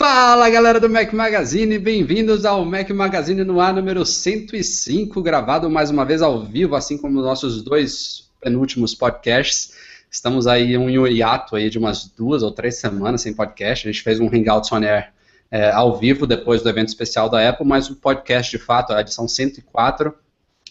Fala 0.00 0.48
galera 0.48 0.80
do 0.80 0.88
Mac 0.88 1.12
Magazine, 1.12 1.78
bem-vindos 1.78 2.46
ao 2.46 2.64
Mac 2.64 2.88
Magazine 2.88 3.44
no 3.44 3.60
ar 3.60 3.74
número 3.74 4.06
105, 4.06 5.20
gravado 5.20 5.68
mais 5.68 5.90
uma 5.90 6.06
vez 6.06 6.22
ao 6.22 6.42
vivo, 6.42 6.74
assim 6.74 6.96
como 6.96 7.20
nossos 7.20 7.62
dois 7.62 8.30
penúltimos 8.40 8.94
podcasts. 8.94 9.74
Estamos 10.10 10.46
aí 10.46 10.72
em 10.72 10.78
um 10.98 11.06
hiato 11.06 11.54
aí 11.54 11.68
de 11.68 11.78
umas 11.78 12.06
duas 12.06 12.42
ou 12.42 12.50
três 12.50 12.76
semanas 12.76 13.20
sem 13.20 13.34
podcast. 13.34 13.86
A 13.86 13.92
gente 13.92 14.02
fez 14.02 14.18
um 14.18 14.26
Hangouts 14.26 14.72
on 14.72 14.82
Air 14.82 15.12
é, 15.50 15.70
ao 15.70 15.98
vivo 15.98 16.26
depois 16.26 16.62
do 16.62 16.70
evento 16.70 16.88
especial 16.88 17.28
da 17.28 17.46
Apple, 17.46 17.66
mas 17.66 17.90
o 17.90 17.96
podcast 17.96 18.50
de 18.50 18.64
fato, 18.64 18.94
a 18.94 19.02
edição 19.02 19.28
104, 19.28 20.14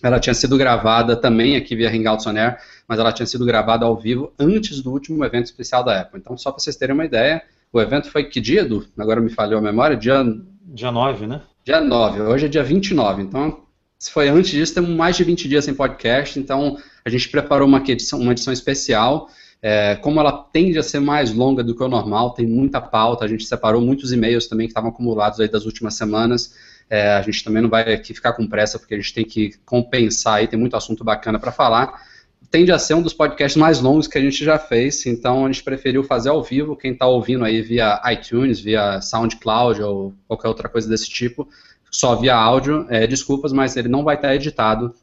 ela 0.01 0.19
tinha 0.19 0.33
sido 0.33 0.57
gravada 0.57 1.15
também 1.15 1.55
aqui 1.55 1.75
via 1.75 1.91
Hangouts 1.91 2.25
on 2.25 2.35
Air, 2.35 2.57
mas 2.87 2.97
ela 2.97 3.13
tinha 3.13 3.27
sido 3.27 3.45
gravada 3.45 3.85
ao 3.85 3.95
vivo 3.95 4.33
antes 4.39 4.81
do 4.81 4.91
último 4.91 5.23
evento 5.23 5.45
especial 5.45 5.83
da 5.83 6.01
Apple. 6.01 6.19
Então, 6.19 6.35
só 6.35 6.51
para 6.51 6.59
vocês 6.59 6.75
terem 6.75 6.95
uma 6.95 7.05
ideia, 7.05 7.43
o 7.71 7.79
evento 7.79 8.09
foi 8.09 8.23
que 8.23 8.41
dia, 8.41 8.61
Edu? 8.61 8.85
Agora 8.97 9.21
me 9.21 9.29
falhou 9.29 9.59
a 9.59 9.61
memória? 9.61 9.95
Dia... 9.95 10.23
Dia 10.65 10.91
9, 10.91 11.27
né? 11.27 11.41
Dia 11.63 11.81
9, 11.81 12.21
hoje 12.21 12.45
é 12.45 12.49
dia 12.49 12.63
29. 12.63 13.21
Então, 13.21 13.63
se 13.97 14.11
foi 14.11 14.29
antes 14.29 14.51
disso, 14.51 14.73
temos 14.73 14.89
mais 14.89 15.15
de 15.15 15.23
20 15.23 15.47
dias 15.47 15.65
sem 15.65 15.73
podcast, 15.73 16.39
então 16.39 16.77
a 17.03 17.09
gente 17.09 17.29
preparou 17.29 17.67
uma 17.67 17.83
edição, 17.87 18.19
uma 18.19 18.31
edição 18.31 18.53
especial. 18.53 19.29
É, 19.61 19.95
como 19.97 20.19
ela 20.19 20.31
tende 20.31 20.79
a 20.79 20.83
ser 20.83 20.99
mais 20.99 21.33
longa 21.33 21.63
do 21.63 21.75
que 21.75 21.83
o 21.83 21.87
normal, 21.87 22.33
tem 22.33 22.47
muita 22.47 22.79
pauta, 22.79 23.25
a 23.25 23.27
gente 23.27 23.43
separou 23.43 23.81
muitos 23.81 24.13
e-mails 24.13 24.47
também 24.47 24.67
que 24.67 24.71
estavam 24.71 24.89
acumulados 24.89 25.39
aí 25.39 25.49
das 25.49 25.65
últimas 25.65 25.95
semanas. 25.95 26.55
É, 26.89 27.13
a 27.13 27.21
gente 27.21 27.43
também 27.43 27.61
não 27.61 27.69
vai 27.69 27.93
aqui 27.93 28.13
ficar 28.13 28.33
com 28.33 28.47
pressa, 28.47 28.79
porque 28.79 28.95
a 28.95 28.97
gente 28.97 29.13
tem 29.13 29.25
que 29.25 29.53
compensar 29.65 30.35
aí, 30.35 30.47
tem 30.47 30.57
muito 30.57 30.75
assunto 30.77 31.03
bacana 31.03 31.37
para 31.37 31.51
falar 31.51 32.08
tende 32.51 32.71
a 32.71 32.79
ser 32.79 32.95
um 32.95 33.01
dos 33.01 33.13
podcasts 33.13 33.55
mais 33.55 33.79
longos 33.79 34.07
que 34.07 34.17
a 34.17 34.21
gente 34.21 34.43
já 34.43 34.57
fez, 34.57 35.05
então 35.05 35.45
a 35.45 35.51
gente 35.51 35.63
preferiu 35.63 36.03
fazer 36.03 36.29
ao 36.29 36.43
vivo. 36.43 36.75
Quem 36.75 36.93
está 36.93 37.05
ouvindo 37.05 37.45
aí 37.45 37.61
via 37.61 38.01
iTunes, 38.11 38.59
via 38.59 39.01
SoundCloud 39.01 39.81
ou 39.81 40.13
qualquer 40.27 40.47
outra 40.47 40.69
coisa 40.69 40.89
desse 40.89 41.09
tipo, 41.09 41.47
só 41.91 42.15
via 42.15 42.35
áudio, 42.35 42.85
é, 42.89 43.05
desculpas, 43.07 43.51
mas 43.51 43.75
ele 43.75 43.87
não 43.87 44.03
vai 44.03 44.15
estar 44.15 44.33
editado, 44.33 44.93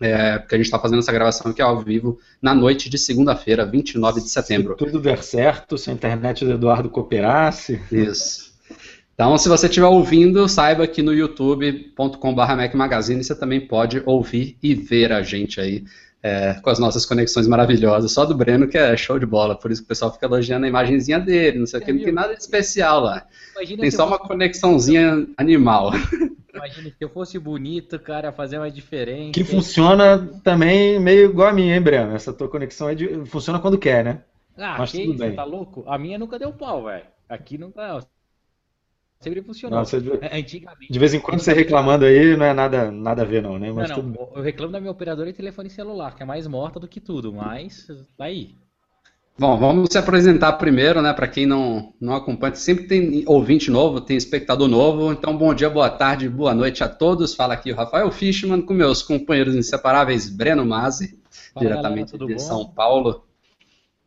é, 0.00 0.38
porque 0.38 0.54
a 0.54 0.58
gente 0.58 0.66
está 0.66 0.78
fazendo 0.78 0.98
essa 0.98 1.12
gravação 1.12 1.50
aqui 1.50 1.62
ao 1.62 1.80
vivo 1.80 2.18
na 2.40 2.54
noite 2.54 2.88
de 2.88 2.98
segunda-feira, 2.98 3.64
29 3.64 4.20
de 4.20 4.28
setembro. 4.28 4.76
Se 4.78 4.84
tudo 4.84 5.00
der 5.00 5.22
certo, 5.22 5.78
se 5.78 5.90
a 5.90 5.92
internet 5.92 6.44
do 6.44 6.52
Eduardo 6.52 6.90
cooperasse. 6.90 7.80
Isso. 7.90 8.54
Então, 9.14 9.38
se 9.38 9.48
você 9.48 9.66
estiver 9.66 9.86
ouvindo, 9.86 10.46
saiba 10.46 10.86
que 10.86 11.02
no 11.02 11.14
youtube.com.br 11.14 12.54
Mac 12.54 12.74
Magazine 12.74 13.24
você 13.24 13.34
também 13.34 13.66
pode 13.66 14.02
ouvir 14.04 14.58
e 14.62 14.74
ver 14.74 15.10
a 15.10 15.22
gente 15.22 15.58
aí 15.58 15.84
é, 16.26 16.54
com 16.60 16.70
as 16.70 16.78
nossas 16.78 17.06
conexões 17.06 17.46
maravilhosas. 17.46 18.10
Só 18.10 18.24
do 18.24 18.34
Breno 18.34 18.66
que 18.66 18.76
é 18.76 18.96
show 18.96 19.18
de 19.18 19.24
bola, 19.24 19.54
por 19.54 19.70
isso 19.70 19.82
que 19.82 19.86
o 19.86 19.88
pessoal 19.88 20.12
fica 20.12 20.26
elogiando 20.26 20.66
a 20.66 20.68
imagenzinha 20.68 21.20
dele, 21.20 21.60
não 21.60 21.66
sei 21.66 21.80
o 21.80 21.84
que, 21.84 21.92
não 21.92 22.02
tem 22.02 22.12
nada 22.12 22.34
de 22.34 22.40
especial 22.40 23.00
lá. 23.00 23.26
Imagina 23.54 23.82
tem 23.82 23.90
só 23.90 24.06
uma 24.06 24.18
fosse... 24.18 24.28
conexãozinha 24.28 25.26
animal. 25.36 25.92
Imagina 26.52 26.88
se 26.88 26.96
eu 27.00 27.08
fosse 27.10 27.38
bonito, 27.38 27.98
cara, 27.98 28.32
fazer 28.32 28.58
uma 28.58 28.70
diferença. 28.70 29.32
Que 29.32 29.44
funciona 29.44 30.18
também 30.42 30.98
meio 30.98 31.30
igual 31.30 31.48
a 31.48 31.52
minha, 31.52 31.76
hein, 31.76 31.80
Breno? 31.80 32.14
Essa 32.14 32.32
tua 32.32 32.48
conexão 32.48 32.92
de... 32.94 33.24
funciona 33.26 33.58
quando 33.58 33.78
quer, 33.78 34.04
né? 34.04 34.22
Ah, 34.56 34.76
Mas 34.78 34.90
que 34.90 35.00
tudo 35.00 35.10
isso, 35.10 35.18
bem. 35.18 35.34
tá 35.34 35.44
louco? 35.44 35.84
A 35.86 35.98
minha 35.98 36.18
nunca 36.18 36.38
deu 36.38 36.50
pau, 36.50 36.84
velho. 36.84 37.04
Aqui 37.28 37.58
nunca. 37.58 38.00
Sempre 39.20 39.42
funcionou. 39.42 39.78
Nossa, 39.78 40.00
de, 40.00 40.10
é, 40.20 40.38
Antigamente. 40.38 40.92
De 40.92 40.98
vez 40.98 41.14
em 41.14 41.20
quando 41.20 41.40
você 41.40 41.52
reclamando 41.52 42.04
aí, 42.04 42.36
não 42.36 42.44
é 42.44 42.52
nada, 42.52 42.90
nada 42.90 43.22
a 43.22 43.24
ver, 43.24 43.42
não, 43.42 43.58
né? 43.58 43.72
Mas 43.72 43.90
não, 43.90 43.96
não, 43.96 44.12
tudo... 44.12 44.28
Eu 44.36 44.42
reclamo 44.42 44.72
da 44.72 44.80
minha 44.80 44.92
operadora 44.92 45.30
de 45.30 45.36
telefone 45.36 45.70
celular, 45.70 46.14
que 46.14 46.22
é 46.22 46.26
mais 46.26 46.46
morta 46.46 46.78
do 46.78 46.86
que 46.86 47.00
tudo, 47.00 47.32
mas 47.32 47.86
tá 48.16 48.24
aí. 48.24 48.54
Bom, 49.38 49.58
vamos 49.58 49.88
se 49.90 49.98
apresentar 49.98 50.54
primeiro, 50.54 51.02
né? 51.02 51.12
Para 51.12 51.28
quem 51.28 51.44
não, 51.44 51.92
não 52.00 52.14
acompanha, 52.14 52.54
sempre 52.54 52.86
tem 52.86 53.22
ouvinte 53.26 53.70
novo, 53.70 54.00
tem 54.00 54.16
espectador 54.16 54.66
novo. 54.66 55.12
Então, 55.12 55.36
bom 55.36 55.52
dia, 55.54 55.68
boa 55.68 55.90
tarde, 55.90 56.26
boa 56.26 56.54
noite 56.54 56.82
a 56.82 56.88
todos. 56.88 57.34
Fala 57.34 57.52
aqui 57.52 57.70
o 57.70 57.76
Rafael 57.76 58.10
Fishman 58.10 58.62
com 58.62 58.72
meus 58.72 59.02
companheiros 59.02 59.54
inseparáveis, 59.54 60.30
Breno 60.30 60.64
Mazzi, 60.64 61.20
Fala, 61.52 61.66
diretamente 61.66 62.12
galera, 62.12 62.28
de 62.28 62.32
bom? 62.34 62.38
São 62.38 62.66
Paulo. 62.66 63.26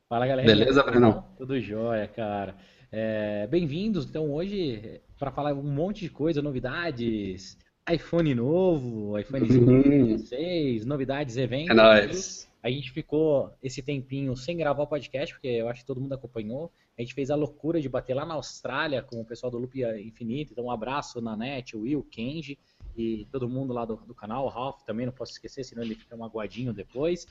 Fala, 0.07 0.25
galera. 0.25 0.47
Beleza, 0.47 0.81
Breno? 0.81 1.23
Tudo 1.37 1.59
jóia, 1.59 2.07
cara. 2.07 2.55
É, 2.91 3.45
Bem-vindos. 3.47 4.05
Então, 4.05 4.31
hoje, 4.31 4.99
para 5.19 5.31
falar 5.31 5.53
um 5.53 5.61
monte 5.61 6.01
de 6.01 6.09
coisa, 6.09 6.41
novidades, 6.41 7.55
iPhone 7.91 8.33
novo, 8.33 9.17
iPhone 9.19 9.47
16, 9.47 10.81
uhum. 10.81 10.87
novidades, 10.87 11.37
eventos. 11.37 11.69
É 11.69 11.73
nóis. 11.73 12.49
A 12.61 12.69
gente 12.69 12.91
ficou 12.91 13.53
esse 13.63 13.81
tempinho 13.81 14.35
sem 14.35 14.57
gravar 14.57 14.83
o 14.83 14.87
podcast, 14.87 15.33
porque 15.33 15.47
eu 15.47 15.69
acho 15.69 15.81
que 15.81 15.87
todo 15.87 16.01
mundo 16.01 16.13
acompanhou. 16.13 16.71
A 16.97 17.01
gente 17.01 17.13
fez 17.13 17.29
a 17.29 17.35
loucura 17.35 17.79
de 17.79 17.87
bater 17.87 18.15
lá 18.15 18.25
na 18.25 18.33
Austrália 18.33 19.01
com 19.01 19.21
o 19.21 19.25
pessoal 19.25 19.51
do 19.51 19.57
Loop 19.57 19.81
Infinito. 20.03 20.51
Então, 20.51 20.65
um 20.65 20.71
abraço 20.71 21.21
na 21.21 21.37
net, 21.37 21.77
o 21.77 21.81
Will, 21.81 22.03
Kenji 22.09 22.57
e 22.97 23.25
todo 23.31 23.47
mundo 23.47 23.71
lá 23.71 23.85
do, 23.85 23.95
do 23.97 24.15
canal. 24.15 24.45
O 24.45 24.49
Ralph 24.49 24.81
também, 24.81 25.05
não 25.05 25.13
posso 25.13 25.31
esquecer, 25.31 25.63
senão 25.63 25.83
ele 25.83 25.95
fica 25.95 26.17
magoadinho 26.17 26.73
depois. 26.73 27.27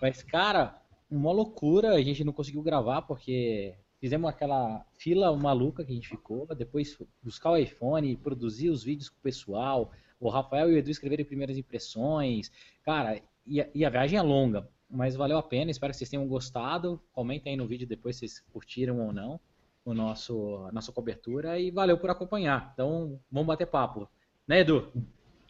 Mas, 0.00 0.22
cara, 0.22 0.80
uma 1.10 1.32
loucura. 1.32 1.94
A 1.94 2.02
gente 2.02 2.24
não 2.24 2.32
conseguiu 2.32 2.62
gravar 2.62 3.02
porque 3.02 3.74
fizemos 4.02 4.28
aquela 4.28 4.84
fila 4.98 5.34
maluca 5.36 5.84
que 5.84 5.92
a 5.92 5.94
gente 5.94 6.08
ficou, 6.08 6.44
depois 6.56 6.98
buscar 7.22 7.52
o 7.52 7.56
iPhone, 7.56 8.16
produzir 8.16 8.68
os 8.68 8.82
vídeos 8.82 9.08
com 9.08 9.16
o 9.16 9.22
pessoal, 9.22 9.92
o 10.18 10.28
Rafael 10.28 10.68
e 10.68 10.74
o 10.74 10.76
Edu 10.76 10.90
escreverem 10.90 11.24
primeiras 11.24 11.56
impressões. 11.56 12.50
Cara, 12.84 13.22
e 13.46 13.60
a, 13.60 13.68
e 13.72 13.84
a 13.84 13.90
viagem 13.90 14.18
é 14.18 14.22
longa, 14.22 14.68
mas 14.90 15.14
valeu 15.14 15.38
a 15.38 15.42
pena, 15.42 15.70
espero 15.70 15.92
que 15.92 15.98
vocês 15.98 16.10
tenham 16.10 16.26
gostado. 16.26 17.00
Comentem 17.12 17.52
aí 17.52 17.56
no 17.56 17.68
vídeo 17.68 17.86
depois 17.86 18.16
se 18.16 18.26
vocês 18.26 18.44
curtiram 18.52 18.98
ou 19.06 19.12
não 19.12 19.38
o 19.84 19.94
nosso, 19.94 20.66
a 20.68 20.72
nossa 20.72 20.90
cobertura 20.90 21.60
e 21.60 21.70
valeu 21.70 21.96
por 21.96 22.10
acompanhar. 22.10 22.72
Então, 22.74 23.20
vamos 23.30 23.46
bater 23.46 23.68
papo. 23.68 24.08
Né, 24.48 24.62
Edu? 24.62 24.88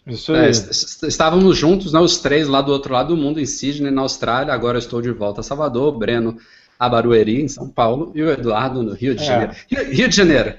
Isso 0.06 0.34
é, 0.34 0.40
aí. 0.40 0.46
É, 0.48 1.06
estávamos 1.06 1.56
juntos, 1.56 1.94
né, 1.94 2.00
os 2.00 2.18
três 2.18 2.48
lá 2.48 2.60
do 2.60 2.70
outro 2.70 2.92
lado 2.92 3.14
do 3.14 3.16
mundo, 3.16 3.40
em 3.40 3.46
Sydney, 3.46 3.90
na 3.90 4.02
Austrália. 4.02 4.52
Agora 4.52 4.76
eu 4.76 4.80
estou 4.80 5.00
de 5.00 5.10
volta 5.10 5.40
a 5.40 5.44
Salvador. 5.44 5.96
Breno 5.96 6.36
a 6.82 6.88
Barueri, 6.88 7.42
em 7.42 7.46
São 7.46 7.70
Paulo, 7.70 8.10
e 8.12 8.20
o 8.20 8.28
Eduardo 8.28 8.82
no 8.82 8.92
Rio 8.92 9.14
de 9.14 9.22
é. 9.22 9.26
Janeiro. 9.26 9.52
Rio, 9.70 9.92
Rio 9.92 10.08
de 10.08 10.16
Janeiro. 10.16 10.54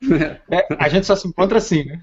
É, 0.50 0.66
a 0.78 0.88
gente 0.88 1.06
só 1.06 1.14
se 1.14 1.26
encontra 1.26 1.58
assim, 1.58 1.84
né? 1.84 2.00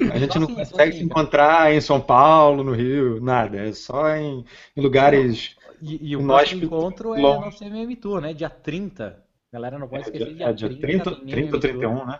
A 0.00 0.18
gente 0.18 0.38
não 0.38 0.46
consegue 0.46 0.96
se 0.96 1.02
encontrar 1.02 1.74
em 1.74 1.80
São 1.80 2.00
Paulo, 2.00 2.62
no 2.64 2.72
Rio, 2.72 3.20
nada. 3.20 3.58
É 3.58 3.72
só 3.72 4.08
em, 4.16 4.44
em 4.76 4.80
lugares. 4.80 5.56
E, 5.82 6.10
e 6.10 6.16
o 6.16 6.22
nosso 6.22 6.54
encontro 6.54 7.14
é 7.14 7.20
no 7.20 7.50
CMM 7.50 7.94
Tour, 7.96 8.20
né? 8.20 8.32
Dia 8.32 8.48
30. 8.48 9.20
Galera, 9.52 9.78
não 9.78 9.88
pode 9.88 10.04
é, 10.04 10.06
esquecer 10.06 10.34
dia, 10.34 10.46
é, 10.46 10.52
dia 10.52 10.68
30. 10.68 11.10
30, 11.10 11.26
30 11.26 11.54
ou 11.54 11.60
31, 11.60 12.06
né? 12.06 12.18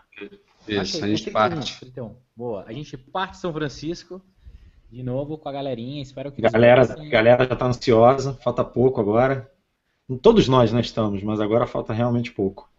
Isso, 0.67 1.03
a 1.03 1.07
gente 1.07 1.31
parte. 1.31 1.79
31. 1.79 2.15
Boa. 2.35 2.65
A 2.67 2.73
gente 2.73 2.97
parte 2.97 3.31
de 3.31 3.37
São 3.39 3.53
Francisco 3.53 4.21
de 4.91 5.01
novo 5.01 5.37
com 5.37 5.49
a 5.49 5.51
galerinha. 5.51 6.01
Espero 6.01 6.31
que. 6.31 6.41
Galera, 6.41 6.85
galera 7.09 7.45
já 7.45 7.55
tá 7.55 7.65
ansiosa, 7.65 8.33
falta 8.35 8.63
pouco 8.63 9.01
agora. 9.01 9.49
Todos 10.21 10.47
nós 10.47 10.71
né, 10.71 10.81
estamos, 10.81 11.23
mas 11.23 11.39
agora 11.39 11.65
falta 11.65 11.91
realmente 11.91 12.31
pouco. 12.31 12.69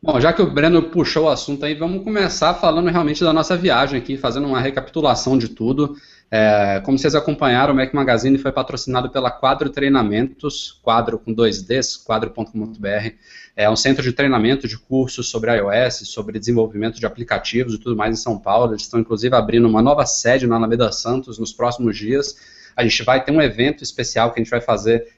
Bom, 0.00 0.20
já 0.20 0.32
que 0.32 0.40
o 0.40 0.48
Breno 0.48 0.80
puxou 0.80 1.24
o 1.24 1.28
assunto 1.28 1.64
aí, 1.64 1.74
vamos 1.74 2.04
começar 2.04 2.54
falando 2.54 2.88
realmente 2.88 3.24
da 3.24 3.32
nossa 3.32 3.56
viagem 3.56 3.98
aqui, 3.98 4.16
fazendo 4.16 4.46
uma 4.46 4.60
recapitulação 4.60 5.36
de 5.36 5.48
tudo. 5.48 5.96
É, 6.30 6.80
como 6.84 6.96
vocês 6.96 7.16
acompanharam, 7.16 7.74
o 7.74 7.76
Mac 7.76 7.92
Magazine 7.92 8.38
foi 8.38 8.52
patrocinado 8.52 9.10
pela 9.10 9.28
Quadro 9.28 9.70
Treinamentos, 9.70 10.78
quadro 10.84 11.18
com 11.18 11.32
dois 11.32 11.62
Ds, 11.62 11.96
quadro.com.br. 11.96 13.10
É 13.56 13.68
um 13.68 13.74
centro 13.74 14.00
de 14.00 14.12
treinamento 14.12 14.68
de 14.68 14.78
cursos 14.78 15.28
sobre 15.28 15.50
iOS, 15.56 16.08
sobre 16.08 16.38
desenvolvimento 16.38 17.00
de 17.00 17.06
aplicativos 17.06 17.74
e 17.74 17.78
tudo 17.78 17.96
mais 17.96 18.16
em 18.16 18.22
São 18.22 18.38
Paulo. 18.38 18.74
Eles 18.74 18.82
estão, 18.82 19.00
inclusive, 19.00 19.34
abrindo 19.34 19.66
uma 19.66 19.82
nova 19.82 20.06
sede 20.06 20.46
na 20.46 20.54
Alameda 20.54 20.92
Santos 20.92 21.40
nos 21.40 21.52
próximos 21.52 21.96
dias. 21.96 22.36
A 22.76 22.84
gente 22.84 23.02
vai 23.02 23.24
ter 23.24 23.32
um 23.32 23.42
evento 23.42 23.82
especial 23.82 24.32
que 24.32 24.38
a 24.38 24.44
gente 24.44 24.50
vai 24.50 24.60
fazer 24.60 25.17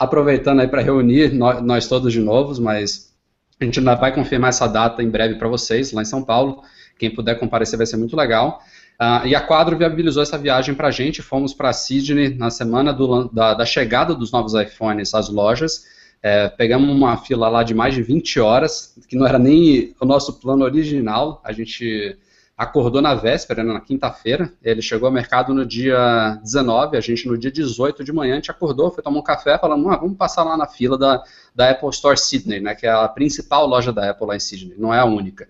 aproveitando 0.00 0.60
aí 0.60 0.66
para 0.66 0.80
reunir 0.80 1.30
nós, 1.34 1.62
nós, 1.62 1.86
todos 1.86 2.10
de 2.10 2.20
novo, 2.20 2.58
mas 2.62 3.14
a 3.60 3.64
gente 3.66 3.78
ainda 3.78 3.94
vai 3.94 4.14
confirmar 4.14 4.48
essa 4.48 4.66
data 4.66 5.02
em 5.02 5.10
breve 5.10 5.34
para 5.34 5.46
vocês, 5.46 5.92
lá 5.92 6.00
em 6.00 6.06
São 6.06 6.22
Paulo. 6.22 6.62
Quem 6.98 7.14
puder 7.14 7.38
comparecer 7.38 7.76
vai 7.76 7.86
ser 7.86 7.98
muito 7.98 8.16
legal. 8.16 8.62
Uh, 8.98 9.26
e 9.26 9.34
a 9.34 9.40
Quadro 9.42 9.76
viabilizou 9.76 10.22
essa 10.22 10.38
viagem 10.38 10.74
para 10.74 10.88
a 10.88 10.90
gente. 10.90 11.20
Fomos 11.20 11.52
para 11.52 11.70
Sydney 11.74 12.34
na 12.34 12.48
semana 12.50 12.94
do, 12.94 13.28
da, 13.28 13.52
da, 13.52 13.66
chegada 13.66 14.14
dos 14.14 14.32
novos 14.32 14.54
iPhones 14.54 15.12
às 15.12 15.28
lojas. 15.28 15.84
É, 16.22 16.48
pegamos 16.48 16.88
uma 16.88 17.18
fila 17.18 17.50
lá 17.50 17.62
de 17.62 17.74
mais 17.74 17.94
de 17.94 18.02
20 18.02 18.40
horas, 18.40 18.94
que 19.06 19.16
não 19.16 19.26
era 19.26 19.38
nem 19.38 19.94
o 20.00 20.06
nosso 20.06 20.40
plano 20.40 20.64
original. 20.64 21.42
A 21.44 21.52
gente 21.52 22.16
acordou 22.60 23.00
na 23.00 23.14
véspera, 23.14 23.64
né, 23.64 23.72
na 23.72 23.80
quinta-feira. 23.80 24.52
Ele 24.62 24.82
chegou 24.82 25.06
ao 25.06 25.12
mercado 25.12 25.54
no 25.54 25.64
dia 25.64 26.38
19, 26.42 26.94
a 26.94 27.00
gente 27.00 27.26
no 27.26 27.38
dia 27.38 27.50
18 27.50 28.04
de 28.04 28.12
manhã, 28.12 28.34
a 28.34 28.36
gente 28.36 28.50
acordou, 28.50 28.90
foi 28.90 29.02
tomar 29.02 29.18
um 29.18 29.22
café, 29.22 29.56
falando, 29.56 29.88
ah, 29.88 29.96
vamos 29.96 30.18
passar 30.18 30.44
lá 30.44 30.58
na 30.58 30.66
fila 30.66 30.98
da, 30.98 31.24
da 31.54 31.70
Apple 31.70 31.88
Store 31.88 32.18
Sydney, 32.18 32.60
né, 32.60 32.74
que 32.74 32.86
é 32.86 32.90
a 32.90 33.08
principal 33.08 33.66
loja 33.66 33.90
da 33.90 34.10
Apple 34.10 34.26
lá 34.26 34.36
em 34.36 34.40
Sydney, 34.40 34.74
não 34.76 34.92
é 34.92 34.98
a 34.98 35.06
única. 35.06 35.48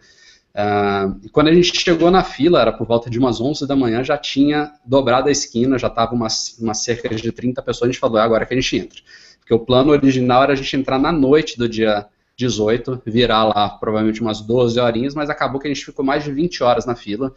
Uh, 0.54 1.18
e 1.24 1.28
quando 1.28 1.48
a 1.48 1.52
gente 1.52 1.76
chegou 1.76 2.12
na 2.12 2.22
fila, 2.22 2.60
era 2.60 2.72
por 2.72 2.86
volta 2.86 3.10
de 3.10 3.18
umas 3.18 3.40
11 3.40 3.66
da 3.66 3.74
manhã, 3.74 4.04
já 4.04 4.16
tinha 4.16 4.72
dobrado 4.84 5.28
a 5.28 5.32
esquina, 5.32 5.78
já 5.78 5.88
estava 5.88 6.14
umas, 6.14 6.56
umas 6.60 6.78
cerca 6.78 7.12
de 7.12 7.32
30 7.32 7.60
pessoas, 7.60 7.88
a 7.88 7.92
gente 7.92 8.00
falou, 8.00 8.18
é 8.18 8.22
agora 8.22 8.46
que 8.46 8.54
a 8.54 8.56
gente 8.56 8.76
entra. 8.76 9.00
Porque 9.40 9.52
o 9.52 9.58
plano 9.58 9.90
original 9.90 10.44
era 10.44 10.52
a 10.52 10.56
gente 10.56 10.76
entrar 10.76 10.98
na 11.00 11.10
noite 11.10 11.58
do 11.58 11.68
dia 11.68 12.06
18, 12.40 13.02
virar 13.04 13.44
lá 13.44 13.68
provavelmente 13.68 14.20
umas 14.20 14.40
12 14.40 14.80
horinhas, 14.80 15.14
mas 15.14 15.28
acabou 15.28 15.60
que 15.60 15.68
a 15.68 15.72
gente 15.72 15.84
ficou 15.84 16.04
mais 16.04 16.24
de 16.24 16.32
20 16.32 16.62
horas 16.62 16.86
na 16.86 16.94
fila. 16.94 17.32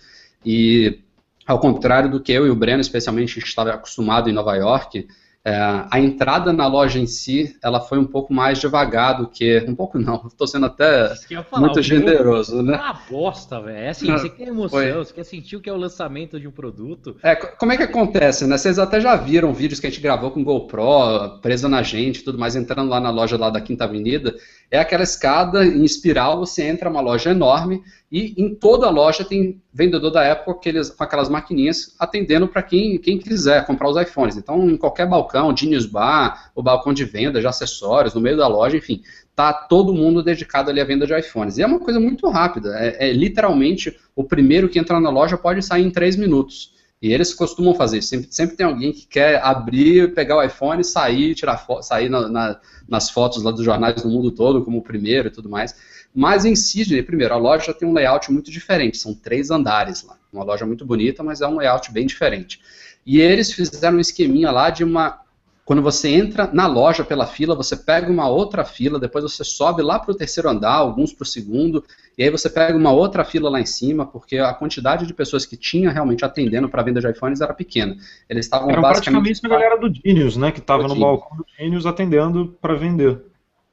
E 0.46 1.00
ao 1.46 1.60
contrário 1.60 2.10
do 2.10 2.22
que 2.22 2.32
eu 2.32 2.48
e 2.48 2.50
o 2.50 2.56
Breno, 2.56 2.82
especialmente, 2.82 3.32
a 3.32 3.40
gente 3.40 3.48
estava 3.48 3.72
acostumado 3.72 4.30
em 4.30 4.34
Nova 4.34 4.56
York, 4.56 5.08
é, 5.46 5.58
a 5.92 6.00
entrada 6.00 6.54
na 6.54 6.68
loja 6.68 6.98
em 6.98 7.06
si, 7.06 7.54
ela 7.62 7.82
foi 7.82 8.00
um 8.00 8.06
pouco 8.06 8.34
mais 8.34 8.60
devagar 8.60 9.18
do 9.18 9.28
que. 9.28 9.58
Um 9.68 9.76
pouco 9.76 10.00
não, 10.00 10.26
estou 10.28 10.48
sendo 10.48 10.68
até 10.68 11.14
falar, 11.50 11.66
muito 11.66 11.82
generoso, 11.82 12.62
né? 12.62 12.76
É 12.76 12.78
uma 12.78 13.00
bosta, 13.10 13.60
velho. 13.60 13.78
É 13.78 13.90
assim, 13.90 14.10
você 14.10 14.30
quer 14.30 14.48
emoção, 14.48 14.80
foi. 14.80 14.94
você 14.94 15.14
quer 15.14 15.26
sentir 15.26 15.58
o 15.58 15.62
que 15.62 15.70
é 15.70 15.74
o 15.74 15.78
lançamento 15.78 16.40
de 16.40 16.48
um 16.48 16.52
produto. 16.52 17.18
É, 17.22 17.36
como 17.36 17.74
é 17.74 17.78
que 17.78 17.84
acontece, 17.84 18.48
né? 18.48 18.58
Vocês 18.58 18.80
até 18.80 19.02
já 19.02 19.18
viram 19.18 19.54
vídeos 19.54 19.82
que 19.82 19.88
a 19.88 19.90
gente 19.90 20.02
gravou 20.02 20.32
com 20.32 20.46
GoPro, 20.46 21.40
presa 21.42 21.68
na 21.68 21.84
gente 21.84 22.24
tudo 22.24 22.40
mais, 22.40 22.56
entrando 22.56 22.90
lá 22.90 23.02
na 23.02 23.10
loja 23.10 23.38
lá 23.38 23.50
da 23.50 23.60
Quinta 23.60 23.84
Avenida. 23.84 24.34
É 24.72 24.80
aquela 24.80 25.04
escada 25.04 25.66
em 25.66 25.84
espiral, 25.84 26.40
você 26.40 26.64
entra 26.64 26.90
uma 26.90 27.02
loja 27.02 27.32
enorme 27.32 27.84
e 28.14 28.36
em 28.38 28.54
toda 28.54 28.86
a 28.86 28.92
loja 28.92 29.26
tem 29.26 29.60
vendedor 29.74 30.12
da 30.12 30.32
Apple 30.32 30.54
aqueles, 30.54 30.92
com 30.92 31.04
aquelas 31.04 31.30
maquininhas 31.30 31.96
atendendo 31.98 32.48
para 32.48 32.62
quem, 32.62 33.00
quem 33.00 33.18
quiser 33.18 33.66
comprar 33.66 33.90
os 33.90 34.00
iPhones. 34.00 34.38
Então, 34.38 34.70
em 34.70 34.78
qualquer 34.78 35.10
balcão, 35.10 35.58
Genius 35.58 35.88
Bar, 35.88 36.52
o 36.54 36.62
balcão 36.62 36.94
de 36.94 37.06
venda 37.06 37.42
de 37.42 37.48
acessórios, 37.48 38.14
no 38.14 38.22
meio 38.22 38.38
da 38.38 38.48
loja, 38.48 38.78
enfim, 38.78 39.02
tá 39.36 39.52
todo 39.52 39.96
mundo 39.96 40.22
dedicado 40.22 40.70
ali 40.70 40.80
à 40.80 40.86
venda 40.86 41.08
de 41.08 41.18
iPhones. 41.18 41.58
E 41.58 41.64
é 41.64 41.66
uma 41.66 41.80
coisa 41.80 42.00
muito 42.00 42.30
rápida. 42.30 42.70
É, 42.78 43.10
é 43.10 43.14
literalmente 43.14 43.98
o 44.16 44.24
primeiro 44.24 44.70
que 44.70 44.78
entrar 44.78 45.00
na 45.02 45.10
loja 45.10 45.36
pode 45.36 45.64
sair 45.64 45.84
em 45.84 45.90
três 45.90 46.16
minutos. 46.16 46.72
E 47.02 47.12
eles 47.12 47.34
costumam 47.34 47.74
fazer 47.74 47.98
isso. 47.98 48.10
Sempre, 48.10 48.28
sempre 48.30 48.56
tem 48.56 48.66
alguém 48.68 48.94
que 48.94 49.08
quer 49.08 49.44
abrir, 49.44 50.14
pegar 50.14 50.38
o 50.38 50.44
iPhone, 50.44 50.84
sair, 50.84 51.34
tirar 51.34 51.66
sair 51.82 52.10
na, 52.10 52.30
na, 52.30 52.60
nas 52.88 53.10
fotos 53.10 53.42
lá 53.42 53.50
dos 53.50 53.66
jornais 53.66 54.04
do 54.04 54.08
mundo 54.08 54.30
todo, 54.30 54.64
como 54.64 54.78
o 54.78 54.84
primeiro 54.84 55.30
e 55.30 55.32
tudo 55.32 55.50
mais. 55.50 55.76
Mas 56.16 56.46
em 56.46 56.56
Sydney, 56.56 57.02
primeiro, 57.02 57.34
a 57.34 57.38
loja 57.38 57.74
tem 57.74 57.88
um 57.88 57.94
layout 57.94 58.32
muito 58.32 58.52
diferente. 58.52 58.98
São 58.98 59.14
três 59.14 59.50
andares 59.50 60.04
lá. 60.04 60.18
Uma 60.32 60.44
loja 60.44 60.66
muito 60.66 60.86
bonita, 60.86 61.24
mas 61.24 61.42
é 61.42 61.48
um 61.48 61.58
layout 61.58 61.92
bem 61.92 62.06
diferente. 62.06 62.62
E 63.06 63.20
eles 63.20 63.52
fizeram 63.52 63.98
um 63.98 64.00
esqueminha 64.00 64.52
lá 64.52 64.70
de 64.70 64.84
uma 64.84 65.24
quando 65.66 65.82
você 65.82 66.10
entra 66.10 66.50
na 66.52 66.68
loja 66.68 67.06
pela 67.06 67.26
fila, 67.26 67.56
você 67.56 67.78
pega 67.78 68.12
uma 68.12 68.28
outra 68.28 68.66
fila, 68.66 69.00
depois 69.00 69.24
você 69.24 69.46
sobe 69.46 69.82
lá 69.82 69.98
para 69.98 70.12
o 70.12 70.16
terceiro 70.16 70.50
andar, 70.50 70.74
alguns 70.74 71.14
para 71.14 71.24
o 71.24 71.26
segundo, 71.26 71.84
e 72.18 72.24
aí 72.24 72.30
você 72.30 72.50
pega 72.50 72.78
uma 72.78 72.92
outra 72.92 73.24
fila 73.24 73.50
lá 73.50 73.62
em 73.62 73.66
cima, 73.66 74.06
porque 74.06 74.38
a 74.40 74.54
quantidade 74.54 75.08
de 75.08 75.14
pessoas 75.14 75.46
que 75.46 75.56
tinha 75.56 75.90
realmente 75.90 76.26
atendendo 76.26 76.68
para 76.68 76.84
venda 76.84 77.00
de 77.00 77.10
iPhones 77.10 77.40
era 77.40 77.54
pequena. 77.54 77.96
Eles 78.30 78.46
estavam 78.46 78.70
basicamente 78.82 79.40
a 79.46 79.50
galera 79.50 79.78
do 79.78 79.94
Genius, 79.94 80.36
né, 80.36 80.52
que 80.52 80.60
estava 80.60 80.86
no 80.86 81.00
balcão 81.00 81.38
do 81.38 81.46
Genius 81.58 81.86
atendendo 81.86 82.58
para 82.62 82.76
vender. 82.76 83.22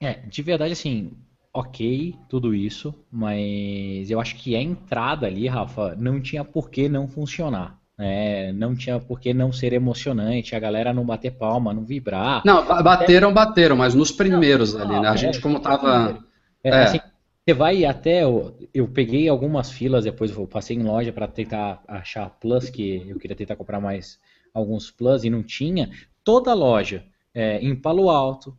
É, 0.01 0.13
de 0.13 0.43
verdade, 0.43 0.73
assim, 0.73 1.11
ok, 1.53 2.15
tudo 2.29 2.55
isso, 2.55 2.95
mas 3.11 4.11
eu 4.11 4.21
acho 4.21 4.37
que 4.37 4.55
a 4.55 4.61
entrada 4.61 5.27
ali, 5.27 5.49
Rafa, 5.49 5.97
não 5.97 6.21
tinha 6.21 6.45
por 6.45 6.71
que 6.71 6.89
não 6.89 7.09
funcionar. 7.09 7.79
É, 7.99 8.51
não 8.53 8.75
tinha 8.75 8.99
por 8.99 9.21
que 9.21 9.35
não 9.35 9.53
ser 9.53 9.75
emocionante, 9.75 10.57
a 10.57 10.59
galera 10.59 10.91
não 10.95 11.05
bater 11.05 11.33
palma, 11.33 11.75
não 11.75 11.85
vibrar. 11.85 12.41
Não, 12.47 12.67
bateram, 12.83 13.29
até... 13.29 13.35
bateram, 13.35 13.77
mas 13.77 13.95
nos 13.95 14.11
primeiros 14.11 14.73
não, 14.73 14.81
ali, 14.81 15.01
né? 15.01 15.09
A 15.09 15.13
é, 15.13 15.17
gente 15.19 15.39
como 15.39 15.61
tava. 15.61 16.19
É, 16.65 16.71
é. 16.71 16.83
Assim, 16.85 17.01
você 17.45 17.53
vai 17.53 17.85
até. 17.85 18.23
Eu, 18.25 18.57
eu, 18.73 18.89
peguei 18.89 19.29
algumas 19.29 19.71
filas, 19.71 20.05
depois 20.05 20.31
eu 20.31 20.47
passei 20.47 20.77
em 20.77 20.83
loja 20.83 21.13
para 21.13 21.29
tentar 21.29 21.83
achar 21.87 22.31
Plus, 22.41 22.71
que 22.71 23.05
eu 23.07 23.19
queria 23.19 23.37
tentar 23.37 23.57
comprar 23.57 23.81
mais 23.81 24.19
alguns 24.55 24.91
Plus 24.91 25.25
e 25.25 25.29
não 25.29 25.43
tinha. 25.43 25.91
Toda 26.25 26.55
loja, 26.55 27.05
é, 27.35 27.59
em 27.59 27.77
Palo 27.77 28.09
Alto, 28.09 28.57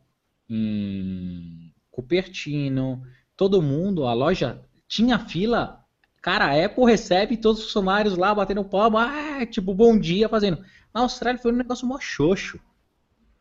em 0.48 1.72
Cupertino, 2.02 3.02
todo 3.38 3.62
mundo, 3.62 4.06
a 4.06 4.14
loja 4.14 4.62
tinha 4.88 5.20
fila 5.20 5.82
Cara, 6.22 6.46
a 6.46 6.66
Apple 6.66 6.86
recebe 6.86 7.36
todos 7.36 7.62
os 7.62 7.66
funcionários 7.66 8.16
lá 8.16 8.34
batendo 8.34 8.64
palma, 8.64 9.10
ah, 9.10 9.46
tipo, 9.46 9.74
bom 9.74 9.98
dia, 9.98 10.30
fazendo. 10.30 10.60
Na 10.94 11.02
Austrália 11.02 11.42
foi 11.42 11.52
um 11.52 11.56
negócio 11.56 11.88
mó 11.88 11.98
xoxo. 12.00 12.60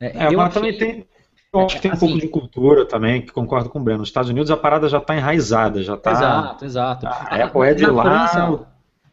É, 0.01 0.17
é 0.17 0.31
mas 0.31 0.57
achei... 0.57 0.73
também 0.73 0.79
tem. 0.79 1.09
Eu 1.53 1.67
acho 1.67 1.77
que 1.77 1.83
tem 1.83 1.91
um 1.91 1.95
assim, 1.95 2.07
pouco 2.07 2.21
de 2.21 2.29
cultura 2.29 2.87
também, 2.87 3.21
que 3.21 3.33
concordo 3.33 3.69
com 3.69 3.81
o 3.81 3.83
Breno. 3.83 3.99
Nos 3.99 4.09
Estados 4.09 4.31
Unidos 4.31 4.51
a 4.51 4.57
parada 4.57 4.89
já 4.89 4.99
está 4.99 5.17
enraizada, 5.17 5.83
já 5.83 5.95
está. 5.95 6.13
Exato, 6.13 6.65
exato. 6.65 7.07
A 7.07 7.45
Apple 7.45 7.63
é 7.63 7.75
de 7.75 7.83
na 7.83 7.93
lá. 7.93 8.03
França, 8.03 8.67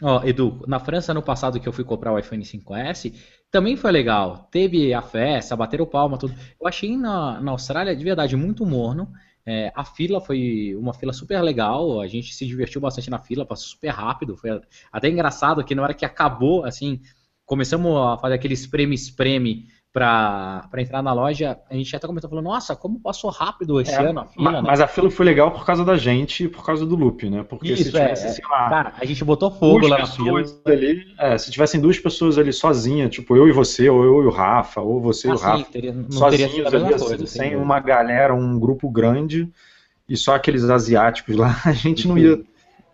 ó, 0.04 0.24
Edu, 0.24 0.64
na 0.68 0.80
França, 0.80 1.12
ano 1.12 1.22
passado 1.22 1.60
que 1.60 1.68
eu 1.68 1.74
fui 1.74 1.84
comprar 1.84 2.14
o 2.14 2.20
iPhone 2.20 2.44
5S, 2.44 3.14
também 3.52 3.76
foi 3.76 3.92
legal. 3.92 4.48
Teve 4.52 4.94
a 4.94 5.02
festa, 5.02 5.56
bateram 5.56 5.88
palma, 5.88 6.18
tudo. 6.18 6.34
Eu 6.62 6.68
achei 6.68 6.96
na, 6.96 7.42
na 7.42 7.52
Austrália, 7.52 7.96
de 7.96 8.04
verdade, 8.04 8.38
muito 8.38 8.66
morno. 8.66 9.12
É, 9.50 9.72
a 9.74 9.86
fila 9.86 10.20
foi 10.20 10.76
uma 10.78 10.94
fila 10.94 11.14
super 11.14 11.42
legal, 11.42 12.02
a 12.02 12.08
gente 12.08 12.36
se 12.36 12.46
divertiu 12.46 12.82
bastante 12.82 13.10
na 13.10 13.18
fila, 13.18 13.46
passou 13.46 13.70
super 13.70 13.88
rápido, 13.88 14.36
foi 14.36 14.62
até 14.92 15.08
engraçado 15.08 15.64
que 15.64 15.74
na 15.74 15.84
hora 15.84 15.94
que 15.94 16.04
acabou, 16.04 16.66
assim, 16.66 17.00
começamos 17.46 17.96
a 17.96 18.18
fazer 18.18 18.34
aquele 18.34 18.54
espreme-espreme 18.54 19.70
para 19.98 20.70
entrar 20.78 21.02
na 21.02 21.12
loja, 21.12 21.58
a 21.68 21.74
gente 21.74 21.96
até 21.96 22.06
comentou, 22.06 22.30
falou, 22.30 22.44
nossa, 22.44 22.76
como 22.76 23.00
passou 23.00 23.32
rápido 23.32 23.82
esse 23.82 23.96
é, 23.96 24.06
ano 24.06 24.20
a 24.20 24.26
fila, 24.26 24.52
mas, 24.52 24.54
né? 24.54 24.62
mas, 24.70 24.80
a 24.80 24.88
fila 24.88 25.10
foi 25.10 25.26
legal 25.26 25.50
por 25.50 25.66
causa 25.66 25.84
da 25.84 25.98
gente 25.98 26.44
e 26.44 26.48
por 26.48 26.64
causa 26.64 26.86
do 26.86 26.96
loop, 26.96 27.28
né? 27.28 27.44
Porque 27.44 27.74
Isso, 27.74 27.86
se 27.86 27.90
tivesse, 27.90 28.28
é, 28.28 28.30
sei 28.30 28.46
lá... 28.48 28.70
Cara, 28.70 28.94
a 28.96 29.06
gente 29.06 29.26
botou 29.26 29.50
fogo 29.50 29.88
lá 29.88 29.98
na 29.98 30.06
fila. 30.06 30.44
Ali, 30.68 31.04
é, 31.18 31.36
se 31.40 31.50
tivessem 31.50 31.82
duas 31.82 31.98
pessoas 31.98 32.38
ali 32.38 32.54
sozinhas, 32.54 33.10
tipo 33.10 33.36
eu 33.36 33.48
e 33.48 33.52
você, 33.52 33.90
ou 33.90 34.04
eu 34.04 34.24
e 34.24 34.28
o 34.28 34.30
Rafa, 34.30 34.82
ou 34.82 35.02
você 35.02 35.30
ah, 35.30 35.32
e 35.32 35.34
o 35.34 35.38
Rafa, 35.38 35.72
teria, 35.72 35.96
sozinhos 36.12 36.74
ali, 36.74 36.90
coisa, 36.90 37.16
assim, 37.16 37.26
sem 37.26 37.56
uma 37.56 37.80
galera, 37.80 38.36
um 38.36 38.60
grupo 38.60 38.88
grande, 38.92 39.50
e 40.08 40.16
só 40.16 40.36
aqueles 40.36 40.64
asiáticos 40.66 41.36
lá, 41.36 41.60
a 41.66 41.72
gente 41.74 42.08
não 42.08 42.20
ia 42.20 42.40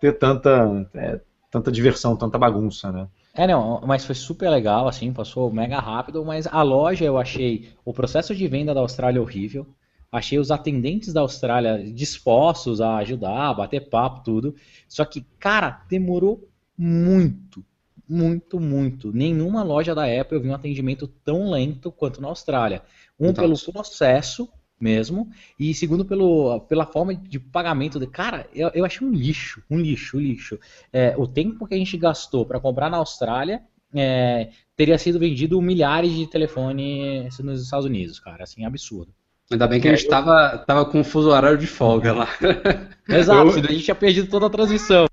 ter 0.00 0.12
tanta, 0.12 0.88
é, 0.94 1.20
tanta 1.50 1.70
diversão, 1.70 2.16
tanta 2.16 2.38
bagunça, 2.38 2.90
né? 2.90 3.06
É, 3.36 3.48
não, 3.48 3.80
mas 3.80 4.04
foi 4.04 4.14
super 4.14 4.48
legal, 4.48 4.86
assim, 4.86 5.12
passou 5.12 5.52
mega 5.52 5.80
rápido, 5.80 6.24
mas 6.24 6.46
a 6.46 6.62
loja 6.62 7.04
eu 7.04 7.18
achei 7.18 7.68
o 7.84 7.92
processo 7.92 8.32
de 8.32 8.46
venda 8.46 8.72
da 8.72 8.80
Austrália 8.80 9.20
horrível. 9.20 9.66
Achei 10.10 10.38
os 10.38 10.52
atendentes 10.52 11.12
da 11.12 11.22
Austrália 11.22 11.82
dispostos 11.92 12.80
a 12.80 12.98
ajudar, 12.98 13.48
a 13.48 13.54
bater 13.54 13.88
papo, 13.88 14.22
tudo. 14.22 14.54
Só 14.88 15.04
que, 15.04 15.22
cara, 15.40 15.84
demorou 15.90 16.48
muito, 16.78 17.64
muito, 18.08 18.60
muito. 18.60 19.12
Nenhuma 19.12 19.64
loja 19.64 19.92
da 19.92 20.04
Apple 20.04 20.36
eu 20.36 20.40
vi 20.40 20.48
um 20.50 20.54
atendimento 20.54 21.08
tão 21.08 21.50
lento 21.50 21.90
quanto 21.90 22.22
na 22.22 22.28
Austrália. 22.28 22.82
Um 23.18 23.30
então, 23.30 23.42
pelo 23.42 23.58
processo 23.72 24.48
mesmo. 24.80 25.28
E 25.58 25.72
segundo, 25.74 26.04
pelo, 26.04 26.60
pela 26.62 26.86
forma 26.86 27.14
de 27.14 27.38
pagamento. 27.38 27.98
De, 27.98 28.06
cara, 28.06 28.46
eu, 28.54 28.70
eu 28.74 28.84
achei 28.84 29.06
um 29.06 29.12
lixo, 29.12 29.62
um 29.70 29.78
lixo, 29.78 30.16
um 30.16 30.20
lixo. 30.20 30.58
É, 30.92 31.14
o 31.16 31.26
tempo 31.26 31.66
que 31.66 31.74
a 31.74 31.78
gente 31.78 31.96
gastou 31.96 32.44
para 32.44 32.60
comprar 32.60 32.90
na 32.90 32.98
Austrália 32.98 33.62
é, 33.94 34.50
teria 34.76 34.98
sido 34.98 35.18
vendido 35.18 35.60
milhares 35.62 36.12
de 36.12 36.26
telefones 36.26 37.38
nos 37.38 37.62
Estados 37.62 37.86
Unidos, 37.86 38.18
cara. 38.18 38.44
Assim, 38.44 38.64
absurdo. 38.64 39.12
Ainda 39.50 39.66
bem 39.66 39.80
que 39.80 39.88
a 39.88 39.90
gente 39.90 40.04
estava 40.04 40.58
tava 40.58 40.86
com 40.86 41.00
um 41.00 41.04
fuso 41.04 41.28
horário 41.28 41.58
de 41.58 41.66
folga 41.66 42.12
lá. 42.12 42.28
Exato, 43.08 43.50
eu, 43.50 43.64
a 43.64 43.72
gente 43.72 43.84
tinha 43.84 43.94
perdido 43.94 44.28
toda 44.28 44.46
a 44.46 44.50
transmissão. 44.50 45.06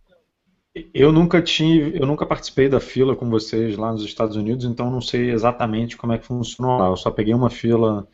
Eu 0.93 1.11
nunca 1.11 1.41
tive, 1.41 1.99
eu 1.99 2.07
nunca 2.07 2.25
participei 2.25 2.69
da 2.69 2.79
fila 2.79 3.13
com 3.13 3.29
vocês 3.29 3.75
lá 3.77 3.91
nos 3.91 4.05
Estados 4.05 4.37
Unidos, 4.37 4.63
então 4.63 4.89
não 4.89 5.01
sei 5.01 5.31
exatamente 5.31 5.97
como 5.97 6.13
é 6.13 6.17
que 6.17 6.25
funcionou 6.25 6.77
lá. 6.77 6.87
Eu 6.87 6.95
só 6.95 7.11
peguei 7.11 7.33
uma 7.33 7.49
fila 7.49 8.07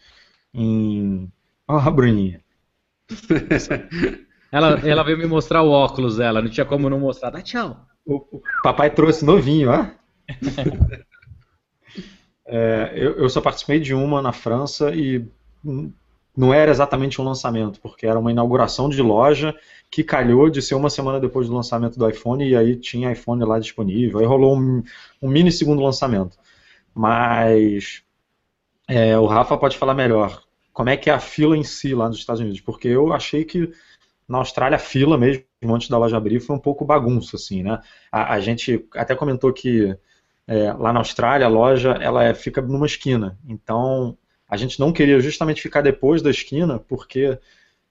em 0.51 1.31
Ó, 1.67 1.77
a 1.77 1.91
Bruninha. 1.91 2.41
ela, 4.51 4.79
ela 4.87 5.03
veio 5.03 5.17
me 5.17 5.25
mostrar 5.25 5.61
o 5.61 5.71
óculos 5.71 6.17
dela, 6.17 6.41
não 6.41 6.49
tinha 6.49 6.65
como 6.65 6.89
não 6.89 6.99
mostrar. 6.99 7.29
Dá 7.29 7.41
tchau. 7.41 7.85
O, 8.05 8.37
o 8.37 8.41
papai 8.63 8.89
trouxe 8.89 9.25
novinho, 9.25 9.69
ó. 9.71 9.85
é, 12.45 12.93
eu, 12.95 13.17
eu 13.17 13.29
só 13.29 13.41
participei 13.41 13.79
de 13.79 13.93
uma 13.93 14.21
na 14.21 14.31
França 14.31 14.95
e 14.95 15.25
não 16.35 16.53
era 16.53 16.71
exatamente 16.71 17.19
um 17.19 17.25
lançamento, 17.25 17.81
porque 17.81 18.05
era 18.07 18.19
uma 18.19 18.31
inauguração 18.31 18.87
de 18.87 19.01
loja 19.01 19.55
que 19.89 20.03
calhou 20.03 20.49
de 20.49 20.61
ser 20.61 20.75
uma 20.75 20.89
semana 20.89 21.19
depois 21.19 21.47
do 21.47 21.55
lançamento 21.55 21.97
do 21.97 22.07
iPhone 22.07 22.47
e 22.47 22.55
aí 22.55 22.75
tinha 22.75 23.11
iPhone 23.11 23.43
lá 23.43 23.59
disponível. 23.59 24.19
Aí 24.19 24.25
rolou 24.25 24.55
um, 24.57 24.83
um 25.21 25.29
mini 25.29 25.51
segundo 25.51 25.81
lançamento. 25.81 26.37
Mas 26.93 28.03
é, 28.87 29.17
o 29.17 29.25
Rafa 29.25 29.57
pode 29.57 29.77
falar 29.77 29.93
melhor 29.93 30.46
como 30.77 30.89
é 30.91 30.95
que 30.95 31.09
é 31.09 31.13
a 31.13 31.19
fila 31.19 31.57
em 31.57 31.63
si 31.63 31.95
lá 31.95 32.07
nos 32.07 32.19
Estados 32.19 32.39
Unidos, 32.39 32.61
porque 32.61 32.87
eu 32.87 33.11
achei 33.11 33.43
que 33.43 33.71
na 34.29 34.37
Austrália 34.37 34.75
a 34.75 34.79
fila 34.79 35.17
mesmo 35.17 35.43
antes 35.63 35.89
da 35.89 35.97
loja 35.97 36.15
abrir 36.15 36.39
foi 36.39 36.55
um 36.55 36.59
pouco 36.59 36.85
bagunça, 36.85 37.35
assim, 37.35 37.63
né? 37.63 37.81
A, 38.11 38.35
a 38.35 38.39
gente 38.39 38.87
até 38.93 39.15
comentou 39.15 39.51
que 39.51 39.97
é, 40.45 40.71
lá 40.73 40.93
na 40.93 40.99
Austrália 40.99 41.47
a 41.47 41.49
loja 41.49 41.93
ela 41.99 42.23
é, 42.23 42.31
fica 42.35 42.61
numa 42.61 42.85
esquina, 42.85 43.39
então 43.47 44.15
a 44.47 44.55
gente 44.55 44.79
não 44.79 44.93
queria 44.93 45.19
justamente 45.19 45.63
ficar 45.63 45.81
depois 45.81 46.21
da 46.21 46.29
esquina, 46.29 46.77
porque 46.77 47.39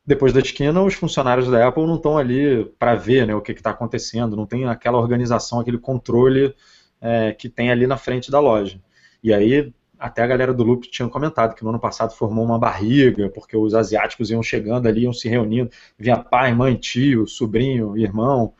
depois 0.06 0.32
da 0.32 0.38
esquina 0.38 0.80
os 0.80 0.94
funcionários 0.94 1.50
da 1.50 1.66
Apple 1.66 1.88
não 1.88 1.96
estão 1.96 2.16
ali 2.16 2.66
para 2.78 2.94
ver 2.94 3.26
né, 3.26 3.34
o 3.34 3.42
que 3.42 3.50
está 3.50 3.70
acontecendo, 3.70 4.36
não 4.36 4.46
tem 4.46 4.64
aquela 4.64 4.98
organização, 4.98 5.58
aquele 5.58 5.78
controle 5.78 6.54
é, 7.00 7.32
que 7.32 7.48
tem 7.48 7.68
ali 7.68 7.84
na 7.84 7.96
frente 7.96 8.30
da 8.30 8.38
loja. 8.38 8.80
E 9.24 9.34
aí 9.34 9.74
até 9.98 10.22
a 10.22 10.26
galera 10.26 10.52
do 10.52 10.62
Loop 10.62 10.88
tinha 10.90 11.08
comentado 11.08 11.54
que 11.54 11.64
no 11.64 11.70
ano 11.70 11.78
passado 11.78 12.14
formou 12.14 12.44
uma 12.44 12.58
barriga, 12.58 13.28
porque 13.30 13.56
os 13.56 13.74
asiáticos 13.74 14.30
iam 14.30 14.42
chegando 14.42 14.86
ali, 14.86 15.02
iam 15.02 15.12
se 15.12 15.28
reunindo, 15.28 15.70
vinha 15.98 16.16
pai, 16.16 16.54
mãe, 16.54 16.74
tio, 16.74 17.26
sobrinho, 17.26 17.96
irmão, 17.96 18.52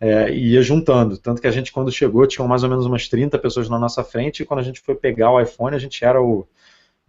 é, 0.00 0.30
e 0.30 0.52
ia 0.52 0.62
juntando. 0.62 1.18
Tanto 1.18 1.40
que 1.40 1.46
a 1.46 1.50
gente, 1.50 1.72
quando 1.72 1.92
chegou, 1.92 2.26
tinha 2.26 2.46
mais 2.46 2.62
ou 2.62 2.70
menos 2.70 2.86
umas 2.86 3.08
30 3.08 3.38
pessoas 3.38 3.68
na 3.68 3.78
nossa 3.78 4.02
frente, 4.02 4.42
e 4.42 4.46
quando 4.46 4.60
a 4.60 4.62
gente 4.64 4.80
foi 4.80 4.94
pegar 4.94 5.30
o 5.30 5.40
iPhone, 5.40 5.74
a 5.74 5.78
gente 5.78 6.04
era 6.04 6.22
o, 6.22 6.46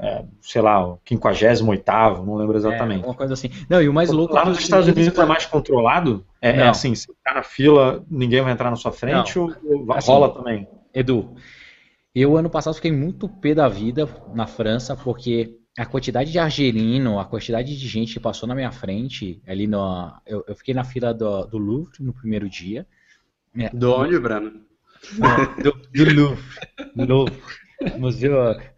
é, 0.02 0.24
sei 0.42 0.62
lá, 0.62 0.86
o 0.86 1.00
58 1.06 1.64
não 2.26 2.36
lembro 2.36 2.58
exatamente. 2.58 3.04
É, 3.04 3.06
uma 3.06 3.14
coisa 3.14 3.34
assim. 3.34 3.50
Não, 3.70 3.82
e 3.82 3.90
o 3.90 3.94
mais 3.94 4.10
louco. 4.10 4.34
Lá 4.34 4.46
nos 4.46 4.58
Estados 4.58 4.88
Unidos 4.88 5.18
é 5.18 5.26
mais 5.26 5.46
controlado? 5.46 6.26
É, 6.42 6.52
é, 6.52 6.68
assim, 6.70 6.96
se 6.96 7.08
ficar 7.08 7.36
na 7.36 7.44
fila, 7.44 8.02
ninguém 8.10 8.42
vai 8.42 8.54
entrar 8.54 8.70
na 8.70 8.78
sua 8.78 8.94
frente 8.94 9.38
não. 9.38 9.54
ou, 9.66 9.94
assim, 9.94 10.10
rola 10.10 10.34
também? 10.34 10.68
Edu, 10.94 11.36
eu 12.22 12.38
ano 12.38 12.50
passado 12.50 12.74
fiquei 12.74 12.92
muito 12.92 13.30
pé 13.30 13.54
da 13.54 13.68
vida 13.68 14.08
na 14.34 14.48
França, 14.48 14.96
porque 14.96 15.60
a 15.78 15.86
quantidade 15.86 16.32
de 16.32 16.40
argelino, 16.40 17.20
a 17.20 17.26
quantidade 17.26 17.78
de 17.78 17.88
gente 17.88 18.14
que 18.14 18.20
passou 18.20 18.48
na 18.48 18.56
minha 18.56 18.72
frente, 18.72 19.42
ali 19.48 19.68
no. 19.68 20.12
Eu, 20.26 20.44
eu 20.48 20.56
fiquei 20.56 20.74
na 20.74 20.84
fila 20.84 21.14
do, 21.14 21.46
do, 21.46 21.58
Louvre 21.58 22.04
no 22.04 22.14
primeiro 22.14 22.50
dia. 22.50 22.86
É, 23.58 23.70
do 23.70 23.94
onde, 23.94 24.20
Brano? 24.20 24.62
Do, 25.64 25.72
do 25.72 26.14
Louvre. 26.14 26.44
Louvre. 26.96 27.42
Museu 27.98 28.34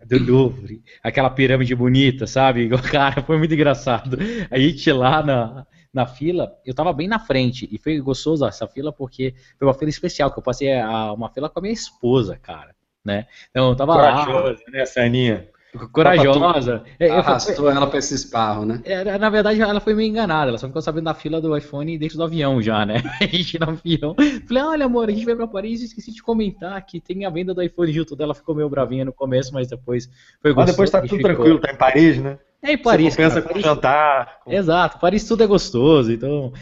do 0.05 0.31
Louvre. 0.31 0.83
Aquela 1.01 1.29
pirâmide 1.29 1.74
bonita, 1.74 2.27
sabe? 2.27 2.69
Cara, 2.91 3.24
foi 3.24 3.38
muito 3.38 3.53
engraçado. 3.53 4.17
A 4.50 4.60
gente 4.60 4.91
lá 4.91 5.24
na, 5.24 5.65
na 5.91 6.05
fila, 6.05 6.53
eu 6.63 6.74
tava 6.74 6.93
bem 6.93 7.07
na 7.07 7.19
frente. 7.19 7.67
E 7.71 7.79
foi 7.79 8.00
gostoso 8.00 8.45
essa 8.45 8.67
fila 8.67 8.93
porque 8.93 9.33
foi 9.57 9.67
uma 9.67 9.74
fila 9.74 9.89
especial, 9.89 10.31
que 10.31 10.38
eu 10.38 10.43
passei 10.43 10.79
a, 10.79 11.13
uma 11.13 11.29
fila 11.29 11.50
com 11.50 11.60
a 11.60 11.62
minha 11.63 11.74
esposa, 11.74 12.38
cara. 12.38 12.75
Né? 13.03 13.25
Então 13.50 13.70
eu 13.70 13.75
tava 13.75 13.93
Corajosa, 13.93 14.63
lá. 14.67 14.72
né, 14.72 14.86
Saninha? 14.86 15.48
corajosa. 15.91 16.84
É, 17.00 17.10
Arrastou 17.10 17.70
ela 17.70 17.88
para 17.88 18.00
esse 18.00 18.13
esparro, 18.13 18.65
né? 18.65 18.81
Na 19.20 19.29
verdade, 19.29 19.62
ela 19.62 19.79
foi 19.79 19.93
meio 19.93 20.10
enganada. 20.10 20.50
Ela 20.50 20.58
só 20.58 20.67
ficou 20.67 20.81
sabendo 20.81 21.05
da 21.05 21.13
fila 21.13 21.39
do 21.39 21.55
iPhone 21.55 21.98
dentro 21.98 22.17
do 22.17 22.24
avião 22.24 22.62
já, 22.62 22.86
né? 22.86 23.01
A 23.22 23.25
gente 23.25 23.60
no 23.60 23.70
avião. 23.70 24.15
Falei, 24.48 24.63
olha, 24.63 24.86
amor, 24.86 25.10
a 25.10 25.12
gente 25.12 25.25
vai 25.25 25.36
para 25.36 25.48
Paris 25.48 25.81
e 25.81 25.86
esqueci 25.86 26.13
de 26.13 26.22
comentar 26.22 26.86
que 26.86 27.00
tem 27.00 27.25
a 27.25 27.29
venda 27.29 27.53
do 27.53 27.62
iPhone 27.62 27.91
junto 27.91 28.15
dela. 28.15 28.36
Ficou 28.36 28.55
meio 28.55 28.70
bravinha 28.70 29.05
no 29.05 29.13
começo, 29.13 29.53
mas 29.53 29.67
depois 29.67 30.10
foi 30.41 30.53
gostoso. 30.53 30.55
Mas 30.55 30.72
depois 30.72 30.89
tá 30.89 31.01
tudo 31.01 31.15
ficou... 31.15 31.24
tranquilo, 31.24 31.60
tá 31.60 31.72
em 31.72 31.77
Paris, 31.77 32.17
né? 32.17 32.38
É 32.63 32.74
em 32.74 32.77
Paris. 32.77 33.13
Você 33.13 33.24
pensa 33.24 33.41
com 33.41 33.60
jantar. 33.60 34.39
Com... 34.43 34.51
Exato, 34.51 35.00
Paris 35.00 35.27
tudo 35.27 35.43
é 35.43 35.48
gostoso. 35.48 36.12
Então, 36.12 36.53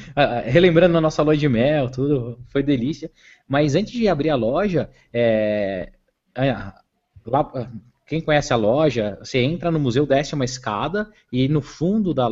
relembrando 0.46 0.98
a 0.98 1.02
nossa 1.02 1.22
loja 1.24 1.40
de 1.40 1.50
mel, 1.50 1.90
tudo 1.90 2.40
foi 2.48 2.64
delícia. 2.64 3.12
Mas 3.48 3.76
antes 3.76 3.92
de 3.92 4.08
abrir 4.08 4.30
a 4.30 4.36
loja, 4.36 4.90
é... 5.12 5.90
lá 7.26 7.52
quem 8.10 8.22
conhece 8.22 8.52
a 8.52 8.56
loja, 8.56 9.20
você 9.20 9.38
entra 9.38 9.70
no 9.70 9.80
museu, 9.80 10.04
desce 10.04 10.34
uma 10.34 10.44
escada 10.44 11.14
e 11.32 11.48
no 11.48 11.62
fundo 11.62 12.12
da, 12.12 12.28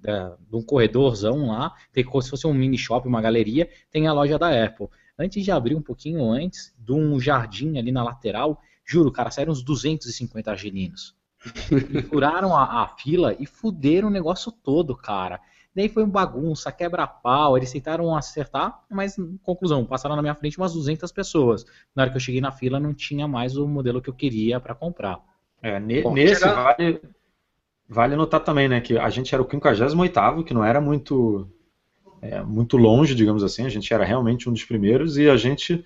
da, 0.00 0.36
de 0.50 0.56
um 0.56 0.60
corredorzão 0.60 1.46
lá, 1.46 1.72
tem 1.92 2.02
como 2.02 2.20
se 2.20 2.30
fosse 2.30 2.48
um 2.48 2.52
mini 2.52 2.76
shopping, 2.76 3.08
uma 3.08 3.22
galeria, 3.22 3.70
tem 3.92 4.08
a 4.08 4.12
loja 4.12 4.36
da 4.36 4.48
Apple. 4.48 4.88
Antes 5.16 5.44
de 5.44 5.52
abrir 5.52 5.76
um 5.76 5.82
pouquinho 5.82 6.28
antes, 6.28 6.74
de 6.76 6.92
um 6.92 7.20
jardim 7.20 7.78
ali 7.78 7.92
na 7.92 8.02
lateral, 8.02 8.60
juro, 8.84 9.12
cara, 9.12 9.30
saíram 9.30 9.52
uns 9.52 9.62
250 9.62 10.50
argelinos. 10.50 11.14
Furaram 12.10 12.56
a, 12.56 12.82
a 12.82 12.88
fila 12.88 13.36
e 13.38 13.46
fuderam 13.46 14.08
o 14.08 14.10
negócio 14.10 14.50
todo, 14.50 14.96
cara. 14.96 15.40
Daí 15.74 15.88
foi 15.88 16.02
um 16.02 16.08
bagunça, 16.10 16.72
quebra-pau, 16.72 17.56
eles 17.56 17.70
tentaram 17.70 18.14
acertar, 18.16 18.82
mas 18.90 19.16
conclusão, 19.42 19.84
passaram 19.84 20.16
na 20.16 20.22
minha 20.22 20.34
frente 20.34 20.58
umas 20.58 20.72
200 20.72 21.12
pessoas. 21.12 21.64
Na 21.94 22.02
hora 22.02 22.10
que 22.10 22.16
eu 22.16 22.20
cheguei 22.20 22.40
na 22.40 22.50
fila 22.50 22.80
não 22.80 22.92
tinha 22.92 23.28
mais 23.28 23.56
o 23.56 23.68
modelo 23.68 24.02
que 24.02 24.10
eu 24.10 24.14
queria 24.14 24.58
para 24.58 24.74
comprar. 24.74 25.20
É, 25.62 25.78
ne 25.78 26.02
Bom, 26.02 26.12
nesse 26.12 26.44
vale, 26.44 27.00
vale 27.88 28.16
notar 28.16 28.40
também, 28.40 28.68
né, 28.68 28.80
que 28.80 28.98
a 28.98 29.08
gente 29.10 29.32
era 29.32 29.42
o 29.42 29.48
58 29.48 30.44
que 30.44 30.54
não 30.54 30.64
era 30.64 30.80
muito 30.80 31.48
é, 32.20 32.42
muito 32.42 32.76
longe, 32.76 33.14
digamos 33.14 33.42
assim, 33.42 33.64
a 33.64 33.68
gente 33.68 33.92
era 33.92 34.04
realmente 34.04 34.48
um 34.48 34.52
dos 34.52 34.64
primeiros 34.64 35.16
e 35.16 35.28
a 35.28 35.36
gente, 35.36 35.84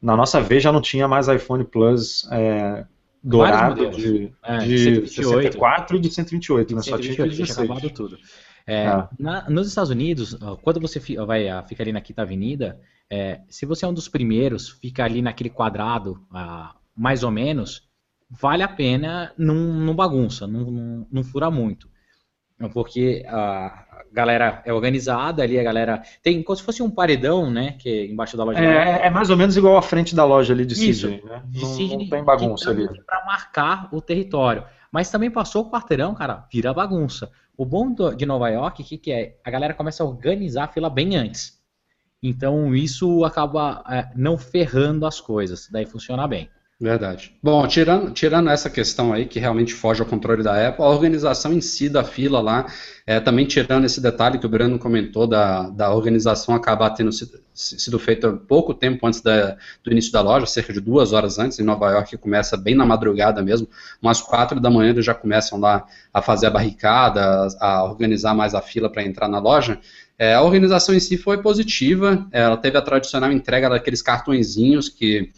na 0.00 0.16
nossa 0.16 0.40
vez, 0.40 0.62
já 0.62 0.72
não 0.72 0.80
tinha 0.80 1.08
mais 1.08 1.28
iPhone 1.28 1.64
Plus 1.64 2.28
é, 2.30 2.84
dourado 3.22 3.90
de, 3.90 4.32
é, 4.42 4.58
de 4.58 5.06
64 5.08 5.96
e 5.96 6.00
de 6.00 6.10
128, 6.10 6.74
né? 6.74 6.82
128, 6.82 6.82
só 6.82 6.98
tinha 6.98 7.28
de 7.28 7.36
16. 7.36 7.54
Tinha 7.54 7.64
acabado 7.64 7.94
tudo. 7.94 8.18
É, 8.70 8.86
ah. 8.86 9.08
na, 9.18 9.50
nos 9.50 9.66
Estados 9.66 9.90
Unidos, 9.90 10.38
quando 10.62 10.80
você 10.80 11.00
vai, 11.26 11.46
fica 11.66 11.82
ali 11.82 11.92
na 11.92 12.00
Quinta 12.00 12.22
Avenida, 12.22 12.80
é, 13.10 13.40
se 13.48 13.66
você 13.66 13.84
é 13.84 13.88
um 13.88 13.92
dos 13.92 14.08
primeiros, 14.08 14.68
fica 14.68 15.04
ali 15.04 15.20
naquele 15.20 15.50
quadrado, 15.50 16.24
ah, 16.32 16.76
mais 16.96 17.24
ou 17.24 17.30
menos, 17.30 17.88
vale 18.30 18.62
a 18.62 18.68
pena 18.68 19.32
não, 19.36 19.56
não 19.56 19.94
bagunça, 19.94 20.46
não, 20.46 20.70
não, 20.70 21.06
não 21.10 21.24
fura 21.24 21.50
muito. 21.50 21.90
Porque 22.72 23.24
a 23.26 23.86
galera 24.12 24.62
é 24.66 24.72
organizada 24.72 25.42
ali, 25.42 25.58
a 25.58 25.62
galera 25.62 26.02
tem 26.22 26.42
como 26.42 26.56
se 26.56 26.62
fosse 26.62 26.82
um 26.82 26.90
paredão, 26.90 27.50
né? 27.50 27.76
Que 27.78 27.88
é 27.88 28.06
embaixo 28.06 28.36
da 28.36 28.44
loja. 28.44 28.60
É, 28.60 29.06
é 29.06 29.10
mais 29.10 29.30
ou 29.30 29.36
menos 29.36 29.56
igual 29.56 29.78
à 29.78 29.82
frente 29.82 30.14
da 30.14 30.24
loja 30.26 30.52
ali 30.52 30.66
de 30.66 30.74
Sydney, 30.74 31.22
né? 31.24 31.42
De 31.46 31.62
não, 31.62 31.68
Sydney, 31.68 31.98
não 31.98 32.08
tem 32.10 32.22
bagunça 32.22 32.70
ali. 32.70 32.86
Para 33.06 33.24
marcar 33.24 33.88
o 33.90 34.02
território. 34.02 34.64
Mas 34.92 35.10
também 35.10 35.30
passou 35.30 35.64
o 35.64 35.70
quarteirão, 35.70 36.14
cara, 36.14 36.46
vira 36.52 36.74
bagunça. 36.74 37.30
O 37.60 37.66
bom 37.66 37.94
de 38.16 38.24
Nova 38.24 38.48
York, 38.48 38.80
o 38.80 38.84
que, 38.86 38.96
que 38.96 39.12
é? 39.12 39.38
A 39.44 39.50
galera 39.50 39.74
começa 39.74 40.02
a 40.02 40.06
organizar 40.06 40.64
a 40.64 40.68
fila 40.68 40.88
bem 40.88 41.14
antes. 41.14 41.62
Então 42.22 42.74
isso 42.74 43.22
acaba 43.22 43.84
é, 43.86 44.10
não 44.16 44.38
ferrando 44.38 45.04
as 45.04 45.20
coisas, 45.20 45.68
daí 45.70 45.84
funciona 45.84 46.26
bem. 46.26 46.48
Verdade. 46.80 47.36
Bom, 47.42 47.66
tirando, 47.66 48.10
tirando 48.10 48.48
essa 48.48 48.70
questão 48.70 49.12
aí, 49.12 49.26
que 49.26 49.38
realmente 49.38 49.74
foge 49.74 50.00
ao 50.00 50.08
controle 50.08 50.42
da 50.42 50.66
Apple, 50.66 50.82
a 50.82 50.88
organização 50.88 51.52
em 51.52 51.60
si 51.60 51.90
da 51.90 52.02
fila 52.02 52.40
lá, 52.40 52.72
é, 53.06 53.20
também 53.20 53.44
tirando 53.44 53.84
esse 53.84 54.00
detalhe 54.00 54.38
que 54.38 54.46
o 54.46 54.48
Breno 54.48 54.78
comentou, 54.78 55.26
da, 55.26 55.68
da 55.68 55.92
organização 55.92 56.54
acabar 56.54 56.88
tendo 56.90 57.12
sido, 57.12 57.38
sido 57.52 57.98
feita 57.98 58.32
pouco 58.32 58.72
tempo 58.72 59.06
antes 59.06 59.20
da, 59.20 59.58
do 59.84 59.92
início 59.92 60.10
da 60.10 60.22
loja, 60.22 60.46
cerca 60.46 60.72
de 60.72 60.80
duas 60.80 61.12
horas 61.12 61.38
antes, 61.38 61.58
em 61.58 61.62
Nova 61.64 61.90
York, 61.90 62.16
começa 62.16 62.56
bem 62.56 62.74
na 62.74 62.86
madrugada 62.86 63.42
mesmo, 63.42 63.68
umas 64.00 64.22
quatro 64.22 64.58
da 64.58 64.70
manhã 64.70 64.88
eles 64.88 65.04
já 65.04 65.12
começam 65.12 65.60
lá 65.60 65.84
a 66.14 66.22
fazer 66.22 66.46
a 66.46 66.50
barricada, 66.50 67.46
a, 67.60 67.74
a 67.74 67.84
organizar 67.84 68.34
mais 68.34 68.54
a 68.54 68.62
fila 68.62 68.88
para 68.88 69.04
entrar 69.04 69.28
na 69.28 69.38
loja. 69.38 69.78
É, 70.18 70.32
a 70.32 70.40
organização 70.40 70.94
em 70.94 71.00
si 71.00 71.18
foi 71.18 71.42
positiva, 71.42 72.26
ela 72.32 72.56
teve 72.56 72.78
a 72.78 72.82
tradicional 72.82 73.30
entrega 73.30 73.68
daqueles 73.68 74.00
cartõezinhos 74.00 74.88
que 74.88 75.30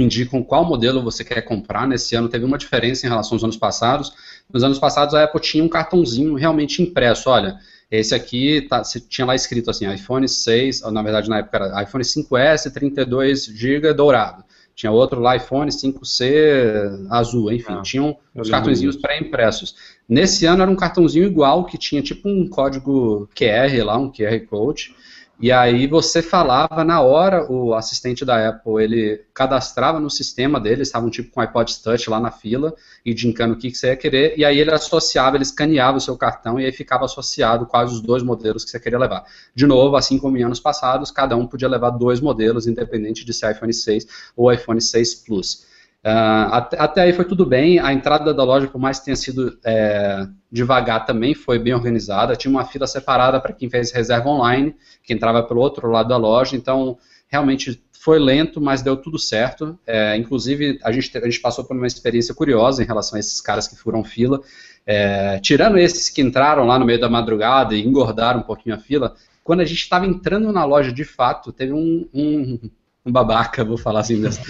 indicam 0.00 0.42
qual 0.42 0.64
modelo 0.64 1.02
você 1.02 1.24
quer 1.24 1.42
comprar. 1.42 1.86
Nesse 1.86 2.14
ano 2.14 2.28
teve 2.28 2.44
uma 2.44 2.58
diferença 2.58 3.06
em 3.06 3.08
relação 3.08 3.34
aos 3.34 3.44
anos 3.44 3.56
passados. 3.56 4.12
Nos 4.52 4.62
anos 4.62 4.78
passados 4.78 5.14
a 5.14 5.24
Apple 5.24 5.40
tinha 5.40 5.64
um 5.64 5.68
cartãozinho 5.68 6.34
realmente 6.34 6.82
impresso. 6.82 7.30
Olha, 7.30 7.58
esse 7.90 8.14
aqui 8.14 8.66
tá, 8.68 8.82
tinha 9.08 9.26
lá 9.26 9.34
escrito 9.34 9.70
assim, 9.70 9.92
iPhone 9.92 10.28
6, 10.28 10.82
na 10.92 11.02
verdade 11.02 11.28
na 11.28 11.38
época 11.38 11.56
era 11.56 11.82
iPhone 11.82 12.04
5S, 12.04 12.72
32 12.72 13.46
GB 13.46 13.92
dourado. 13.94 14.44
Tinha 14.74 14.92
outro 14.92 15.20
lá, 15.20 15.34
iPhone 15.34 15.70
5C 15.70 17.06
azul, 17.08 17.50
enfim, 17.50 17.72
ah, 17.72 17.82
tinham 17.82 18.14
os 18.34 18.50
cartõezinhos 18.50 18.96
pré-impressos. 18.96 19.74
Nesse 20.06 20.44
ano 20.44 20.60
era 20.60 20.70
um 20.70 20.76
cartãozinho 20.76 21.24
igual, 21.24 21.64
que 21.64 21.78
tinha 21.78 22.02
tipo 22.02 22.28
um 22.28 22.46
código 22.46 23.26
QR 23.34 23.82
lá, 23.82 23.96
um 23.96 24.12
QR 24.12 24.38
Code, 24.46 24.94
e 25.38 25.52
aí 25.52 25.86
você 25.86 26.22
falava 26.22 26.82
na 26.82 27.02
hora, 27.02 27.50
o 27.50 27.74
assistente 27.74 28.24
da 28.24 28.48
Apple, 28.48 28.82
ele 28.82 29.22
cadastrava 29.34 30.00
no 30.00 30.08
sistema 30.08 30.58
dele, 30.58 30.80
estavam 30.82 31.10
tipo 31.10 31.30
com 31.30 31.42
iPod 31.42 31.82
Touch 31.82 32.08
lá 32.08 32.18
na 32.18 32.30
fila, 32.30 32.74
e 33.04 33.10
indicando 33.10 33.52
o 33.52 33.58
que, 33.58 33.70
que 33.70 33.76
você 33.76 33.88
ia 33.88 33.96
querer, 33.96 34.38
e 34.38 34.44
aí 34.44 34.58
ele 34.58 34.70
associava, 34.70 35.36
ele 35.36 35.42
escaneava 35.42 35.98
o 35.98 36.00
seu 36.00 36.16
cartão, 36.16 36.58
e 36.58 36.64
aí 36.64 36.72
ficava 36.72 37.04
associado 37.04 37.66
quais 37.66 37.92
os 37.92 38.00
dois 38.00 38.22
modelos 38.22 38.64
que 38.64 38.70
você 38.70 38.80
queria 38.80 38.98
levar. 38.98 39.24
De 39.54 39.66
novo, 39.66 39.94
assim 39.96 40.18
como 40.18 40.38
em 40.38 40.42
anos 40.42 40.58
passados, 40.58 41.10
cada 41.10 41.36
um 41.36 41.46
podia 41.46 41.68
levar 41.68 41.90
dois 41.90 42.18
modelos, 42.18 42.66
independente 42.66 43.22
de 43.22 43.34
ser 43.34 43.52
iPhone 43.52 43.74
6 43.74 44.06
ou 44.34 44.50
iPhone 44.50 44.80
6 44.80 45.14
Plus. 45.16 45.66
Uh, 46.06 46.52
até, 46.52 46.78
até, 46.78 47.00
aí 47.00 47.12
foi 47.12 47.24
tudo 47.24 47.44
bem. 47.44 47.80
A 47.80 47.92
entrada 47.92 48.32
da 48.32 48.44
loja, 48.44 48.68
por 48.68 48.78
mais 48.78 49.00
que 49.00 49.06
tenha 49.06 49.16
sido 49.16 49.58
é, 49.64 50.24
devagar, 50.52 51.04
também 51.04 51.34
foi 51.34 51.58
bem 51.58 51.74
organizada. 51.74 52.36
Tinha 52.36 52.48
uma 52.48 52.64
fila 52.64 52.86
separada 52.86 53.40
para 53.40 53.52
quem 53.52 53.68
fez 53.68 53.90
reserva 53.90 54.28
online, 54.28 54.76
que 55.02 55.12
entrava 55.12 55.42
pelo 55.42 55.60
outro 55.60 55.90
lado 55.90 56.08
da 56.08 56.16
loja. 56.16 56.54
Então, 56.54 56.96
realmente 57.26 57.82
foi 57.92 58.20
lento, 58.20 58.60
mas 58.60 58.82
deu 58.82 58.96
tudo 58.96 59.18
certo. 59.18 59.76
É, 59.84 60.16
inclusive, 60.16 60.78
a 60.84 60.92
gente, 60.92 61.18
a 61.18 61.24
gente 61.24 61.40
passou 61.40 61.64
por 61.64 61.76
uma 61.76 61.88
experiência 61.88 62.32
curiosa 62.32 62.84
em 62.84 62.86
relação 62.86 63.16
a 63.16 63.20
esses 63.20 63.40
caras 63.40 63.66
que 63.66 63.74
foram 63.74 64.04
fila. 64.04 64.40
É, 64.86 65.40
tirando 65.40 65.76
esses 65.76 66.08
que 66.08 66.22
entraram 66.22 66.64
lá 66.64 66.78
no 66.78 66.86
meio 66.86 67.00
da 67.00 67.08
madrugada 67.08 67.74
e 67.74 67.84
engordaram 67.84 68.38
um 68.38 68.44
pouquinho 68.44 68.76
a 68.76 68.78
fila, 68.78 69.16
quando 69.42 69.58
a 69.58 69.64
gente 69.64 69.80
estava 69.80 70.06
entrando 70.06 70.52
na 70.52 70.64
loja 70.64 70.92
de 70.92 71.04
fato, 71.04 71.50
teve 71.50 71.72
um, 71.72 72.08
um 72.14 72.70
um 73.06 73.12
babaca, 73.12 73.64
vou 73.64 73.78
falar 73.78 74.00
assim 74.00 74.16
mesmo, 74.16 74.44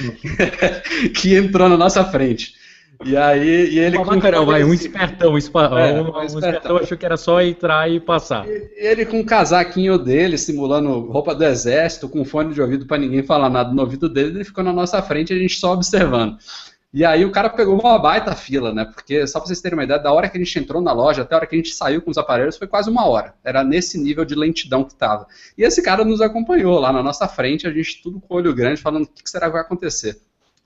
que 1.14 1.34
entrou 1.34 1.68
na 1.68 1.76
nossa 1.76 2.02
frente. 2.04 2.54
E 3.04 3.14
aí, 3.14 3.74
e 3.74 3.78
ele. 3.78 3.98
Um 3.98 4.04
babaca 4.04 4.30
não, 4.30 4.46
vai, 4.46 4.64
um 4.64 4.72
espertão, 4.72 5.34
um, 5.34 5.36
é, 5.78 6.00
um, 6.00 6.16
um, 6.16 6.22
espertão. 6.22 6.78
achou 6.78 6.96
que 6.96 7.04
era 7.04 7.18
só 7.18 7.42
entrar 7.42 7.90
e 7.90 8.00
passar. 8.00 8.48
E, 8.48 8.70
ele 8.74 9.04
com 9.04 9.20
o 9.20 9.26
casaquinho 9.26 9.98
dele, 9.98 10.38
simulando 10.38 11.00
roupa 11.00 11.34
do 11.34 11.44
exército, 11.44 12.08
com 12.08 12.24
fone 12.24 12.54
de 12.54 12.62
ouvido 12.62 12.86
para 12.86 12.96
ninguém 12.96 13.22
falar 13.22 13.50
nada 13.50 13.70
no 13.70 13.82
ouvido 13.82 14.08
dele, 14.08 14.30
ele 14.30 14.44
ficou 14.44 14.64
na 14.64 14.72
nossa 14.72 15.02
frente 15.02 15.34
e 15.34 15.36
a 15.36 15.38
gente 15.38 15.58
só 15.58 15.74
observando. 15.74 16.38
E 16.92 17.04
aí 17.04 17.24
o 17.24 17.30
cara 17.30 17.50
pegou 17.50 17.78
uma 17.78 17.98
baita 17.98 18.34
fila, 18.34 18.72
né? 18.72 18.84
Porque, 18.84 19.26
só 19.26 19.38
pra 19.38 19.46
vocês 19.46 19.60
terem 19.60 19.76
uma 19.76 19.84
ideia, 19.84 19.98
da 19.98 20.12
hora 20.12 20.28
que 20.28 20.38
a 20.38 20.40
gente 20.42 20.58
entrou 20.58 20.80
na 20.80 20.92
loja 20.92 21.22
até 21.22 21.34
a 21.34 21.38
hora 21.38 21.46
que 21.46 21.54
a 21.54 21.58
gente 21.58 21.74
saiu 21.74 22.00
com 22.00 22.10
os 22.10 22.16
aparelhos 22.16 22.56
foi 22.56 22.66
quase 22.66 22.88
uma 22.88 23.06
hora. 23.06 23.34
Era 23.44 23.62
nesse 23.62 23.98
nível 23.98 24.24
de 24.24 24.34
lentidão 24.34 24.84
que 24.84 24.94
tava. 24.94 25.26
E 25.58 25.62
esse 25.62 25.82
cara 25.82 26.04
nos 26.04 26.20
acompanhou 26.20 26.78
lá 26.78 26.92
na 26.92 27.02
nossa 27.02 27.28
frente, 27.28 27.66
a 27.66 27.72
gente 27.72 28.02
tudo 28.02 28.20
com 28.20 28.32
o 28.32 28.36
olho 28.36 28.54
grande, 28.54 28.80
falando 28.80 29.04
o 29.04 29.08
que 29.08 29.28
será 29.28 29.46
que 29.46 29.52
vai 29.52 29.62
acontecer. 29.62 30.18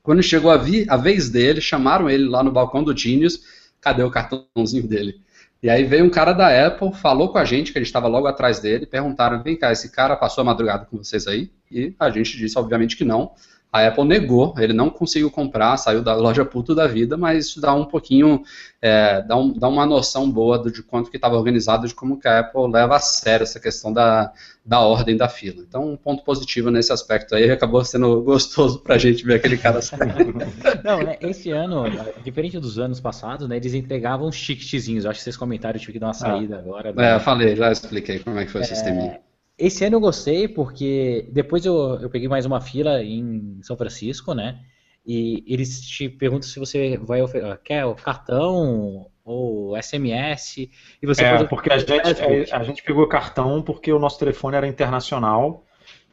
Quando 0.03 0.23
chegou 0.23 0.50
a, 0.50 0.57
vi, 0.57 0.87
a 0.89 0.97
vez 0.97 1.29
dele, 1.29 1.61
chamaram 1.61 2.09
ele 2.09 2.29
lá 2.29 2.43
no 2.43 2.53
balcão 2.53 2.83
do 2.83 2.97
Genius, 2.97 3.41
cadê 3.81 4.03
o 4.03 4.11
cartãozinho 4.11 4.87
dele? 4.87 5.21
E 5.62 5.69
aí 5.69 5.85
veio 5.85 6.07
um 6.07 6.11
cara 6.11 6.33
da 6.33 6.67
Apple, 6.67 6.95
falou 6.95 7.29
com 7.31 7.37
a 7.37 7.45
gente, 7.45 7.71
que 7.71 7.79
a 7.79 7.81
gente 7.81 7.89
estava 7.89 8.09
logo 8.09 8.27
atrás 8.27 8.61
dele, 8.61 8.87
perguntaram, 8.87 9.43
vem 9.43 9.57
cá, 9.57 9.71
esse 9.71 9.91
cara 9.91 10.17
passou 10.17 10.41
a 10.41 10.45
madrugada 10.45 10.87
com 10.87 10.97
vocês 10.97 11.27
aí? 11.27 11.50
E 11.71 11.95
a 11.99 12.09
gente 12.09 12.37
disse, 12.39 12.59
obviamente, 12.59 12.97
que 12.97 13.05
não. 13.05 13.33
A 13.73 13.87
Apple 13.87 14.05
negou, 14.05 14.53
ele 14.59 14.73
não 14.73 14.91
conseguiu 14.91 15.31
comprar, 15.31 15.77
saiu 15.77 16.03
da 16.03 16.15
loja 16.15 16.45
puto 16.45 16.75
da 16.75 16.89
vida, 16.89 17.17
mas 17.17 17.47
isso 17.47 17.61
dá 17.61 17.73
um 17.73 17.85
pouquinho, 17.85 18.43
é, 18.83 19.23
dá, 19.23 19.37
um, 19.37 19.53
dá, 19.53 19.69
uma 19.69 19.87
noção 19.87 20.29
boa 20.29 20.59
do, 20.59 20.73
de 20.73 20.83
quanto 20.83 21.09
que 21.09 21.17
estava 21.17 21.37
organizado, 21.37 21.87
de 21.87 21.95
como 21.95 22.19
que 22.19 22.27
a 22.27 22.41
Apple 22.41 22.69
leva 22.69 22.97
a 22.97 22.99
sério 22.99 23.45
essa 23.45 23.61
questão 23.61 23.93
da, 23.93 24.33
da 24.67 24.81
ordem 24.81 25.17
da 25.17 25.29
fila. 25.29 25.62
Então, 25.62 25.93
um 25.93 25.97
ponto 25.97 26.25
positivo 26.25 26.69
nesse 26.69 26.93
aspecto 26.93 27.37
aí, 27.37 27.49
acabou 27.49 27.85
sendo 27.85 28.21
gostoso 28.23 28.81
para 28.81 28.97
a 28.97 28.99
gente 28.99 29.25
ver 29.25 29.35
aquele 29.35 29.57
cara 29.57 29.81
saindo. 29.81 30.35
Não, 30.83 31.03
né, 31.03 31.17
esse 31.21 31.53
ano, 31.53 31.85
diferente 32.25 32.59
dos 32.59 32.77
anos 32.77 32.99
passados, 32.99 33.49
né, 33.49 33.57
eles 33.57 33.75
entregavam 33.75 34.31
eu 34.31 35.11
acho 35.11 35.19
que 35.19 35.25
vocês 35.25 35.37
comentaram, 35.37 35.77
eu 35.77 35.81
tive 35.81 35.93
que 35.93 35.99
dar 35.99 36.07
uma 36.07 36.11
ah. 36.11 36.15
saída 36.15 36.57
ah, 36.57 36.59
agora. 36.59 36.93
Né? 36.93 37.12
É, 37.12 37.15
eu 37.15 37.21
falei, 37.21 37.55
já 37.55 37.71
expliquei 37.71 38.19
como 38.19 38.39
é 38.39 38.45
que 38.45 38.50
foi 38.50 38.62
é... 38.62 38.65
o 38.65 38.67
sisteminha. 38.67 39.21
Esse 39.61 39.85
ano 39.85 39.97
eu 39.97 40.00
gostei 40.00 40.49
porque 40.49 41.29
depois 41.31 41.67
eu, 41.67 41.99
eu 42.00 42.09
peguei 42.09 42.29
mais 42.29 42.47
uma 42.47 42.61
fila 42.61 43.02
em 43.02 43.61
São 43.62 43.76
Francisco, 43.76 44.33
né? 44.33 44.59
E 45.07 45.45
eles 45.47 45.83
te 45.83 46.09
perguntam 46.09 46.49
se 46.49 46.59
você 46.59 46.97
vai 46.97 47.21
quer 47.62 47.85
o 47.85 47.95
cartão 47.95 49.07
ou 49.23 49.81
SMS 49.81 50.71
e 51.02 51.07
você 51.07 51.25
é, 51.25 51.37
pode... 51.37 51.49
porque 51.49 51.71
a 51.71 51.79
gente, 51.79 52.52
a 52.52 52.62
gente 52.62 52.83
pegou 52.83 53.07
cartão 53.07 53.62
porque 53.62 53.93
o 53.93 53.99
nosso 53.99 54.19
telefone 54.19 54.57
era 54.57 54.67
internacional 54.67 55.64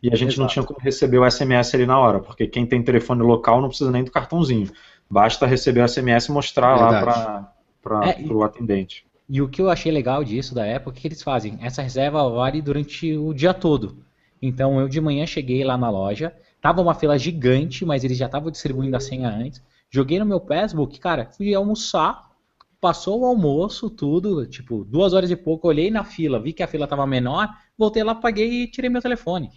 e 0.03 0.11
a 0.11 0.15
gente 0.15 0.33
Exato. 0.33 0.41
não 0.41 0.47
tinha 0.47 0.65
como 0.65 0.79
receber 0.79 1.17
o 1.17 1.29
SMS 1.29 1.73
ali 1.73 1.85
na 1.85 1.97
hora, 1.97 2.19
porque 2.19 2.47
quem 2.47 2.65
tem 2.65 2.83
telefone 2.83 3.23
local 3.23 3.61
não 3.61 3.69
precisa 3.69 3.91
nem 3.91 4.03
do 4.03 4.11
cartãozinho. 4.11 4.69
Basta 5.09 5.45
receber 5.45 5.81
o 5.81 5.87
SMS 5.87 6.27
e 6.27 6.31
mostrar 6.31 6.75
lá 6.75 7.51
para 7.81 8.09
é, 8.09 8.21
o 8.29 8.43
atendente. 8.43 9.06
E 9.29 9.41
o 9.41 9.49
que 9.49 9.61
eu 9.61 9.69
achei 9.69 9.91
legal 9.91 10.23
disso 10.23 10.55
da 10.55 10.65
época, 10.65 10.97
é 10.97 11.01
que 11.01 11.07
eles 11.07 11.21
fazem? 11.21 11.57
Essa 11.61 11.81
reserva 11.81 12.29
vale 12.29 12.61
durante 12.61 13.17
o 13.17 13.33
dia 13.33 13.53
todo. 13.53 14.05
Então 14.41 14.79
eu 14.79 14.87
de 14.87 15.01
manhã 15.01 15.25
cheguei 15.25 15.63
lá 15.63 15.77
na 15.77 15.89
loja, 15.89 16.33
tava 16.61 16.81
uma 16.81 16.93
fila 16.93 17.17
gigante, 17.17 17.85
mas 17.85 18.03
eles 18.03 18.17
já 18.17 18.27
estavam 18.27 18.51
distribuindo 18.51 18.95
a 18.95 18.99
senha 18.99 19.29
antes. 19.29 19.61
Joguei 19.89 20.19
no 20.19 20.25
meu 20.25 20.39
Facebook, 20.39 20.99
cara, 20.99 21.25
fui 21.25 21.53
almoçar, 21.53 22.31
passou 22.79 23.21
o 23.21 23.25
almoço, 23.25 23.89
tudo, 23.89 24.45
tipo, 24.45 24.85
duas 24.85 25.13
horas 25.13 25.31
e 25.31 25.35
pouco, 25.35 25.67
olhei 25.67 25.91
na 25.91 26.03
fila, 26.03 26.39
vi 26.39 26.53
que 26.53 26.63
a 26.63 26.67
fila 26.67 26.87
tava 26.87 27.05
menor, 27.05 27.49
voltei 27.77 28.03
lá, 28.03 28.15
paguei 28.15 28.63
e 28.63 28.67
tirei 28.67 28.89
meu 28.89 29.01
telefone 29.01 29.51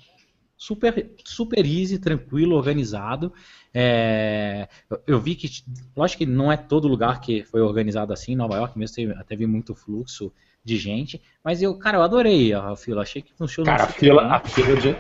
super, 0.61 1.11
super 1.25 1.65
easy, 1.65 1.99
tranquilo, 1.99 2.55
organizado. 2.55 3.33
É, 3.73 4.69
eu 5.07 5.19
vi 5.19 5.35
que, 5.35 5.49
lógico 5.97 6.19
que 6.19 6.27
não 6.27 6.53
é 6.53 6.57
todo 6.57 6.87
lugar 6.87 7.23
que 7.23 7.43
foi 7.45 7.63
organizado 7.63 8.13
assim, 8.13 8.37
Nova 8.37 8.57
York 8.57 8.79
mesmo 8.79 8.95
teve, 8.95 9.25
teve 9.25 9.47
muito 9.47 9.75
fluxo 9.75 10.31
de 10.63 10.77
gente, 10.77 11.21
mas 11.43 11.63
eu, 11.63 11.75
cara, 11.79 11.97
eu 11.97 12.03
adorei 12.03 12.53
a 12.53 12.77
fila, 12.77 13.01
achei 13.01 13.23
que 13.23 13.33
funcionou. 13.33 13.73
Cara, 13.73 13.85
a 13.85 13.87
fila, 13.87 14.23
a 14.23 14.41
fila 14.41 14.77
de, 14.77 14.91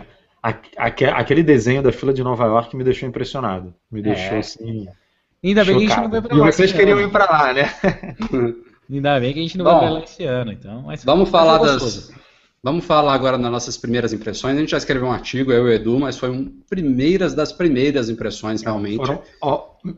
a, 0.42 0.48
a, 0.48 0.86
aquele 1.20 1.42
desenho 1.42 1.82
da 1.82 1.92
fila 1.92 2.14
de 2.14 2.22
Nova 2.22 2.46
York 2.46 2.74
me 2.74 2.82
deixou 2.82 3.06
impressionado, 3.06 3.74
me 3.90 4.00
deixou 4.00 4.36
é. 4.36 4.38
assim. 4.38 4.88
Ainda 5.44 5.62
bem 5.62 5.74
chocado. 5.74 5.78
que 5.78 5.84
a 5.84 5.88
gente 5.88 6.02
não 6.02 6.10
vai 6.10 6.22
pra 6.22 6.36
lá. 6.36 6.48
E 6.48 6.52
vocês 6.52 6.72
queriam 6.72 7.00
ir 7.00 7.10
pra 7.10 7.24
lá, 7.26 7.52
né? 7.52 7.74
Ainda 8.90 9.20
bem 9.20 9.32
que 9.34 9.38
a 9.38 9.42
gente 9.42 9.58
não 9.58 9.64
Bom, 9.66 9.72
vai 9.72 9.80
pra 9.80 9.90
lá 9.90 10.04
esse 10.04 10.24
ano, 10.24 10.52
então. 10.52 10.86
vamos 11.04 11.28
falar 11.28 11.58
das 11.58 12.10
Vamos 12.62 12.84
falar 12.84 13.14
agora 13.14 13.38
das 13.38 13.50
nossas 13.50 13.78
primeiras 13.78 14.12
impressões. 14.12 14.54
A 14.54 14.60
gente 14.60 14.70
já 14.70 14.76
escreveu 14.76 15.08
um 15.08 15.12
artigo, 15.12 15.50
eu 15.50 15.66
e 15.66 15.70
o 15.70 15.72
Edu, 15.72 15.98
mas 15.98 16.18
foi 16.18 16.28
um 16.28 16.44
primeiras 16.68 17.32
das 17.32 17.52
primeiras 17.52 18.10
impressões, 18.10 18.62
realmente. 18.62 18.98
Foram 18.98 19.22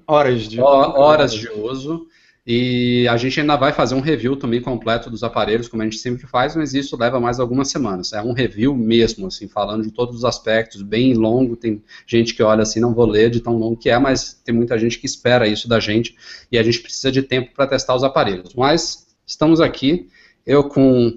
horas 0.06 0.42
de, 0.42 0.60
horas 0.60 1.34
de 1.34 1.50
uso. 1.50 2.06
E 2.44 3.06
a 3.08 3.16
gente 3.16 3.40
ainda 3.40 3.56
vai 3.56 3.72
fazer 3.72 3.94
um 3.94 4.00
review 4.00 4.36
também 4.36 4.60
completo 4.60 5.08
dos 5.08 5.22
aparelhos, 5.22 5.68
como 5.68 5.82
a 5.82 5.84
gente 5.84 5.98
sempre 5.98 6.26
faz, 6.26 6.56
mas 6.56 6.74
isso 6.74 6.96
leva 6.96 7.20
mais 7.20 7.38
algumas 7.38 7.68
semanas. 7.68 8.12
É 8.12 8.22
um 8.22 8.32
review 8.32 8.76
mesmo, 8.76 9.26
assim, 9.28 9.48
falando 9.48 9.82
de 9.82 9.92
todos 9.92 10.16
os 10.16 10.24
aspectos, 10.24 10.82
bem 10.82 11.14
longo. 11.14 11.56
Tem 11.56 11.82
gente 12.06 12.34
que 12.34 12.42
olha 12.42 12.62
assim, 12.62 12.78
não 12.78 12.94
vou 12.94 13.06
ler 13.06 13.30
de 13.30 13.40
tão 13.40 13.56
longo 13.56 13.76
que 13.76 13.90
é, 13.90 13.98
mas 13.98 14.40
tem 14.44 14.54
muita 14.54 14.78
gente 14.78 14.98
que 14.98 15.06
espera 15.06 15.48
isso 15.48 15.68
da 15.68 15.78
gente 15.80 16.16
e 16.50 16.58
a 16.58 16.62
gente 16.62 16.80
precisa 16.80 17.10
de 17.10 17.22
tempo 17.22 17.52
para 17.54 17.66
testar 17.66 17.94
os 17.94 18.04
aparelhos. 18.04 18.54
Mas 18.54 19.06
estamos 19.24 19.60
aqui, 19.60 20.08
eu 20.44 20.68
com 20.68 21.16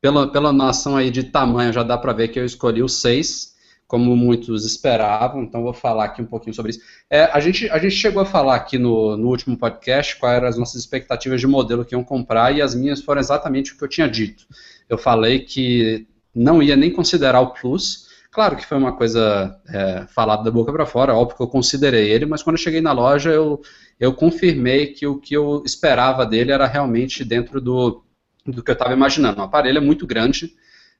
pela, 0.00 0.30
pela 0.30 0.52
noção 0.52 0.96
aí 0.96 1.10
de 1.10 1.24
tamanho, 1.24 1.72
já 1.72 1.82
dá 1.82 1.96
para 1.96 2.12
ver 2.12 2.28
que 2.28 2.38
eu 2.38 2.44
escolhi 2.44 2.82
o 2.82 2.88
6, 2.88 3.56
como 3.86 4.14
muitos 4.14 4.66
esperavam, 4.66 5.42
então 5.42 5.62
vou 5.62 5.72
falar 5.72 6.04
aqui 6.04 6.20
um 6.20 6.26
pouquinho 6.26 6.54
sobre 6.54 6.70
isso. 6.70 6.80
É, 7.08 7.24
a, 7.24 7.40
gente, 7.40 7.68
a 7.70 7.78
gente 7.78 7.94
chegou 7.94 8.22
a 8.22 8.26
falar 8.26 8.54
aqui 8.54 8.78
no, 8.78 9.16
no 9.16 9.28
último 9.28 9.56
podcast 9.56 10.16
quais 10.16 10.36
eram 10.36 10.48
as 10.48 10.58
nossas 10.58 10.80
expectativas 10.80 11.40
de 11.40 11.46
modelo 11.46 11.84
que 11.84 11.94
iam 11.94 12.04
comprar, 12.04 12.54
e 12.54 12.60
as 12.60 12.74
minhas 12.74 13.00
foram 13.00 13.20
exatamente 13.20 13.72
o 13.72 13.78
que 13.78 13.84
eu 13.84 13.88
tinha 13.88 14.08
dito. 14.08 14.44
Eu 14.88 14.98
falei 14.98 15.40
que 15.40 16.06
não 16.34 16.62
ia 16.62 16.76
nem 16.76 16.90
considerar 16.92 17.40
o 17.40 17.52
Plus, 17.52 18.08
Claro 18.30 18.56
que 18.56 18.66
foi 18.66 18.76
uma 18.76 18.92
coisa 18.92 19.58
é, 19.68 20.06
falada 20.14 20.44
da 20.44 20.50
boca 20.50 20.70
para 20.70 20.84
fora, 20.86 21.14
óbvio 21.14 21.36
que 21.36 21.42
eu 21.42 21.48
considerei 21.48 22.10
ele, 22.10 22.26
mas 22.26 22.42
quando 22.42 22.56
eu 22.56 22.62
cheguei 22.62 22.80
na 22.80 22.92
loja 22.92 23.30
eu, 23.30 23.60
eu 23.98 24.12
confirmei 24.12 24.88
que 24.88 25.06
o 25.06 25.18
que 25.18 25.34
eu 25.34 25.62
esperava 25.64 26.26
dele 26.26 26.52
era 26.52 26.66
realmente 26.66 27.24
dentro 27.24 27.60
do, 27.60 28.04
do 28.52 28.62
que 28.62 28.70
eu 28.70 28.74
estava 28.74 28.92
imaginando. 28.92 29.40
O 29.40 29.44
aparelho 29.44 29.78
é 29.78 29.80
muito 29.80 30.06
grande, 30.06 30.54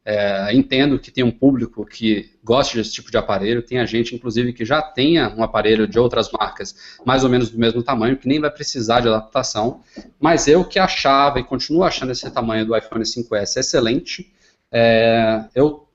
é, 0.04 0.54
entendo 0.54 0.98
que 0.98 1.10
tem 1.10 1.24
um 1.24 1.30
público 1.30 1.84
que 1.84 2.30
gosta 2.42 2.76
desse 2.76 2.92
tipo 2.92 3.10
de 3.10 3.16
aparelho, 3.16 3.62
tem 3.62 3.78
a 3.78 3.84
gente, 3.84 4.14
inclusive, 4.14 4.52
que 4.52 4.64
já 4.64 4.80
tenha 4.80 5.34
um 5.36 5.42
aparelho 5.42 5.86
de 5.86 5.98
outras 5.98 6.30
marcas 6.30 6.98
mais 7.04 7.24
ou 7.24 7.30
menos 7.30 7.50
do 7.50 7.58
mesmo 7.58 7.82
tamanho, 7.82 8.16
que 8.16 8.28
nem 8.28 8.40
vai 8.40 8.50
precisar 8.50 9.00
de 9.00 9.08
adaptação, 9.08 9.80
mas 10.18 10.48
eu 10.48 10.64
que 10.64 10.78
achava 10.78 11.40
e 11.40 11.44
continuo 11.44 11.82
achando 11.82 12.12
esse 12.12 12.30
tamanho 12.30 12.64
do 12.64 12.76
iPhone 12.76 13.04
5S 13.04 13.58
excelente, 13.58 14.32
é, 14.72 15.44
eu 15.54 15.88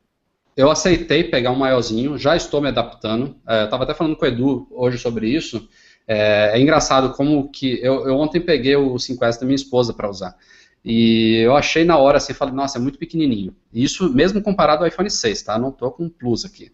eu 0.56 0.70
aceitei 0.70 1.24
pegar 1.24 1.52
um 1.52 1.56
maiorzinho, 1.56 2.18
já 2.18 2.36
estou 2.36 2.62
me 2.62 2.68
adaptando. 2.68 3.36
É, 3.48 3.64
Estava 3.64 3.84
até 3.84 3.94
falando 3.94 4.16
com 4.16 4.24
o 4.24 4.28
Edu 4.28 4.68
hoje 4.72 4.98
sobre 4.98 5.28
isso. 5.28 5.68
É, 6.08 6.52
é 6.54 6.62
engraçado 6.62 7.14
como 7.14 7.50
que 7.50 7.80
eu, 7.82 8.08
eu, 8.08 8.18
ontem 8.18 8.40
peguei 8.40 8.76
o 8.76 8.94
5S 8.94 9.40
da 9.40 9.46
minha 9.46 9.56
esposa 9.56 9.94
para 9.94 10.10
usar. 10.10 10.36
E 10.84 11.38
eu 11.38 11.56
achei 11.56 11.86
na 11.86 11.98
hora 11.98 12.18
assim, 12.18 12.34
falei, 12.34 12.54
nossa, 12.54 12.78
é 12.78 12.82
muito 12.82 13.00
pequenininho. 13.00 13.56
Isso 13.74 14.12
mesmo 14.14 14.42
comparado 14.42 14.84
ao 14.84 14.88
iPhone 14.88 15.10
6, 15.10 15.42
tá? 15.44 15.58
Não 15.58 15.72
tô 15.72 15.90
com 15.92 16.10
Plus 16.10 16.44
aqui. 16.44 16.72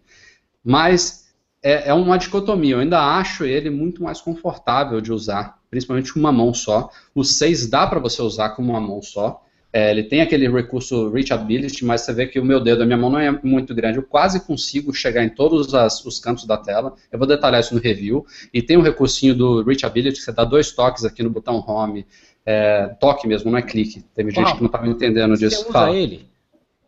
Mas 0.64 1.32
é, 1.62 1.88
é 1.90 1.94
uma 1.94 2.18
dicotomia. 2.18 2.74
Eu 2.74 2.80
ainda 2.80 3.00
acho 3.00 3.44
ele 3.44 3.70
muito 3.70 4.02
mais 4.02 4.20
confortável 4.20 5.00
de 5.00 5.12
usar, 5.12 5.58
principalmente 5.70 6.12
com 6.12 6.18
uma 6.18 6.32
mão 6.32 6.52
só. 6.52 6.90
O 7.14 7.22
6 7.22 7.68
dá 7.68 7.86
para 7.86 8.00
você 8.00 8.20
usar 8.20 8.50
com 8.50 8.62
uma 8.62 8.80
mão 8.80 9.00
só. 9.00 9.44
É, 9.72 9.92
ele 9.92 10.02
tem 10.02 10.20
aquele 10.20 10.48
recurso 10.48 11.10
reachability, 11.10 11.84
mas 11.84 12.00
você 12.00 12.12
vê 12.12 12.26
que 12.26 12.40
o 12.40 12.44
meu 12.44 12.58
dedo, 12.58 12.82
a 12.82 12.86
minha 12.86 12.98
mão 12.98 13.08
não 13.08 13.20
é 13.20 13.30
muito 13.44 13.72
grande, 13.72 13.98
eu 13.98 14.02
quase 14.02 14.44
consigo 14.44 14.92
chegar 14.92 15.22
em 15.22 15.28
todos 15.28 15.72
as, 15.72 16.04
os 16.04 16.18
cantos 16.18 16.44
da 16.44 16.56
tela. 16.56 16.96
Eu 17.12 17.18
vou 17.20 17.28
detalhar 17.28 17.60
isso 17.60 17.74
no 17.74 17.80
review. 17.80 18.26
E 18.52 18.60
tem 18.60 18.76
o 18.76 18.82
recursinho 18.82 19.32
do 19.32 19.62
reachability, 19.62 20.18
que 20.18 20.24
você 20.24 20.32
dá 20.32 20.44
dois 20.44 20.72
toques 20.72 21.04
aqui 21.04 21.22
no 21.22 21.30
botão 21.30 21.64
home 21.64 22.04
é, 22.44 22.86
toque 23.00 23.26
mesmo, 23.26 23.50
não 23.50 23.58
é 23.58 23.62
clique. 23.62 24.02
Teve 24.14 24.30
gente 24.30 24.54
que 24.54 24.60
não 24.60 24.66
estava 24.66 24.88
entendendo 24.88 25.36
disso. 25.36 25.56
Você 25.56 25.62
usa 25.62 25.72
Fala. 25.72 25.96
ele? 25.96 26.28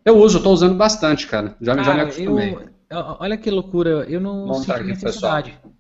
Eu 0.05 0.19
uso, 0.19 0.39
estou 0.39 0.53
usando 0.53 0.75
bastante, 0.75 1.27
cara. 1.27 1.55
Já, 1.61 1.75
cara, 1.75 1.85
já 1.85 1.95
me 1.95 2.01
acostumei. 2.01 2.59
Eu, 2.91 3.17
olha 3.21 3.37
que 3.37 3.51
loucura, 3.51 4.07
eu 4.09 4.21
não 4.21 4.47
Vamos 4.47 4.65
sinto 4.65 4.85
necessidade. 4.85 5.53
Pessoal. 5.53 5.72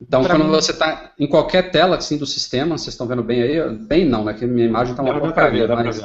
Então, 0.00 0.22
pra 0.22 0.34
quando 0.34 0.44
mim... 0.44 0.50
você 0.50 0.72
está 0.72 1.12
em 1.18 1.26
qualquer 1.26 1.70
tela 1.70 1.96
assim, 1.96 2.18
do 2.18 2.26
sistema, 2.26 2.76
vocês 2.76 2.88
estão 2.88 3.06
vendo 3.06 3.22
bem 3.22 3.42
aí? 3.42 3.76
Bem 3.76 4.04
não, 4.04 4.24
né? 4.24 4.34
Que 4.34 4.46
minha 4.46 4.66
imagem 4.66 4.92
está 4.92 5.02
uma 5.02 5.18
porcaria, 5.18 5.66
mas 5.68 6.02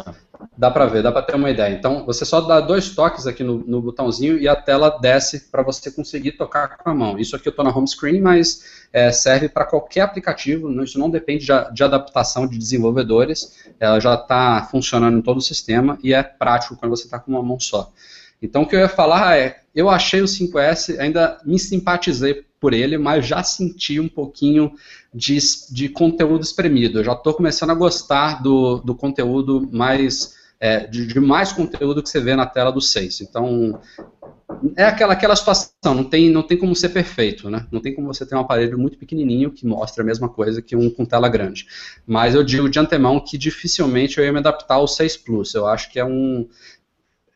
dá 0.58 0.72
para 0.72 0.86
ver, 0.86 1.04
dá 1.04 1.12
para 1.12 1.22
ter 1.22 1.36
uma 1.36 1.50
ideia. 1.50 1.74
Então, 1.74 2.06
você 2.06 2.24
só 2.24 2.40
dá 2.40 2.62
dois 2.62 2.96
toques 2.96 3.28
aqui 3.28 3.44
no, 3.44 3.58
no 3.58 3.82
botãozinho 3.82 4.38
e 4.38 4.48
a 4.48 4.56
tela 4.56 4.98
desce 5.02 5.52
para 5.52 5.62
você 5.62 5.92
conseguir 5.92 6.34
tocar 6.34 6.78
com 6.78 6.90
a 6.90 6.96
mão. 6.96 7.20
Isso 7.20 7.36
aqui 7.36 7.50
eu 7.50 7.52
estou 7.52 7.66
na 7.66 7.76
home 7.76 7.88
screen, 7.88 8.22
mas 8.22 8.86
é, 8.94 9.12
serve 9.12 9.50
para 9.50 9.66
qualquer 9.66 10.02
aplicativo, 10.02 10.72
isso 10.82 10.98
não 10.98 11.10
depende 11.10 11.46
de, 11.46 11.74
de 11.74 11.84
adaptação 11.84 12.48
de 12.48 12.58
desenvolvedores, 12.58 13.66
ela 13.78 14.00
já 14.00 14.16
está 14.16 14.68
funcionando 14.72 15.18
em 15.18 15.22
todo 15.22 15.38
o 15.38 15.42
sistema 15.42 15.98
e 16.02 16.14
é 16.14 16.24
prático 16.24 16.78
quando 16.78 16.96
você 16.96 17.06
está 17.06 17.20
com 17.20 17.32
uma 17.32 17.44
mão 17.44 17.60
só. 17.60 17.92
Então, 18.42 18.64
o 18.64 18.68
que 18.68 18.76
eu 18.76 18.80
ia 18.80 18.90
falar 18.90 19.38
é, 19.38 19.62
eu 19.76 19.90
achei 19.90 20.22
o 20.22 20.26
5S, 20.26 20.98
ainda 20.98 21.40
me 21.46 21.60
simpatizei 21.60 22.46
por 22.62 22.74
ele, 22.74 22.98
mas 23.00 23.26
já 23.26 23.44
senti 23.44 24.00
um 24.00 24.08
pouquinho 24.08 24.72
de, 25.12 25.40
de 25.72 25.90
conteúdo 25.90 26.44
espremido. 26.44 27.00
Eu 27.00 27.04
já 27.04 27.14
estou 27.14 27.34
começando 27.34 27.72
a 27.72 27.76
gostar 27.76 28.42
do, 28.42 28.78
do 28.78 28.94
conteúdo 28.94 29.68
mais. 29.72 30.40
É, 30.64 30.86
de, 30.86 31.08
de, 31.08 31.20
mais 31.20 31.52
conteúdo 31.52 32.04
que 32.04 32.10
você 32.10 32.20
vê 32.20 32.36
na 32.36 32.46
tela 32.46 32.72
do 32.72 32.80
6. 32.80 33.22
Então, 33.22 33.82
é 34.76 34.84
aquela, 34.84 35.14
aquela 35.14 35.36
situação, 35.36 35.96
não 35.96 36.04
tem, 36.04 36.30
não 36.30 36.44
tem 36.44 36.56
como 36.56 36.76
ser 36.76 36.90
perfeito, 36.90 37.50
né? 37.50 37.66
Não 37.72 37.82
tem 37.82 37.96
como 37.96 38.06
você 38.06 38.28
ter 38.28 38.36
um 38.36 38.42
aparelho 38.42 38.78
muito 38.78 38.96
pequenininho 38.96 39.50
que 39.50 39.66
mostra 39.66 40.04
a 40.04 40.06
mesma 40.06 40.30
coisa 40.30 40.62
que 40.62 40.76
um 40.76 40.88
com 40.88 41.04
tela 41.04 41.28
grande. 41.30 41.66
Mas 42.06 42.36
eu 42.36 42.44
digo 42.44 42.70
de 42.70 42.78
antemão 42.78 43.20
que 43.20 43.40
dificilmente 43.40 44.20
eu 44.20 44.24
ia 44.24 44.32
me 44.32 44.38
adaptar 44.38 44.76
ao 44.76 44.88
6 44.88 45.18
Plus. 45.18 45.56
Eu 45.56 45.66
acho 45.66 45.92
que 45.92 46.00
é 46.00 46.06
um, 46.06 46.48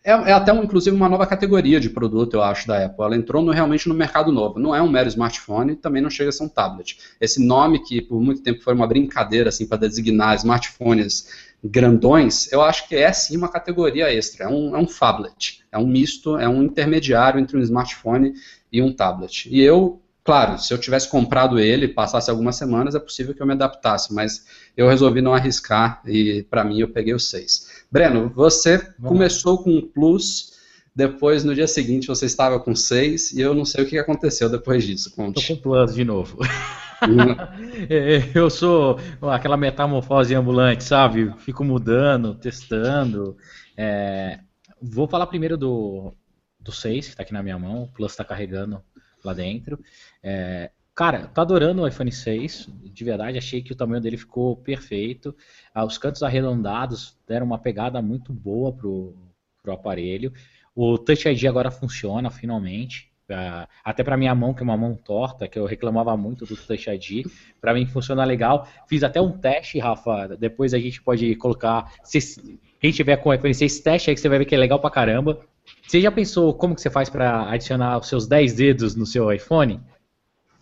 é, 0.05 0.11
é, 0.11 0.31
até, 0.31 0.53
um, 0.53 0.63
inclusive, 0.63 0.95
uma 0.95 1.09
nova 1.09 1.25
categoria 1.25 1.79
de 1.79 1.89
produto, 1.89 2.35
eu 2.35 2.43
acho, 2.43 2.67
da 2.67 2.85
Apple. 2.85 3.03
Ela 3.03 3.15
entrou 3.15 3.41
no, 3.41 3.51
realmente 3.51 3.89
no 3.89 3.95
mercado 3.95 4.31
novo. 4.31 4.59
Não 4.59 4.75
é 4.75 4.81
um 4.81 4.87
mero 4.87 5.09
smartphone, 5.09 5.75
também 5.75 5.99
não 5.99 6.11
chega 6.11 6.29
a 6.29 6.31
ser 6.31 6.43
um 6.43 6.47
tablet. 6.47 6.97
Esse 7.19 7.43
nome 7.43 7.83
que 7.83 8.01
por 8.01 8.21
muito 8.21 8.43
tempo 8.43 8.61
foi 8.61 8.75
uma 8.75 8.85
brincadeira 8.85 9.49
assim 9.49 9.65
para 9.65 9.79
designar 9.79 10.35
smartphones 10.35 11.27
grandões, 11.63 12.51
eu 12.51 12.61
acho 12.61 12.87
que 12.87 12.95
é 12.95 13.11
sim 13.11 13.35
uma 13.35 13.49
categoria 13.49 14.13
extra. 14.13 14.45
É 14.45 14.47
um, 14.47 14.75
é 14.75 14.79
um 14.79 14.87
phablet. 14.87 15.63
É 15.71 15.77
um 15.77 15.87
misto, 15.87 16.37
é 16.37 16.47
um 16.47 16.61
intermediário 16.61 17.39
entre 17.39 17.57
um 17.57 17.61
smartphone 17.61 18.33
e 18.71 18.81
um 18.81 18.93
tablet. 18.93 19.49
E 19.49 19.59
eu 19.61 19.99
Claro, 20.25 20.57
se 20.57 20.73
eu 20.73 20.79
tivesse 20.79 21.07
comprado 21.07 21.59
ele, 21.59 21.87
passasse 21.87 22.31
algumas 22.31 22.55
semanas, 22.55 22.95
é 22.95 22.99
possível 22.99 23.35
que 23.35 23.43
eu 23.43 23.45
me 23.45 23.53
adaptasse, 23.53 24.11
mas 24.11 24.43
eu 24.75 24.89
resolvi 24.89 25.21
não 25.21 25.35
arriscar 25.35 26.01
e 26.03 26.41
para 26.49 26.63
mim 26.63 26.79
eu 26.79 26.87
peguei 26.87 27.13
o 27.13 27.19
6. 27.19 27.85
Breno, 27.91 28.31
você 28.35 28.77
Vamos 28.97 29.07
começou 29.07 29.61
com 29.61 29.69
um 29.69 29.81
Plus, 29.87 30.53
depois 30.95 31.43
no 31.43 31.53
dia 31.53 31.67
seguinte 31.67 32.07
você 32.07 32.25
estava 32.25 32.59
com 32.59 32.75
6 32.75 33.33
e 33.33 33.41
eu 33.41 33.53
não 33.53 33.63
sei 33.63 33.83
o 33.83 33.87
que 33.87 33.99
aconteceu 33.99 34.49
depois 34.49 34.83
disso. 34.83 35.15
Conte. 35.15 35.39
Estou 35.39 35.57
com 35.57 35.61
Plus 35.61 35.93
de 35.93 36.03
novo. 36.03 36.39
Hum. 36.41 37.35
É, 37.89 38.31
eu 38.33 38.49
sou 38.49 38.97
aquela 39.21 39.57
metamorfose 39.57 40.33
ambulante, 40.33 40.83
sabe? 40.83 41.31
Fico 41.39 41.63
mudando, 41.63 42.33
testando. 42.33 43.37
É... 43.77 44.39
Vou 44.81 45.07
falar 45.07 45.27
primeiro 45.27 45.57
do, 45.57 46.13
do 46.59 46.71
6, 46.71 47.05
que 47.05 47.11
está 47.11 47.21
aqui 47.21 47.33
na 47.33 47.43
minha 47.43 47.59
mão. 47.59 47.83
O 47.83 47.87
Plus 47.89 48.13
está 48.13 48.23
carregando 48.23 48.81
lá 49.25 49.33
dentro. 49.33 49.79
É, 50.27 50.71
cara, 50.95 51.27
tô 51.27 51.39
adorando 51.39 51.83
o 51.83 51.87
iPhone 51.87 52.11
6, 52.11 52.67
de 52.83 53.03
verdade, 53.03 53.37
achei 53.37 53.61
que 53.61 53.71
o 53.71 53.75
tamanho 53.75 54.01
dele 54.01 54.17
ficou 54.17 54.57
perfeito. 54.57 55.35
Ah, 55.71 55.85
os 55.85 55.99
cantos 55.99 56.23
arredondados 56.23 57.15
deram 57.27 57.45
uma 57.45 57.59
pegada 57.59 58.01
muito 58.01 58.33
boa 58.33 58.73
pro, 58.73 59.15
pro 59.61 59.73
aparelho. 59.73 60.33
O 60.73 60.97
Touch 60.97 61.29
ID 61.29 61.45
agora 61.45 61.69
funciona 61.69 62.31
finalmente. 62.31 63.13
Uh, 63.29 63.67
até 63.83 64.03
para 64.03 64.17
minha 64.17 64.33
mão, 64.35 64.53
que 64.53 64.61
é 64.61 64.63
uma 64.63 64.77
mão 64.77 64.95
torta, 64.95 65.47
que 65.47 65.57
eu 65.57 65.65
reclamava 65.65 66.15
muito 66.17 66.45
do 66.45 66.55
Touch 66.55 66.89
ID, 66.89 67.27
para 67.61 67.73
mim 67.73 67.85
funciona 67.85 68.23
legal. 68.23 68.67
Fiz 68.87 69.03
até 69.03 69.21
um 69.21 69.31
teste, 69.31 69.77
Rafa. 69.77 70.35
Depois 70.39 70.73
a 70.73 70.79
gente 70.79 71.01
pode 71.03 71.35
colocar. 71.35 71.91
Se 72.03 72.59
quem 72.79 72.91
tiver 72.91 73.17
com 73.17 73.29
o 73.29 73.33
iPhone 73.33 73.53
6, 73.53 73.79
teste 73.79 74.09
aí 74.09 74.15
que 74.15 74.21
você 74.21 74.29
vai 74.29 74.39
ver 74.39 74.45
que 74.45 74.55
é 74.55 74.57
legal 74.57 74.79
pra 74.79 74.89
caramba. 74.89 75.39
Você 75.87 76.01
já 76.01 76.11
pensou 76.11 76.53
como 76.53 76.73
que 76.73 76.81
você 76.81 76.89
faz 76.89 77.09
para 77.09 77.49
adicionar 77.49 77.97
os 77.99 78.07
seus 78.07 78.27
10 78.27 78.53
dedos 78.53 78.95
no 78.95 79.05
seu 79.05 79.31
iPhone? 79.31 79.81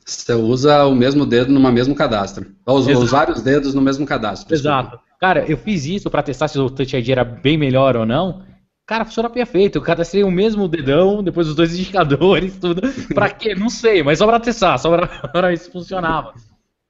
Você 0.06 0.34
usa 0.34 0.86
o 0.86 0.96
mesmo 0.96 1.26
dedo 1.26 1.52
no 1.52 1.72
mesmo 1.72 1.96
cadastro. 1.96 2.52
Os, 2.66 2.88
os 2.88 3.12
vários 3.12 3.42
dedos 3.42 3.74
no 3.74 3.82
mesmo 3.82 4.06
cadastro. 4.06 4.50
Desculpa. 4.50 4.80
Exato. 4.80 5.00
Cara, 5.20 5.46
eu 5.50 5.58
fiz 5.58 5.86
isso 5.86 6.10
para 6.10 6.22
testar 6.22 6.50
se 6.50 6.60
o 6.60 6.70
Touch 6.70 6.96
ID 6.96 7.10
era 7.10 7.24
bem 7.24 7.58
melhor 7.58 7.96
ou 7.96 8.06
não. 8.06 8.44
Cara, 8.86 9.06
funciona 9.06 9.30
perfeito. 9.30 9.78
Eu 9.78 9.82
cadastrei 9.82 10.24
o 10.24 10.32
mesmo 10.32 10.68
dedão, 10.68 11.24
depois 11.24 11.48
os 11.48 11.56
dois 11.56 11.74
indicadores, 11.80 12.58
tudo. 12.58 12.82
Pra 13.14 13.30
quê? 13.30 13.56
Não 13.56 13.70
sei, 13.70 14.04
mas 14.04 14.20
só 14.20 14.28
pra 14.28 14.40
testar, 14.40 14.78
só 14.78 14.90
pra, 14.90 15.08
pra 15.30 15.48
ver 15.48 15.58
se 15.58 15.72
funcionava. 15.72 16.34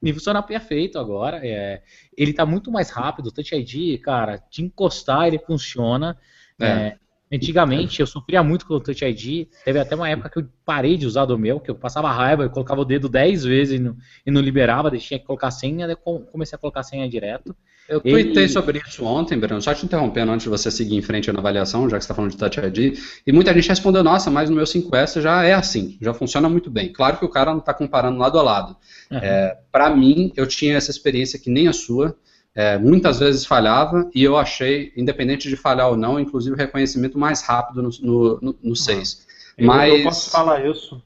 E 0.01 0.11
funciona 0.11 0.41
perfeito 0.41 0.97
agora. 0.97 1.39
É, 1.43 1.81
ele 2.17 2.33
tá 2.33 2.45
muito 2.45 2.71
mais 2.71 2.89
rápido. 2.89 3.27
O 3.27 3.31
Touch 3.31 3.55
ID, 3.55 4.01
cara, 4.01 4.41
de 4.49 4.63
encostar 4.63 5.27
ele 5.27 5.39
funciona. 5.39 6.17
É. 6.59 6.65
É, 6.65 6.97
Antigamente 7.33 7.99
eu 7.99 8.07
sofria 8.07 8.43
muito 8.43 8.65
com 8.65 8.75
o 8.75 8.79
Touch 8.79 9.03
ID. 9.03 9.47
Teve 9.65 9.79
até 9.79 9.95
uma 9.95 10.09
época 10.09 10.29
que 10.29 10.39
eu 10.39 10.47
parei 10.65 10.97
de 10.97 11.07
usar 11.07 11.25
do 11.25 11.37
meu, 11.37 11.59
que 11.59 11.71
eu 11.71 11.75
passava 11.75 12.11
raiva, 12.11 12.43
eu 12.43 12.49
colocava 12.49 12.81
o 12.81 12.85
dedo 12.85 13.09
10 13.09 13.43
vezes 13.43 13.79
e 13.79 13.83
não, 13.83 13.95
e 14.25 14.31
não 14.31 14.41
liberava, 14.41 14.91
deixei 14.91 15.17
que 15.17 15.25
colocar 15.25 15.51
senha, 15.51 15.87
daí 15.87 15.95
comecei 15.95 16.55
a 16.55 16.59
colocar 16.59 16.83
senha 16.83 17.09
direto. 17.09 17.55
Eu 17.87 17.99
tuitei 17.99 18.47
sobre 18.47 18.81
isso 18.87 19.03
ontem, 19.03 19.37
Bruno, 19.37 19.61
só 19.61 19.73
te 19.73 19.85
interrompendo 19.85 20.31
antes 20.31 20.43
de 20.43 20.49
você 20.49 20.71
seguir 20.71 20.95
em 20.95 21.01
frente 21.01 21.29
na 21.31 21.39
avaliação, 21.39 21.89
já 21.89 21.97
que 21.97 22.03
você 22.03 22.05
está 22.05 22.15
falando 22.15 22.31
de 22.31 22.37
Touch 22.37 22.59
ID, 22.59 22.97
e 23.27 23.31
muita 23.33 23.53
gente 23.53 23.67
respondeu, 23.67 24.01
nossa, 24.01 24.31
mas 24.31 24.49
no 24.49 24.55
meu 24.55 24.63
5S 24.63 25.21
já 25.21 25.43
é 25.43 25.53
assim, 25.53 25.97
já 26.01 26.13
funciona 26.13 26.47
muito 26.47 26.71
bem. 26.71 26.93
Claro 26.93 27.17
que 27.17 27.25
o 27.25 27.29
cara 27.29 27.51
não 27.51 27.59
está 27.59 27.73
comparando 27.73 28.17
lado 28.17 28.39
a 28.39 28.41
lado. 28.41 28.77
Uhum. 29.11 29.17
É, 29.17 29.57
Para 29.69 29.93
mim, 29.93 30.31
eu 30.37 30.47
tinha 30.47 30.77
essa 30.77 30.91
experiência 30.91 31.37
que 31.37 31.49
nem 31.49 31.67
a 31.67 31.73
sua, 31.73 32.15
é, 32.55 32.77
muitas 32.77 33.19
vezes 33.19 33.45
falhava 33.45 34.09
e 34.13 34.23
eu 34.23 34.37
achei, 34.37 34.93
independente 34.95 35.49
de 35.49 35.55
falhar 35.55 35.89
ou 35.89 35.97
não, 35.97 36.19
inclusive 36.19 36.55
o 36.55 36.57
reconhecimento 36.57 37.17
mais 37.17 37.41
rápido 37.41 37.81
no, 37.81 37.89
no, 38.01 38.39
no, 38.41 38.55
no 38.61 38.75
6. 38.75 39.25
Eu, 39.57 39.67
mas, 39.67 39.93
eu 39.93 40.03
posso 40.03 40.29
falar 40.29 40.65
isso. 40.65 41.01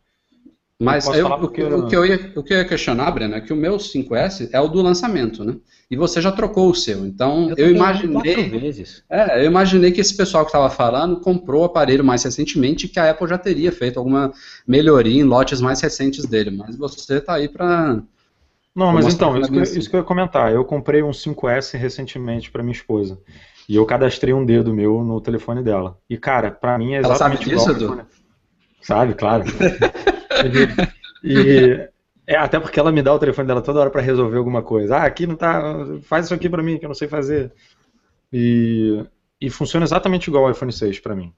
Mas 0.80 1.08
eu, 1.08 1.26
o, 1.26 1.48
que 1.50 1.96
eu 1.96 2.06
ia, 2.06 2.32
o 2.36 2.44
que 2.44 2.54
eu 2.54 2.58
ia 2.58 2.66
questionar, 2.66 3.10
Breno, 3.10 3.34
é 3.34 3.42
que 3.42 3.52
o 3.52 3.56
meu 3.56 3.78
5S 3.78 4.50
é 4.52 4.62
o 4.62 4.68
do 4.68 4.80
lançamento, 4.80 5.44
né? 5.44 5.56
E 5.90 5.96
você 5.96 6.22
já 6.22 6.32
trocou 6.32 6.70
o 6.70 6.76
seu. 6.76 7.04
Então, 7.04 7.50
eu, 7.58 7.66
eu 7.66 7.72
imaginei. 7.72 8.48
Vezes. 8.48 9.04
É, 9.10 9.42
eu 9.42 9.48
imaginei 9.48 9.92
que 9.92 10.02
esse 10.02 10.16
pessoal 10.16 10.44
que 10.44 10.50
estava 10.50 10.70
falando 10.70 11.20
comprou 11.20 11.62
o 11.62 11.66
aparelho 11.66 12.04
mais 12.04 12.24
recentemente 12.24 12.86
e 12.86 12.90
que 12.90 13.00
a 13.00 13.10
Apple 13.10 13.28
já 13.28 13.40
teria 13.40 13.72
feito 13.72 13.98
alguma 13.98 14.32
melhoria 14.68 15.20
em 15.20 15.24
lotes 15.24 15.62
mais 15.62 15.82
recentes 15.82 16.26
dele. 16.26 16.52
Mas 16.52 16.76
você 16.76 17.18
está 17.18 17.36
aí 17.36 17.50
para 17.50 18.04
não, 18.78 18.94
mas 18.94 19.12
então, 19.12 19.36
isso 19.40 19.52
que, 19.52 19.60
isso 19.60 19.90
que, 19.90 19.96
eu 19.96 20.02
ia 20.02 20.06
comentar. 20.06 20.54
Eu 20.54 20.64
comprei 20.64 21.02
um 21.02 21.10
5S 21.10 21.76
recentemente 21.76 22.52
para 22.52 22.62
minha 22.62 22.76
esposa. 22.76 23.20
E 23.68 23.76
eu 23.76 23.84
cadastrei 23.88 24.36
um 24.36 24.46
dedo 24.46 24.72
meu 24.72 25.04
no 25.04 25.20
telefone 25.20 25.64
dela. 25.64 25.98
E, 26.08 26.16
cara, 26.16 26.52
para 26.52 26.78
mim 26.78 26.94
é 26.94 27.00
exatamente 27.00 27.50
Ela 27.50 27.60
sabe 27.60 27.74
disso, 27.74 27.84
igual. 27.84 28.06
Sabe, 28.80 29.16
claro. 29.16 29.46
e, 31.24 31.90
é, 32.28 32.38
até 32.38 32.60
porque 32.60 32.80
ela 32.80 32.92
me 32.92 33.02
dá 33.02 33.16
o 33.16 33.18
telefone 33.18 33.48
dela 33.48 33.64
toda 33.64 33.80
hora 33.80 33.90
para 33.90 34.00
resolver 34.00 34.38
alguma 34.38 34.62
coisa. 34.62 34.98
Ah, 34.98 35.06
aqui 35.06 35.26
não 35.26 35.36
tá. 35.36 35.60
Faz 36.04 36.26
isso 36.26 36.36
aqui 36.36 36.48
para 36.48 36.62
mim 36.62 36.78
que 36.78 36.86
eu 36.86 36.90
não 36.90 36.94
sei 36.94 37.08
fazer. 37.08 37.52
E, 38.32 39.04
e 39.42 39.50
funciona 39.50 39.88
exatamente 39.88 40.28
igual 40.28 40.46
ao 40.46 40.52
iPhone 40.52 40.72
6 40.72 41.00
para 41.00 41.16
mim. 41.16 41.34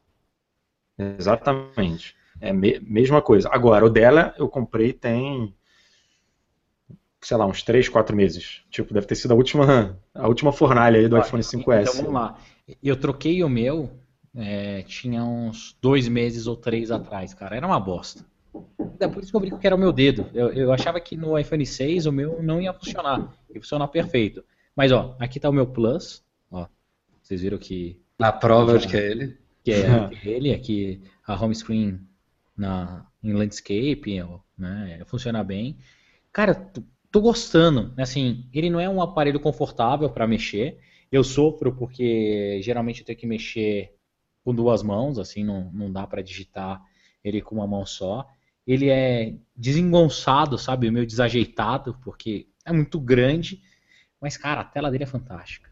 Exatamente. 0.98 2.18
É 2.42 2.50
a 2.50 2.54
me, 2.54 2.82
mesma 2.82 3.22
coisa. 3.22 3.48
Agora, 3.50 3.86
o 3.86 3.90
dela 3.90 4.36
eu 4.38 4.50
comprei 4.50 4.92
tem 4.92 5.56
sei 7.22 7.38
lá, 7.38 7.46
uns 7.46 7.64
3, 7.64 7.90
4 7.90 8.16
meses. 8.16 8.62
Tipo, 8.70 8.94
deve 8.94 9.06
ter 9.06 9.16
sido 9.16 9.32
a 9.32 9.36
última, 9.36 10.00
a 10.14 10.28
última 10.28 10.52
fornalha 10.52 11.00
aí 11.00 11.08
do 11.08 11.18
iPhone 11.18 11.44
5S. 11.44 11.82
Então 11.82 11.94
vamos 11.96 12.14
lá. 12.14 12.38
Eu 12.84 12.96
troquei 12.96 13.44
o 13.44 13.50
meu, 13.50 13.90
é, 14.36 14.84
tinha 14.84 15.24
uns 15.24 15.78
dois 15.82 16.08
meses 16.08 16.48
ou 16.48 16.56
três 16.56 16.92
atrás, 16.92 17.34
cara. 17.34 17.56
Era 17.56 17.68
uma 17.68 17.80
bosta. 17.80 18.24
Depois 18.98 19.26
descobri 19.26 19.52
que 19.52 19.68
era 19.68 19.76
o 19.76 19.80
meu 19.80 19.92
dedo. 19.92 20.28
Eu, 20.34 20.50
eu 20.54 20.72
achava 20.72 21.00
que 21.00 21.16
no 21.16 21.38
iPhone 21.38 21.66
6 21.66 22.06
o 22.06 22.12
meu 22.12 22.42
não 22.42 22.62
ia 22.62 22.74
funcionar. 22.74 23.34
Ia 23.50 23.62
funcionar 23.62 23.88
perfeito. 23.88 24.44
Mas 24.76 24.92
ó, 24.92 25.16
aqui 25.20 25.40
tá 25.40 25.50
o 25.50 25.54
meu 25.54 25.68
Plus. 25.68 26.24
Ó, 26.52 26.66
vocês 27.22 27.42
viram 27.42 27.58
que. 27.58 28.00
Na 28.18 28.32
prova 28.32 28.78
de 28.78 28.88
que 28.88 28.98
é 28.98 29.12
ele. 29.12 29.38
Que 29.64 29.72
é 29.72 30.10
ele, 30.24 30.54
aqui 30.54 31.02
a 31.26 31.42
home 31.42 31.56
screen 31.56 32.00
na, 32.58 33.06
em 33.24 33.34
landscape, 33.34 34.22
né, 34.58 35.02
funciona 35.06 35.44
bem. 35.44 35.78
Cara, 36.32 36.72
tô 37.12 37.22
gostando. 37.22 37.94
Né, 37.96 38.04
assim, 38.04 38.48
ele 38.54 38.70
não 38.70 38.80
é 38.80 38.90
um 38.90 39.02
aparelho 39.02 39.40
confortável 39.40 40.10
para 40.10 40.28
mexer. 40.28 40.80
Eu 41.12 41.24
sofro 41.24 41.76
porque 41.76 42.60
geralmente 42.62 43.02
eu 43.02 43.06
tenho 43.06 43.18
que 43.18 43.28
mexer 43.28 43.96
com 44.44 44.54
duas 44.54 44.84
mãos, 44.84 45.20
assim, 45.20 45.44
não, 45.44 45.72
não 45.72 45.92
dá 45.92 46.06
para 46.08 46.22
digitar 46.22 46.82
ele 47.24 47.42
com 47.42 47.56
uma 47.56 47.68
mão 47.68 47.86
só. 47.86 48.28
Ele 48.66 48.90
é 48.90 49.36
desengonçado, 49.56 50.58
sabe, 50.58 50.92
meio 50.92 51.06
desajeitado, 51.06 51.98
porque 52.04 52.48
é 52.66 52.72
muito 52.72 53.00
grande. 53.00 53.62
Mas, 54.22 54.38
cara, 54.38 54.62
a 54.62 54.66
tela 54.66 54.92
dele 54.92 55.04
é 55.04 55.08
fantástica 55.08 55.69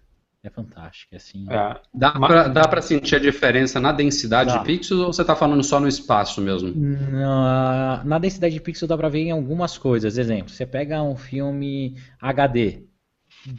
é 0.47 0.49
fantástico. 0.49 1.13
É 1.13 1.17
assim, 1.17 1.45
é. 1.49 1.79
Dá 1.93 2.11
para 2.11 2.47
dá 2.47 2.67
pra 2.67 2.81
sentir 2.81 3.15
a 3.15 3.19
diferença 3.19 3.79
na 3.79 3.91
densidade 3.91 4.51
dá. 4.51 4.57
de 4.57 4.65
pixels 4.65 5.01
ou 5.01 5.13
você 5.13 5.21
está 5.21 5.35
falando 5.35 5.63
só 5.63 5.79
no 5.79 5.87
espaço 5.87 6.41
mesmo? 6.41 6.73
Na, 6.75 8.03
na 8.03 8.19
densidade 8.19 8.53
de 8.53 8.61
pixels 8.61 8.87
dá 8.87 8.97
para 8.97 9.09
ver 9.09 9.19
em 9.19 9.31
algumas 9.31 9.77
coisas. 9.77 10.17
Exemplo, 10.17 10.49
você 10.49 10.65
pega 10.65 11.01
um 11.03 11.15
filme 11.15 11.95
HD, 12.21 12.83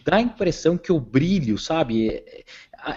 dá 0.04 0.16
a 0.16 0.20
impressão 0.20 0.76
que 0.76 0.92
o 0.92 1.00
brilho, 1.00 1.58
sabe, 1.58 2.08
é, 2.08 2.44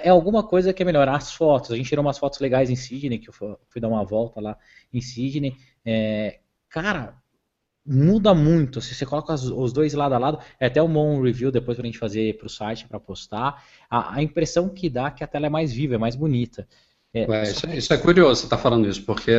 é 0.04 0.10
alguma 0.10 0.44
coisa 0.44 0.74
que 0.74 0.82
é 0.82 0.86
melhor. 0.86 1.08
As 1.08 1.34
fotos, 1.34 1.72
a 1.72 1.76
gente 1.76 1.90
tirou 1.90 2.04
umas 2.04 2.18
fotos 2.18 2.40
legais 2.40 2.70
em 2.70 2.76
Sydney, 2.76 3.20
que 3.20 3.30
eu 3.30 3.34
fui 3.34 3.82
dar 3.82 3.88
uma 3.88 4.04
volta 4.04 4.40
lá 4.40 4.58
em 4.94 5.02
Sydney. 5.02 5.56
É, 5.86 6.40
cara, 6.70 7.21
muda 7.86 8.34
muito. 8.34 8.80
Se 8.82 8.94
você 8.94 9.06
coloca 9.06 9.34
os 9.34 9.74
dois 9.74 9.94
lado 9.94 10.14
a 10.14 10.18
lado, 10.18 10.40
é 10.60 10.68
até 10.68 10.82
um 10.82 10.92
bom 10.92 11.22
review 11.22 11.52
depois 11.52 11.78
pra 11.78 11.86
gente 11.86 11.98
fazer 11.98 12.38
pro 12.38 12.50
site 12.50 12.88
para 12.88 13.00
postar. 13.00 13.64
A, 13.90 14.16
a, 14.16 14.24
impressão 14.24 14.70
que 14.70 14.90
dá 14.90 15.08
é 15.08 15.12
que 15.12 15.24
a 15.24 15.28
tela 15.28 15.48
é 15.48 15.50
mais 15.50 15.74
viva, 15.74 15.96
é 15.96 15.98
mais 15.98 16.16
bonita. 16.16 16.68
É, 17.14 17.26
Ué, 17.28 17.44
isso, 17.44 17.66
é, 17.68 17.78
isso, 17.78 17.94
é 17.94 17.98
curioso 17.98 18.42
você 18.42 18.46
estar 18.46 18.56
tá 18.56 18.62
falando 18.62 18.88
isso, 18.88 19.04
porque 19.04 19.32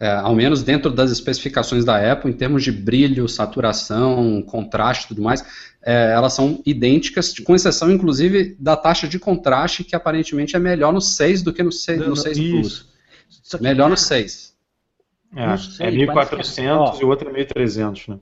é, 0.00 0.08
ao 0.08 0.34
menos 0.34 0.62
dentro 0.62 0.90
das 0.90 1.10
especificações 1.10 1.84
da 1.84 2.12
Apple, 2.12 2.30
em 2.30 2.34
termos 2.34 2.62
de 2.62 2.72
brilho, 2.72 3.28
saturação, 3.28 4.40
contraste 4.42 5.04
e 5.04 5.08
tudo 5.08 5.22
mais, 5.22 5.44
é, 5.82 6.12
elas 6.12 6.32
são 6.32 6.62
idênticas, 6.64 7.38
com 7.38 7.54
exceção 7.54 7.90
inclusive 7.90 8.56
da 8.58 8.76
taxa 8.76 9.06
de 9.06 9.18
contraste, 9.18 9.84
que 9.84 9.94
aparentemente 9.94 10.56
é 10.56 10.58
melhor 10.58 10.92
no 10.92 11.00
6 11.00 11.42
do 11.42 11.52
que 11.52 11.62
no 11.62 11.72
6, 11.72 12.00
no 12.00 12.16
6 12.16 12.38
Plus. 12.38 12.86
Melhor 13.60 13.90
no 13.90 13.96
6. 13.96 14.55
É, 15.34 15.56
sei, 15.56 15.86
é 15.86 15.90
1400 15.90 17.00
e 17.00 17.04
o 17.04 17.08
outro 17.08 17.28
é 17.28 17.32
1300, 17.32 18.08
né? 18.08 18.18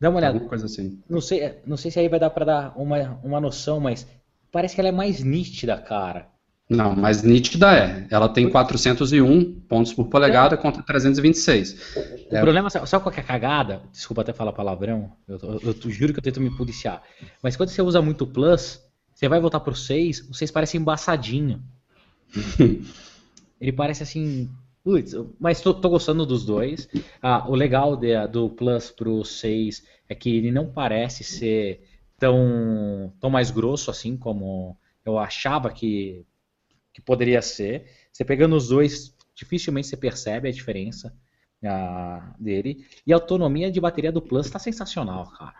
Dá 0.00 0.10
uma 0.10 0.18
olhada. 0.18 0.34
Alguma 0.34 0.48
coisa 0.48 0.66
assim. 0.66 1.02
Não 1.08 1.20
sei, 1.20 1.58
não 1.66 1.76
sei 1.76 1.90
se 1.90 1.98
aí 1.98 2.08
vai 2.08 2.20
dar 2.20 2.30
para 2.30 2.44
dar 2.44 2.72
uma, 2.76 3.18
uma 3.22 3.40
noção, 3.40 3.80
mas 3.80 4.06
parece 4.52 4.74
que 4.74 4.80
ela 4.80 4.88
é 4.88 4.92
mais 4.92 5.22
nítida, 5.22 5.76
cara. 5.78 6.28
Não, 6.68 6.96
mas 6.96 7.22
nítida 7.22 7.72
é. 7.72 8.06
Ela 8.10 8.28
tem 8.28 8.50
401 8.50 9.60
pontos 9.60 9.94
por 9.94 10.08
polegada 10.08 10.56
é. 10.56 10.58
contra 10.58 10.82
326. 10.82 11.96
O 11.96 12.36
é. 12.36 12.40
problema, 12.40 12.68
sabe 12.68 13.02
qual 13.02 13.12
que 13.12 13.20
é 13.20 13.22
a 13.22 13.26
cagada? 13.26 13.82
Desculpa 13.92 14.22
até 14.22 14.32
falar 14.32 14.52
palavrão, 14.52 15.12
eu, 15.28 15.38
eu, 15.38 15.60
eu, 15.62 15.90
juro 15.90 16.12
que 16.12 16.18
eu 16.18 16.22
tento 16.22 16.40
me 16.40 16.50
policiar. 16.50 17.02
Mas 17.40 17.56
quando 17.56 17.68
você 17.68 17.80
usa 17.80 18.02
muito 18.02 18.26
Plus, 18.26 18.80
você 19.14 19.28
vai 19.28 19.40
voltar 19.40 19.60
pro 19.60 19.74
6, 19.74 20.28
o 20.28 20.34
6 20.34 20.50
parece 20.50 20.76
embaçadinho. 20.76 21.62
Ele 23.60 23.72
parece 23.72 24.02
assim. 24.02 24.50
Putz, 24.86 25.16
mas 25.40 25.60
tô, 25.60 25.74
tô, 25.74 25.88
gostando 25.88 26.24
dos 26.24 26.44
dois. 26.44 26.88
Ah, 27.20 27.44
o 27.50 27.56
legal 27.56 27.96
de, 27.96 28.24
do 28.28 28.48
Plus 28.48 28.88
pro 28.88 29.24
6 29.24 29.84
é 30.08 30.14
que 30.14 30.36
ele 30.36 30.52
não 30.52 30.70
parece 30.70 31.24
ser 31.24 31.82
tão, 32.16 33.12
tão 33.18 33.28
mais 33.28 33.50
grosso 33.50 33.90
assim 33.90 34.16
como 34.16 34.78
eu 35.04 35.18
achava 35.18 35.72
que 35.72 36.24
que 36.94 37.02
poderia 37.02 37.42
ser. 37.42 37.90
Você 38.12 38.24
pegando 38.24 38.54
os 38.54 38.68
dois, 38.68 39.12
dificilmente 39.34 39.88
você 39.88 39.96
percebe 39.96 40.48
a 40.48 40.52
diferença 40.52 41.12
uh, 41.64 42.40
dele. 42.40 42.86
E 43.04 43.12
a 43.12 43.16
autonomia 43.16 43.72
de 43.72 43.80
bateria 43.80 44.12
do 44.12 44.22
Plus 44.22 44.46
está 44.46 44.60
sensacional, 44.60 45.28
cara. 45.32 45.56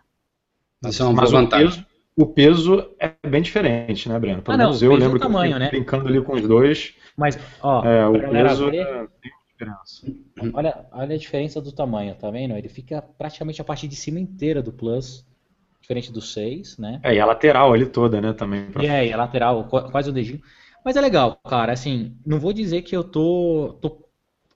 Isso 0.87 1.03
é 1.03 1.05
uma 1.05 1.21
Mas 1.21 1.33
vantagem. 1.33 1.85
O 2.17 2.27
peso, 2.27 2.91
é 2.99 3.15
bem 3.29 3.43
diferente, 3.43 4.09
né, 4.09 4.19
Breno? 4.19 4.41
Pelo 4.41 4.55
ah, 4.55 4.59
menos 4.59 4.81
não, 4.81 4.91
eu 4.91 4.97
lembro 4.97 5.19
tamanho, 5.19 5.51
que 5.51 5.57
eu 5.57 5.61
né? 5.61 5.69
brincando 5.71 6.09
ali 6.09 6.23
com 6.23 6.35
os 6.35 6.43
dois. 6.43 6.95
Mas, 7.17 7.39
ó, 7.63 7.85
é, 7.85 8.07
o 8.07 8.31
peso 8.31 8.69
é, 8.71 9.07
tem 9.21 9.33
diferença. 9.51 10.07
Olha, 10.55 10.87
olha 10.93 11.15
a 11.15 11.19
diferença 11.19 11.61
do 11.61 11.73
tamanho, 11.73 12.15
tá 12.15 12.31
vendo? 12.31 12.57
Ele 12.57 12.69
fica 12.69 13.03
praticamente 13.03 13.61
a 13.61 13.65
parte 13.65 13.87
de 13.87 13.95
cima 13.95 14.19
inteira 14.19 14.63
do 14.63 14.73
Plus 14.73 15.27
diferente 15.87 16.13
do 16.13 16.21
6, 16.21 16.79
né? 16.79 17.01
É, 17.03 17.15
e 17.15 17.21
a 17.21 17.25
lateral 17.25 17.73
ali 17.73 17.87
toda, 17.87 18.21
né, 18.21 18.33
também. 18.33 18.67
Pra... 18.67 18.85
É, 18.85 19.07
e 19.07 19.13
a 19.13 19.17
lateral, 19.17 19.65
quase 19.69 20.11
o 20.11 20.13
dedinho. 20.13 20.41
Mas 20.85 20.97
é 20.97 21.01
legal, 21.01 21.39
cara. 21.49 21.73
Assim, 21.73 22.17
não 22.25 22.41
vou 22.41 22.53
dizer 22.53 22.83
que 22.83 22.97
eu 22.97 23.05
tô, 23.05 23.79
tô 23.81 24.05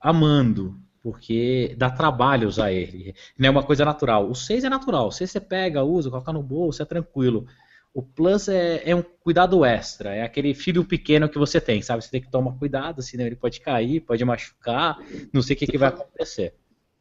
amando, 0.00 0.76
porque 1.02 1.74
dá 1.78 1.90
trabalho 1.90 2.48
usar 2.48 2.72
ele. 2.72 3.14
Não 3.38 3.48
é 3.48 3.50
uma 3.50 3.62
coisa 3.62 3.84
natural. 3.84 4.28
O 4.28 4.34
6 4.34 4.64
é 4.64 4.68
natural. 4.68 5.08
O 5.08 5.12
6 5.12 5.30
você 5.30 5.40
pega, 5.40 5.82
usa, 5.82 6.10
coloca 6.10 6.32
no 6.32 6.42
bolso, 6.42 6.82
é 6.82 6.84
tranquilo. 6.84 7.46
O 7.92 8.02
Plus 8.02 8.48
é, 8.48 8.82
é, 8.84 8.94
um 8.94 9.02
cuidado 9.02 9.64
extra, 9.64 10.14
é 10.14 10.22
aquele 10.22 10.54
filho 10.54 10.84
pequeno 10.84 11.28
que 11.28 11.38
você 11.38 11.60
tem, 11.60 11.82
sabe? 11.82 12.04
Você 12.04 12.10
tem 12.10 12.20
que 12.20 12.30
tomar 12.30 12.52
cuidado, 12.52 13.02
senão 13.02 13.26
ele 13.26 13.34
pode 13.34 13.60
cair, 13.60 14.00
pode 14.00 14.24
machucar, 14.24 14.96
não 15.32 15.42
sei 15.42 15.56
o 15.56 15.58
que, 15.58 15.66
que 15.66 15.78
vai 15.78 15.88
acontecer. 15.88 16.54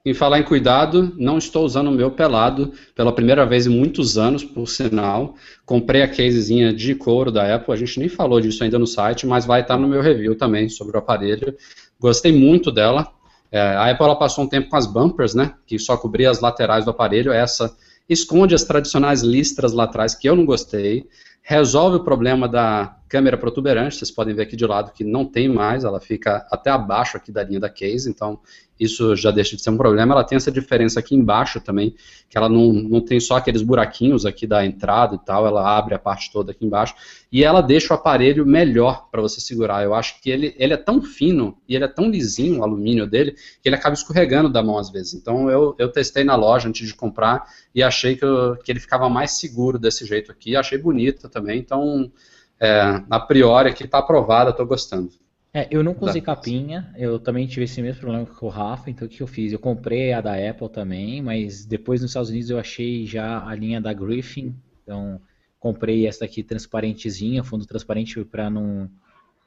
Em 0.04 0.14
falar 0.14 0.40
em 0.40 0.44
cuidado, 0.44 1.14
não 1.18 1.38
estou 1.38 1.64
usando 1.64 1.90
o 1.90 1.92
meu 1.92 2.10
pelado 2.10 2.74
pela 2.96 3.14
primeira 3.14 3.46
vez 3.46 3.68
em 3.68 3.70
muitos 3.70 4.18
anos, 4.18 4.44
por 4.44 4.66
sinal. 4.66 5.36
Comprei 5.66 6.02
a 6.02 6.08
casezinha 6.08 6.74
de 6.74 6.96
couro 6.96 7.32
da 7.32 7.54
Apple, 7.54 7.74
a 7.74 7.78
gente 7.78 8.00
nem 8.00 8.10
falou 8.10 8.40
disso 8.42 8.64
ainda 8.64 8.80
no 8.80 8.88
site, 8.88 9.28
mas 9.28 9.46
vai 9.46 9.62
estar 9.62 9.78
no 9.78 9.88
meu 9.88 10.02
review 10.02 10.36
também 10.36 10.70
sobre 10.70 10.96
o 10.96 11.00
aparelho. 11.00 11.56
Gostei 12.00 12.32
muito 12.32 12.72
dela. 12.72 13.14
É, 13.52 13.60
a 13.60 13.90
Apple 13.90 14.20
passou 14.20 14.44
um 14.44 14.48
tempo 14.48 14.70
com 14.70 14.76
as 14.76 14.86
bumpers, 14.86 15.34
né, 15.34 15.54
que 15.66 15.80
só 15.80 15.98
cobria 15.98 16.30
as 16.30 16.40
laterais 16.40 16.86
do 16.86 16.92
aparelho. 16.92 17.32
Essa 17.32 17.76
esconde 18.08 18.56
as 18.56 18.64
tradicionais 18.64 19.22
listras 19.22 19.74
laterais 19.74 20.16
que 20.16 20.30
eu 20.30 20.36
não 20.36 20.46
gostei. 20.46 21.08
Resolve 21.42 21.98
o 21.98 22.04
problema 22.04 22.48
da 22.48 22.99
câmera 23.10 23.38
protuberante, 23.38 23.96
vocês 23.96 24.12
podem 24.12 24.36
ver 24.36 24.44
aqui 24.44 24.56
de 24.56 24.66
lado 24.68 24.94
que 24.94 25.04
não 25.04 25.26
tem 25.26 25.50
mais, 25.50 25.84
ela 25.84 26.00
fica 26.00 26.46
até 26.52 26.70
abaixo 26.70 27.18
aqui 27.18 27.32
da 27.32 27.44
linha 27.44 27.60
da 27.60 27.70
case, 27.70 28.08
então 28.08 28.40
isso 28.80 29.16
já 29.16 29.30
deixa 29.30 29.58
de 29.58 29.62
ser 29.62 29.72
um 29.72 29.78
problema. 29.78 30.14
Ela 30.14 30.24
tem 30.24 30.38
essa 30.38 30.52
diferença 30.52 31.00
aqui 31.00 31.16
embaixo 31.16 31.60
também, 31.60 31.96
que 32.30 32.38
ela 32.38 32.48
não, 32.48 32.72
não 32.72 33.02
tem 33.02 33.20
só 33.20 33.36
aqueles 33.36 33.62
buraquinhos 33.62 34.26
aqui 34.26 34.48
da 34.48 34.64
entrada 34.64 35.16
e 35.16 35.26
tal, 35.26 35.46
ela 35.46 35.78
abre 35.78 35.96
a 35.96 36.00
parte 36.00 36.32
toda 36.32 36.52
aqui 36.52 36.66
embaixo, 36.66 36.94
e 37.32 37.44
ela 37.44 37.62
deixa 37.62 37.94
o 37.94 37.98
aparelho 37.98 38.46
melhor 38.46 39.10
para 39.12 39.22
você 39.22 39.42
segurar. 39.42 39.84
Eu 39.84 39.96
acho 39.96 40.22
que 40.22 40.30
ele, 40.30 40.56
ele 40.58 40.74
é 40.74 40.78
tão 40.78 41.02
fino 41.02 41.58
e 41.68 41.76
ele 41.76 41.86
é 41.86 41.90
tão 41.90 42.10
lisinho, 42.10 42.60
o 42.60 42.64
alumínio 42.64 43.08
dele, 43.08 43.32
que 43.62 43.68
ele 43.68 43.76
acaba 43.76 43.96
escorregando 43.96 44.50
da 44.50 44.62
mão 44.62 44.78
às 44.78 44.92
vezes. 44.92 45.16
Então 45.16 45.50
eu, 45.50 45.76
eu 45.80 45.92
testei 45.92 46.24
na 46.24 46.36
loja 46.36 46.70
antes 46.70 46.88
de 46.88 46.94
comprar 46.94 47.44
e 47.74 47.82
achei 47.82 48.16
que, 48.16 48.24
eu, 48.24 48.56
que 48.58 48.72
ele 48.72 48.80
ficava 48.80 49.10
mais 49.10 49.32
seguro 49.32 49.80
desse 49.80 50.06
jeito 50.06 50.32
aqui, 50.32 50.56
achei 50.56 50.78
bonita 50.78 51.28
também, 51.28 51.60
então 51.60 52.12
é, 52.60 53.04
a 53.10 53.20
priori 53.20 53.70
aqui 53.70 53.86
está 53.86 54.00
aprovada, 54.00 54.50
estou 54.50 54.66
gostando. 54.66 55.10
É, 55.52 55.68
eu 55.72 55.84
nunca 55.84 56.06
usei 56.06 56.22
capinha, 56.22 56.94
eu 56.96 57.20
também 57.20 57.48
tive 57.48 57.64
esse 57.64 57.82
mesmo 57.82 58.02
problema 58.02 58.26
com 58.26 58.46
o 58.46 58.50
Rafa, 58.50 58.90
então 58.90 59.08
o 59.08 59.10
que 59.10 59.22
eu 59.22 59.28
fiz? 59.28 59.52
Eu 59.52 59.58
comprei 59.58 60.14
a 60.14 60.22
da 60.22 60.34
Apple 60.34 60.70
também, 60.70 61.24
mas 61.24 61.66
depois 61.66 62.02
nos 62.02 62.12
Estados 62.12 62.30
Unidos 62.30 62.52
eu 62.52 62.60
achei 62.60 63.08
já 63.08 63.44
a 63.44 63.56
linha 63.56 63.82
da 63.82 63.92
Griffin, 63.92 64.56
então 64.84 65.20
comprei 65.60 66.06
essa 66.06 66.24
aqui 66.24 66.44
transparentezinha, 66.44 67.44
fundo 67.44 67.66
transparente 67.66 68.24
para 68.24 68.48
não, 68.48 68.88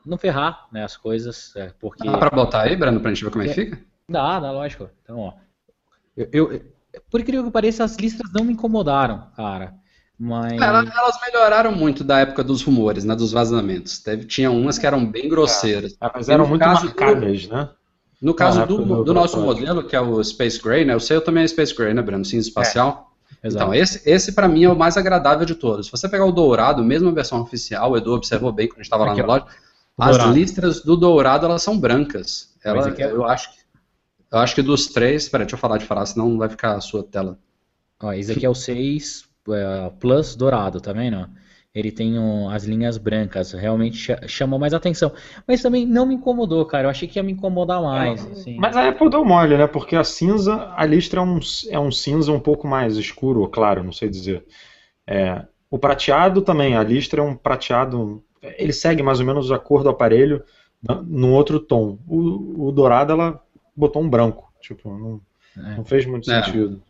não 0.05 0.18
ferrar 0.18 0.66
né, 0.72 0.83
as 0.83 0.96
coisas, 0.96 1.55
é, 1.55 1.72
porque... 1.79 2.05
Dá 2.05 2.18
para 2.18 2.31
botar 2.31 2.62
aí, 2.62 2.75
Brando, 2.75 2.98
para 2.98 3.11
a 3.11 3.14
gente 3.14 3.25
ver 3.25 3.31
como 3.31 3.44
é 3.44 3.48
que 3.48 3.55
fica? 3.55 3.79
Dá, 4.09 4.40
dá, 4.40 4.51
lógico. 4.51 4.90
Então, 5.05 5.18
ó, 5.20 5.35
eu, 6.16 6.29
eu, 6.33 6.62
por 7.09 7.20
incrível 7.20 7.44
que 7.44 7.51
pareça, 7.51 7.85
as 7.85 7.96
listras 7.96 8.33
não 8.33 8.44
me 8.44 8.53
incomodaram, 8.53 9.31
cara. 9.37 9.75
Mas... 10.25 10.53
Elas, 10.53 11.19
melhoraram 11.27 11.73
muito 11.73 12.05
da 12.05 12.21
época 12.21 12.45
dos 12.45 12.63
rumores, 12.63 13.05
né, 13.05 13.13
dos 13.17 13.33
vazamentos. 13.33 13.99
Teve, 13.99 14.25
tinha 14.25 14.53
umas 14.53 14.79
que 14.79 14.87
eram 14.87 15.05
bem 15.05 15.29
grosseiras. 15.29 15.97
É, 16.01 16.11
mas 16.15 16.29
eram 16.29 16.47
muito 16.47 16.65
marcadas, 16.65 17.49
do, 17.49 17.53
né? 17.53 17.69
No 18.21 18.33
caso 18.33 18.65
do, 18.65 18.85
do, 18.85 19.03
do 19.03 19.13
nosso 19.13 19.41
modelo, 19.41 19.83
que 19.83 19.97
é 19.97 20.01
o 20.01 20.23
Space 20.23 20.63
Gray, 20.63 20.85
né? 20.85 20.95
O 20.95 21.01
seu 21.01 21.21
também 21.21 21.43
é 21.43 21.49
Space 21.49 21.75
Gray, 21.75 21.93
né, 21.93 22.01
Breno? 22.03 22.25
Cinza 22.25 22.47
espacial. 22.47 23.11
É, 23.43 23.49
então, 23.49 23.75
esse, 23.75 24.09
esse 24.09 24.31
para 24.31 24.47
mim 24.47 24.63
é 24.63 24.71
o 24.71 24.77
mais 24.77 24.97
agradável 24.97 25.45
de 25.45 25.57
todos. 25.57 25.87
Se 25.87 25.91
você 25.91 26.09
pegar 26.09 26.25
o 26.25 26.31
dourado, 26.31 26.85
mesmo 26.85 27.09
a 27.09 27.13
versão 27.13 27.41
oficial, 27.41 27.91
o 27.91 27.97
Edu 27.97 28.13
observou 28.13 28.53
bem 28.53 28.69
quando 28.69 28.79
a 28.79 28.83
gente 28.85 28.87
estava 28.87 29.05
lá 29.05 29.17
na 29.17 29.27
loja, 29.27 29.47
as 29.99 30.17
dourado. 30.19 30.39
listras 30.39 30.83
do 30.83 30.97
dourado 30.97 31.47
elas 31.47 31.65
são 31.65 31.77
brancas. 31.77 32.55
Ela, 32.63 32.95
é... 32.97 33.11
eu, 33.11 33.25
acho 33.25 33.51
que, 33.51 33.59
eu 34.31 34.39
acho 34.39 34.55
que 34.55 34.63
dos 34.63 34.87
três. 34.87 35.29
Peraí, 35.29 35.47
deixa 35.47 35.57
eu 35.57 35.61
falar 35.61 35.79
de 35.79 35.85
falar, 35.85 36.07
senão 36.07 36.29
não 36.29 36.39
vai 36.39 36.49
ficar 36.49 36.77
a 36.77 36.81
sua 36.81 37.03
tela. 37.03 37.37
Ó, 38.01 38.13
esse 38.13 38.31
aqui 38.31 38.47
é 38.47 38.51
o 38.51 38.55
6 38.55 39.25
é, 39.25 39.32
Plus 39.98 40.37
dourado, 40.37 40.81
tá 40.81 40.92
vendo? 40.92 41.28
Ele 41.74 41.90
tem 41.90 42.18
um, 42.18 42.50
as 42.50 42.64
linhas 42.64 42.98
brancas, 42.98 43.52
realmente 43.52 43.96
ch 43.96 44.11
chamou 44.28 44.59
mais 44.59 44.74
atenção. 44.74 45.11
Mas 45.48 45.62
também 45.62 45.87
não 45.87 46.05
me 46.05 46.14
incomodou, 46.14 46.66
cara. 46.66 46.85
Eu 46.85 46.90
achei 46.90 47.09
que 47.09 47.18
ia 47.18 47.22
me 47.22 47.33
incomodar 47.33 47.81
mais. 47.81 48.26
É, 48.26 48.31
assim. 48.31 48.57
Mas 48.59 48.76
a 48.76 48.88
Apple 48.88 49.09
deu 49.09 49.24
mole, 49.24 49.57
né? 49.57 49.66
Porque 49.66 49.96
a 49.96 50.05
cinza, 50.05 50.70
a 50.76 50.85
listra 50.85 51.20
é 51.20 51.22
um, 51.24 51.40
é 51.70 51.81
um 51.81 51.90
cinza 51.90 52.31
um 52.31 52.40
pouco 52.40 52.66
mais 52.68 52.98
escuro, 52.98 53.48
claro, 53.48 53.83
não 53.83 53.92
sei 53.92 54.11
dizer. 54.11 54.44
É, 55.07 55.46
o 55.70 55.78
prateado 55.78 56.42
também, 56.42 56.76
a 56.76 56.83
listra 56.83 57.22
é 57.22 57.24
um 57.24 57.35
prateado. 57.35 58.22
Ele 58.42 58.72
segue 58.72 59.02
mais 59.02 59.20
ou 59.20 59.24
menos 59.24 59.50
a 59.50 59.59
cor 59.59 59.83
do 59.83 59.88
aparelho 59.88 60.44
no 61.07 61.33
outro 61.33 61.59
tom. 61.59 61.98
O, 62.07 62.68
o 62.68 62.72
dourado 62.72 63.12
ela 63.12 63.40
botou 63.74 64.02
um 64.02 64.11
branco. 64.11 64.52
Tipo, 64.61 64.90
não, 64.90 65.20
é. 65.57 65.76
não 65.76 65.85
fez 65.87 66.05
muito 66.05 66.31
é. 66.31 66.42
sentido. 66.42 66.83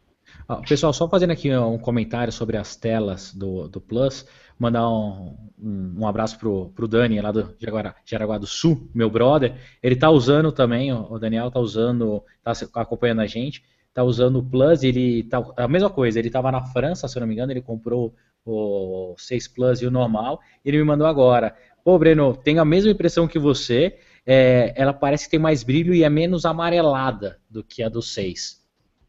Pessoal, 0.69 0.93
só 0.93 1.09
fazendo 1.09 1.31
aqui 1.31 1.55
um 1.55 1.79
comentário 1.79 2.33
sobre 2.33 2.57
as 2.57 2.75
telas 2.77 3.33
do, 3.33 3.69
do 3.69 3.81
Plus, 3.81 4.27
mandar 4.59 4.89
um, 4.89 5.37
um, 5.59 5.95
um 6.01 6.07
abraço 6.07 6.39
pro, 6.39 6.71
pro 6.71 6.89
Dani 6.89 7.21
lá 7.21 7.31
do 7.31 7.55
Jaraguá, 7.59 7.95
Jaraguá 8.05 8.39
do 8.39 8.47
Sul, 8.47 8.91
meu 8.95 9.09
brother. 9.09 9.55
Ele 9.83 9.97
tá 9.97 10.11
usando 10.11 10.51
também, 10.51 10.93
o 10.93 11.19
Daniel 11.19 11.51
tá 11.51 11.61
usando, 11.61 12.23
tá 12.43 12.53
acompanhando 12.75 13.21
a 13.21 13.27
gente, 13.27 13.63
tá 13.95 14.03
usando 14.03 14.39
o 14.39 14.43
Plus, 14.43 14.83
ele 14.83 15.25
tá, 15.25 15.43
a 15.57 15.69
mesma 15.69 15.91
coisa, 15.91 16.19
ele 16.19 16.31
tava 16.31 16.51
na 16.51 16.65
França, 16.67 17.07
se 17.07 17.17
eu 17.17 17.21
não 17.21 17.27
me 17.27 17.35
engano, 17.35 17.53
ele 17.53 17.63
comprou 17.63 18.15
o 18.45 19.15
6 19.17 19.49
Plus 19.49 19.83
e 19.83 19.87
o 19.87 19.91
normal, 19.91 20.41
ele 20.65 20.79
me 20.79 20.85
mandou 20.85 21.07
agora. 21.07 21.55
Pô, 21.85 21.99
Breno, 21.99 22.37
tenho 22.37 22.61
a 22.61 22.65
mesma 22.65 22.91
impressão 22.91 23.29
que 23.29 23.39
você, 23.39 23.99
é, 24.27 24.73
ela 24.77 24.93
parece 24.93 25.25
que 25.25 25.31
tem 25.31 25.41
mais 25.41 25.63
brilho 25.63 25.95
e 25.95 26.03
é 26.03 26.09
menos 26.09 26.45
amarelada 26.45 27.39
do 27.49 27.63
que 27.63 27.83
a 27.83 27.89
do 27.89 28.03
6 28.03 28.62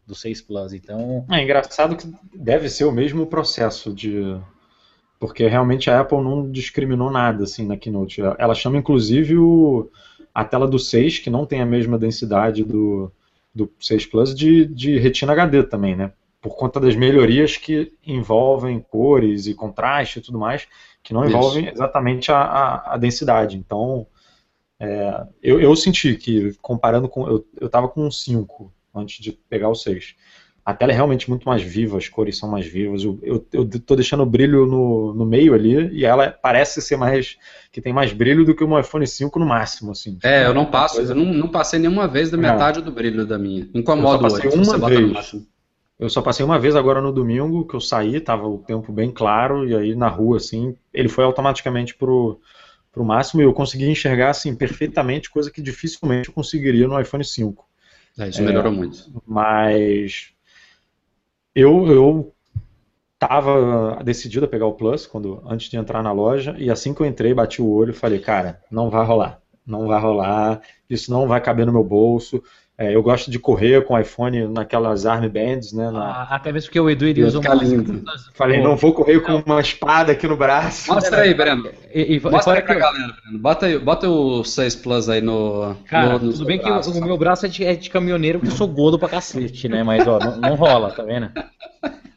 do 0.06 0.16
6 0.16 0.42
Plus. 0.42 0.74
Então. 0.74 1.26
É 1.30 1.42
engraçado 1.42 1.96
que 1.96 2.12
deve 2.36 2.70
ser 2.70 2.86
o 2.86 2.92
mesmo 2.92 3.26
processo 3.26 3.94
de. 3.94 4.38
Porque 5.20 5.48
realmente 5.48 5.89
a 5.89 6.02
Apple 6.02 6.22
não 6.22 6.52
discriminou 6.52 7.10
nada 7.10 7.46
assim 7.46 7.66
na 7.66 7.78
Keynote. 7.78 8.22
Ela 8.38 8.54
chama 8.54 8.78
inclusive 8.78 9.38
o... 9.38 9.89
a 10.34 10.44
tela 10.44 10.68
do 10.68 10.78
6, 10.78 11.20
que 11.20 11.30
não 11.30 11.46
tem 11.46 11.62
a 11.62 11.66
mesma 11.66 11.98
densidade 11.98 12.63
do, 12.63 13.10
do 13.56 13.72
6 13.80 14.06
Plus, 14.08 14.36
de, 14.36 14.66
de 14.66 15.00
Retina 15.00 15.32
HD 15.32 15.63
também, 15.63 15.96
né? 15.96 16.12
Por 16.42 16.58
conta 16.58 16.78
das 16.78 16.94
melhorias 16.94 17.56
que 17.56 17.94
envolvem 18.06 18.82
cores 18.82 19.48
e 19.48 19.54
contraste 19.54 20.20
e 20.20 20.22
tudo 20.22 20.38
mais, 20.38 20.68
que 21.02 21.13
não 21.13 21.26
envolvem 21.26 21.66
Isso. 21.66 21.76
exatamente 21.76 22.30
a, 22.30 22.42
a, 22.42 22.94
a, 22.96 22.98
densidade. 22.98 23.56
Então, 23.56 24.06
é, 24.78 25.26
eu, 25.42 25.62
eu 25.62 25.74
senti 25.74 26.16
que, 26.16 26.54
comparando 26.62 27.08
com. 27.08 27.26
Eu 27.30 27.68
estava 27.68 27.88
com 27.88 28.06
um 28.06 28.12
5 28.12 28.74
antes 28.93 29.23
de 29.23 29.32
pegar 29.32 29.69
o 29.69 29.75
6. 29.75 30.15
a 30.65 30.73
tela 30.73 30.91
é 30.91 30.95
realmente 30.95 31.29
muito 31.29 31.47
mais 31.47 31.62
viva, 31.62 31.97
as 31.97 32.08
cores 32.08 32.38
são 32.38 32.49
mais 32.49 32.65
vivas. 32.65 33.03
Eu, 33.03 33.45
tô 33.86 33.95
deixando 33.95 34.23
o 34.23 34.25
brilho 34.25 34.65
no, 34.65 35.13
no 35.13 35.25
meio 35.25 35.53
ali 35.53 35.89
e 35.91 36.06
ela 36.06 36.32
parece 36.32 36.82
ser 36.82 36.95
mais. 36.95 37.38
que 37.71 37.82
tem 37.82 37.91
mais 37.91 38.13
brilho 38.13 38.45
do 38.45 38.56
que 38.56 38.63
um 38.63 38.79
iPhone 38.79 39.06
5 39.06 39.39
no 39.39 39.45
máximo, 39.45 39.91
assim. 39.91 40.17
É, 40.23 40.45
eu 40.45 40.53
não 40.53 40.65
passo, 40.65 40.95
coisa... 40.95 41.13
eu 41.13 41.17
não, 41.17 41.25
não, 41.25 41.49
passei 41.49 41.79
nenhuma 41.79 42.08
vez 42.08 42.29
da 42.32 42.38
metade 42.38 42.82
do 42.82 42.91
brilho 42.91 43.25
da 43.25 43.38
minha. 43.38 43.67
Incomoda 43.73 44.27
eu 44.27 44.29
só 44.29 44.39
passei 44.39 44.62
uma 44.62 44.89
vez. 44.89 45.36
Eu 45.99 46.10
só 46.10 46.21
passei 46.21 46.45
uma 46.45 46.60
vez 46.60 46.75
agora 46.75 47.01
no 47.01 47.13
domingo, 47.13 47.67
que 47.67 47.75
eu 47.75 47.79
saí, 47.79 48.19
tava 48.19 48.47
o 48.47 48.58
tempo 48.58 48.91
bem 48.91 49.12
claro, 49.12 49.67
e 49.67 49.75
aí 49.75 49.95
na 49.95 50.08
rua, 50.08 50.38
assim, 50.38 50.75
ele 50.93 51.08
foi 51.08 51.23
automaticamente 51.23 51.95
pro, 51.95 52.41
pro 52.91 53.06
máximo 53.06 53.41
e 53.41 53.45
eu 53.45 53.53
consegui 53.53 53.89
enxergar, 53.89 54.32
assim, 54.32 54.56
perfeitamente, 54.56 55.29
coisa 55.29 55.51
que 55.51 55.62
dificilmente 55.62 56.29
eu 56.29 56.34
conseguiria 56.34 56.88
no 56.88 56.99
iPhone 56.99 57.23
5. 57.23 57.65
É, 58.17 58.30
isso 58.30 58.41
melhorou 58.43 58.71
é, 58.71 58.76
muito. 58.76 59.21
Mas 59.26 60.32
eu, 61.56 61.88
eu 61.88 62.34
tava 63.17 64.02
decidido 64.04 64.45
a 64.45 64.49
pegar 64.49 64.65
o 64.65 64.73
Plus 64.73 65.06
quando 65.06 65.41
antes 65.45 65.69
de 65.69 65.78
entrar 65.78 66.04
na 66.04 66.12
loja 66.12 66.56
e 66.58 66.69
assim 66.69 66.93
que 66.93 67.02
eu 67.02 67.06
entrei, 67.06 67.34
bati 67.34 67.62
o 67.62 67.69
olho 67.69 67.91
e 67.91 67.95
falei, 67.95 68.19
cara, 68.19 68.62
não 68.69 68.89
vai 68.89 69.06
rolar, 69.06 69.41
não 69.65 69.88
vai 69.88 69.99
rolar, 69.99 70.62
isso 70.89 71.12
não 71.12 71.28
vai 71.28 71.41
caber 71.41 71.65
no 71.65 71.71
meu 71.71 71.84
bolso. 71.84 72.41
É, 72.76 72.95
eu 72.95 73.04
gosto 73.04 73.30
de 73.30 73.38
correr 73.38 73.86
com 73.86 73.93
o 73.93 73.99
iPhone 73.99 74.47
naquelas 74.47 75.06
armbands, 75.06 75.73
né? 75.73 75.91
Na... 75.91 76.06
Ah, 76.06 76.36
até 76.36 76.52
mesmo 76.52 76.69
porque 76.69 76.80
o 76.80 76.89
Edu 76.89 77.06
iria 77.06 77.28
usar 77.28 77.39
uma... 77.39 77.54
lindo. 77.54 78.04
Falei, 78.34 78.63
não 78.63 78.76
vou 78.76 78.91
correr 78.91 79.19
com 79.19 79.43
uma 79.45 79.62
espada 79.62 80.12
aqui 80.12 80.28
no 80.28 80.36
braço. 80.36 80.91
Mostra 80.91 81.21
aí, 81.21 81.36
Breno. 81.36 81.69
E, 81.93 82.15
e, 82.15 82.19
Mostra 82.19 82.56
aí 82.56 82.62
pra 82.63 82.73
que... 82.73 82.82
galera, 82.82 83.13
Breno. 83.23 83.39
Bota, 83.39 83.65
aí, 83.67 83.78
bota 83.78 84.10
o 84.10 84.43
6 84.43 84.76
Plus 84.78 85.08
aí 85.08 85.21
no. 85.21 85.76
Cara, 85.86 86.17
no, 86.17 86.26
no 86.26 86.34
tudo 86.34 86.45
bem 86.45 86.58
braço, 86.58 86.91
que 86.91 86.97
o, 86.97 87.02
o, 87.02 87.06
meu 87.06 87.17
braço 87.17 87.45
é 87.45 87.49
de, 87.49 87.63
é 87.63 87.76
de, 87.76 87.91
caminhoneiro, 87.91 88.39
porque 88.39 88.52
eu 88.52 88.58
sou 88.58 88.67
gordo 88.67 88.97
pra 88.97 89.08
cacete, 89.08 89.69
né? 89.69 89.84
Mas, 89.84 90.08
ó, 90.08 90.17
não, 90.17 90.38
não 90.38 90.56
rola, 90.56 90.89
tá 90.89 91.04
vendo? 91.04 91.30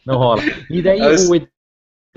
Não 0.07 0.17
rola. 0.17 0.43
E 0.71 0.81
daí 0.81 1.03
o 1.03 1.35
Edu 1.35 1.49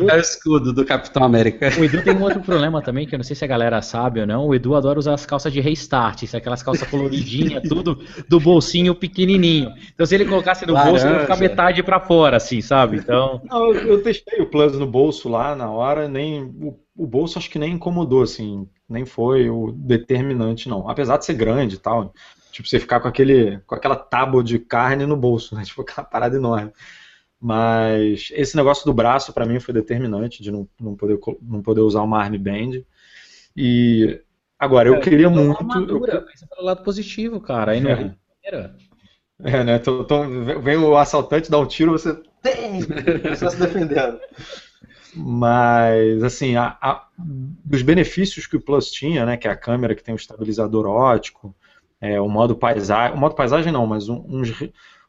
é 0.07 0.15
o 0.15 0.19
escudo 0.19 0.71
do 0.71 0.85
Capitão 0.85 1.23
América. 1.23 1.69
O 1.79 1.83
Edu 1.83 2.03
tem 2.03 2.15
um 2.15 2.21
outro 2.21 2.41
problema 2.41 2.81
também, 2.81 3.05
que 3.05 3.15
eu 3.15 3.17
não 3.17 3.23
sei 3.23 3.35
se 3.35 3.43
a 3.43 3.47
galera 3.47 3.81
sabe 3.81 4.21
ou 4.21 4.27
não. 4.27 4.47
O 4.47 4.55
Edu 4.55 4.75
adora 4.75 4.99
usar 4.99 5.13
as 5.13 5.25
calças 5.25 5.51
de 5.51 5.59
restart, 5.59 6.23
isso, 6.23 6.37
aquelas 6.37 6.63
calças 6.63 6.87
coloridinhas, 6.87 7.63
tudo 7.67 7.99
do 8.27 8.39
bolsinho 8.39 8.95
pequenininho. 8.95 9.73
Então 9.93 10.05
se 10.05 10.15
ele 10.15 10.25
colocasse 10.25 10.65
no 10.65 10.73
Laranja. 10.73 10.91
bolso, 10.91 11.07
ele 11.07 11.15
ia 11.15 11.21
ficar 11.21 11.37
metade 11.37 11.83
para 11.83 11.99
fora, 11.99 12.37
assim, 12.37 12.61
sabe? 12.61 12.97
Então. 12.97 13.41
Não, 13.49 13.73
eu, 13.73 13.87
eu, 13.87 14.03
testei 14.03 14.39
o 14.41 14.45
Plus 14.45 14.77
no 14.77 14.87
bolso 14.87 15.27
lá 15.27 15.55
na 15.55 15.69
hora, 15.69 16.07
nem. 16.07 16.43
O, 16.43 16.79
o, 16.95 17.07
bolso 17.07 17.37
acho 17.37 17.49
que 17.49 17.59
nem 17.59 17.73
incomodou, 17.73 18.23
assim. 18.23 18.67
Nem 18.87 19.05
foi 19.05 19.49
o 19.49 19.71
determinante, 19.71 20.69
não. 20.69 20.89
Apesar 20.89 21.17
de 21.17 21.25
ser 21.25 21.33
grande 21.33 21.75
e 21.75 21.79
tal. 21.79 22.13
Tipo, 22.51 22.67
você 22.67 22.79
ficar 22.79 22.99
com 22.99 23.07
aquele. 23.07 23.59
com 23.65 23.75
aquela 23.75 23.95
tábua 23.95 24.43
de 24.43 24.59
carne 24.59 25.05
no 25.05 25.15
bolso, 25.15 25.55
né? 25.55 25.63
Tipo, 25.65 25.81
aquela 25.81 26.05
parada 26.05 26.35
enorme. 26.35 26.71
Mas 27.41 28.31
esse 28.33 28.55
negócio 28.57 28.85
do 28.85 28.93
braço 28.93 29.31
para 29.31 29.45
mim 29.45 29.59
foi 29.59 29.73
determinante 29.73 30.43
de 30.43 30.51
não, 30.51 30.67
não, 30.79 30.95
poder, 30.95 31.17
não 31.41 31.61
poder 31.61 31.81
usar 31.81 32.01
uma 32.01 32.21
armband. 32.21 32.83
E 33.55 34.21
agora, 34.57 34.89
eu 34.89 34.95
é, 34.95 34.99
queria 34.99 35.29
muito. 35.29 35.57
Armadura, 35.57 36.13
eu... 36.15 36.25
Mas 36.25 36.43
é 36.43 36.45
pelo 36.47 36.65
lado 36.65 36.83
positivo, 36.83 37.39
cara. 37.39 37.71
Aí 37.71 37.79
não 37.79 37.91
é. 37.91 38.15
É, 39.41 39.63
né? 39.63 39.79
Tô, 39.79 40.03
tô, 40.03 40.23
vem 40.61 40.77
o 40.77 40.97
assaltante, 40.97 41.49
dá 41.49 41.57
um 41.57 41.65
tiro, 41.65 41.93
você 41.93 42.13
tem! 42.43 42.81
Você 42.81 43.49
se 43.49 43.57
defendendo. 43.57 44.19
Mas, 45.15 46.21
assim, 46.23 46.55
a, 46.55 46.77
a, 46.81 47.07
dos 47.17 47.81
benefícios 47.81 48.45
que 48.45 48.57
o 48.57 48.61
Plus 48.61 48.91
tinha, 48.91 49.25
né, 49.25 49.37
que 49.37 49.47
é 49.47 49.51
a 49.51 49.55
câmera 49.55 49.95
que 49.95 50.03
tem 50.03 50.13
o 50.13 50.17
estabilizador 50.17 50.85
ótico, 50.85 51.55
é, 51.99 52.19
o 52.19 52.29
modo 52.29 52.55
paisagem, 52.55 53.15
o 53.15 53.19
modo 53.19 53.33
paisagem 53.33 53.71
não, 53.71 53.87
mas 53.87 54.07
um, 54.07 54.23
uns, 54.27 54.53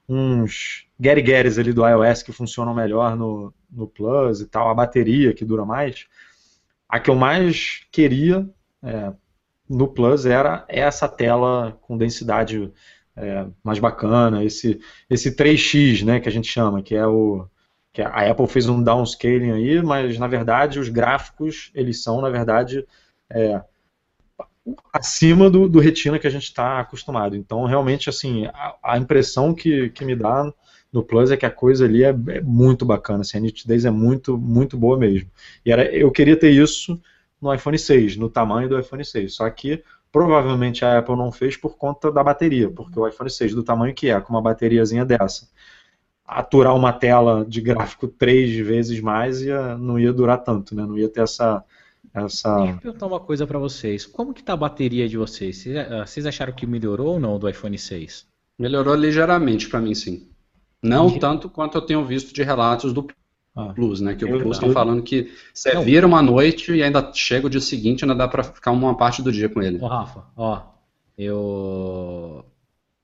uns 0.09 0.87
Gary 1.01 1.23
Gary's 1.23 1.59
ali 1.59 1.73
do 1.73 1.87
iOS 1.87 2.23
que 2.23 2.31
funcionam 2.31 2.75
melhor 2.75 3.17
no, 3.17 3.55
no 3.71 3.89
Plus 3.89 4.43
e 4.43 4.47
tal, 4.47 4.69
a 4.69 4.75
bateria 4.75 5.33
que 5.33 5.47
dura 5.47 5.65
mais. 5.65 6.07
A 6.87 7.01
que 7.01 7.09
eu 7.09 7.15
mais 7.15 7.87
queria 7.91 8.47
é, 8.83 9.13
no 9.69 9.89
Plus 9.89 10.27
era 10.27 10.65
essa 10.69 11.09
tela 11.09 11.79
com 11.81 11.97
densidade 11.97 12.71
é, 13.17 13.47
mais 13.65 13.79
bacana, 13.79 14.45
esse, 14.45 14.79
esse 15.09 15.35
3x, 15.35 16.05
né, 16.05 16.21
que 16.21 16.29
a 16.29 16.33
gente 16.33 16.49
chama, 16.49 16.83
que 16.83 16.95
é 16.95 17.07
o 17.07 17.47
que 17.93 18.03
a 18.03 18.31
Apple 18.31 18.47
fez 18.47 18.69
um 18.69 18.83
downscaling 18.83 19.51
aí, 19.51 19.83
mas 19.83 20.19
na 20.19 20.29
verdade 20.29 20.79
os 20.79 20.89
gráficos 20.89 21.73
eles 21.75 22.03
são 22.03 22.21
na 22.21 22.31
verdade 22.31 22.87
é, 23.29 23.61
acima 24.93 25.49
do, 25.49 25.69
do 25.69 25.81
retina 25.81 26.19
que 26.19 26.27
a 26.27 26.31
gente 26.31 26.45
está 26.45 26.79
acostumado. 26.79 27.35
Então, 27.35 27.65
realmente, 27.65 28.09
assim, 28.09 28.47
a, 28.47 28.75
a, 28.83 28.99
impressão 28.99 29.55
que, 29.55 29.91
que 29.91 30.05
me 30.05 30.15
dá 30.15 30.53
no 30.93 31.05
Plus 31.05 31.31
é 31.31 31.37
que 31.37 31.47
a 31.47 31.51
coisa 31.51 31.85
ali 31.85 32.03
é, 32.03 32.09
é, 32.09 32.41
muito 32.41 32.85
bacana, 32.85 33.21
assim, 33.21 33.39
a 33.39 33.41
nitidez 33.41 33.85
é 33.85 33.91
muito, 33.91 34.37
muito 34.37 34.77
boa 34.77 34.99
mesmo. 34.99 35.31
E 35.65 35.71
era, 35.71 35.85
eu 35.95 36.11
queria 36.11 36.37
ter 36.37 36.51
isso 36.51 37.01
no 37.41 37.53
iPhone 37.55 37.79
6, 37.79 38.17
no 38.17 38.29
tamanho 38.29 38.69
do 38.69 38.79
iPhone 38.79 39.05
6, 39.05 39.35
só 39.35 39.49
que 39.49 39.83
provavelmente 40.13 40.85
a 40.85 40.99
Apple 40.99 41.17
não 41.17 41.31
fez 41.31 41.57
por 41.57 41.77
conta 41.77 42.11
da 42.11 42.23
bateria, 42.23 42.69
porque 42.69 42.99
o 42.99 43.07
iPhone 43.07 43.31
6 43.31 43.55
do 43.55 43.63
tamanho 43.63 43.95
que 43.95 44.11
é, 44.11 44.21
com 44.21 44.33
uma 44.33 44.43
bateriazinha 44.43 45.05
dessa, 45.05 45.49
aturar 46.27 46.75
uma 46.75 46.93
tela 46.93 47.45
de 47.47 47.61
gráfico 47.61 48.09
três 48.09 48.55
vezes 48.67 49.01
mais 49.01 49.41
ia, 49.43 49.77
não 49.77 49.99
ia 49.99 50.13
durar 50.13 50.39
tanto, 50.39 50.75
né? 50.75 50.85
não 50.85 50.99
ia 50.99 51.09
ter 51.09 51.23
essa 51.23 51.65
essa... 52.13 52.57
Deixa 52.57 52.73
eu 52.73 52.81
perguntar 52.81 53.07
uma 53.07 53.21
coisa 53.21 53.47
para 53.47 53.59
vocês. 53.59 54.05
Como 54.05 54.35
que 54.35 54.43
tá 54.43 54.55
a 54.55 54.57
bateria 54.57 55.09
de 55.09 55.17
vocês? 55.17 55.65
Vocês 56.05 56.27
acharam 56.27 56.53
que 56.53 56.67
melhorou 56.67 57.15
ou 57.15 57.21
não 57.21 57.39
do 57.39 57.49
iPhone 57.49 57.79
6? 57.79 58.27
Melhorou 58.59 58.95
ligeiramente 58.95 59.69
para 59.69 59.81
mim, 59.81 59.95
sim. 59.95 60.30
Não 60.83 61.19
tanto 61.19 61.49
quanto 61.49 61.77
eu 61.77 61.83
tenho 61.83 62.05
visto 62.05 62.33
de 62.33 62.43
relatos 62.43 62.93
do 62.93 63.07
ah, 63.55 63.73
Plus, 63.75 64.01
né? 64.01 64.15
Que 64.15 64.25
o 64.25 64.39
Plus 64.41 64.57
está 64.57 64.71
falando 64.73 65.03
que 65.03 65.33
você 65.53 65.75
não. 65.75 65.83
vira 65.83 66.07
uma 66.07 66.23
noite 66.23 66.73
e 66.73 66.83
ainda 66.83 67.13
chega 67.13 67.47
o 67.47 67.51
dia 67.51 67.61
seguinte, 67.61 68.05
ainda 68.05 68.15
dá 68.15 68.27
para 68.27 68.43
ficar 68.43 68.71
uma 68.71 68.97
parte 68.97 69.23
do 69.23 69.31
dia 69.31 69.49
com 69.49 69.61
ele. 69.61 69.79
Ô, 69.79 69.87
Rafa, 69.87 70.25
ó, 70.37 70.63
eu. 71.19 72.45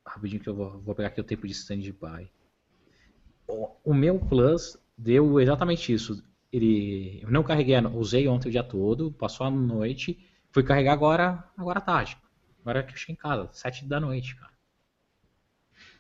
Rapidinho 0.06 0.40
que 0.40 0.48
eu 0.48 0.54
vou, 0.54 0.80
vou 0.84 0.94
pegar 0.94 1.08
aqui 1.08 1.20
o 1.20 1.24
tempo 1.24 1.46
de 1.46 1.52
stand-by. 1.52 2.30
O 3.84 3.92
meu 3.92 4.18
Plus 4.18 4.78
deu 4.96 5.38
exatamente 5.38 5.92
isso 5.92 6.22
ele 6.56 7.20
eu 7.22 7.30
não 7.30 7.42
carreguei, 7.42 7.78
usei 7.94 8.28
ontem 8.28 8.48
o 8.48 8.50
dia 8.50 8.62
todo, 8.62 9.12
passou 9.12 9.46
a 9.46 9.50
noite, 9.50 10.18
fui 10.50 10.62
carregar 10.62 10.92
agora, 10.92 11.44
agora 11.56 11.78
à 11.78 11.82
tarde. 11.82 12.16
Agora 12.60 12.82
que 12.82 12.92
eu 12.92 12.96
cheguei 12.96 13.14
em 13.14 13.18
casa, 13.18 13.48
sete 13.52 13.84
da 13.84 14.00
noite, 14.00 14.34
cara. 14.36 14.52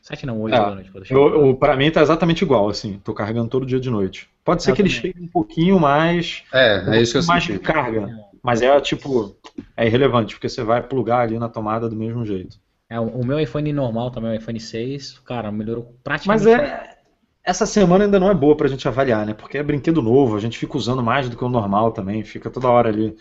Sete 0.06 0.24
não, 0.24 0.40
oito 0.40 0.54
é, 0.54 0.60
da 0.60 0.72
noite. 0.72 0.92
Eu, 1.10 1.46
eu, 1.46 1.56
pra 1.56 1.76
mim 1.76 1.90
tá 1.90 2.00
exatamente 2.00 2.42
igual, 2.42 2.68
assim, 2.68 3.00
tô 3.02 3.12
carregando 3.12 3.48
todo 3.48 3.66
dia 3.66 3.80
de 3.80 3.90
noite. 3.90 4.30
Pode 4.44 4.62
ser 4.62 4.70
eu 4.70 4.76
que 4.76 4.82
também. 4.84 4.96
ele 4.96 5.00
chegue 5.00 5.20
um 5.20 5.26
pouquinho 5.26 5.80
mais. 5.80 6.44
É, 6.52 6.84
um 6.86 6.92
é 6.92 7.02
isso 7.02 7.10
que 7.10 7.18
eu 7.18 7.26
mais 7.26 7.42
de 7.42 7.58
carga. 7.58 8.08
Mas 8.40 8.62
é 8.62 8.80
tipo, 8.80 9.36
é 9.76 9.84
irrelevante, 9.84 10.36
porque 10.36 10.48
você 10.48 10.62
vai 10.62 10.80
plugar 10.80 11.22
ali 11.22 11.36
na 11.40 11.48
tomada 11.48 11.88
do 11.88 11.96
mesmo 11.96 12.24
jeito. 12.24 12.56
É, 12.88 13.00
o 13.00 13.26
meu 13.26 13.40
iPhone 13.40 13.72
normal 13.72 14.12
também, 14.12 14.30
o 14.30 14.34
iPhone 14.36 14.60
6, 14.60 15.18
cara, 15.24 15.50
melhorou 15.50 15.92
praticamente. 16.04 16.44
Mas 16.44 16.60
é, 16.60 16.98
essa 17.42 17.66
semana 17.66 18.04
ainda 18.04 18.20
não 18.20 18.30
é 18.30 18.34
boa 18.34 18.56
para 18.56 18.68
a 18.68 18.70
gente 18.70 18.86
avaliar, 18.86 19.26
né? 19.26 19.34
Porque 19.34 19.58
é 19.58 19.62
brinquedo 19.64 20.00
novo, 20.00 20.36
a 20.36 20.40
gente 20.40 20.56
fica 20.56 20.76
usando 20.76 21.02
mais 21.02 21.28
do 21.28 21.36
que 21.36 21.44
o 21.44 21.48
normal 21.48 21.90
também, 21.90 22.22
fica 22.22 22.48
toda 22.48 22.68
hora 22.68 22.90
ali 22.90 23.16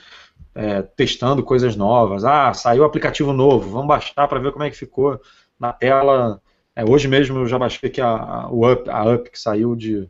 é, 0.54 0.84
testando 0.84 1.42
coisas 1.42 1.76
novas. 1.76 2.24
Ah, 2.24 2.54
saiu 2.54 2.84
o 2.84 2.86
aplicativo 2.86 3.34
novo, 3.34 3.72
vamos 3.72 3.88
baixar 3.88 4.28
para 4.28 4.40
ver 4.40 4.52
como 4.52 4.64
é 4.64 4.70
que 4.70 4.78
ficou 4.78 5.20
na 5.60 5.74
tela. 5.74 6.40
É, 6.76 6.84
hoje 6.84 7.08
mesmo 7.08 7.40
eu 7.40 7.48
já 7.48 7.58
baixei 7.58 7.90
aqui 7.90 8.02
a, 8.02 8.10
a, 8.10 8.50
o 8.52 8.72
Up, 8.72 8.90
a 8.90 9.04
Up 9.14 9.30
que 9.30 9.40
saiu 9.40 9.76
de 9.76 10.10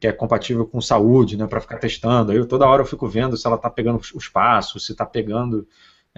que 0.00 0.06
é 0.06 0.12
compatível 0.12 0.64
com 0.64 0.80
saúde, 0.80 1.36
né, 1.36 1.46
para 1.46 1.60
ficar 1.60 1.78
testando. 1.78 2.30
Aí 2.30 2.46
toda 2.46 2.66
hora 2.66 2.82
eu 2.82 2.86
fico 2.86 3.08
vendo 3.08 3.36
se 3.36 3.46
ela 3.46 3.56
está 3.56 3.68
pegando 3.68 4.00
os 4.14 4.28
passos, 4.28 4.86
se 4.86 4.92
está 4.92 5.04
pegando 5.04 5.66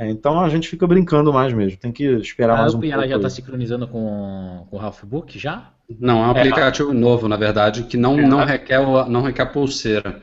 é, 0.01 0.09
então 0.09 0.41
a 0.41 0.49
gente 0.49 0.67
fica 0.67 0.87
brincando 0.87 1.31
mais 1.31 1.53
mesmo, 1.53 1.79
tem 1.79 1.93
que 1.93 2.05
esperar 2.05 2.55
a 2.55 2.63
mais 2.63 2.73
um 2.73 2.79
pouco. 2.79 2.87
E 2.87 2.91
ela 2.91 3.07
já 3.07 3.17
está 3.17 3.29
sincronizando 3.29 3.87
com, 3.87 4.67
com 4.71 4.77
o 4.77 4.81
Halfbook 4.81 5.39
já? 5.39 5.73
Não, 5.99 6.25
é 6.25 6.27
um 6.29 6.37
é, 6.37 6.41
aplicativo 6.41 6.91
é, 6.91 6.95
novo, 6.95 7.29
na 7.29 7.37
verdade, 7.37 7.83
que 7.83 7.99
não, 7.99 8.19
é, 8.19 8.27
não, 8.27 8.43
requer, 8.43 8.81
não 9.09 9.21
requer 9.21 9.45
pulseira. 9.47 10.23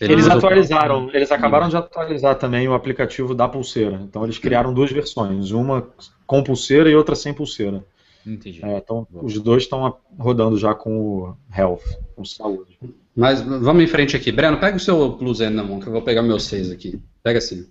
eles 0.00 0.26
atualizaram, 0.26 1.08
eles 1.12 1.30
acabaram 1.30 1.68
de 1.68 1.76
atualizar 1.76 2.34
também 2.34 2.66
o 2.66 2.74
aplicativo 2.74 3.32
da 3.32 3.46
pulseira. 3.46 4.00
Então 4.02 4.24
eles 4.24 4.38
criaram 4.38 4.74
duas 4.74 4.90
versões, 4.90 5.52
uma 5.52 5.86
com 6.26 6.42
pulseira 6.42 6.90
e 6.90 6.96
outra 6.96 7.14
sem 7.14 7.32
pulseira. 7.32 7.84
Entendi. 8.26 8.64
É, 8.64 8.78
então 8.78 9.06
os 9.12 9.38
dois 9.40 9.64
estão 9.64 9.96
rodando 10.18 10.56
já 10.56 10.74
com 10.74 10.96
o 10.96 11.36
Health, 11.56 11.82
com 12.14 12.24
saúde. 12.24 12.78
Mas 13.14 13.42
vamos 13.42 13.82
em 13.82 13.86
frente 13.86 14.16
aqui. 14.16 14.32
Breno, 14.32 14.58
pega 14.58 14.76
o 14.76 14.80
seu 14.80 15.12
Plus 15.12 15.40
aí 15.40 15.50
na 15.50 15.62
mão, 15.62 15.80
que 15.80 15.86
eu 15.86 15.92
vou 15.92 16.02
pegar 16.02 16.22
meus 16.22 16.44
seis 16.44 16.70
aqui. 16.70 17.00
Pega 17.22 17.38
assim. 17.38 17.66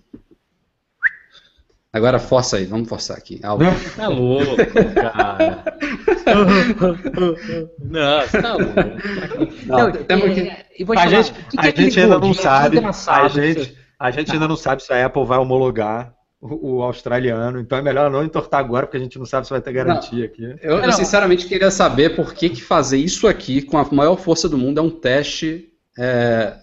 Agora 1.92 2.18
força 2.18 2.56
aí, 2.56 2.64
vamos 2.64 2.88
forçar 2.88 3.18
aqui. 3.18 3.38
Algo. 3.42 3.64
Tá 3.96 4.08
louco, 4.08 4.56
cara. 4.94 5.62
Não, 7.84 8.20
você 8.22 8.40
tá 8.40 8.54
louco. 8.54 8.74
Não, 9.66 9.78
não, 9.78 9.92
temos 9.92 10.34
que... 10.34 10.50
a 10.96 11.06
gente, 11.06 11.32
que 11.32 11.58
a 11.58 11.70
gente 11.70 12.00
ainda 12.00 12.18
não 12.18 12.32
sabe. 12.32 12.78
A 13.08 13.28
gente, 13.28 13.76
a 13.98 14.10
gente 14.10 14.32
ainda 14.32 14.48
não 14.48 14.56
sabe 14.56 14.82
se 14.82 14.90
a 14.92 15.04
Apple 15.04 15.26
vai 15.26 15.38
homologar 15.38 16.14
o, 16.42 16.78
o, 16.78 16.82
australiano, 16.82 17.60
então 17.60 17.78
é 17.78 17.82
melhor 17.82 18.10
não 18.10 18.24
entortar 18.24 18.58
agora, 18.58 18.84
porque 18.84 18.96
a 18.96 19.00
gente 19.00 19.16
não 19.16 19.24
sabe 19.24 19.46
se 19.46 19.52
vai 19.52 19.60
ter 19.60 19.72
garantia 19.72 20.18
não, 20.18 20.24
aqui. 20.24 20.56
Eu, 20.60 20.78
eu, 20.78 20.92
sinceramente 20.92 21.46
queria 21.46 21.70
saber 21.70 22.16
por 22.16 22.34
que, 22.34 22.48
que 22.48 22.60
fazer 22.60 22.98
isso 22.98 23.28
aqui 23.28 23.62
com 23.62 23.78
a 23.78 23.86
maior 23.92 24.16
força 24.16 24.48
do 24.48 24.58
mundo 24.58 24.78
é 24.78 24.82
um 24.82 24.90
teste 24.90 25.72
é, 25.96 26.56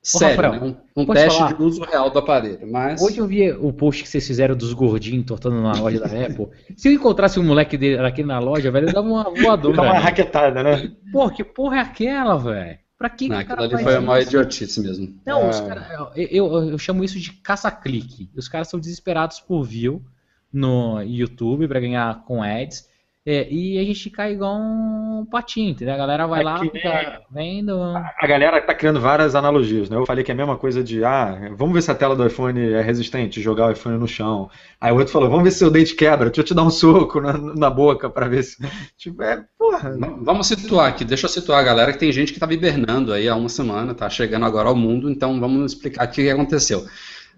sério, 0.00 0.40
Rafael, 0.40 0.64
né? 0.64 0.76
um, 0.96 1.02
um 1.02 1.06
teste 1.06 1.38
falar? 1.40 1.54
de 1.54 1.62
uso 1.62 1.82
real 1.82 2.10
do 2.10 2.18
aparelho. 2.20 2.70
Mas... 2.70 3.02
Hoje 3.02 3.18
eu 3.18 3.26
vi 3.26 3.50
o 3.50 3.72
post 3.72 4.04
que 4.04 4.08
vocês 4.08 4.24
fizeram 4.24 4.54
dos 4.54 4.72
gordinhos 4.72 5.18
entortando 5.18 5.60
na 5.60 5.72
loja 5.72 5.98
da 5.98 6.06
Apple. 6.06 6.46
Se 6.76 6.88
eu 6.88 6.92
encontrasse 6.92 7.40
um 7.40 7.44
moleque 7.44 7.76
dele 7.76 8.06
aqui 8.06 8.22
na 8.22 8.38
loja, 8.38 8.70
velho, 8.70 8.88
eu 8.88 8.92
dava 8.92 9.08
uma 9.08 9.24
voadora. 9.34 9.76
Dá 9.76 9.82
uma 9.82 9.98
raquetada, 9.98 10.62
né? 10.62 10.92
Porra, 11.10 11.32
que 11.32 11.42
porra 11.42 11.78
é 11.78 11.80
aquela, 11.80 12.38
velho? 12.38 12.83
Pra 13.04 13.10
que, 13.10 13.28
não, 13.28 13.36
que 13.36 13.52
aquilo 13.52 13.62
ali 13.62 13.82
foi 13.82 13.96
a 13.96 14.00
maior 14.00 14.22
idiotice 14.22 14.80
mesmo. 14.80 15.20
Não, 15.26 15.42
é... 15.42 15.50
os 15.50 15.60
cara, 15.60 16.10
eu, 16.16 16.26
eu, 16.30 16.70
eu, 16.70 16.78
chamo 16.78 17.04
isso 17.04 17.20
de 17.20 17.34
caça-clique. 17.34 18.30
Os 18.34 18.48
caras 18.48 18.68
são 18.68 18.80
desesperados 18.80 19.40
por 19.40 19.62
view 19.62 20.02
no 20.50 21.02
YouTube 21.02 21.68
para 21.68 21.80
ganhar 21.80 22.24
com 22.24 22.42
ads. 22.42 22.88
É, 23.26 23.50
e 23.50 23.78
a 23.78 23.84
gente 23.84 24.10
cai 24.10 24.34
igual 24.34 24.54
um 24.54 25.26
patinho, 25.30 25.70
entendeu? 25.70 25.94
A 25.94 25.96
galera 25.96 26.26
vai 26.26 26.42
é 26.42 26.44
lá, 26.44 26.58
fica 26.58 27.22
vendo. 27.30 27.72
A 27.82 28.26
galera 28.26 28.60
tá 28.60 28.74
criando 28.74 29.00
várias 29.00 29.34
analogias, 29.34 29.88
né? 29.88 29.96
Eu 29.96 30.04
falei 30.04 30.22
que 30.22 30.30
é 30.30 30.34
a 30.34 30.36
mesma 30.36 30.58
coisa 30.58 30.84
de, 30.84 31.02
ah, 31.02 31.50
vamos 31.56 31.72
ver 31.72 31.80
se 31.80 31.90
a 31.90 31.94
tela 31.94 32.14
do 32.14 32.26
iPhone 32.26 32.60
é 32.60 32.82
resistente, 32.82 33.40
jogar 33.40 33.68
o 33.68 33.72
iPhone 33.72 33.96
no 33.96 34.06
chão. 34.06 34.50
Aí 34.78 34.92
o 34.92 34.96
outro 34.96 35.10
falou, 35.10 35.30
vamos 35.30 35.44
ver 35.44 35.52
se 35.52 35.64
o 35.64 35.70
dente 35.70 35.94
quebra, 35.94 36.26
deixa 36.26 36.42
eu 36.42 36.44
te 36.44 36.52
dar 36.52 36.64
um 36.64 36.70
soco 36.70 37.18
na, 37.18 37.32
na 37.32 37.70
boca 37.70 38.10
para 38.10 38.28
ver 38.28 38.42
se. 38.42 38.58
Tipo, 38.98 39.22
é, 39.22 39.42
porra. 39.58 39.96
Vamos 40.20 40.46
situar 40.46 40.88
aqui, 40.88 41.02
deixa 41.02 41.24
eu 41.24 41.30
situar 41.30 41.60
a 41.60 41.62
galera 41.62 41.92
que 41.92 41.98
tem 41.98 42.12
gente 42.12 42.32
que 42.32 42.38
tá 42.38 42.46
hibernando 42.52 43.12
aí 43.12 43.26
há 43.26 43.34
uma 43.34 43.48
semana, 43.48 43.94
tá 43.94 44.08
chegando 44.10 44.44
agora 44.44 44.68
ao 44.68 44.76
mundo, 44.76 45.10
então 45.10 45.40
vamos 45.40 45.72
explicar 45.72 46.04
aqui 46.04 46.20
o 46.20 46.24
que 46.24 46.30
aconteceu. 46.30 46.84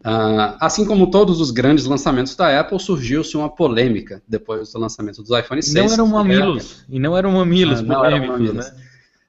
Uh, 0.01 0.55
assim 0.61 0.85
como 0.85 1.11
todos 1.11 1.41
os 1.41 1.51
grandes 1.51 1.85
lançamentos 1.87 2.37
da 2.37 2.61
Apple, 2.61 2.79
surgiu-se 2.79 3.37
uma 3.37 3.49
polêmica 3.49 4.23
depois 4.29 4.73
do 4.73 4.79
lançamento 4.79 5.21
dos 5.23 5.37
iPhone 5.37 5.63
6. 5.63 5.75
Não 5.75 5.93
eram 5.93 6.07
mamilos, 6.07 6.85
era... 6.87 6.97
e 6.97 7.01
não 7.01 7.17
eram 7.17 7.33
mamilos 7.33 7.81
uh, 7.81 7.83
não 7.83 8.05
eram 8.05 8.27
mamilos. 8.27 8.55
né? 8.55 8.77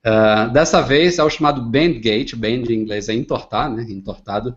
Uh, 0.05 0.53
dessa 0.53 0.81
vez 0.81 1.17
é 1.17 1.23
o 1.23 1.29
chamado 1.29 1.61
Bandgate, 1.61 2.35
band 2.35 2.47
em 2.69 2.73
inglês 2.73 3.09
é 3.09 3.13
entortar, 3.13 3.71
né, 3.71 3.85
entortado, 3.89 4.55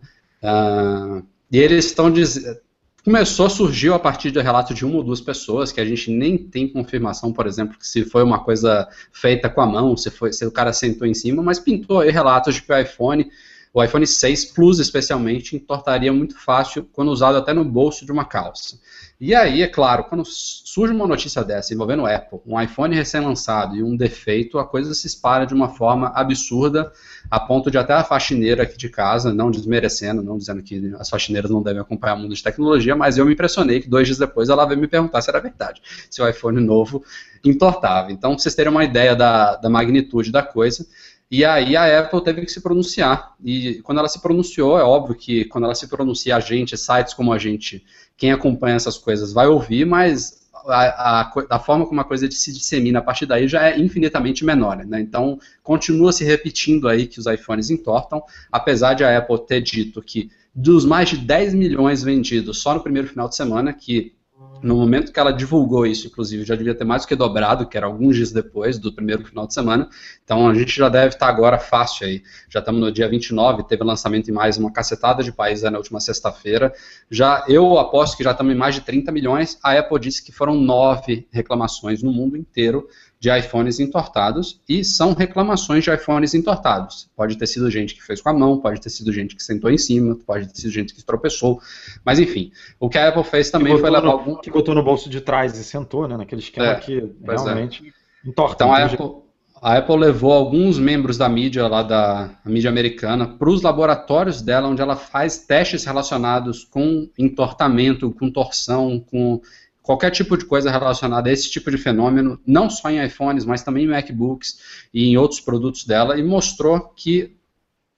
e 1.51 1.57
eles 1.57 1.85
estão 1.85 2.11
dizendo... 2.11 2.57
Começou, 3.03 3.49
surgiu 3.49 3.95
a 3.95 3.99
partir 3.99 4.29
de 4.29 4.39
relato 4.39 4.75
de 4.75 4.85
uma 4.85 4.97
ou 4.97 5.03
duas 5.03 5.19
pessoas, 5.19 5.71
que 5.71 5.81
a 5.81 5.85
gente 5.85 6.11
nem 6.11 6.37
tem 6.37 6.67
confirmação, 6.67 7.33
por 7.33 7.47
exemplo, 7.47 7.75
que 7.75 7.87
se 7.87 8.05
foi 8.05 8.23
uma 8.23 8.43
coisa 8.43 8.87
feita 9.11 9.49
com 9.49 9.59
a 9.59 9.65
mão, 9.65 9.97
se, 9.97 10.11
foi, 10.11 10.31
se 10.31 10.45
o 10.45 10.51
cara 10.51 10.71
sentou 10.71 11.07
em 11.07 11.13
cima, 11.15 11.41
mas 11.41 11.59
pintou 11.59 12.01
aí 12.01 12.11
relatos 12.11 12.53
de 12.53 12.61
que 12.61 12.71
o 12.71 12.77
iPhone 12.77 13.27
o 13.73 13.81
iPhone 13.81 14.05
6 14.05 14.45
Plus, 14.45 14.79
especialmente, 14.79 15.55
entortaria 15.55 16.11
muito 16.11 16.37
fácil 16.37 16.87
quando 16.91 17.09
usado 17.09 17.37
até 17.37 17.53
no 17.53 17.63
bolso 17.63 18.05
de 18.05 18.11
uma 18.11 18.25
calça. 18.25 18.77
E 19.19 19.33
aí, 19.35 19.61
é 19.61 19.67
claro, 19.67 20.05
quando 20.05 20.25
surge 20.25 20.91
uma 20.91 21.07
notícia 21.07 21.43
dessa 21.43 21.73
envolvendo 21.73 22.01
o 22.01 22.05
Apple, 22.07 22.39
um 22.45 22.59
iPhone 22.59 22.95
recém-lançado 22.95 23.75
e 23.75 23.83
um 23.83 23.95
defeito, 23.95 24.57
a 24.57 24.65
coisa 24.65 24.93
se 24.93 25.07
espalha 25.07 25.45
de 25.45 25.53
uma 25.53 25.69
forma 25.69 26.07
absurda, 26.15 26.91
a 27.29 27.39
ponto 27.39 27.69
de 27.69 27.77
até 27.77 27.93
a 27.93 28.03
faxineira 28.03 28.63
aqui 28.63 28.77
de 28.77 28.89
casa, 28.89 29.31
não 29.31 29.51
desmerecendo, 29.51 30.23
não 30.23 30.37
dizendo 30.37 30.61
que 30.63 30.93
as 30.97 31.07
faxineiras 31.07 31.51
não 31.51 31.61
devem 31.61 31.81
acompanhar 31.81 32.15
o 32.15 32.19
mundo 32.19 32.33
de 32.33 32.43
tecnologia, 32.43 32.95
mas 32.95 33.17
eu 33.17 33.25
me 33.25 33.33
impressionei 33.33 33.79
que 33.79 33.87
dois 33.87 34.07
dias 34.07 34.17
depois 34.17 34.49
ela 34.49 34.65
veio 34.65 34.81
me 34.81 34.87
perguntar 34.87 35.21
se 35.21 35.29
era 35.29 35.39
verdade, 35.39 35.81
se 36.09 36.21
o 36.21 36.27
iPhone 36.27 36.59
novo 36.59 37.03
entortava. 37.43 38.11
Então, 38.11 38.31
pra 38.31 38.39
vocês 38.39 38.55
terem 38.55 38.71
uma 38.71 38.83
ideia 38.83 39.15
da, 39.15 39.55
da 39.55 39.69
magnitude 39.69 40.31
da 40.31 40.43
coisa, 40.43 40.85
e 41.31 41.45
aí 41.45 41.77
a 41.77 42.01
Apple 42.01 42.21
teve 42.21 42.41
que 42.41 42.51
se 42.51 42.59
pronunciar. 42.59 43.33
E 43.41 43.75
quando 43.83 43.99
ela 43.99 44.09
se 44.09 44.21
pronunciou, 44.21 44.77
é 44.77 44.83
óbvio 44.83 45.15
que 45.15 45.45
quando 45.45 45.63
ela 45.63 45.73
se 45.73 45.87
pronuncia, 45.87 46.35
a 46.35 46.41
gente, 46.41 46.77
sites 46.77 47.13
como 47.13 47.31
a 47.31 47.37
gente, 47.37 47.85
quem 48.17 48.33
acompanha 48.33 48.75
essas 48.75 48.97
coisas 48.97 49.31
vai 49.31 49.47
ouvir, 49.47 49.85
mas 49.85 50.41
a, 50.65 51.21
a, 51.21 51.33
a, 51.51 51.59
forma 51.59 51.85
como 51.85 52.01
a 52.01 52.03
coisa 52.03 52.29
se 52.29 52.51
dissemina 52.51 52.99
a 52.99 53.01
partir 53.01 53.25
daí 53.25 53.47
já 53.47 53.69
é 53.69 53.79
infinitamente 53.79 54.43
menor. 54.43 54.85
Né? 54.85 54.99
Então, 54.99 55.39
continua 55.63 56.11
se 56.11 56.25
repetindo 56.25 56.89
aí 56.89 57.07
que 57.07 57.17
os 57.17 57.25
iPhones 57.25 57.69
entortam, 57.69 58.21
apesar 58.51 58.93
de 58.93 59.05
a 59.05 59.17
Apple 59.17 59.45
ter 59.47 59.61
dito 59.61 60.01
que 60.01 60.29
dos 60.53 60.83
mais 60.83 61.07
de 61.07 61.17
10 61.17 61.53
milhões 61.53 62.03
vendidos 62.03 62.61
só 62.61 62.73
no 62.73 62.83
primeiro 62.83 63.07
final 63.07 63.29
de 63.29 63.37
semana, 63.37 63.71
que 63.71 64.13
no 64.61 64.75
momento 64.75 65.11
que 65.11 65.19
ela 65.19 65.31
divulgou 65.31 65.85
isso, 65.85 66.07
inclusive, 66.07 66.43
já 66.43 66.55
devia 66.55 66.75
ter 66.75 66.83
mais 66.83 67.03
do 67.03 67.07
que 67.07 67.15
dobrado, 67.15 67.67
que 67.67 67.77
era 67.77 67.85
alguns 67.85 68.15
dias 68.15 68.31
depois 68.31 68.77
do 68.77 68.93
primeiro 68.93 69.25
final 69.25 69.47
de 69.47 69.53
semana. 69.53 69.89
Então 70.23 70.47
a 70.47 70.53
gente 70.53 70.75
já 70.75 70.89
deve 70.89 71.09
estar 71.15 71.27
agora 71.27 71.57
fácil 71.57 72.07
aí. 72.07 72.23
Já 72.49 72.59
estamos 72.59 72.79
no 72.79 72.91
dia 72.91 73.07
29, 73.09 73.63
teve 73.63 73.83
lançamento 73.83 74.29
em 74.29 74.33
mais 74.33 74.57
uma 74.57 74.71
cacetada 74.71 75.23
de 75.23 75.31
países 75.31 75.63
na 75.69 75.77
última 75.77 75.99
sexta-feira. 75.99 76.73
Já 77.09 77.43
eu 77.47 77.77
aposto 77.77 78.17
que 78.17 78.23
já 78.23 78.31
estamos 78.31 78.53
em 78.53 78.57
mais 78.57 78.75
de 78.75 78.81
30 78.81 79.11
milhões. 79.11 79.57
A 79.63 79.77
Apple 79.77 79.99
disse 79.99 80.23
que 80.23 80.31
foram 80.31 80.55
nove 80.55 81.27
reclamações 81.31 82.03
no 82.03 82.11
mundo 82.11 82.37
inteiro 82.37 82.87
de 83.21 83.29
iPhones 83.29 83.79
entortados 83.79 84.59
e 84.67 84.83
são 84.83 85.13
reclamações 85.13 85.83
de 85.83 85.93
iPhones 85.93 86.33
entortados. 86.33 87.07
Pode 87.15 87.37
ter 87.37 87.45
sido 87.45 87.69
gente 87.69 87.93
que 87.93 88.01
fez 88.01 88.19
com 88.19 88.29
a 88.29 88.33
mão, 88.33 88.59
pode 88.59 88.81
ter 88.81 88.89
sido 88.89 89.13
gente 89.13 89.35
que 89.35 89.43
sentou 89.43 89.69
em 89.69 89.77
cima, 89.77 90.17
pode 90.25 90.47
ter 90.47 90.59
sido 90.59 90.71
gente 90.71 90.95
que 90.95 91.05
tropeçou, 91.05 91.61
mas 92.03 92.17
enfim, 92.17 92.51
o 92.79 92.89
que 92.89 92.97
a 92.97 93.09
Apple 93.09 93.23
fez 93.23 93.51
também 93.51 93.77
foi 93.77 93.91
levar 93.91 94.05
no, 94.05 94.11
algum... 94.11 94.35
que 94.37 94.49
botou 94.49 94.73
no 94.73 94.83
bolso 94.83 95.07
de 95.07 95.21
trás 95.21 95.55
e 95.55 95.63
sentou, 95.63 96.07
né, 96.07 96.17
naquele 96.17 96.41
esquema 96.41 96.71
é, 96.71 96.75
que 96.77 96.97
é. 96.97 97.31
realmente 97.31 97.93
é. 98.25 98.27
entorta. 98.27 98.55
Então 98.55 98.73
a 98.73 98.85
Apple, 98.85 99.21
a 99.61 99.77
Apple 99.77 99.97
levou 99.97 100.33
alguns 100.33 100.79
membros 100.79 101.15
da 101.15 101.29
mídia 101.29 101.67
lá 101.67 101.83
da 101.83 102.31
mídia 102.43 102.71
americana 102.71 103.27
para 103.27 103.51
os 103.51 103.61
laboratórios 103.61 104.41
dela, 104.41 104.67
onde 104.67 104.81
ela 104.81 104.95
faz 104.95 105.37
testes 105.45 105.85
relacionados 105.85 106.63
com 106.63 107.07
entortamento, 107.19 108.09
com 108.09 108.31
torção, 108.31 108.99
com 108.99 109.39
qualquer 109.81 110.11
tipo 110.11 110.37
de 110.37 110.45
coisa 110.45 110.69
relacionada 110.69 111.29
a 111.29 111.33
esse 111.33 111.49
tipo 111.49 111.71
de 111.71 111.77
fenômeno, 111.77 112.39
não 112.45 112.69
só 112.69 112.89
em 112.89 113.03
iPhones, 113.03 113.45
mas 113.45 113.63
também 113.63 113.85
em 113.85 113.87
MacBooks 113.87 114.59
e 114.93 115.09
em 115.09 115.17
outros 115.17 115.39
produtos 115.39 115.85
dela, 115.85 116.19
e 116.19 116.23
mostrou 116.23 116.79
que, 116.95 117.35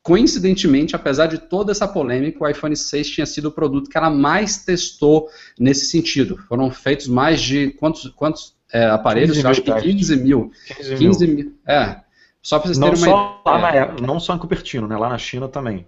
coincidentemente, 0.01 0.95
apesar 0.95 1.27
de 1.27 1.37
toda 1.37 1.71
essa 1.71 1.87
polêmica, 1.87 2.43
o 2.43 2.47
iPhone 2.47 2.75
6 2.75 3.09
tinha 3.09 3.25
sido 3.25 3.47
o 3.47 3.51
produto 3.51 3.89
que 3.89 3.97
ela 3.97 4.09
mais 4.09 4.63
testou 4.63 5.27
nesse 5.59 5.85
sentido. 5.85 6.37
Foram 6.47 6.71
feitos 6.71 7.07
mais 7.07 7.41
de 7.41 7.71
quantos, 7.71 8.07
quantos 8.09 8.55
é, 8.71 8.85
aparelhos? 8.85 9.43
Acho 9.45 9.61
que 9.61 9.73
15 9.73 10.15
mil. 10.17 10.51
15, 10.67 10.95
15 10.95 11.27
mil. 11.27 11.35
mil. 11.35 11.53
É. 11.67 12.01
Só 12.41 12.59
para 12.59 12.67
vocês 12.67 12.77
não 12.77 12.93
terem 12.93 13.13
uma 13.13 13.69
ideia. 13.69 13.95
não 14.01 14.19
só 14.19 14.35
em 14.35 14.37
Cupertino, 14.37 14.87
né? 14.87 14.97
lá 14.97 15.09
na 15.09 15.17
China 15.17 15.47
também. 15.47 15.85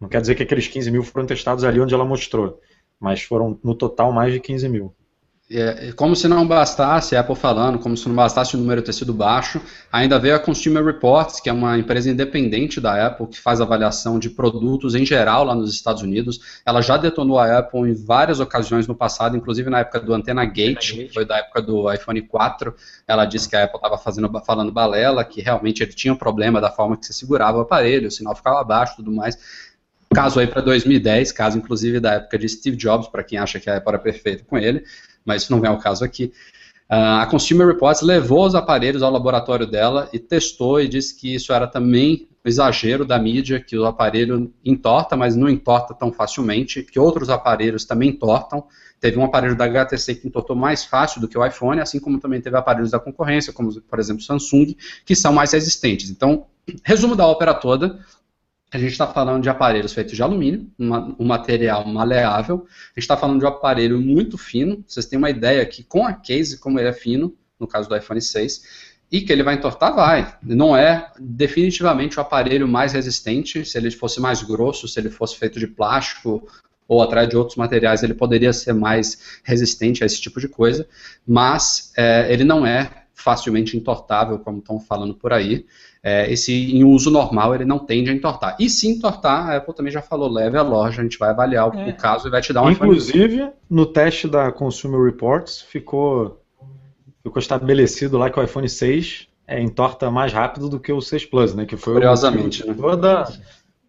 Não 0.00 0.08
quer 0.08 0.20
dizer 0.20 0.34
que 0.34 0.42
aqueles 0.42 0.66
15 0.68 0.90
mil 0.90 1.02
foram 1.02 1.26
testados 1.26 1.64
ali 1.64 1.80
onde 1.80 1.92
ela 1.92 2.04
mostrou, 2.04 2.60
mas 2.98 3.22
foram 3.22 3.58
no 3.62 3.74
total 3.74 4.12
mais 4.12 4.32
de 4.32 4.40
15 4.40 4.68
mil. 4.68 4.94
É, 5.50 5.92
como 5.92 6.14
se 6.14 6.28
não 6.28 6.46
bastasse, 6.46 7.16
a 7.16 7.20
Apple 7.20 7.34
falando, 7.34 7.78
como 7.78 7.96
se 7.96 8.06
não 8.06 8.14
bastasse 8.14 8.54
o 8.54 8.58
número 8.58 8.82
ter 8.82 8.92
sido 8.92 9.14
baixo, 9.14 9.58
ainda 9.90 10.18
veio 10.18 10.36
a 10.36 10.38
Consumer 10.38 10.84
Reports, 10.84 11.40
que 11.40 11.48
é 11.48 11.52
uma 11.52 11.78
empresa 11.78 12.10
independente 12.10 12.78
da 12.82 13.06
Apple, 13.06 13.28
que 13.28 13.40
faz 13.40 13.58
avaliação 13.58 14.18
de 14.18 14.28
produtos 14.28 14.94
em 14.94 15.06
geral 15.06 15.44
lá 15.44 15.54
nos 15.54 15.72
Estados 15.72 16.02
Unidos. 16.02 16.60
Ela 16.66 16.82
já 16.82 16.98
detonou 16.98 17.38
a 17.38 17.60
Apple 17.60 17.90
em 17.90 17.94
várias 17.94 18.40
ocasiões 18.40 18.86
no 18.86 18.94
passado, 18.94 19.38
inclusive 19.38 19.70
na 19.70 19.78
época 19.78 20.00
do 20.00 20.12
Antena 20.12 20.44
Gate, 20.44 20.92
que 20.92 21.14
foi 21.14 21.24
da 21.24 21.38
época 21.38 21.62
do 21.62 21.90
iPhone 21.90 22.20
4. 22.20 22.74
Ela 23.06 23.24
disse 23.24 23.48
que 23.48 23.56
a 23.56 23.64
Apple 23.64 23.80
estava 23.82 23.96
falando 24.44 24.70
balela, 24.70 25.24
que 25.24 25.40
realmente 25.40 25.82
ele 25.82 25.94
tinha 25.94 26.12
um 26.12 26.16
problema 26.16 26.60
da 26.60 26.70
forma 26.70 26.94
que 26.94 27.06
se 27.06 27.14
segurava 27.14 27.56
o 27.56 27.62
aparelho, 27.62 28.08
o 28.08 28.10
sinal 28.10 28.36
ficava 28.36 28.62
baixo 28.62 28.92
e 28.92 28.96
tudo 28.96 29.10
mais. 29.10 29.38
Caso 30.14 30.40
aí 30.40 30.46
para 30.46 30.60
2010, 30.60 31.32
caso 31.32 31.56
inclusive 31.56 32.00
da 32.00 32.14
época 32.14 32.38
de 32.38 32.48
Steve 32.48 32.76
Jobs, 32.76 33.08
para 33.08 33.22
quem 33.22 33.38
acha 33.38 33.58
que 33.58 33.68
a 33.70 33.78
Apple 33.78 33.88
era 33.90 33.98
perfeita 33.98 34.44
com 34.46 34.58
ele 34.58 34.84
mas 35.28 35.42
isso 35.42 35.54
não 35.54 35.64
é 35.64 35.70
o 35.70 35.78
caso 35.78 36.04
aqui. 36.04 36.32
Uh, 36.90 37.20
a 37.20 37.26
Consumer 37.26 37.66
Reports 37.66 38.00
levou 38.00 38.46
os 38.46 38.54
aparelhos 38.54 39.02
ao 39.02 39.12
laboratório 39.12 39.66
dela 39.66 40.08
e 40.10 40.18
testou 40.18 40.80
e 40.80 40.88
disse 40.88 41.14
que 41.14 41.34
isso 41.34 41.52
era 41.52 41.66
também 41.66 42.26
exagero 42.42 43.04
da 43.04 43.18
mídia, 43.18 43.60
que 43.60 43.76
o 43.76 43.84
aparelho 43.84 44.50
entorta, 44.64 45.14
mas 45.14 45.36
não 45.36 45.50
entorta 45.50 45.92
tão 45.92 46.10
facilmente, 46.10 46.82
que 46.82 46.98
outros 46.98 47.28
aparelhos 47.28 47.84
também 47.84 48.08
entortam. 48.08 48.64
Teve 48.98 49.18
um 49.18 49.24
aparelho 49.24 49.54
da 49.54 49.66
HTC 49.66 50.14
que 50.14 50.26
entortou 50.26 50.56
mais 50.56 50.82
fácil 50.82 51.20
do 51.20 51.28
que 51.28 51.36
o 51.36 51.44
iPhone, 51.44 51.78
assim 51.78 52.00
como 52.00 52.18
também 52.18 52.40
teve 52.40 52.56
aparelhos 52.56 52.90
da 52.90 52.98
concorrência, 52.98 53.52
como 53.52 53.78
por 53.82 53.98
exemplo 53.98 54.22
o 54.22 54.24
Samsung, 54.24 54.74
que 55.04 55.14
são 55.14 55.32
mais 55.32 55.52
resistentes. 55.52 56.08
Então, 56.08 56.46
resumo 56.82 57.14
da 57.14 57.26
ópera 57.26 57.52
toda, 57.52 57.98
a 58.70 58.78
gente 58.78 58.92
está 58.92 59.06
falando 59.06 59.42
de 59.42 59.48
aparelhos 59.48 59.94
feitos 59.94 60.14
de 60.14 60.22
alumínio, 60.22 60.70
uma, 60.78 61.16
um 61.18 61.24
material 61.24 61.86
maleável. 61.86 62.66
A 62.66 63.00
gente 63.00 63.04
está 63.04 63.16
falando 63.16 63.38
de 63.38 63.44
um 63.46 63.48
aparelho 63.48 63.98
muito 63.98 64.36
fino. 64.36 64.84
Vocês 64.86 65.06
têm 65.06 65.18
uma 65.18 65.30
ideia 65.30 65.64
que 65.64 65.82
com 65.82 66.04
a 66.04 66.12
case, 66.12 66.58
como 66.58 66.78
ele 66.78 66.88
é 66.88 66.92
fino, 66.92 67.34
no 67.58 67.66
caso 67.66 67.88
do 67.88 67.96
iPhone 67.96 68.20
6, 68.20 68.88
e 69.10 69.22
que 69.22 69.32
ele 69.32 69.42
vai 69.42 69.54
entortar, 69.54 69.94
vai. 69.94 70.36
Não 70.42 70.76
é 70.76 71.10
definitivamente 71.18 72.18
o 72.18 72.20
aparelho 72.20 72.68
mais 72.68 72.92
resistente. 72.92 73.64
Se 73.64 73.78
ele 73.78 73.90
fosse 73.90 74.20
mais 74.20 74.42
grosso, 74.42 74.86
se 74.86 75.00
ele 75.00 75.08
fosse 75.08 75.36
feito 75.38 75.58
de 75.58 75.66
plástico 75.66 76.46
ou 76.86 77.02
atrás 77.02 77.26
de 77.26 77.36
outros 77.36 77.56
materiais, 77.56 78.02
ele 78.02 78.14
poderia 78.14 78.52
ser 78.52 78.74
mais 78.74 79.40
resistente 79.44 80.02
a 80.02 80.06
esse 80.06 80.20
tipo 80.20 80.38
de 80.40 80.48
coisa. 80.48 80.86
Mas 81.26 81.90
é, 81.96 82.30
ele 82.30 82.44
não 82.44 82.66
é 82.66 83.04
facilmente 83.14 83.76
entortável, 83.76 84.38
como 84.38 84.58
estão 84.58 84.78
falando 84.78 85.14
por 85.14 85.32
aí. 85.32 85.66
É, 86.02 86.30
esse 86.32 86.52
em 86.76 86.84
uso 86.84 87.10
normal 87.10 87.54
ele 87.54 87.64
não 87.64 87.78
tende 87.78 88.10
a 88.10 88.14
entortar. 88.14 88.56
E 88.58 88.70
se 88.70 88.88
entortar, 88.88 89.50
a 89.50 89.56
Apple 89.56 89.74
também 89.74 89.92
já 89.92 90.00
falou, 90.00 90.30
leve 90.30 90.56
a 90.56 90.62
loja, 90.62 91.00
a 91.00 91.04
gente 91.04 91.18
vai 91.18 91.30
avaliar 91.30 91.68
o, 91.68 91.78
é. 91.78 91.90
o 91.90 91.96
caso 91.96 92.28
e 92.28 92.30
vai 92.30 92.40
te 92.40 92.52
dar 92.52 92.62
uma 92.62 92.72
Inclusive, 92.72 93.50
no 93.68 93.84
teste 93.84 94.28
da 94.28 94.52
Consumer 94.52 95.02
Reports 95.02 95.60
ficou, 95.60 96.40
ficou 97.22 97.40
estabelecido 97.40 98.16
lá 98.16 98.30
que 98.30 98.38
o 98.38 98.42
iPhone 98.42 98.68
6 98.68 99.28
é, 99.46 99.60
entorta 99.60 100.10
mais 100.10 100.32
rápido 100.32 100.68
do 100.68 100.78
que 100.78 100.92
o 100.92 101.00
6 101.00 101.24
Plus, 101.26 101.54
né? 101.54 101.66
Que 101.66 101.76
foi 101.76 101.94
Curiosamente, 101.94 102.62
o 102.62 102.68
motivo, 102.68 102.86
né? 102.86 102.90
toda, 102.90 103.32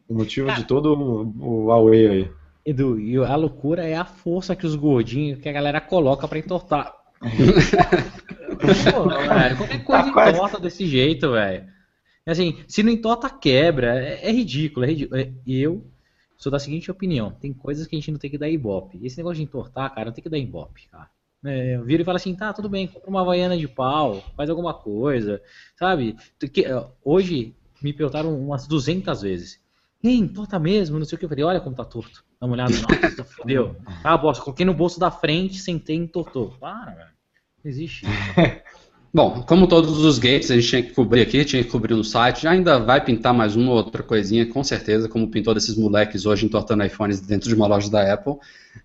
o 0.07 0.14
motivo 0.16 0.51
de 0.53 0.64
todo 0.64 0.93
o, 0.93 1.34
o 1.39 1.66
Huawei 1.68 2.07
aí. 2.07 2.32
Edu, 2.66 2.99
e 2.99 3.18
a 3.18 3.36
loucura 3.36 3.84
é 3.84 3.95
a 3.95 4.05
força 4.05 4.55
que 4.55 4.66
os 4.66 4.76
gordinhos, 4.76 5.39
que 5.39 5.49
a 5.49 5.51
galera 5.51 5.80
coloca 5.82 6.28
para 6.28 6.39
entortar. 6.39 6.93
Pô, 8.91 9.10
velho, 9.10 9.57
qualquer 9.57 9.84
coisa 9.84 10.14
tá 10.14 10.30
entorta 10.32 10.60
desse 10.60 10.86
jeito, 10.86 11.32
velho. 11.32 11.66
Assim, 12.26 12.63
se 12.67 12.84
não 12.84 12.91
entorta, 12.91 13.30
quebra. 13.30 13.99
É, 13.99 14.30
é 14.30 14.32
ridículo, 14.32 14.86
é 14.86 14.89
ridículo. 14.89 15.20
É, 15.20 15.32
eu 15.47 15.86
sou 16.38 16.51
da 16.51 16.59
seguinte 16.59 16.91
opinião: 16.91 17.32
tem 17.32 17.53
coisas 17.53 17.88
que 17.88 17.95
a 17.95 17.99
gente 17.99 18.11
não 18.11 18.20
tem 18.20 18.30
que 18.30 18.38
dar 18.38 18.49
ibope. 18.49 18.99
Esse 19.03 19.17
negócio 19.17 19.38
de 19.38 19.43
entortar, 19.43 19.93
cara, 19.93 20.07
não 20.07 20.13
tem 20.13 20.24
que 20.24 20.30
dar 20.30 20.38
ibope, 20.38 20.88
cara. 20.89 21.09
É, 21.45 21.76
eu 21.76 21.86
viro 21.86 22.01
e 22.01 22.05
falo 22.05 22.17
assim, 22.17 22.36
tá, 22.36 22.51
tudo 22.51 22.67
bem, 22.67 22.86
compra 22.86 23.09
uma 23.09 23.24
vaiana 23.24 23.57
de 23.57 23.65
pau, 23.65 24.22
faz 24.36 24.49
alguma 24.49 24.74
coisa, 24.74 25.41
sabe? 25.78 26.17
Hoje 27.01 27.55
me 27.82 27.93
perguntaram 27.93 28.38
umas 28.38 28.67
200 28.67 29.22
vezes. 29.22 29.61
Ei, 30.03 30.15
entorta 30.15 30.59
mesmo, 30.59 30.99
não 30.99 31.05
sei 31.05 31.15
o 31.15 31.20
que. 31.20 31.26
Eu 31.26 31.30
falei, 31.30 31.43
olha 31.43 31.61
como 31.61 31.76
tá 31.76 31.86
torto. 31.86 32.24
Dá 32.39 32.45
uma 32.45 32.53
olhada, 32.53 32.74
nossa, 32.74 33.24
fodeu. 33.36 33.76
Ah, 34.03 34.17
bosta, 34.17 34.43
coloquei 34.43 34.65
no 34.65 34.74
bolso 34.74 34.99
da 34.99 35.11
frente, 35.11 35.59
sentei 35.59 35.95
e 35.95 35.99
entortou. 35.99 36.51
Para, 36.59 36.91
velho. 36.91 37.09
Não 37.63 37.70
existe. 37.70 38.05
Bom, 39.12 39.43
como 39.47 39.68
todos 39.68 40.03
os 40.03 40.20
gates 40.20 40.51
a 40.51 40.55
gente 40.55 40.68
tinha 40.68 40.84
que 40.84 40.91
cobrir 40.91 41.22
aqui, 41.22 41.43
tinha 41.43 41.64
que 41.64 41.70
cobrir 41.70 41.95
no 41.95 42.03
site, 42.03 42.47
ainda 42.47 42.80
vai 42.80 43.03
pintar 43.03 43.34
mais 43.34 43.55
uma 43.55 43.72
ou 43.72 43.78
outra 43.78 44.03
coisinha, 44.03 44.45
com 44.45 44.64
certeza, 44.64 45.10
como 45.10 45.28
pintou 45.28 45.53
desses 45.53 45.76
moleques 45.76 46.28
hoje 46.28 46.45
entortando 46.45 46.86
iPhones 46.86 47.20
dentro 47.20 47.49
de 47.49 47.55
uma 47.55 47.66
loja 47.66 47.89
da 47.89 48.14
Apple. 48.14 48.36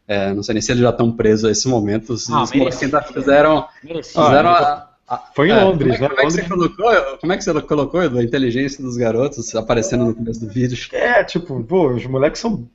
É, 0.09 0.33
não 0.33 0.43
sei 0.43 0.55
nem 0.55 0.63
se 0.63 0.73
eles 0.73 0.83
já 0.83 0.91
estão 0.91 1.13
presos 1.13 1.45
a 1.45 1.51
esse 1.51 1.69
momento. 1.69 2.15
Os, 2.15 2.31
ah, 2.31 2.43
os 2.43 2.53
moleques 2.53 2.83
ainda 2.83 3.03
fizeram, 3.03 3.69
fizeram 3.83 4.49
a, 4.49 4.89
a, 5.07 5.19
Foi 5.35 5.49
em 5.49 5.53
é, 5.53 5.63
Londres, 5.63 5.99
como 5.99 6.07
é, 6.07 6.09
né? 6.09 6.15
Como 6.17 6.23
é, 6.23 6.27
que 6.27 6.33
você 6.33 6.49
colocou, 6.49 7.19
como 7.21 7.33
é 7.33 7.37
que 7.37 7.45
você 7.45 7.63
colocou 7.63 8.01
a 8.01 8.23
inteligência 8.23 8.83
dos 8.83 8.97
garotos 8.97 9.55
aparecendo 9.55 10.07
no 10.07 10.15
começo 10.15 10.41
do 10.41 10.49
vídeo? 10.49 10.79
É, 10.93 11.23
tipo, 11.23 11.63
pô, 11.65 11.91
os 11.91 12.07
moleques 12.07 12.41
são 12.41 12.67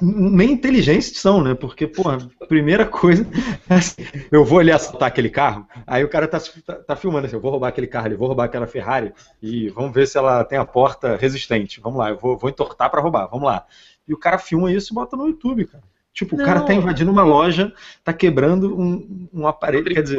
nem 0.00 0.52
inteligentes 0.52 1.18
são, 1.18 1.42
né? 1.42 1.54
Porque, 1.54 1.86
pô, 1.86 2.02
primeira 2.48 2.84
coisa, 2.86 3.26
assim, 3.68 4.02
eu 4.30 4.44
vou 4.44 4.58
ali 4.58 4.72
assaltar 4.72 5.08
aquele 5.08 5.30
carro, 5.30 5.66
aí 5.86 6.02
o 6.02 6.08
cara 6.08 6.26
tá, 6.26 6.40
tá, 6.40 6.74
tá, 6.74 6.96
filmando 6.96 7.26
assim, 7.26 7.36
eu 7.36 7.40
vou 7.40 7.50
roubar 7.50 7.68
aquele 7.68 7.86
carro 7.86 8.06
ali, 8.06 8.16
vou 8.16 8.26
roubar 8.26 8.44
aquela 8.44 8.66
Ferrari 8.66 9.12
e 9.40 9.68
vamos 9.68 9.92
ver 9.92 10.06
se 10.06 10.18
ela 10.18 10.44
tem 10.44 10.58
a 10.58 10.64
porta 10.64 11.16
resistente. 11.16 11.80
Vamos 11.80 11.98
lá, 11.98 12.10
eu 12.10 12.18
vou, 12.18 12.36
vou 12.36 12.50
entortar 12.50 12.90
para 12.90 13.00
roubar, 13.00 13.28
vamos 13.28 13.46
lá. 13.46 13.64
E 14.06 14.12
o 14.12 14.18
cara 14.18 14.38
filma 14.38 14.72
isso 14.72 14.92
e 14.92 14.94
bota 14.94 15.16
no 15.16 15.28
YouTube, 15.28 15.66
cara. 15.66 15.84
Tipo, 16.12 16.36
não. 16.36 16.44
o 16.44 16.46
cara 16.46 16.60
tá 16.60 16.74
invadindo 16.74 17.10
uma 17.10 17.22
loja, 17.22 17.72
tá 18.04 18.12
quebrando 18.12 18.78
um, 18.78 19.28
um 19.32 19.46
aparelho, 19.46 19.92
quer 19.92 20.02
dizer... 20.02 20.18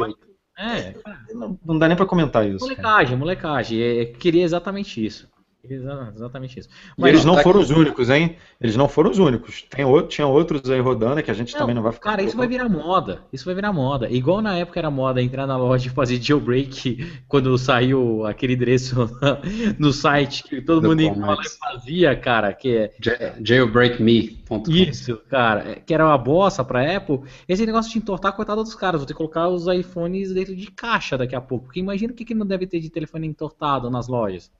É, 0.56 0.94
não, 1.34 1.58
não 1.64 1.78
dá 1.78 1.88
nem 1.88 1.96
para 1.96 2.06
comentar 2.06 2.48
isso. 2.48 2.60
Molecagem, 2.60 3.06
cara. 3.06 3.16
molecagem. 3.16 3.82
É, 3.82 4.04
queria 4.04 4.44
exatamente 4.44 5.04
isso. 5.04 5.28
Exatamente 5.68 6.60
isso. 6.60 6.68
Mas 6.96 7.10
eles 7.10 7.24
não 7.24 7.38
foram 7.38 7.60
os 7.60 7.70
únicos, 7.70 8.10
hein? 8.10 8.36
Eles 8.60 8.76
não 8.76 8.86
foram 8.86 9.10
os 9.10 9.18
únicos. 9.18 9.62
Tem 9.62 9.84
outro, 9.84 10.08
tinha 10.08 10.26
outros 10.26 10.68
aí 10.70 10.80
rodando 10.80 11.22
que 11.22 11.30
a 11.30 11.34
gente 11.34 11.52
não, 11.52 11.60
também 11.60 11.74
não 11.74 11.82
vai 11.82 11.92
ficar. 11.92 12.10
Cara, 12.10 12.22
isso 12.22 12.36
vai 12.36 12.46
virar 12.46 12.68
moda. 12.68 13.22
Isso 13.32 13.44
vai 13.46 13.54
virar 13.54 13.72
moda. 13.72 14.10
Igual 14.10 14.42
na 14.42 14.56
época 14.56 14.78
era 14.78 14.90
moda 14.90 15.22
entrar 15.22 15.46
na 15.46 15.56
loja 15.56 15.86
e 15.86 15.90
fazer 15.90 16.20
jailbreak 16.20 17.22
quando 17.26 17.56
saiu 17.56 18.26
aquele 18.26 18.54
endereço 18.54 19.10
no 19.78 19.92
site 19.92 20.44
que 20.44 20.60
todo 20.60 20.82
Do 20.82 20.88
mundo 20.88 21.00
entrava 21.00 21.40
e 21.42 21.58
fazia, 21.58 22.14
cara. 22.14 22.52
Que 22.52 22.90
é, 23.06 23.34
jailbreakme. 23.42 24.44
Isso, 24.68 25.16
cara. 25.28 25.70
É, 25.70 25.74
que 25.76 25.94
era 25.94 26.04
uma 26.04 26.18
bosta 26.18 26.62
pra 26.62 26.96
Apple. 26.96 27.20
Esse 27.48 27.64
negócio 27.64 27.90
de 27.90 27.98
entortar, 27.98 28.34
coitado 28.34 28.62
dos 28.62 28.74
caras. 28.74 29.00
Vou 29.00 29.06
ter 29.06 29.14
que 29.14 29.18
colocar 29.18 29.48
os 29.48 29.66
iPhones 29.66 30.32
dentro 30.32 30.54
de 30.54 30.70
caixa 30.70 31.16
daqui 31.16 31.34
a 31.34 31.40
pouco. 31.40 31.66
Porque 31.66 31.80
imagina 31.80 32.12
o 32.12 32.16
que, 32.16 32.24
que 32.24 32.34
não 32.34 32.46
deve 32.46 32.66
ter 32.66 32.80
de 32.80 32.90
telefone 32.90 33.26
entortado 33.26 33.90
nas 33.90 34.08
lojas. 34.08 34.50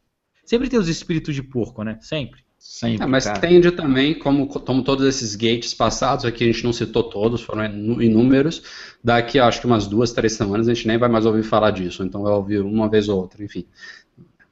Sempre 0.45 0.69
tem 0.69 0.79
os 0.79 0.89
espíritos 0.89 1.35
de 1.35 1.43
porco, 1.43 1.83
né? 1.83 1.99
Sempre. 2.01 2.45
Sempre, 2.67 3.05
é, 3.05 3.07
mas 3.07 3.25
cara. 3.25 3.39
tende 3.39 3.71
também, 3.73 4.19
como, 4.19 4.47
como 4.47 4.83
todos 4.83 5.05
esses 5.07 5.35
gates 5.37 5.75
passados, 5.75 6.25
aqui 6.25 6.45
a 6.45 6.47
gente 6.47 6.65
não 6.65 6.73
citou 6.73 7.03
todos, 7.03 7.43
foram 7.43 7.63
inúmeros, 8.01 8.63
daqui 9.05 9.39
acho 9.39 9.61
que 9.61 9.67
umas 9.67 9.87
duas, 9.87 10.13
três 10.13 10.33
semanas 10.33 10.67
a 10.67 10.73
gente 10.73 10.89
nem 10.89 10.97
vai 10.97 11.11
mais 11.11 11.27
ouvir 11.27 11.43
falar 11.43 11.73
disso, 11.73 12.03
então 12.03 12.23
vai 12.23 12.33
ouvir 12.33 12.63
uma 12.63 12.89
vez 12.89 13.07
ou 13.07 13.21
outra, 13.21 13.45
enfim. 13.45 13.67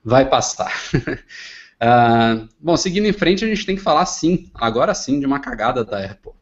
Vai 0.05 0.28
passar. 0.28 0.70
uh, 0.95 2.47
bom, 2.61 2.76
seguindo 2.76 3.07
em 3.07 3.14
frente, 3.14 3.47
a 3.47 3.49
gente 3.49 3.64
tem 3.64 3.76
que 3.76 3.82
falar 3.82 4.05
sim, 4.05 4.51
agora 4.53 4.93
sim, 4.93 5.18
de 5.18 5.24
uma 5.24 5.40
cagada 5.40 5.82
da 5.82 6.05
Apple. 6.05 6.32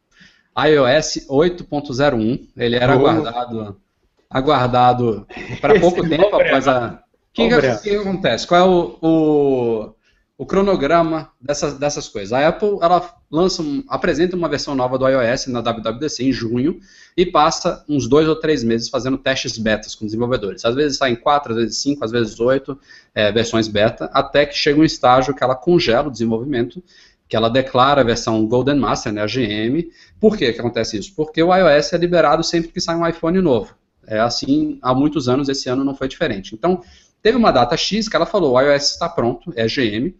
iOS 0.57 1.25
8.01, 1.29 2.49
ele 2.57 2.75
era 2.75 2.97
oh. 2.97 3.07
aguardado, 3.07 3.81
aguardado 4.29 5.27
para 5.61 5.79
pouco 5.79 6.05
tempo 6.07 6.35
após 6.35 6.67
a 6.67 7.00
que, 7.33 7.47
que, 7.47 7.77
que, 7.77 7.95
acontece? 7.95 8.45
Qual 8.45 8.59
é 8.59 8.63
o, 8.63 8.97
o, 9.01 9.93
o, 10.37 10.45
cronograma 10.45 11.31
dessas, 11.39 11.75
dessas 11.75 12.07
coisas? 12.07 12.33
A 12.33 12.47
Apple 12.47 12.77
ela 12.81 13.15
lança, 13.31 13.61
um, 13.61 13.83
apresenta 13.87 14.35
uma 14.35 14.49
versão 14.49 14.75
nova 14.75 14.97
do 14.97 15.07
iOS 15.07 15.47
na 15.47 15.61
WWDC 15.61 16.23
em 16.23 16.31
junho 16.31 16.79
e 17.15 17.25
passa 17.25 17.85
uns 17.87 18.07
dois 18.07 18.27
ou 18.27 18.35
três 18.35 18.63
meses 18.63 18.89
fazendo 18.89 19.17
testes 19.17 19.57
betas 19.57 19.95
com 19.95 20.05
desenvolvedores. 20.05 20.65
Às 20.65 20.75
vezes 20.75 20.97
saem 20.97 21.15
quatro, 21.15 21.53
às 21.53 21.59
vezes 21.59 21.77
cinco, 21.77 22.03
às 22.03 22.11
vezes 22.11 22.39
oito 22.39 22.77
é, 23.15 23.31
versões 23.31 23.67
beta, 23.67 24.09
até 24.13 24.45
que 24.45 24.55
chega 24.55 24.79
um 24.79 24.83
estágio 24.83 25.33
que 25.33 25.43
ela 25.43 25.55
congela 25.55 26.09
o 26.09 26.11
desenvolvimento 26.11 26.83
que 27.31 27.37
ela 27.37 27.49
declara 27.49 28.01
a 28.01 28.03
versão 28.03 28.45
Golden 28.45 28.75
Master, 28.75 29.13
né, 29.13 29.21
a 29.21 29.25
GM. 29.25 29.89
Por 30.19 30.35
que, 30.35 30.51
que 30.51 30.59
acontece 30.59 30.97
isso? 30.97 31.15
Porque 31.15 31.41
o 31.41 31.55
iOS 31.55 31.93
é 31.93 31.97
liberado 31.97 32.43
sempre 32.43 32.73
que 32.73 32.81
sai 32.81 32.93
um 32.93 33.07
iPhone 33.07 33.39
novo. 33.39 33.73
É 34.05 34.19
assim 34.19 34.77
há 34.81 34.93
muitos 34.93 35.29
anos, 35.29 35.47
esse 35.47 35.69
ano 35.69 35.85
não 35.85 35.95
foi 35.95 36.09
diferente. 36.09 36.53
Então, 36.53 36.81
Teve 37.21 37.37
uma 37.37 37.51
data 37.51 37.77
X 37.77 38.07
que 38.07 38.15
ela 38.15 38.25
falou, 38.25 38.53
o 38.53 38.61
iOS 38.61 38.91
está 38.91 39.07
pronto, 39.07 39.53
é 39.55 39.67
GM, 39.67 40.15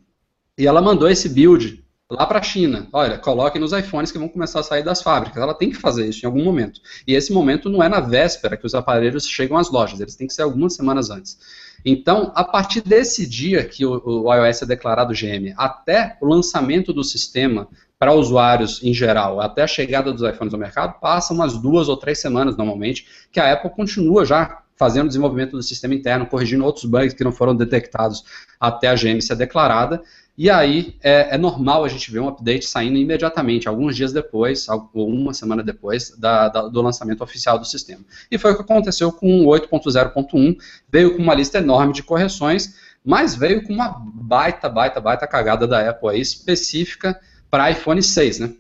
e 0.58 0.68
ela 0.68 0.82
mandou 0.82 1.10
esse 1.10 1.28
build 1.28 1.84
lá 2.12 2.26
para 2.26 2.40
a 2.40 2.44
China. 2.44 2.88
Olha, 2.92 3.18
coloquem 3.18 3.60
nos 3.60 3.72
iPhones 3.72 4.12
que 4.12 4.20
vão 4.20 4.28
começar 4.28 4.60
a 4.60 4.64
sair 4.64 4.84
das 4.84 5.02
fábricas. 5.02 5.42
Ela 5.42 5.54
tem 5.54 5.70
que 5.70 5.78
fazer 5.78 6.08
isso 6.08 6.24
em 6.24 6.28
algum 6.28 6.44
momento. 6.44 6.82
E 7.08 7.16
esse 7.16 7.32
momento 7.32 7.70
não 7.70 7.82
é 7.82 7.88
na 7.88 8.02
véspera 8.02 8.58
que 8.58 8.66
os 8.66 8.76
aparelhos 8.76 9.26
chegam 9.26 9.58
às 9.58 9.72
lojas, 9.72 10.00
eles 10.00 10.16
têm 10.16 10.28
que 10.28 10.34
ser 10.34 10.42
algumas 10.42 10.76
semanas 10.76 11.10
antes. 11.10 11.40
Então, 11.84 12.32
a 12.36 12.44
partir 12.44 12.82
desse 12.82 13.28
dia 13.28 13.64
que 13.64 13.86
o, 13.86 14.02
o 14.06 14.34
iOS 14.34 14.62
é 14.62 14.66
declarado 14.66 15.14
GM, 15.14 15.54
até 15.58 16.18
o 16.22 16.28
lançamento 16.28 16.94
do 16.94 17.04
sistema 17.04 17.68
para 17.98 18.14
usuários 18.14 18.84
em 18.84 18.94
geral, 18.94 19.40
até 19.40 19.64
a 19.64 19.68
chegada 19.68 20.12
dos 20.12 20.22
iPhones 20.22 20.54
ao 20.54 20.60
mercado, 20.60 21.00
passa 21.00 21.34
umas 21.34 21.58
duas 21.58 21.88
ou 21.88 21.96
três 21.96 22.20
semanas 22.20 22.58
normalmente, 22.58 23.08
que 23.32 23.40
a 23.40 23.54
Apple 23.54 23.72
continua 23.72 24.26
já 24.26 24.62
fazendo 24.82 25.10
desenvolvimento 25.10 25.52
do 25.52 25.62
sistema 25.62 25.94
interno, 25.94 26.26
corrigindo 26.26 26.66
outros 26.66 26.86
bugs 26.86 27.14
que 27.14 27.24
não 27.24 27.32
foram 27.32 27.56
detectados 27.56 28.24
até 28.60 28.88
a 28.88 28.96
GM 28.96 29.22
ser 29.22 29.36
declarada. 29.36 30.02
E 30.36 30.50
aí 30.50 30.96
é, 31.04 31.36
é, 31.36 31.38
normal 31.38 31.86
a 31.86 31.88
gente 31.88 32.12
ver 32.12 32.20
um 32.20 32.28
update 32.28 32.66
saindo 32.66 32.98
imediatamente, 32.98 33.68
alguns 33.68 33.96
dias 33.96 34.12
depois, 34.12 34.68
ou 34.68 35.08
uma 35.08 35.36
semana 35.36 35.62
depois 35.62 36.18
da, 36.18 36.50
da, 36.50 36.62
do 36.64 36.82
lançamento 36.82 37.24
oficial 37.24 37.60
do 37.60 37.66
sistema. 37.66 38.04
E 38.32 38.40
foi 38.40 38.54
o 38.54 38.56
que 38.56 38.64
aconteceu 38.64 39.12
com 39.12 39.46
o 39.46 39.50
8.0.1, 39.50 40.58
veio 40.92 41.16
com 41.16 41.22
uma 41.22 41.36
lista 41.36 41.60
enorme 41.60 41.94
de 41.94 42.02
correções, 42.02 42.74
mas 43.06 43.36
veio 43.36 43.64
com 43.64 43.74
uma 43.74 43.90
baita, 44.04 44.68
baita, 44.68 45.00
baita 45.00 45.28
cagada 45.28 45.68
da 45.68 45.88
Apple 45.88 46.10
aí, 46.10 46.22
específica 46.22 47.20
para 47.52 47.70
iPhone 47.70 48.02
6, 48.02 48.40
né? 48.40 48.54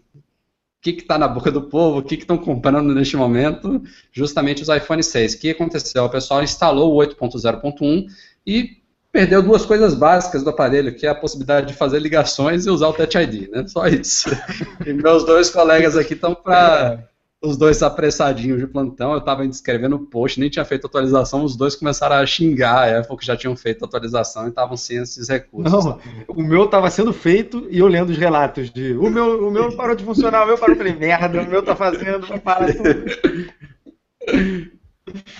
O 0.82 0.84
que 0.84 0.90
está 1.00 1.16
na 1.16 1.28
boca 1.28 1.52
do 1.52 1.62
povo, 1.62 2.00
o 2.00 2.04
que 2.04 2.16
estão 2.16 2.40
comprando 2.40 2.92
neste 2.94 3.16
momento, 3.16 3.84
justamente 4.12 4.64
os 4.64 4.70
iPhone 4.70 5.04
6. 5.04 5.36
O 5.36 5.40
que 5.40 5.52
aconteceu? 5.52 6.04
O 6.04 6.10
pessoal 6.10 6.42
instalou 6.42 6.96
o 6.96 6.98
8.0.1 6.98 8.08
e 8.48 8.82
perdeu 9.12 9.44
duas 9.44 9.64
coisas 9.64 9.94
básicas 9.94 10.44
do 10.44 10.50
aparelho, 10.50 10.96
que 10.96 11.06
é 11.06 11.10
a 11.10 11.16
possibilidade 11.16 11.68
de 11.68 11.74
fazer 11.76 12.00
ligações 12.00 12.66
e 12.66 12.72
usar 12.72 12.88
o 12.88 12.94
Touch 12.94 13.16
ID, 13.16 13.52
né? 13.52 13.68
Só 13.68 13.86
isso. 13.86 14.30
E 14.84 14.92
meus 14.92 15.24
dois 15.24 15.52
colegas 15.52 15.96
aqui 15.96 16.16
estão 16.16 16.34
para 16.34 17.08
os 17.44 17.58
dois 17.58 17.82
apressadinhos 17.82 18.60
de 18.60 18.68
plantão, 18.68 19.14
eu 19.14 19.18
estava 19.18 19.44
escrevendo 19.44 19.96
o 19.96 20.06
post, 20.06 20.40
nem 20.40 20.48
tinha 20.48 20.64
feito 20.64 20.86
atualização, 20.86 21.44
os 21.44 21.56
dois 21.56 21.76
começaram 21.76 22.18
a 22.18 22.26
xingar 22.26 22.88
a 22.88 23.00
Apple 23.00 23.18
que 23.18 23.26
já 23.26 23.36
tinham 23.36 23.56
feito 23.56 23.84
a 23.84 23.88
atualização 23.88 24.46
e 24.46 24.50
estavam 24.50 24.78
sem 24.78 24.98
esses 24.98 25.28
recursos. 25.28 25.86
Não, 25.86 26.00
o 26.28 26.44
meu 26.44 26.66
estava 26.66 26.90
sendo 26.92 27.12
feito 27.12 27.68
e 27.72 27.80
eu 27.80 27.88
lendo 27.88 28.12
os 28.12 28.18
relatos 28.18 28.70
de 28.70 28.94
o 28.94 29.10
meu, 29.10 29.48
o 29.48 29.52
meu 29.52 29.76
parou 29.76 29.96
de 29.96 30.04
funcionar, 30.04 30.44
o 30.44 30.48
meu 30.48 30.58
parou, 30.58 30.76
eu 30.76 30.78
falei, 30.78 30.94
merda, 30.94 31.42
o 31.42 31.50
meu 31.50 31.64
tá 31.64 31.76
fazendo, 31.76 32.28
vai 32.28 32.40
parar 32.40 32.74
tudo. 32.76 33.06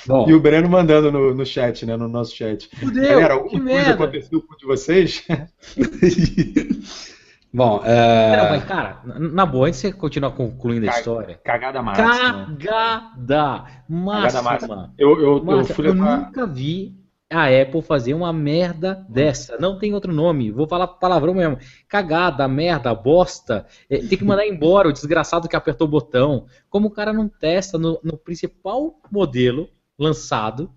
Bom. 0.08 0.28
E 0.28 0.34
o 0.34 0.40
Breno 0.40 0.68
mandando 0.68 1.12
no, 1.12 1.36
no 1.36 1.46
chat, 1.46 1.86
né, 1.86 1.96
no 1.96 2.08
nosso 2.08 2.36
chat. 2.36 2.68
Fudeu, 2.78 3.04
Galera, 3.04 3.36
alguma 3.36 3.52
coisa 3.52 3.64
merda. 3.64 3.94
aconteceu 3.94 4.42
com 4.42 4.58
de 4.58 4.66
vocês? 4.66 5.24
Bom, 7.54 7.82
é... 7.84 8.38
Não, 8.38 8.50
mas, 8.50 8.64
cara, 8.64 9.02
na 9.04 9.46
boa, 9.46 9.68
antes 9.68 9.82
de 9.82 9.88
você 9.88 9.94
continuar 9.94 10.32
concluindo 10.32 10.90
a 10.90 10.90
história. 10.90 11.40
Cagada 11.44 11.82
máxima. 11.82 12.08
Cagada 12.08 13.66
máxima. 13.90 14.22
Cagada 14.22 14.42
máxima. 14.42 14.94
Eu, 14.98 15.22
eu, 15.22 15.46
eu, 15.46 15.66
fui 15.66 15.88
eu 15.88 15.94
nunca 15.94 16.48
vi 16.48 17.02
a 17.30 17.48
Apple 17.48 17.82
fazer 17.82 18.14
uma 18.14 18.32
merda 18.32 19.06
dessa. 19.10 19.58
Não 19.58 19.80
tem 19.80 19.94
outro 19.94 20.14
nome. 20.14 20.52
Vou 20.52 20.68
falar 20.68 20.88
palavrão 20.88 21.34
mesmo. 21.34 21.58
Cagada, 21.88 22.48
merda, 22.48 22.94
bosta. 22.94 23.66
É, 23.90 23.98
tem 24.00 24.18
que 24.18 24.24
mandar 24.24 24.46
embora 24.46 24.90
o 24.90 24.94
desgraçado 24.94 25.48
que 25.48 25.56
apertou 25.56 25.88
o 25.88 25.92
botão. 25.92 26.46
Como 26.70 26.88
o 26.88 26.92
cara 26.92 27.12
não 27.12 27.28
testa 27.28 27.78
no, 27.78 28.00
no 28.04 28.18
principal 28.18 28.96
modelo 29.10 29.70
lançado, 29.98 30.70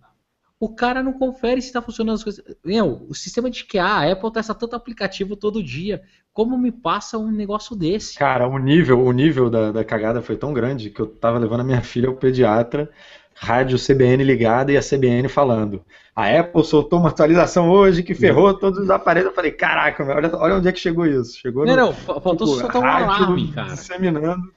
o 0.64 0.74
cara 0.74 1.02
não 1.02 1.12
confere 1.12 1.60
se 1.60 1.68
está 1.68 1.82
funcionando 1.82 2.16
as 2.16 2.24
coisas. 2.24 2.44
Meu, 2.64 3.06
o 3.08 3.14
sistema 3.14 3.50
de 3.50 3.64
QA, 3.64 3.84
a 3.84 4.12
Apple 4.12 4.32
testa 4.32 4.54
tanto 4.54 4.74
aplicativo 4.74 5.36
todo 5.36 5.62
dia. 5.62 6.02
Como 6.32 6.56
me 6.56 6.72
passa 6.72 7.18
um 7.18 7.30
negócio 7.30 7.76
desse? 7.76 8.18
Cara, 8.18 8.48
o 8.48 8.58
nível, 8.58 9.04
o 9.04 9.12
nível 9.12 9.50
da, 9.50 9.70
da 9.70 9.84
cagada 9.84 10.22
foi 10.22 10.36
tão 10.36 10.52
grande 10.52 10.90
que 10.90 11.00
eu 11.00 11.06
tava 11.06 11.38
levando 11.38 11.60
a 11.60 11.64
minha 11.64 11.82
filha 11.82 12.08
ao 12.08 12.16
pediatra 12.16 12.90
rádio 13.36 13.76
CBN 13.78 14.22
ligada 14.22 14.72
e 14.72 14.76
a 14.76 14.80
CBN 14.80 15.28
falando. 15.28 15.84
A 16.14 16.28
Apple 16.28 16.64
soltou 16.64 17.00
uma 17.00 17.08
atualização 17.08 17.68
hoje 17.68 18.02
que 18.02 18.14
ferrou 18.14 18.54
todos 18.54 18.78
os 18.78 18.90
aparelhos. 18.90 19.30
Eu 19.30 19.34
falei, 19.34 19.50
caraca, 19.50 20.04
olha, 20.04 20.36
olha 20.36 20.54
onde 20.56 20.68
é 20.68 20.72
que 20.72 20.78
chegou 20.78 21.04
isso. 21.04 21.36
Chegou 21.38 21.66
não, 21.66 21.74
no, 21.74 21.82
não, 21.86 21.92
faltou 21.92 22.46
tipo, 22.46 22.60
soltar 22.60 22.80
um 22.80 22.86
alarme, 22.86 23.50
cara. 23.50 23.74
Disseminando. 23.74 24.52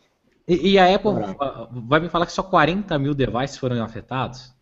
E, 0.47 0.73
e, 0.73 0.79
a 0.79 0.93
Apple 0.95 1.11
vai 1.87 1.99
me 1.99 2.07
falar 2.07 2.25
que 2.25 2.31
só 2.31 2.43
40 2.43 2.97
mil 2.99 3.13
devices 3.13 3.57
foram 3.57 3.83
afetados? 3.83 4.55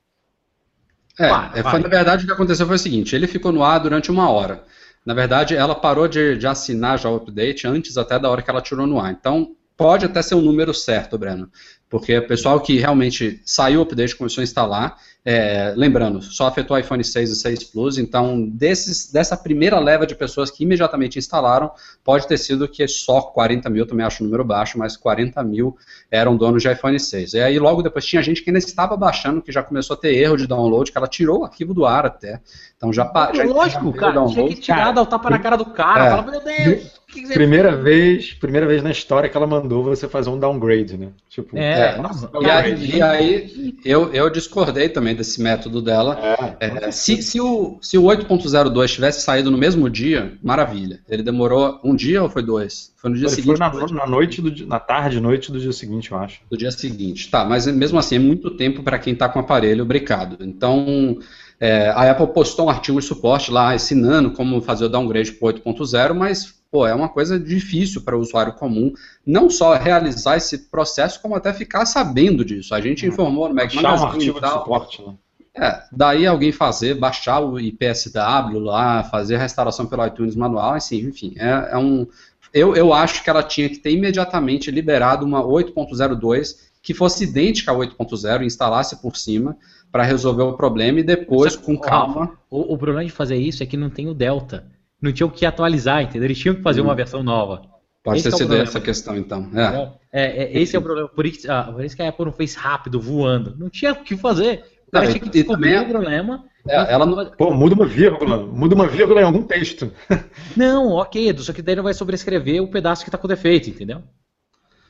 É, 1.20 1.30
vai, 1.30 1.64
foi, 1.64 1.80
na 1.80 1.88
verdade 1.88 2.24
o 2.24 2.28
que 2.28 2.34
aconteceu 2.34 2.68
foi 2.68 2.76
o 2.76 2.80
seguinte, 2.80 3.16
ele 3.16 3.28
ficou 3.28 3.52
no 3.52 3.64
ar 3.64 3.80
durante 3.80 4.12
uma 4.12 4.30
hora. 4.30 4.64
Na 5.06 5.14
verdade, 5.14 5.56
ela 5.56 5.76
parou 5.76 6.08
de, 6.08 6.36
de 6.36 6.48
assinar 6.48 6.98
já 6.98 7.10
o 7.10 7.18
update 7.18 7.68
antes 7.68 7.96
até 7.96 8.18
da 8.18 8.30
hora 8.30 8.42
que 8.42 8.50
ela 8.50 8.62
tirou 8.62 8.88
no 8.88 9.00
ar. 9.00 9.12
Então, 9.12 9.56
pode 9.78 10.06
até 10.06 10.22
ser 10.22 10.34
um 10.34 10.42
número 10.42 10.74
certo, 10.74 11.16
Breno. 11.16 11.50
Porque 11.90 12.18
o 12.18 12.28
pessoal 12.28 12.60
que 12.60 12.80
realmente 12.80 13.42
saiu 13.46 13.80
o 13.80 13.84
update 13.84 14.16
começou 14.16 14.42
a 14.42 14.44
instalar, 14.44 14.98
é, 15.24 15.74
lembrando, 15.76 16.22
só 16.22 16.46
afetou 16.46 16.78
o 16.78 16.80
iPhone 16.80 17.04
6 17.04 17.32
e 17.32 17.36
6 17.36 17.64
Plus, 17.66 17.98
então 17.98 18.48
desses, 18.48 19.12
dessa 19.12 19.36
primeira 19.36 19.80
leva 19.80 20.06
de 20.06 20.14
pessoas 20.14 20.52
que 20.52 20.64
imediatamente 20.64 21.18
instalaram, 21.18 21.72
pode 22.04 22.28
ter 22.28 22.38
sido 22.38 22.68
que 22.68 22.88
só 22.88 23.22
40 23.22 23.68
mil, 23.72 23.88
também 23.88 24.06
acho 24.06 24.24
um 24.24 24.28
número 24.28 24.44
baixo, 24.44 24.78
mas 24.78 24.96
40 24.96 25.44
mil 25.44 25.76
eram 26.12 26.38
donos 26.38 26.62
de 26.62 26.72
iPhone 26.72 27.00
6. 27.00 27.34
E 27.34 27.40
aí 27.40 27.58
logo 27.58 27.82
depois 27.82 28.06
tinha 28.06 28.22
gente 28.22 28.44
que 28.44 28.52
ainda 28.52 28.60
estava 28.60 28.96
baixando, 28.96 29.42
que 29.42 29.52
já 29.52 29.64
começou 29.64 29.96
a 29.96 29.98
ter 29.98 30.14
erro 30.14 30.38
de 30.38 30.46
download, 30.46 30.92
que 30.92 30.98
ela 30.98 31.08
tirou 31.08 31.40
o 31.40 31.44
arquivo 31.44 31.74
do 31.74 31.86
ar 31.86 32.06
até. 32.06 32.40
Então 32.78 32.94
já, 32.94 33.12
já 33.34 33.44
Lógico, 33.46 33.94
cara, 33.94 34.14
download. 34.14 34.36
tinha 34.36 34.48
que 34.50 34.62
tirar, 34.62 34.92
dar 34.92 35.02
o 35.02 35.06
tapa 35.08 35.30
na 35.32 35.40
cara 35.40 35.56
do 35.56 35.66
cara, 35.66 36.06
é. 36.06 36.10
fala, 36.12 36.32
meu 36.32 36.44
Deus! 36.44 37.05
Que 37.16 37.34
primeira 37.34 37.74
vez, 37.74 38.34
primeira 38.34 38.68
vez 38.68 38.84
na 38.84 38.92
história 38.92 39.30
que 39.30 39.38
ela 39.38 39.48
mandou 39.48 39.82
você 39.82 40.06
fazer 40.08 40.30
um 40.30 40.38
downgrade, 40.38 40.98
né? 40.98 41.08
Tipo, 41.30 41.58
é, 41.58 41.96
é 41.96 42.02
nossa, 42.02 42.30
e, 42.42 42.50
aí, 42.50 42.96
e 42.98 43.02
aí 43.02 43.76
eu, 43.86 44.14
eu 44.14 44.30
discordei 44.30 44.90
também 44.90 45.16
desse 45.16 45.42
método 45.42 45.82
dela. 45.82 46.20
É, 46.60 46.88
é, 46.88 46.92
se, 46.92 47.22
se, 47.24 47.40
o, 47.40 47.78
se 47.82 47.98
o 47.98 48.04
8.02 48.04 48.88
tivesse 48.90 49.22
saído 49.22 49.50
no 49.50 49.58
mesmo 49.58 49.90
dia, 49.90 50.34
maravilha. 50.44 51.00
Ele 51.08 51.24
demorou 51.24 51.80
um 51.84 51.96
dia 51.96 52.22
ou 52.22 52.30
foi 52.30 52.44
dois? 52.44 52.94
Foi 52.98 53.10
no 53.10 53.16
dia 53.16 53.28
Ele 53.28 53.36
seguinte. 53.36 53.58
Foi 53.58 53.88
na, 53.88 53.88
na, 53.88 54.08
noite 54.08 54.42
do, 54.42 54.68
na 54.68 54.80
tarde, 54.80 55.22
noite 55.22 55.54
do 55.54 55.60
dia 55.60 55.72
seguinte, 55.72 56.12
eu 56.12 56.18
acho. 56.18 56.42
Do 56.50 56.58
dia 56.58 56.72
seguinte, 56.72 57.30
tá. 57.30 57.46
Mas 57.46 57.66
mesmo 57.68 57.98
assim 57.98 58.16
é 58.16 58.20
muito 58.20 58.52
tempo 58.52 58.84
para 58.84 59.00
quem 59.00 59.14
está 59.14 59.30
com 59.30 59.40
o 59.40 59.42
aparelho 59.42 59.86
bricado. 59.86 60.38
Então 60.42 61.18
é, 61.60 61.90
a 61.90 62.12
Apple 62.12 62.28
postou 62.28 62.66
um 62.66 62.70
artigo 62.70 63.00
de 63.00 63.06
suporte 63.06 63.52
lá 63.52 63.74
ensinando 63.74 64.32
como 64.32 64.62
fazer 64.62 64.86
o 64.86 64.90
downgrade 64.90 65.32
para 65.32 65.54
8.0, 65.54 66.14
mas 66.14 66.56
pô, 66.76 66.86
é 66.86 66.94
uma 66.94 67.08
coisa 67.08 67.40
difícil 67.40 68.02
para 68.02 68.18
o 68.18 68.20
usuário 68.20 68.52
comum 68.52 68.94
não 69.26 69.50
só 69.50 69.76
realizar 69.76 70.36
esse 70.36 70.70
processo, 70.70 71.22
como 71.22 71.34
até 71.34 71.54
ficar 71.54 71.86
sabendo 71.86 72.44
disso. 72.44 72.76
A 72.76 72.82
gente 72.82 73.06
hum. 73.06 73.10
informou 73.14 73.48
no 73.48 73.56
Mac 73.56 73.74
Magazine 73.74 74.04
um 74.04 74.06
artigo 74.06 74.42
de 74.42 74.50
suporte, 74.50 75.02
né? 75.02 75.14
É, 75.58 75.84
daí 75.90 76.28
alguém 76.28 76.52
fazer, 76.52 76.96
baixar 76.96 77.40
o 77.40 77.58
IPSW 77.58 78.60
lá, 78.60 79.06
fazer 79.06 79.36
a 79.36 79.40
restauração 79.40 79.86
pelo 79.86 80.06
iTunes 80.06 80.36
manual, 80.36 80.74
assim, 80.74 80.98
enfim, 80.98 81.34
é, 81.38 81.70
é 81.72 81.78
um... 81.78 82.06
Eu, 82.54 82.76
eu 82.76 82.94
acho 82.94 83.24
que 83.24 83.30
ela 83.30 83.42
tinha 83.42 83.70
que 83.70 83.78
ter 83.78 83.92
imediatamente 83.92 84.70
liberado 84.70 85.26
uma 85.26 85.42
8.02 85.42 86.58
que 86.84 86.94
fosse 86.94 87.24
idêntica 87.24 87.72
a 87.72 87.76
8.0 87.76 88.42
e 88.42 88.46
instalasse 88.46 89.02
por 89.02 89.16
cima, 89.16 89.58
para 89.92 90.04
resolver 90.04 90.44
o 90.44 90.54
problema 90.58 91.00
e 91.00 91.04
depois, 91.04 91.56
com 91.56 91.78
calma. 91.78 92.38
O, 92.50 92.74
o, 92.74 92.78
problema 92.78 93.06
de 93.06 93.12
fazer 93.12 93.38
isso 93.38 93.64
é 93.64 93.66
que 93.66 93.78
não 93.78 93.90
tem 93.90 94.10
o 94.10 94.14
Delta. 94.14 94.75
Não 95.02 95.12
tinha 95.12 95.28
o 95.28 95.32
que 95.32 95.46
atualizar, 95.46 96.02
entendeu? 96.02 96.26
Eles 96.26 96.40
tinham 96.40 96.56
que 96.56 96.62
fazer 96.62 96.82
hum. 96.82 96.86
uma 96.86 96.96
versão 96.96 97.22
nova. 97.24 97.62
Pode 98.04 98.20
esse 98.20 98.30
ter 98.30 98.36
é 98.36 98.38
sido 98.38 98.56
essa 98.56 98.80
questão, 98.80 99.18
então. 99.18 99.50
É. 99.56 99.92
É, 100.14 100.44
é, 100.44 100.62
esse 100.62 100.76
é 100.76 100.80
o 100.80 100.82
problema. 100.82 101.10
Por 101.10 101.26
isso, 101.26 101.52
ah, 101.52 101.64
por 101.64 101.84
isso 101.84 101.96
que 101.96 102.04
a 102.04 102.10
Apple 102.10 102.26
não 102.26 102.32
fez 102.32 102.54
rápido, 102.54 103.02
voando. 103.02 103.56
Não 103.58 103.70
tinha 103.70 103.94
o 103.94 104.04
que 104.04 104.16
fazer. 104.16 104.64
O 104.88 104.92
cara 104.92 105.06
não, 105.06 105.12
tinha 105.12 105.24
que 105.24 105.30
descobrir 105.30 105.80
o 105.80 105.90
problema. 105.90 106.46
É, 106.68 106.94
ela 106.94 107.06
não... 107.06 107.32
Pô, 107.32 107.52
muda 107.52 107.74
uma 107.74 107.86
vírgula. 107.86 108.46
Muda 108.46 108.76
uma 108.76 108.88
vírgula 108.88 109.22
em 109.22 109.24
algum 109.24 109.44
texto. 109.44 109.92
Não, 110.56 110.94
ok, 110.94 111.30
Edu, 111.30 111.44
só 111.44 111.54
que 111.54 111.62
daí 111.62 111.76
não 111.76 111.84
vai 111.84 111.94
sobrescrever 111.94 112.62
o 112.62 112.68
pedaço 112.68 113.04
que 113.04 113.10
está 113.10 113.18
com 113.18 113.28
defeito, 113.28 113.70
entendeu? 113.70 114.02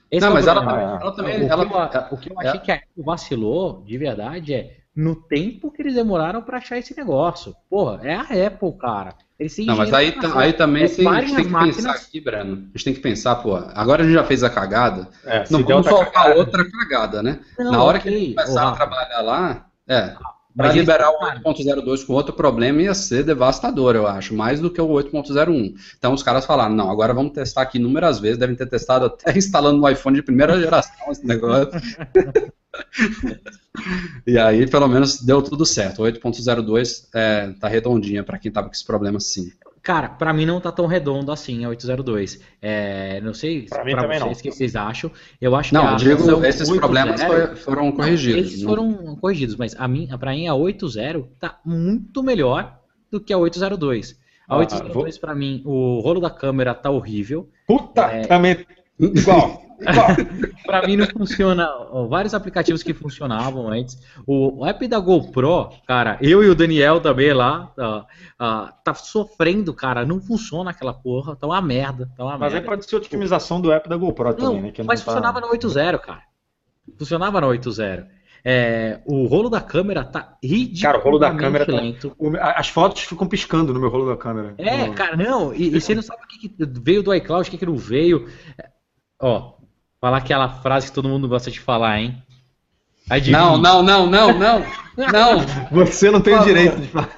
Esse 0.10 0.22
não, 0.22 0.32
é 0.32 0.34
mas 0.36 0.48
ela, 0.48 0.62
ela, 1.02 1.12
também. 1.12 1.42
O, 1.42 1.48
ela, 1.50 1.66
que 1.66 1.98
eu, 1.98 2.02
o 2.12 2.18
que 2.18 2.32
eu 2.32 2.40
achei 2.40 2.60
que 2.60 2.72
a 2.72 2.76
Apple 2.76 3.04
vacilou, 3.04 3.84
de 3.84 3.98
verdade, 3.98 4.54
é 4.54 4.78
no 4.96 5.16
tempo 5.16 5.72
que 5.72 5.82
eles 5.82 5.96
demoraram 5.96 6.42
para 6.42 6.60
achar 6.60 6.78
esse 6.78 6.96
negócio. 6.96 7.56
Porra, 7.70 8.00
é 8.04 8.14
a 8.14 8.48
Apple, 8.48 8.78
cara. 8.80 9.16
Eles 9.38 9.58
não, 9.66 9.76
mas 9.76 9.94
aí, 9.94 10.16
aí 10.36 10.54
também 10.54 10.84
é, 10.84 10.86
a 10.86 10.88
gente 10.88 11.36
tem 11.36 11.46
que 11.46 11.52
máquinas... 11.52 11.76
pensar 11.76 11.92
aqui, 11.92 12.22
Breno. 12.22 12.54
A 12.54 12.78
gente 12.78 12.86
tem 12.86 12.94
que 12.94 13.02
pensar, 13.02 13.36
pô, 13.36 13.56
agora 13.56 14.02
a 14.02 14.06
gente 14.06 14.14
já 14.14 14.24
fez 14.24 14.44
a 14.44 14.50
cagada, 14.50 15.10
é, 15.26 15.44
não 15.50 15.62
vamos 15.62 15.88
soltar 15.88 16.12
cagada. 16.12 16.40
outra 16.40 16.72
cagada, 16.72 17.22
né? 17.22 17.40
Não, 17.60 17.72
Na 17.72 17.84
hora 17.84 17.98
okay. 17.98 18.12
que 18.12 18.18
a 18.18 18.20
gente 18.20 18.36
começar 18.36 18.70
a 18.70 18.72
trabalhar 18.72 19.22
lá, 19.22 19.66
é, 19.90 20.16
para 20.56 20.72
liberar 20.72 21.10
o 21.12 21.20
8.02 21.20 22.06
com 22.06 22.14
outro 22.14 22.34
problema 22.34 22.82
ia 22.82 22.94
ser 22.94 23.24
devastador, 23.26 23.94
eu 23.94 24.08
acho, 24.08 24.34
mais 24.34 24.62
do 24.62 24.72
que 24.72 24.80
o 24.80 24.88
8.01. 24.88 25.74
Então 25.98 26.14
os 26.14 26.24
caras 26.24 26.46
falaram, 26.46 26.74
não, 26.74 26.90
agora 26.90 27.14
vamos 27.14 27.34
testar 27.34 27.64
aqui 27.64 27.78
inúmeras 27.78 28.20
vezes, 28.20 28.38
devem 28.38 28.56
ter 28.56 28.68
testado 28.68 29.06
até 29.06 29.36
instalando 29.38 29.82
no 29.82 29.90
iPhone 29.90 30.16
de 30.16 30.24
primeira 30.24 30.58
geração 30.58 31.12
esse 31.12 31.26
negócio. 31.26 31.72
e 34.26 34.38
aí, 34.38 34.68
pelo 34.70 34.88
menos, 34.88 35.22
deu 35.22 35.42
tudo 35.42 35.66
certo. 35.66 36.04
O 36.04 36.06
8.02 36.06 37.08
é, 37.14 37.54
tá 37.60 37.68
redondinha 37.68 38.24
para 38.24 38.38
quem 38.38 38.52
tava 38.52 38.68
com 38.68 38.74
esse 38.74 38.86
problema 38.86 39.20
sim. 39.20 39.52
Cara, 39.86 40.10
para 40.10 40.34
mim 40.34 40.48
não 40.48 40.60
tá 40.60 40.72
tão 40.72 40.88
redondo 40.88 41.32
assim 41.32 41.64
a 41.64 41.70
802. 41.70 42.40
É, 42.60 43.22
não 43.22 43.36
sei 43.36 43.68
pra, 43.68 43.84
pra 43.84 44.08
vocês 44.08 44.40
o 44.40 44.42
que 44.42 44.52
vocês 44.52 44.76
acham. 44.76 45.12
Eu 45.40 45.56
acho 45.56 45.76
não, 45.76 45.82
que 45.82 45.88
a 45.88 45.96
digo, 45.96 46.44
esses 46.44 46.68
problemas 46.72 47.22
foram 47.60 47.92
corrigidos. 47.92 48.42
Não, 48.42 48.48
esses 48.48 48.62
não. 48.64 48.70
foram 48.70 49.16
corrigidos, 49.18 49.56
mas 49.56 49.76
a 49.78 49.88
mim, 49.88 50.08
para 50.20 50.32
mim 50.32 50.48
a 50.48 50.56
80 50.56 51.30
tá 51.40 51.60
muito 51.64 52.24
melhor 52.24 52.80
do 53.12 53.20
que 53.20 53.32
a 53.32 53.38
802. 53.38 54.20
A 54.48 54.56
ah, 54.56 54.58
802 54.58 54.94
vou... 54.94 55.22
para 55.22 55.36
mim, 55.36 55.62
o 55.64 56.00
rolo 56.00 56.20
da 56.20 56.32
câmera 56.32 56.74
tá 56.74 56.90
horrível. 56.90 57.48
Puta, 57.68 58.02
é... 58.06 58.22
também 58.22 58.66
igual. 59.00 59.65
para 60.66 60.88
mim 60.88 60.98
não 60.98 61.06
funciona. 61.08 61.70
vários 62.10 62.34
aplicativos 62.34 62.84
que 62.84 62.94
funcionavam 62.94 63.70
antes. 63.70 63.98
O, 64.26 64.66
app 64.66 64.88
da 64.88 65.00
GoPro, 65.00 65.70
cara, 65.88 66.18
eu 66.22 66.44
e 66.44 66.50
o 66.50 66.56
Daniel 66.56 67.00
também 67.00 67.34
lá, 67.34 67.72
tá, 67.76 68.74
tá 68.84 68.94
sofrendo, 68.94 69.74
cara. 69.74 70.06
Não 70.06 70.20
funciona 70.20 70.72
aquela 70.72 70.94
porra. 70.94 71.36
Tá 71.36 71.48
uma 71.48 71.62
merda. 71.62 72.10
Tá 72.16 72.24
uma 72.24 72.38
mas 72.38 72.54
merda. 72.54 72.58
aí 72.58 72.64
pode 72.64 72.86
ser 72.86 72.96
otimização 72.96 73.60
do 73.60 73.72
app 73.72 73.88
da 73.88 73.98
GoPro 73.98 74.30
não, 74.30 74.36
também, 74.36 74.62
né? 74.62 74.72
Que 74.72 74.84
mas 74.84 75.02
tá... 75.02 75.06
funcionava 75.06 75.42
no 75.42 75.48
8.0, 75.50 76.00
cara. 76.00 76.22
Funcionava 76.98 77.42
no 77.42 77.48
8.0. 77.48 78.06
É, 78.48 79.02
o 79.08 79.26
rolo 79.26 79.50
da 79.50 79.60
câmera 79.60 80.04
tá 80.04 80.38
ridiculamente 80.44 80.82
Cara, 80.84 81.00
o 81.00 81.02
rolo 81.02 81.18
da 81.18 81.34
câmera 81.34 81.66
tá- 81.66 81.72
lento. 81.72 82.16
Tá, 82.16 82.52
as 82.52 82.70
fotos 82.70 83.02
ficam 83.02 83.28
piscando 83.28 83.74
no 83.74 83.80
meu 83.80 83.90
rolo 83.90 84.08
da 84.08 84.16
câmera. 84.16 84.54
É, 84.60 84.88
cara, 84.92 85.18
não. 85.18 85.52
E, 85.52 85.76
e 85.76 85.82
você 85.82 85.96
não 85.96 86.04
sabe 86.04 86.22
o 86.24 86.28
que, 86.28 86.50
que 86.50 86.66
veio 86.80 87.02
do 87.02 87.12
iCloud, 87.12 87.48
o 87.48 87.52
que, 87.52 87.58
que 87.58 87.66
não 87.66 87.76
veio. 87.76 88.30
Ó, 89.20 89.55
Falar 90.06 90.18
aquela 90.18 90.48
frase 90.48 90.86
que 90.86 90.94
todo 90.94 91.10
mundo 91.10 91.28
gosta 91.28 91.50
de 91.50 91.60
falar, 91.60 92.00
hein? 92.00 92.16
Adivinha. 93.10 93.40
Não, 93.40 93.58
não, 93.58 93.82
não, 93.82 94.06
não, 94.06 94.38
não. 94.38 94.64
Não. 94.96 95.40
Você 95.72 96.12
não 96.12 96.22
tem 96.22 96.36
o 96.38 96.44
direito 96.44 96.80
de 96.80 96.88
falar. 96.90 97.10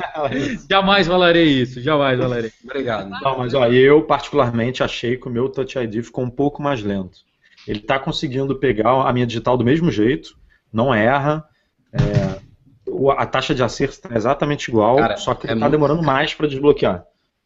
Jamais 0.71 1.05
falarei 1.05 1.49
isso, 1.49 1.81
jamais 1.81 2.17
falarei. 2.17 2.49
Obrigado. 2.63 3.09
Não, 3.09 3.39
mas 3.39 3.53
ó, 3.53 3.67
eu 3.67 4.03
particularmente 4.03 4.83
achei 4.83 5.17
que 5.17 5.27
o 5.27 5.29
meu 5.29 5.49
Touch 5.49 5.77
ID 5.77 6.01
ficou 6.01 6.23
um 6.23 6.29
pouco 6.29 6.61
mais 6.63 6.81
lento. 6.81 7.17
Ele 7.67 7.79
está 7.79 7.99
conseguindo 7.99 8.55
pegar 8.55 9.05
a 9.05 9.11
minha 9.11 9.27
digital 9.27 9.57
do 9.57 9.65
mesmo 9.65 9.91
jeito, 9.91 10.37
não 10.71 10.95
erra. 10.95 11.43
É, 11.91 12.39
a 13.17 13.25
taxa 13.25 13.53
de 13.53 13.63
acerto 13.63 13.95
está 13.95 14.15
exatamente 14.15 14.69
igual, 14.69 14.95
cara, 14.95 15.17
só 15.17 15.33
que 15.35 15.45
está 15.45 15.51
é 15.51 15.55
muito... 15.55 15.71
demorando 15.71 16.03
mais 16.03 16.33
para 16.33 16.47
desbloquear. 16.47 17.03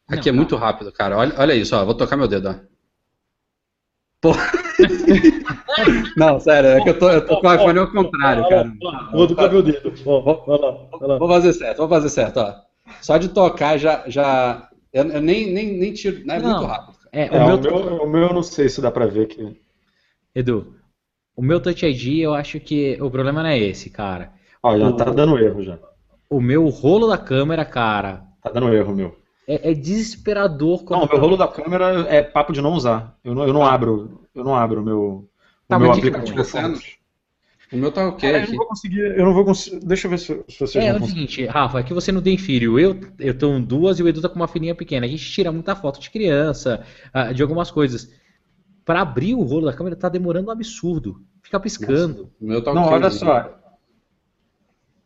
Aqui 0.08 0.32
não, 0.32 0.36
é 0.36 0.38
muito 0.38 0.56
rápido, 0.56 0.92
cara. 0.92 1.18
Olha, 1.18 1.34
olha 1.36 1.56
isso, 1.56 1.76
ó. 1.76 1.84
Vou 1.84 1.96
tocar 1.96 2.16
meu 2.16 2.28
dedo, 2.28 2.48
ó. 2.50 2.70
Pô. 4.22 4.32
Não, 6.15 6.39
sério, 6.39 6.69
é 6.69 6.82
que 6.82 6.89
eu 6.89 6.99
tô, 6.99 7.09
eu 7.09 7.26
tô 7.26 7.41
com 7.41 7.47
o 7.47 7.53
iPhone 7.53 7.80
ao 7.80 7.91
contrário, 7.91 8.47
cara. 8.47 8.72
Vou 9.11 9.26
do 9.26 9.36
meu 9.36 9.63
dedo. 9.63 9.93
Vou 10.03 11.28
fazer 11.28 11.53
certo, 11.53 11.78
vou 11.78 11.89
fazer 11.89 12.09
certo, 12.09 12.38
ó. 12.38 12.55
Só 13.01 13.17
de 13.17 13.30
tocar 13.30 13.78
já. 13.78 14.03
já 14.07 14.69
eu, 14.93 15.05
eu 15.05 15.22
nem, 15.22 15.51
nem, 15.51 15.78
nem 15.78 15.93
tiro. 15.93 16.26
Não, 16.26 16.36
é 16.36 16.39
não, 16.39 16.49
muito 16.51 16.65
rápido. 16.65 16.97
É, 17.11 17.30
o, 17.30 17.34
é, 17.34 17.45
meu, 17.45 17.55
o, 17.55 17.61
meu, 17.61 18.03
o 18.03 18.09
meu 18.09 18.22
eu 18.28 18.34
não 18.34 18.43
sei 18.43 18.69
se 18.69 18.82
dá 18.82 18.91
pra 18.91 19.05
ver 19.05 19.24
aqui. 19.24 19.59
Edu, 20.36 20.76
o 21.36 21.41
meu 21.41 21.59
Touch 21.59 21.86
ID 21.86 22.19
eu 22.19 22.34
acho 22.34 22.59
que 22.59 22.97
o 23.01 23.09
problema 23.09 23.41
não 23.41 23.49
é 23.49 23.57
esse, 23.57 23.89
cara. 23.89 24.32
Ó, 24.61 24.78
já 24.78 24.88
o... 24.88 24.95
tá 24.95 25.05
dando 25.05 25.39
erro 25.39 25.63
já. 25.63 25.80
O 26.30 26.39
meu 26.39 26.69
rolo 26.69 27.07
da 27.07 27.17
câmera, 27.17 27.65
cara. 27.65 28.24
Tá 28.41 28.49
dando 28.51 28.74
erro, 28.74 28.95
meu. 28.95 29.20
É, 29.48 29.72
é 29.72 29.74
desesperador. 29.74 30.84
Não, 30.89 31.04
o 31.04 31.10
meu 31.10 31.20
rolo 31.20 31.38
da 31.38 31.48
câmera 31.48 32.06
é 32.08 32.22
papo 32.22 32.54
de 32.54 32.62
não 32.62 32.74
usar. 32.74 33.18
Eu 33.24 33.34
não, 33.34 33.48
eu 33.48 33.54
não 33.54 33.66
abro. 33.66 34.22
Eu 34.34 34.44
não 34.44 34.56
abro 34.56 34.82
o 34.82 34.84
meu, 34.86 35.30
Tá, 35.68 35.78
o 35.78 35.80
meu 35.80 35.92
que 35.94 36.12
tá 36.12 36.20
aplicativo. 36.20 36.82
O 37.72 37.78
meu 37.78 37.92
tá 37.92 38.10
ok 38.10 38.30
Cara, 38.30 38.39
eu 38.39 38.44
aqui. 38.44 38.52
não 38.52 38.58
vou 38.58 38.68
conseguir. 38.68 39.00
Eu 39.00 39.26
não 39.26 39.34
vou 39.34 39.46
conseguir. 39.46 39.80
Deixa 39.86 40.08
eu 40.08 40.12
ver 40.12 40.18
se, 40.20 40.44
se 40.50 40.60
vocês 40.60 40.76
É, 40.84 40.89
é 40.89 40.94
o 40.94 41.06
seguinte, 41.06 41.46
Rafa, 41.46 41.80
é 41.80 41.84
que 41.84 41.94
você 41.94 42.12
não 42.12 42.22
tem 42.22 42.38
filho. 42.38 42.78
Eu, 42.78 43.00
eu 43.18 43.38
tenho 43.38 43.62
duas 43.62 43.98
e 43.98 44.04
o 44.04 44.08
Edu 44.10 44.22
tá 44.22 44.28
com 44.28 44.36
uma 44.36 44.48
filhinha 44.48 44.76
pequena. 44.76 45.06
A 45.06 45.10
gente 45.10 45.24
tira 45.32 45.52
muita 45.52 45.76
foto 45.76 46.00
de 46.00 46.10
criança, 46.12 46.86
ah, 47.14 47.32
de 47.32 47.42
algumas 47.42 47.72
coisas. 47.72 48.12
Pra 48.84 49.02
abrir 49.02 49.36
o 49.36 49.44
rolo 49.44 49.68
da 49.68 49.74
câmera 49.74 49.96
tá 49.96 50.10
demorando 50.10 50.50
um 50.50 50.52
absurdo. 50.52 51.24
Fica 51.42 51.60
piscando. 51.60 52.30
O 52.42 52.46
meu 52.46 52.62
tá 52.62 52.74
Não, 52.74 52.84
ok. 52.84 52.94
olha 52.94 53.10
só. 53.10 53.58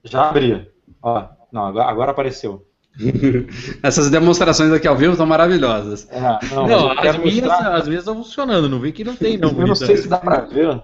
Já 0.03 0.29
abri. 0.29 0.71
Ó, 1.03 1.27
não, 1.51 1.65
agora 1.67 2.11
apareceu. 2.11 2.67
Essas 3.83 4.09
demonstrações 4.09 4.71
aqui 4.71 4.87
ao 4.87 4.95
vivo 4.95 5.11
estão 5.13 5.25
maravilhosas. 5.25 6.07
É, 6.09 6.19
não, 6.53 6.67
Não, 6.67 6.91
as 6.91 7.17
minhas, 7.17 7.45
mostrar- 7.47 7.75
as 7.75 7.87
minhas 7.87 8.01
estão 8.03 8.15
funcionando. 8.15 8.69
Não 8.69 8.79
vi 8.79 8.91
que 8.91 9.03
não 9.03 9.15
tem, 9.15 9.37
não. 9.37 9.49
Eu 9.51 9.67
não 9.67 9.75
sei 9.75 9.97
se 9.97 10.07
dá 10.07 10.17
pra 10.17 10.41
ver. 10.41 10.81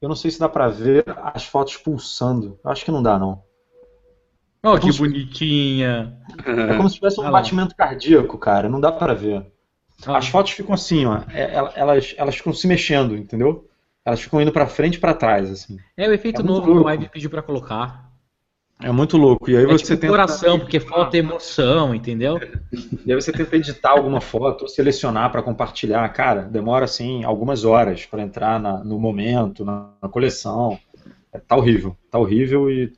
Eu 0.00 0.08
não 0.08 0.16
sei 0.16 0.30
se 0.30 0.38
dá 0.38 0.48
pra 0.48 0.68
ver 0.68 1.04
as 1.34 1.44
fotos 1.44 1.76
pulsando. 1.76 2.58
Eu 2.64 2.70
acho 2.70 2.84
que 2.84 2.90
não 2.90 3.02
dá, 3.02 3.18
não. 3.18 3.42
Ó, 4.64 4.74
que 4.74 4.80
Como 4.82 4.92
se- 4.92 4.98
bonitinha. 5.00 6.16
É 6.46 6.76
como 6.76 6.88
se 6.88 6.96
tivesse 6.96 7.20
um 7.20 7.24
lá. 7.24 7.30
batimento 7.30 7.74
cardíaco, 7.76 8.38
cara. 8.38 8.68
Não 8.68 8.80
dá 8.80 8.90
pra 8.92 9.14
ver. 9.14 9.46
Ah, 10.06 10.16
As 10.18 10.28
fotos 10.28 10.52
ficam 10.52 10.74
assim, 10.74 11.04
ó. 11.06 11.20
É, 11.32 11.54
ela- 11.54 11.72
Elas, 11.74 12.14
elas 12.16 12.36
ficam 12.36 12.52
se 12.52 12.66
mexendo, 12.66 13.16
entendeu? 13.16 13.68
Elas 14.04 14.20
ficam 14.20 14.40
indo 14.40 14.52
pra 14.52 14.66
frente 14.66 14.94
e 14.94 14.98
pra 14.98 15.12
trás, 15.14 15.50
assim. 15.50 15.76
É 15.96 16.08
o 16.08 16.12
efeito 16.12 16.40
É 16.40 16.44
novo 16.44 16.62
que 16.62 16.70
o. 16.70 16.82
Live 16.82 17.08
pediu 17.08 17.28
pra 17.28 17.42
colocar. 17.42 18.07
É 18.80 18.92
muito 18.92 19.16
louco. 19.16 19.50
E 19.50 19.56
aí 19.56 19.64
É 19.64 19.66
você 19.66 19.84
tipo 19.84 20.00
tenta. 20.02 20.06
coração, 20.08 20.58
porque 20.58 20.78
falta 20.78 21.16
emoção, 21.16 21.94
entendeu? 21.94 22.38
E 23.04 23.12
aí 23.12 23.20
você 23.20 23.32
tenta 23.32 23.56
editar 23.56 23.90
alguma 23.90 24.20
foto, 24.20 24.62
ou 24.62 24.68
selecionar 24.68 25.32
pra 25.32 25.42
compartilhar. 25.42 26.08
Cara, 26.10 26.42
demora 26.42 26.84
assim 26.84 27.24
algumas 27.24 27.64
horas 27.64 28.06
pra 28.06 28.22
entrar 28.22 28.60
na- 28.60 28.82
no 28.84 28.98
momento, 28.98 29.64
na, 29.64 29.90
na 30.00 30.08
coleção. 30.08 30.78
É, 31.32 31.38
tá 31.38 31.56
horrível. 31.56 31.96
Tá 32.10 32.18
horrível 32.18 32.70
e 32.70 32.92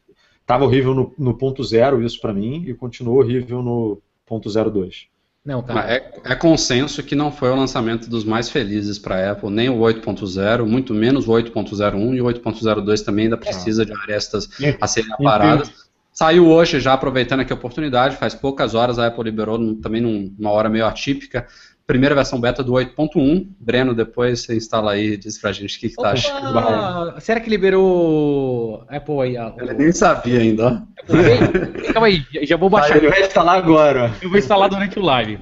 tava 0.46 0.64
horrível 0.64 0.94
no, 0.94 1.14
no 1.18 1.34
ponto 1.36 1.64
zero 1.64 2.02
isso 2.02 2.20
pra 2.20 2.32
mim 2.32 2.64
e 2.66 2.74
continuou 2.74 3.18
horrível 3.18 3.62
no 3.62 4.02
ponto 4.26 4.50
zero 4.50 4.70
dois. 4.70 5.06
Não, 5.44 5.62
cara. 5.62 5.90
É, 5.94 6.12
é 6.24 6.34
consenso 6.34 7.02
que 7.02 7.14
não 7.14 7.32
foi 7.32 7.48
o 7.50 7.56
lançamento 7.56 8.10
dos 8.10 8.24
mais 8.24 8.50
felizes 8.50 8.98
para 8.98 9.16
a 9.16 9.32
Apple, 9.32 9.50
nem 9.50 9.70
o 9.70 9.78
8.0, 9.78 10.66
muito 10.66 10.92
menos 10.92 11.26
o 11.26 11.32
8.01 11.32 12.14
e 12.14 12.20
o 12.20 12.26
8.02 12.26 13.02
também 13.04 13.24
ainda 13.24 13.36
precisa 13.38 13.84
de 13.86 13.92
arestas 13.92 14.48
a 14.80 14.86
serem 14.86 15.10
aparadas. 15.12 15.72
Saiu 16.12 16.48
hoje, 16.48 16.80
já 16.80 16.92
aproveitando 16.92 17.40
aqui 17.40 17.52
a 17.52 17.56
oportunidade, 17.56 18.16
faz 18.16 18.34
poucas 18.34 18.74
horas 18.74 18.98
a 18.98 19.06
Apple 19.06 19.24
liberou 19.24 19.56
num- 19.56 19.80
também 19.80 20.02
num- 20.02 20.34
numa 20.38 20.50
hora 20.50 20.68
meio 20.68 20.84
atípica, 20.84 21.46
primeira 21.90 22.14
versão 22.14 22.40
beta 22.40 22.62
do 22.62 22.72
8.1. 22.72 23.46
Breno, 23.58 23.94
depois 23.94 24.40
você 24.40 24.56
instala 24.56 24.92
aí 24.92 25.12
e 25.12 25.16
diz 25.16 25.38
pra 25.38 25.52
gente 25.52 25.76
o 25.76 25.80
que, 25.80 25.88
que 25.88 25.96
tá 25.96 26.12
achando. 26.12 27.20
Será 27.20 27.40
que 27.40 27.50
liberou 27.50 28.84
Apple 28.88 29.20
aí? 29.20 29.36
ah, 29.36 29.52
o- 29.56 29.60
Ele 29.62 29.74
nem 29.74 29.92
sabia 29.92 30.38
ainda, 30.40 30.66
ó. 31.08 31.92
Calma 31.92 32.06
aí, 32.06 32.22
já- 32.42 32.56
vou 32.56 32.70
baixar. 32.70 32.96
Ele 32.96 33.08
vai 33.10 33.22
instalar 33.22 33.56
agora. 33.58 34.12
Eu 34.22 34.28
vou 34.28 34.38
instalar 34.38 34.68
durante 34.68 34.98
o 34.98 35.02
live. 35.02 35.38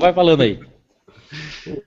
Vai, 0.00 0.12
falando 0.12 0.40
aí. 0.42 0.58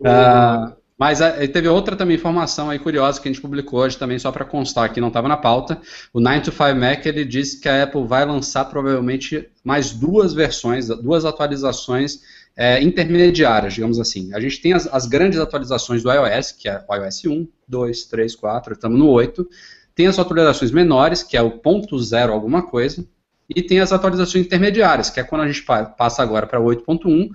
Ah, 0.06 0.74
mas 0.98 1.22
ah, 1.22 1.32
teve 1.48 1.68
outra 1.68 1.96
também 1.96 2.16
informação 2.16 2.70
aí 2.70 2.80
curiosa 2.80 3.20
que 3.22 3.28
a 3.28 3.32
gente 3.32 3.42
publicou 3.42 3.80
hoje 3.82 3.98
também, 3.98 4.18
só 4.18 4.32
para 4.32 4.46
constar 4.46 4.92
que 4.94 5.02
não 5.02 5.10
estava 5.10 5.28
na 5.28 5.36
pauta. 5.38 5.80
O 6.14 6.20
9 6.20 6.42
to 6.42 6.52
5 6.52 6.76
Mac 6.76 7.06
ele 7.06 7.26
disse 7.26 7.60
que 7.60 7.68
a 7.68 7.84
Apple 7.84 8.06
vai 8.08 8.26
lançar 8.26 8.66
provavelmente 8.66 9.48
mais 9.64 9.92
duas 9.92 10.34
versões, 10.34 10.88
duas 10.88 11.26
atualizações 11.26 12.20
é, 12.56 12.82
intermediárias, 12.82 13.74
digamos 13.74 14.00
assim. 14.00 14.34
A 14.34 14.40
gente 14.40 14.62
tem 14.62 14.74
as, 14.74 14.88
as 14.88 15.06
grandes 15.06 15.40
atualizações 15.40 16.04
do 16.04 16.12
iOS, 16.12 16.52
que 16.52 16.70
é 16.70 16.84
o 16.88 16.96
iOS 16.96 17.26
1, 17.26 17.48
2, 17.68 18.06
3, 18.06 18.36
4, 18.36 18.74
estamos 18.74 18.98
no 18.98 19.10
8. 19.10 19.48
Tem 19.94 20.08
as 20.08 20.20
atualizações 20.20 20.72
menores, 20.72 21.24
que 21.24 21.38
é 21.38 21.42
o 21.42 21.52
ponto 21.52 21.98
zero 22.00 22.34
alguma 22.34 22.64
coisa. 22.64 23.06
E 23.54 23.62
tem 23.62 23.80
as 23.80 23.92
atualizações 23.94 24.46
intermediárias, 24.46 25.10
que 25.10 25.20
é 25.20 25.24
quando 25.24 25.42
a 25.42 25.48
gente 25.48 25.64
pa- 25.64 25.86
passa 25.86 26.24
agora 26.24 26.48
para 26.48 26.60
8.1, 26.60 27.30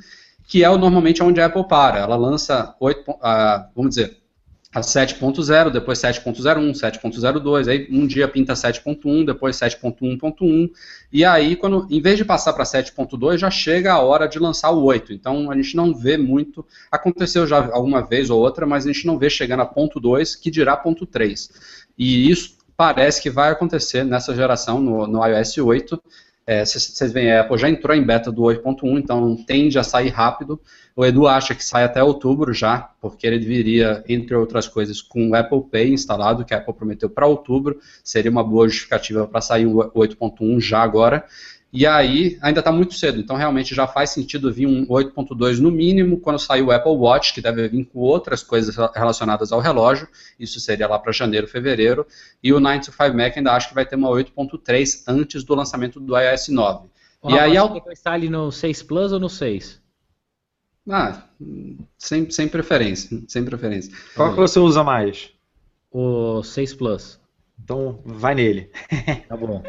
que 0.46 0.64
é 0.64 0.68
o, 0.70 0.76
normalmente 0.76 1.22
onde 1.22 1.40
a 1.40 1.46
Apple 1.46 1.66
para. 1.68 1.98
Ela 2.00 2.16
lança 2.16 2.74
8, 2.80 3.04
pon- 3.04 3.18
ah, 3.22 3.68
vamos 3.76 3.90
dizer, 3.94 4.18
a 4.72 4.80
7.0, 4.80 5.70
depois 5.70 5.98
7.01, 5.98 6.70
7.02, 6.72 7.68
aí 7.68 7.88
um 7.90 8.06
dia 8.06 8.28
pinta 8.28 8.52
7.1, 8.52 9.26
depois 9.26 9.56
7.1.1, 9.56 10.70
e 11.12 11.24
aí, 11.24 11.56
quando, 11.56 11.88
em 11.90 12.00
vez 12.00 12.16
de 12.16 12.24
passar 12.24 12.52
para 12.52 12.62
7.2, 12.62 13.38
já 13.38 13.50
chega 13.50 13.92
a 13.92 13.98
hora 13.98 14.28
de 14.28 14.38
lançar 14.38 14.70
o 14.70 14.84
8. 14.84 15.12
Então 15.12 15.50
a 15.50 15.56
gente 15.56 15.74
não 15.76 15.92
vê 15.92 16.16
muito. 16.16 16.64
Aconteceu 16.90 17.48
já 17.48 17.68
alguma 17.72 18.00
vez 18.00 18.30
ou 18.30 18.40
outra, 18.40 18.64
mas 18.64 18.86
a 18.86 18.92
gente 18.92 19.06
não 19.06 19.18
vê 19.18 19.28
chegando 19.28 19.60
a 19.60 19.66
ponto 19.66 19.98
2, 19.98 20.36
que 20.36 20.52
dirá 20.52 20.76
ponto 20.76 21.04
3. 21.04 21.50
E 21.98 22.30
isso 22.30 22.56
parece 22.76 23.20
que 23.20 23.28
vai 23.28 23.50
acontecer 23.50 24.04
nessa 24.04 24.34
geração, 24.34 24.80
no, 24.80 25.04
no 25.04 25.26
iOS 25.26 25.58
8. 25.58 26.00
Vocês 26.64 27.12
veem, 27.12 27.32
a 27.32 27.42
Apple 27.42 27.58
já 27.58 27.68
entrou 27.68 27.96
em 27.96 28.04
beta 28.04 28.30
do 28.30 28.42
8.1, 28.42 28.98
então 28.98 29.36
tende 29.44 29.78
a 29.78 29.82
sair 29.82 30.08
rápido. 30.08 30.60
O 30.96 31.04
Edu 31.06 31.26
acha 31.26 31.54
que 31.54 31.64
sai 31.64 31.84
até 31.84 32.02
outubro 32.02 32.52
já, 32.52 32.90
porque 33.00 33.26
ele 33.26 33.38
viria, 33.38 34.04
entre 34.08 34.34
outras 34.34 34.66
coisas, 34.68 35.00
com 35.00 35.30
o 35.30 35.34
Apple 35.34 35.62
Pay 35.70 35.92
instalado, 35.92 36.44
que 36.44 36.52
a 36.52 36.58
Apple 36.58 36.74
prometeu 36.74 37.08
para 37.08 37.26
outubro. 37.26 37.78
Seria 38.04 38.30
uma 38.30 38.44
boa 38.44 38.68
justificativa 38.68 39.26
para 39.26 39.40
sair 39.40 39.66
o 39.66 39.90
8.1 39.94 40.60
já 40.60 40.80
agora. 40.82 41.24
E 41.72 41.86
aí, 41.86 42.36
ainda 42.42 42.58
está 42.58 42.72
muito 42.72 42.94
cedo, 42.94 43.20
então 43.20 43.36
realmente 43.36 43.72
já 43.76 43.86
faz 43.86 44.10
sentido 44.10 44.52
vir 44.52 44.66
um 44.66 44.84
8.2 44.88 45.60
no 45.60 45.70
mínimo 45.70 46.18
quando 46.18 46.40
sair 46.40 46.62
o 46.62 46.72
Apple 46.72 46.90
Watch, 46.96 47.32
que 47.32 47.40
deve 47.40 47.68
vir 47.68 47.84
com 47.84 48.00
outras 48.00 48.42
coisas 48.42 48.74
relacionadas 48.92 49.52
ao 49.52 49.60
relógio. 49.60 50.08
Isso 50.38 50.58
seria 50.58 50.88
lá 50.88 50.98
para 50.98 51.12
janeiro, 51.12 51.46
fevereiro. 51.46 52.04
E 52.42 52.52
o 52.52 52.58
9 52.58 52.80
to 52.80 52.92
5 52.92 53.16
Mac 53.16 53.36
ainda 53.36 53.52
acho 53.52 53.68
que 53.68 53.74
vai 53.76 53.86
ter 53.86 53.94
uma 53.94 54.08
8.3 54.10 55.04
antes 55.06 55.44
do 55.44 55.54
lançamento 55.54 56.00
do 56.00 56.18
iOS 56.18 56.48
9. 56.48 56.88
Ô, 57.22 57.30
E 57.30 57.38
aí, 57.38 57.56
ao- 57.56 57.72
que 57.72 57.88
eu 57.88 57.92
instale 57.92 58.28
no 58.28 58.50
6 58.50 58.82
Plus 58.82 59.12
ou 59.12 59.20
no 59.20 59.28
6? 59.28 59.79
Ah, 60.90 61.22
sem, 61.96 62.28
sem 62.30 62.48
preferência, 62.48 63.22
sem 63.28 63.44
preferência. 63.44 63.92
Qual 64.14 64.30
que 64.30 64.36
você 64.36 64.58
usa 64.58 64.82
mais? 64.82 65.30
O 65.90 66.42
6 66.42 66.74
Plus. 66.74 67.20
Então 67.62 68.00
vai 68.04 68.34
nele. 68.34 68.70
Tá 69.28 69.36
bom. 69.36 69.62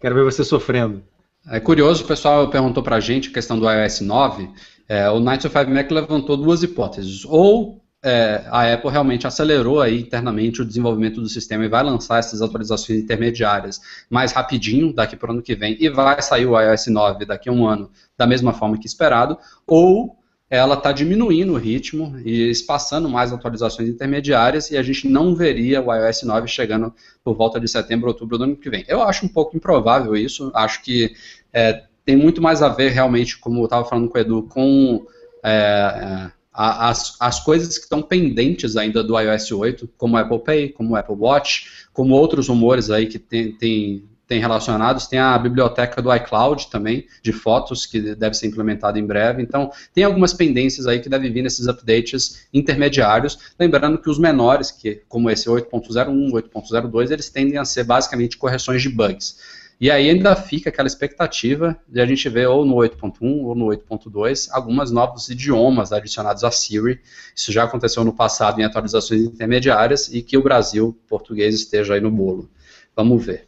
Quero 0.00 0.14
ver 0.14 0.24
você 0.24 0.44
sofrendo. 0.44 1.02
É 1.48 1.60
curioso, 1.60 2.04
o 2.04 2.06
pessoal 2.06 2.50
perguntou 2.50 2.82
pra 2.82 3.00
gente 3.00 3.30
a 3.30 3.32
questão 3.32 3.58
do 3.58 3.70
iOS 3.70 4.00
9. 4.00 4.50
É, 4.88 5.08
o 5.08 5.20
905 5.20 5.70
Mac 5.70 5.90
levantou 5.90 6.36
duas 6.36 6.62
hipóteses. 6.62 7.24
Ou 7.24 7.80
é, 8.04 8.44
a 8.50 8.72
Apple 8.72 8.90
realmente 8.90 9.26
acelerou 9.26 9.80
aí 9.80 10.00
internamente 10.00 10.60
o 10.60 10.64
desenvolvimento 10.64 11.20
do 11.20 11.28
sistema 11.28 11.64
e 11.64 11.68
vai 11.68 11.82
lançar 11.82 12.18
essas 12.18 12.42
atualizações 12.42 13.00
intermediárias 13.00 13.80
mais 14.10 14.32
rapidinho 14.32 14.92
daqui 14.92 15.16
para 15.16 15.30
o 15.30 15.32
ano 15.32 15.42
que 15.42 15.54
vem 15.54 15.76
e 15.80 15.88
vai 15.88 16.20
sair 16.20 16.46
o 16.46 16.60
iOS 16.60 16.86
9 16.88 17.24
daqui 17.24 17.48
a 17.48 17.52
um 17.52 17.66
ano 17.66 17.90
da 18.16 18.26
mesma 18.26 18.52
forma 18.52 18.78
que 18.78 18.86
esperado, 18.86 19.38
ou 19.66 20.16
ela 20.48 20.74
está 20.74 20.92
diminuindo 20.92 21.54
o 21.54 21.58
ritmo 21.58 22.18
e 22.24 22.50
espaçando 22.50 23.08
mais 23.08 23.32
atualizações 23.32 23.88
intermediárias 23.88 24.70
e 24.70 24.76
a 24.76 24.82
gente 24.82 25.08
não 25.08 25.34
veria 25.34 25.82
o 25.82 25.92
iOS 25.92 26.22
9 26.22 26.46
chegando 26.46 26.94
por 27.24 27.34
volta 27.34 27.58
de 27.58 27.66
setembro, 27.66 28.08
outubro 28.08 28.38
do 28.38 28.44
ano 28.44 28.56
que 28.56 28.70
vem. 28.70 28.84
Eu 28.86 29.02
acho 29.02 29.26
um 29.26 29.28
pouco 29.28 29.56
improvável 29.56 30.14
isso, 30.14 30.52
acho 30.54 30.82
que 30.82 31.14
é, 31.52 31.84
tem 32.04 32.16
muito 32.16 32.40
mais 32.40 32.62
a 32.62 32.68
ver 32.68 32.92
realmente, 32.92 33.36
como 33.38 33.60
eu 33.60 33.64
estava 33.64 33.84
falando 33.84 34.08
com 34.08 34.16
o 34.16 34.20
Edu, 34.20 34.42
com 34.44 35.06
é, 35.42 36.30
as, 36.52 37.16
as 37.20 37.40
coisas 37.40 37.76
que 37.76 37.84
estão 37.84 38.00
pendentes 38.00 38.76
ainda 38.76 39.02
do 39.02 39.18
iOS 39.18 39.50
8, 39.50 39.90
como 39.98 40.14
o 40.14 40.18
Apple 40.18 40.38
Pay, 40.38 40.68
como 40.70 40.92
o 40.92 40.96
Apple 40.96 41.16
Watch, 41.16 41.88
como 41.92 42.14
outros 42.14 42.48
rumores 42.48 42.88
aí 42.88 43.06
que 43.06 43.18
tem, 43.18 43.52
tem, 43.52 44.04
tem 44.26 44.40
relacionados, 44.40 45.06
tem 45.06 45.18
a 45.18 45.38
biblioteca 45.38 46.02
do 46.02 46.14
iCloud 46.14 46.68
também, 46.68 47.06
de 47.22 47.32
fotos, 47.32 47.86
que 47.86 48.14
deve 48.14 48.34
ser 48.34 48.46
implementada 48.46 48.98
em 48.98 49.06
breve, 49.06 49.42
então 49.42 49.70
tem 49.94 50.04
algumas 50.04 50.32
pendências 50.32 50.86
aí 50.86 51.00
que 51.00 51.08
devem 51.08 51.32
vir 51.32 51.42
nesses 51.42 51.68
updates 51.68 52.46
intermediários, 52.52 53.38
lembrando 53.58 53.98
que 53.98 54.10
os 54.10 54.18
menores, 54.18 54.70
que 54.70 55.02
como 55.08 55.30
esse 55.30 55.48
8.01, 55.48 56.30
8.02, 56.30 57.10
eles 57.10 57.30
tendem 57.30 57.58
a 57.58 57.64
ser 57.64 57.84
basicamente 57.84 58.36
correções 58.36 58.82
de 58.82 58.88
bugs. 58.88 59.36
E 59.78 59.90
aí 59.90 60.08
ainda 60.08 60.34
fica 60.34 60.70
aquela 60.70 60.86
expectativa 60.86 61.78
de 61.86 62.00
a 62.00 62.06
gente 62.06 62.26
ver 62.30 62.46
ou 62.46 62.64
no 62.64 62.76
8.1 62.76 63.44
ou 63.44 63.54
no 63.54 63.66
8.2 63.66 64.48
alguns 64.50 64.90
novos 64.90 65.28
idiomas 65.28 65.92
adicionados 65.92 66.44
a 66.44 66.50
Siri. 66.50 66.98
Isso 67.34 67.52
já 67.52 67.64
aconteceu 67.64 68.02
no 68.02 68.12
passado 68.14 68.58
em 68.58 68.64
atualizações 68.64 69.20
intermediárias 69.20 70.08
e 70.08 70.22
que 70.22 70.38
o 70.38 70.42
Brasil 70.42 70.98
português 71.06 71.54
esteja 71.54 71.92
aí 71.92 72.00
no 72.00 72.10
bolo. 72.10 72.48
Vamos 72.96 73.22
ver. 73.22 73.45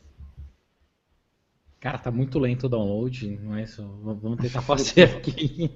Cara, 1.80 1.98
tá 1.98 2.10
muito 2.10 2.38
lento 2.38 2.66
o 2.66 2.68
download, 2.68 3.38
mas 3.44 3.76
vamos 4.02 4.38
tentar 4.40 4.62
fazer 4.62 5.04
aqui. 5.04 5.70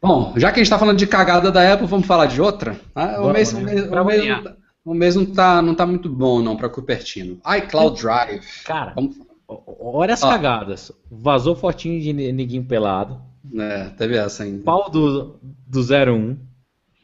Bom, 0.00 0.34
já 0.36 0.50
que 0.50 0.56
a 0.56 0.58
gente 0.58 0.66
está 0.66 0.78
falando 0.78 0.98
de 0.98 1.06
cagada 1.06 1.50
da 1.50 1.72
Apple, 1.72 1.86
vamos 1.86 2.06
falar 2.06 2.26
de 2.26 2.40
outra? 2.40 2.78
Ah, 2.94 3.20
o, 3.22 3.32
mês, 3.32 3.52
né? 3.52 3.60
o, 3.60 3.64
mês, 3.64 3.86
Pra 3.86 4.02
o, 4.02 4.04
mês 4.06 4.18
variar. 4.18 4.36
não 4.42 4.44
tá, 4.44 4.56
o 4.84 4.94
mês 4.94 5.16
não 5.16 5.26
tá, 5.26 5.62
não 5.62 5.74
tá 5.74 5.86
muito 5.86 6.08
bom 6.08 6.40
não 6.42 6.56
para 6.56 6.68
Cupertino. 6.68 7.38
iCloud 7.58 8.00
Drive. 8.00 8.44
Cara, 8.64 8.92
Vamos, 8.94 9.16
Olha 9.48 10.14
as 10.14 10.20
cagadas. 10.20 10.90
Vazou 11.10 11.54
fotinho 11.54 12.00
de 12.00 12.12
neguinho 12.12 12.64
pelado. 12.64 13.20
É, 13.56 13.84
teve 13.90 14.16
essa 14.16 14.42
ainda. 14.42 14.64
Pau 14.64 14.90
do, 14.90 15.38
do 15.66 15.80
01, 15.80 16.36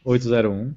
801. 0.04 0.74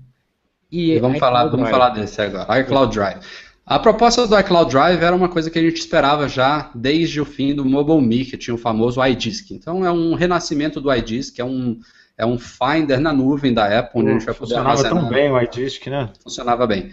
E, 0.72 0.92
e 0.92 1.00
vamos, 1.00 1.20
falar, 1.20 1.48
vamos 1.48 1.70
falar 1.70 1.90
desse 1.90 2.22
agora. 2.22 2.60
iCloud 2.60 2.94
Drive. 2.94 3.20
A 3.66 3.80
proposta 3.80 4.28
do 4.28 4.40
iCloud 4.40 4.70
Drive 4.70 5.02
era 5.02 5.16
uma 5.16 5.28
coisa 5.28 5.50
que 5.50 5.58
a 5.58 5.62
gente 5.62 5.80
esperava 5.80 6.28
já 6.28 6.70
desde 6.76 7.20
o 7.20 7.26
fim 7.26 7.56
do 7.56 7.66
MobileMe, 7.66 8.24
que 8.24 8.38
tinha 8.38 8.54
o 8.54 8.60
famoso 8.60 9.04
iDisk. 9.04 9.50
Então 9.52 9.84
é 9.84 9.92
um 9.92 10.14
renascimento 10.14 10.80
do 10.80 10.94
iDisk, 10.94 11.40
é 11.40 11.44
um, 11.44 11.80
é 12.16 12.24
um 12.24 12.38
Finder 12.38 13.00
na 13.00 13.12
nuvem 13.12 13.52
da 13.52 13.80
Apple, 13.80 14.02
onde 14.02 14.10
a 14.10 14.14
gente 14.14 14.26
vai 14.26 14.36
poder 14.36 14.54
Funcionava 14.54 14.84
tão 14.84 15.10
bem 15.10 15.32
o 15.32 15.42
iDisk, 15.42 15.88
né? 15.88 16.12
Funcionava 16.22 16.68
bem. 16.68 16.92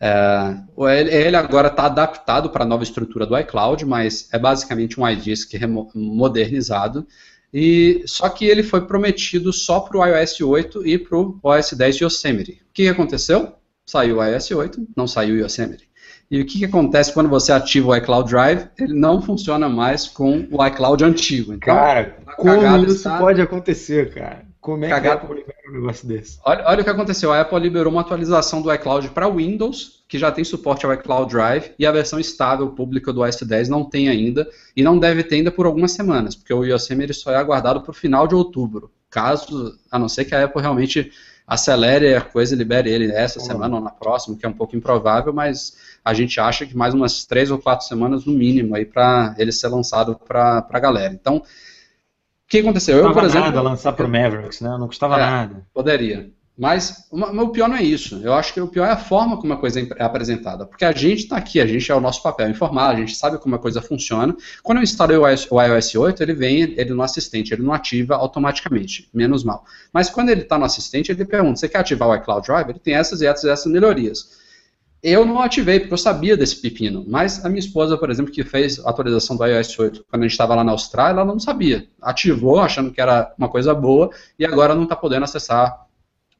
É, 0.00 0.56
ele 1.26 1.36
agora 1.36 1.68
está 1.68 1.84
adaptado 1.84 2.48
para 2.48 2.64
a 2.64 2.66
nova 2.66 2.82
estrutura 2.82 3.26
do 3.26 3.38
iCloud, 3.38 3.84
mas 3.84 4.26
é 4.32 4.38
basicamente 4.38 4.98
um 4.98 5.06
iDisk 5.06 5.52
modernizado. 5.94 7.06
E 7.52 8.02
só 8.06 8.30
que 8.30 8.46
ele 8.46 8.62
foi 8.62 8.86
prometido 8.86 9.52
só 9.52 9.80
para 9.80 9.98
o 9.98 10.06
iOS 10.06 10.40
8 10.40 10.86
e 10.86 10.98
para 10.98 11.18
o 11.18 11.38
OS 11.42 11.74
10 11.74 12.00
Yosemite. 12.00 12.62
O 12.70 12.72
que 12.72 12.88
aconteceu? 12.88 13.52
Saiu 13.84 14.18
o 14.18 14.24
iOS 14.24 14.50
8, 14.50 14.88
não 14.96 15.06
saiu 15.06 15.34
o 15.34 15.38
Yosemite. 15.38 15.86
E 16.30 16.40
o 16.40 16.46
que, 16.46 16.58
que, 16.58 16.64
acontece 16.64 17.12
quando 17.12 17.28
você 17.28 17.52
ativa 17.52 17.88
o 17.88 17.96
iCloud 17.96 18.30
Drive? 18.30 18.66
Ele 18.78 18.94
não 18.94 19.20
funciona 19.20 19.68
mais 19.68 20.08
com 20.08 20.46
o 20.50 20.66
iCloud 20.66 21.04
antigo. 21.04 21.52
Então, 21.52 21.74
cara, 21.74 22.16
como 22.36 22.84
isso 22.84 22.96
está... 22.96 23.18
pode 23.18 23.40
acontecer, 23.40 24.12
cara? 24.12 24.44
Como 24.64 24.82
é 24.82 24.88
Cagado. 24.88 25.02
que 25.02 25.08
a 25.08 25.14
Apple 25.26 25.36
libera 25.40 25.58
um 25.68 25.72
negócio 25.74 26.08
desse? 26.08 26.38
Olha, 26.42 26.64
olha 26.66 26.80
o 26.80 26.84
que 26.84 26.88
aconteceu. 26.88 27.30
A 27.30 27.42
Apple 27.42 27.58
liberou 27.58 27.92
uma 27.92 28.00
atualização 28.00 28.62
do 28.62 28.72
iCloud 28.72 29.10
para 29.10 29.28
Windows, 29.28 30.02
que 30.08 30.18
já 30.18 30.32
tem 30.32 30.42
suporte 30.42 30.86
ao 30.86 30.94
iCloud 30.94 31.30
Drive, 31.30 31.72
e 31.78 31.84
a 31.84 31.92
versão 31.92 32.18
estável 32.18 32.70
pública 32.70 33.12
do 33.12 33.20
OS 33.20 33.42
10 33.42 33.68
não 33.68 33.84
tem 33.84 34.08
ainda, 34.08 34.48
e 34.74 34.82
não 34.82 34.98
deve 34.98 35.22
ter 35.22 35.34
ainda 35.34 35.50
por 35.50 35.66
algumas 35.66 35.92
semanas, 35.92 36.34
porque 36.34 36.54
o 36.54 36.64
Yosemite 36.64 37.12
só 37.12 37.30
é 37.30 37.36
aguardado 37.36 37.82
para 37.82 37.90
o 37.90 37.94
final 37.94 38.26
de 38.26 38.34
outubro. 38.34 38.90
Caso, 39.10 39.78
a 39.90 39.98
não 39.98 40.08
ser 40.08 40.24
que 40.24 40.34
a 40.34 40.44
Apple 40.44 40.62
realmente 40.62 41.12
acelere 41.46 42.14
a 42.14 42.20
coisa 42.20 42.54
e 42.54 42.58
libere 42.58 42.90
ele 42.90 43.12
essa 43.12 43.38
semana 43.38 43.76
ou 43.76 43.82
na 43.82 43.90
próxima, 43.90 44.36
que 44.36 44.46
é 44.46 44.48
um 44.48 44.52
pouco 44.52 44.74
improvável, 44.76 45.32
mas 45.32 45.76
a 46.04 46.14
gente 46.14 46.40
acha 46.40 46.64
que 46.64 46.76
mais 46.76 46.94
umas 46.94 47.24
três 47.24 47.50
ou 47.50 47.58
quatro 47.58 47.86
semanas 47.86 48.24
no 48.24 48.32
mínimo 48.32 48.74
aí 48.74 48.84
para 48.84 49.34
ele 49.38 49.52
ser 49.52 49.68
lançado 49.68 50.16
para 50.16 50.66
a 50.68 50.78
galera. 50.80 51.12
Então, 51.12 51.36
o 51.36 51.42
que 52.48 52.58
aconteceu? 52.58 53.02
Não 53.02 53.08
eu, 53.08 53.12
por 53.12 53.24
exemplo. 53.24 53.46
nada 53.46 53.60
lançar 53.60 53.92
para 53.92 54.06
o 54.06 54.08
Mavericks, 54.08 54.60
né? 54.60 54.76
Não 54.78 54.86
custava 54.86 55.16
é, 55.16 55.20
nada. 55.20 55.66
Poderia. 55.72 56.30
Mas 56.56 57.08
o 57.10 57.48
pior 57.48 57.68
não 57.68 57.76
é 57.76 57.82
isso. 57.82 58.20
Eu 58.22 58.32
acho 58.32 58.54
que 58.54 58.60
o 58.60 58.68
pior 58.68 58.86
é 58.86 58.92
a 58.92 58.96
forma 58.96 59.36
como 59.36 59.52
a 59.52 59.56
coisa 59.56 59.80
é, 59.80 59.88
é 59.96 60.04
apresentada. 60.04 60.64
Porque 60.64 60.84
a 60.84 60.92
gente 60.92 61.24
está 61.24 61.36
aqui, 61.36 61.60
a 61.60 61.66
gente 61.66 61.90
é 61.90 61.94
o 61.94 62.00
nosso 62.00 62.22
papel 62.22 62.48
informar, 62.48 62.90
a 62.90 62.96
gente 62.96 63.16
sabe 63.16 63.38
como 63.38 63.56
a 63.56 63.58
coisa 63.58 63.82
funciona. 63.82 64.36
Quando 64.62 64.78
eu 64.78 64.84
instalei 64.84 65.16
o 65.16 65.28
iOS, 65.28 65.48
o 65.50 65.60
iOS 65.60 65.94
8, 65.96 66.22
ele 66.22 66.32
vem, 66.32 66.60
ele 66.60 66.94
no 66.94 67.02
assistente, 67.02 67.52
ele 67.52 67.62
não 67.62 67.72
ativa 67.72 68.14
automaticamente, 68.14 69.08
menos 69.12 69.42
mal. 69.42 69.64
Mas 69.92 70.08
quando 70.08 70.28
ele 70.28 70.42
está 70.42 70.56
no 70.56 70.64
assistente, 70.64 71.10
ele 71.10 71.24
pergunta: 71.24 71.56
você 71.56 71.68
quer 71.68 71.78
ativar 71.78 72.08
o 72.08 72.14
iCloud 72.14 72.46
Drive? 72.46 72.68
Ele 72.68 72.78
tem 72.78 72.94
essas 72.94 73.20
e 73.20 73.26
essas, 73.26 73.44
essas 73.50 73.72
melhorias. 73.72 74.44
Eu 75.02 75.26
não 75.26 75.38
ativei, 75.40 75.80
porque 75.80 75.92
eu 75.92 75.98
sabia 75.98 76.34
desse 76.34 76.56
pepino. 76.62 77.04
Mas 77.06 77.44
a 77.44 77.48
minha 77.48 77.58
esposa, 77.58 77.98
por 77.98 78.10
exemplo, 78.10 78.32
que 78.32 78.42
fez 78.42 78.78
a 78.78 78.88
atualização 78.88 79.36
do 79.36 79.44
iOS 79.44 79.78
8 79.78 80.06
quando 80.08 80.22
a 80.22 80.24
gente 80.24 80.32
estava 80.32 80.54
lá 80.54 80.64
na 80.64 80.72
Austrália, 80.72 81.20
ela 81.20 81.24
não 81.26 81.38
sabia. 81.38 81.86
Ativou, 82.00 82.60
achando 82.60 82.90
que 82.90 83.00
era 83.00 83.34
uma 83.36 83.48
coisa 83.48 83.74
boa, 83.74 84.08
e 84.38 84.46
agora 84.46 84.74
não 84.74 84.84
está 84.84 84.96
podendo 84.96 85.24
acessar 85.24 85.83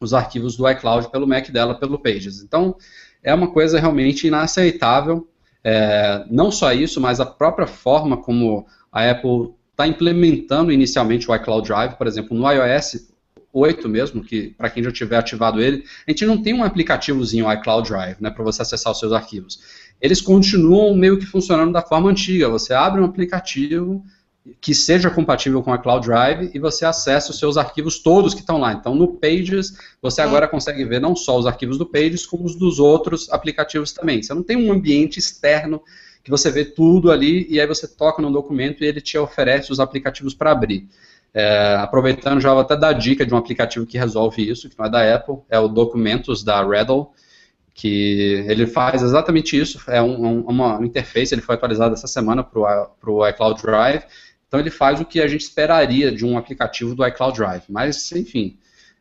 os 0.00 0.12
arquivos 0.12 0.56
do 0.56 0.68
iCloud 0.68 1.10
pelo 1.10 1.26
Mac 1.26 1.48
dela, 1.50 1.74
pelo 1.74 1.98
Pages. 1.98 2.42
Então, 2.42 2.76
é 3.22 3.32
uma 3.32 3.50
coisa 3.50 3.80
realmente 3.80 4.26
inaceitável. 4.26 5.28
É, 5.62 6.24
não 6.30 6.50
só 6.50 6.72
isso, 6.72 7.00
mas 7.00 7.20
a 7.20 7.26
própria 7.26 7.66
forma 7.66 8.16
como 8.16 8.66
a 8.92 9.10
Apple 9.10 9.54
está 9.70 9.86
implementando 9.86 10.70
inicialmente 10.70 11.30
o 11.30 11.34
iCloud 11.34 11.66
Drive, 11.66 11.94
por 11.96 12.06
exemplo, 12.06 12.36
no 12.36 12.50
iOS 12.50 13.12
8 13.52 13.88
mesmo, 13.88 14.22
que 14.22 14.48
para 14.58 14.68
quem 14.68 14.82
já 14.82 14.92
tiver 14.92 15.16
ativado 15.16 15.60
ele, 15.60 15.84
a 16.06 16.10
gente 16.10 16.26
não 16.26 16.42
tem 16.42 16.52
um 16.52 16.64
aplicativozinho 16.64 17.50
iCloud 17.52 17.88
Drive, 17.88 18.16
né, 18.20 18.30
para 18.30 18.42
você 18.42 18.62
acessar 18.62 18.92
os 18.92 18.98
seus 18.98 19.12
arquivos. 19.12 19.60
Eles 20.00 20.20
continuam 20.20 20.94
meio 20.94 21.18
que 21.18 21.24
funcionando 21.24 21.72
da 21.72 21.80
forma 21.80 22.10
antiga. 22.10 22.48
Você 22.48 22.74
abre 22.74 23.00
um 23.00 23.04
aplicativo 23.04 24.04
que 24.60 24.74
seja 24.74 25.10
compatível 25.10 25.62
com 25.62 25.72
a 25.72 25.78
Cloud 25.78 26.06
Drive 26.06 26.50
e 26.52 26.58
você 26.58 26.84
acessa 26.84 27.30
os 27.30 27.38
seus 27.38 27.56
arquivos 27.56 27.98
todos 27.98 28.34
que 28.34 28.40
estão 28.40 28.58
lá. 28.58 28.74
Então, 28.74 28.94
no 28.94 29.14
Pages, 29.14 29.72
você 30.02 30.20
agora 30.20 30.46
consegue 30.46 30.84
ver 30.84 31.00
não 31.00 31.16
só 31.16 31.38
os 31.38 31.46
arquivos 31.46 31.78
do 31.78 31.86
Pages, 31.86 32.26
como 32.26 32.44
os 32.44 32.54
dos 32.54 32.78
outros 32.78 33.30
aplicativos 33.32 33.92
também. 33.92 34.22
Você 34.22 34.34
não 34.34 34.42
tem 34.42 34.56
um 34.56 34.70
ambiente 34.70 35.18
externo 35.18 35.82
que 36.22 36.30
você 36.30 36.50
vê 36.50 36.64
tudo 36.64 37.10
ali 37.10 37.46
e 37.48 37.58
aí 37.58 37.66
você 37.66 37.88
toca 37.88 38.20
no 38.20 38.30
documento 38.30 38.84
e 38.84 38.86
ele 38.86 39.00
te 39.00 39.16
oferece 39.16 39.72
os 39.72 39.80
aplicativos 39.80 40.34
para 40.34 40.52
abrir. 40.52 40.88
É, 41.32 41.76
aproveitando, 41.80 42.40
já 42.40 42.52
vou 42.52 42.60
até 42.60 42.76
dar 42.76 42.92
dica 42.92 43.26
de 43.26 43.34
um 43.34 43.36
aplicativo 43.36 43.86
que 43.86 43.98
resolve 43.98 44.48
isso, 44.48 44.68
que 44.68 44.78
não 44.78 44.86
é 44.86 44.90
da 44.90 45.14
Apple, 45.14 45.38
é 45.48 45.58
o 45.58 45.68
Documentos 45.68 46.44
da 46.44 46.62
Redel, 46.64 47.12
que 47.74 48.44
ele 48.46 48.68
faz 48.68 49.02
exatamente 49.02 49.58
isso, 49.58 49.82
é 49.88 50.00
um, 50.00 50.24
um, 50.24 50.40
uma 50.42 50.78
interface, 50.80 51.34
ele 51.34 51.42
foi 51.42 51.56
atualizado 51.56 51.92
essa 51.92 52.06
semana 52.06 52.44
para 52.44 53.10
o 53.10 53.28
iCloud 53.28 53.60
Drive, 53.60 54.04
então 54.54 54.60
ele 54.60 54.70
faz 54.70 55.00
o 55.00 55.04
que 55.04 55.20
a 55.20 55.26
gente 55.26 55.40
esperaria 55.40 56.12
de 56.12 56.24
um 56.24 56.38
aplicativo 56.38 56.94
do 56.94 57.04
iCloud 57.04 57.36
Drive, 57.36 57.64
mas 57.68 58.12
enfim, 58.12 58.56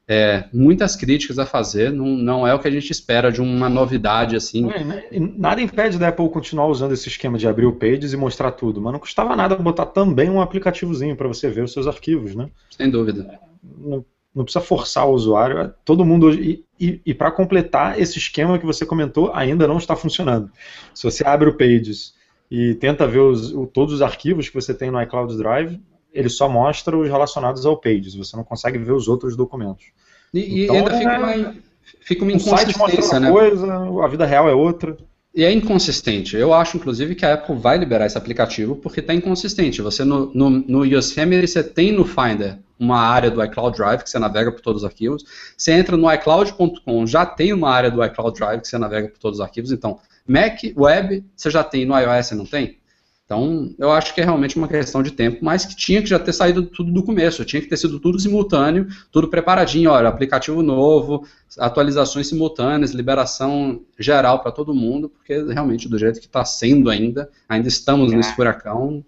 é, 0.07 0.45
muitas 0.51 0.95
críticas 0.95 1.37
a 1.37 1.45
fazer, 1.45 1.91
não, 1.91 2.07
não 2.07 2.47
é 2.47 2.55
o 2.55 2.59
que 2.59 2.67
a 2.67 2.71
gente 2.71 2.89
espera 2.89 3.31
de 3.31 3.39
uma 3.39 3.69
novidade 3.69 4.35
assim. 4.35 4.71
É, 4.71 4.83
né, 4.83 5.03
nada 5.37 5.61
impede 5.61 5.99
da 5.99 6.07
Apple 6.07 6.27
continuar 6.29 6.65
usando 6.65 6.93
esse 6.93 7.07
esquema 7.07 7.37
de 7.37 7.47
abrir 7.47 7.67
o 7.67 7.73
Pages 7.73 8.13
e 8.13 8.17
mostrar 8.17 8.51
tudo, 8.53 8.81
mas 8.81 8.93
não 8.93 8.99
custava 8.99 9.35
nada 9.35 9.55
botar 9.55 9.85
também 9.85 10.27
um 10.27 10.41
aplicativozinho 10.41 11.15
para 11.15 11.27
você 11.27 11.47
ver 11.51 11.63
os 11.63 11.71
seus 11.71 11.85
arquivos, 11.85 12.33
né? 12.33 12.49
Sem 12.75 12.89
dúvida. 12.89 13.39
Não, 13.77 14.03
não 14.33 14.43
precisa 14.43 14.65
forçar 14.65 15.07
o 15.07 15.13
usuário, 15.13 15.59
é, 15.59 15.71
todo 15.85 16.03
mundo. 16.03 16.33
E, 16.33 16.65
e, 16.79 16.99
e 17.05 17.13
para 17.13 17.29
completar, 17.29 17.99
esse 18.01 18.17
esquema 18.17 18.57
que 18.57 18.65
você 18.65 18.87
comentou 18.87 19.31
ainda 19.35 19.67
não 19.67 19.77
está 19.77 19.95
funcionando. 19.95 20.49
Se 20.95 21.03
você 21.03 21.23
abre 21.23 21.47
o 21.47 21.53
Pages 21.55 22.15
e 22.49 22.75
tenta 22.75 23.07
ver 23.07 23.19
os, 23.19 23.51
o, 23.53 23.65
todos 23.65 23.95
os 23.95 24.01
arquivos 24.01 24.49
que 24.49 24.55
você 24.55 24.73
tem 24.73 24.91
no 24.91 25.01
iCloud 25.01 25.35
Drive, 25.37 25.79
ele 26.13 26.29
só 26.29 26.47
mostra 26.47 26.97
os 26.97 27.09
relacionados 27.09 27.65
ao 27.65 27.77
Pages, 27.77 28.15
você 28.15 28.35
não 28.37 28.43
consegue 28.43 28.77
ver 28.77 28.91
os 28.91 29.07
outros 29.07 29.35
documentos. 29.35 29.85
E, 30.33 30.63
então, 30.63 30.75
ainda 30.75 30.97
fica, 30.97 31.11
é, 31.11 31.17
uma, 31.17 31.55
fica 32.01 32.23
uma 32.23 32.31
inconsistência, 32.31 33.19
né? 33.19 33.31
coisa, 33.31 33.75
a 34.03 34.07
vida 34.07 34.25
real 34.25 34.49
é 34.49 34.53
outra. 34.53 34.97
E 35.35 35.43
é 35.43 35.51
inconsistente. 35.51 36.37
Eu 36.37 36.53
acho, 36.53 36.77
inclusive, 36.77 37.15
que 37.15 37.25
a 37.25 37.33
Apple 37.33 37.55
vai 37.57 37.75
liberar 37.77 38.05
esse 38.05 38.17
aplicativo 38.17 38.75
porque 38.75 38.99
está 38.99 39.15
inconsistente. 39.15 39.81
Você 39.81 40.03
no, 40.03 40.31
no, 40.33 40.49
no 40.49 40.85
Yosemite, 40.85 41.47
você 41.47 41.63
tem 41.63 41.91
no 41.91 42.05
Finder 42.05 42.59
uma 42.79 42.99
área 42.99 43.31
do 43.31 43.43
iCloud 43.43 43.75
Drive 43.75 44.03
que 44.03 44.09
você 44.09 44.19
navega 44.19 44.51
por 44.51 44.61
todos 44.61 44.83
os 44.83 44.85
arquivos. 44.85 45.23
Você 45.57 45.71
entra 45.71 45.97
no 45.97 46.11
iCloud.com, 46.13 47.07
já 47.07 47.25
tem 47.25 47.51
uma 47.51 47.71
área 47.71 47.89
do 47.89 48.03
iCloud 48.03 48.37
Drive 48.37 48.61
que 48.61 48.67
você 48.67 48.77
navega 48.77 49.07
por 49.07 49.17
todos 49.17 49.39
os 49.39 49.43
arquivos. 49.43 49.71
Então, 49.71 49.99
Mac, 50.27 50.59
Web, 50.77 51.25
você 51.35 51.49
já 51.49 51.63
tem 51.63 51.85
no 51.85 51.97
iOS, 51.97 52.31
não 52.31 52.45
tem? 52.45 52.77
Então, 53.25 53.73
eu 53.79 53.91
acho 53.91 54.13
que 54.13 54.19
é 54.19 54.23
realmente 54.23 54.57
uma 54.57 54.67
questão 54.67 55.01
de 55.01 55.11
tempo, 55.11 55.39
mas 55.41 55.65
que 55.65 55.75
tinha 55.75 56.01
que 56.01 56.09
já 56.09 56.19
ter 56.19 56.33
saído 56.33 56.63
tudo 56.63 56.91
do 56.91 57.03
começo, 57.03 57.45
tinha 57.45 57.61
que 57.61 57.69
ter 57.69 57.77
sido 57.77 57.99
tudo 57.99 58.19
simultâneo, 58.19 58.87
tudo 59.11 59.29
preparadinho, 59.29 59.91
olha, 59.91 60.09
aplicativo 60.09 60.61
novo, 60.61 61.25
atualizações 61.57 62.27
simultâneas, 62.27 62.91
liberação 62.91 63.81
geral 63.97 64.39
para 64.39 64.51
todo 64.51 64.75
mundo, 64.75 65.07
porque 65.07 65.41
realmente 65.53 65.87
do 65.87 65.97
jeito 65.97 66.19
que 66.19 66.25
está 66.25 66.43
sendo 66.43 66.89
ainda, 66.89 67.29
ainda 67.47 67.67
estamos 67.67 68.11
é. 68.11 68.17
nesse 68.17 68.35
furacão. 68.35 69.03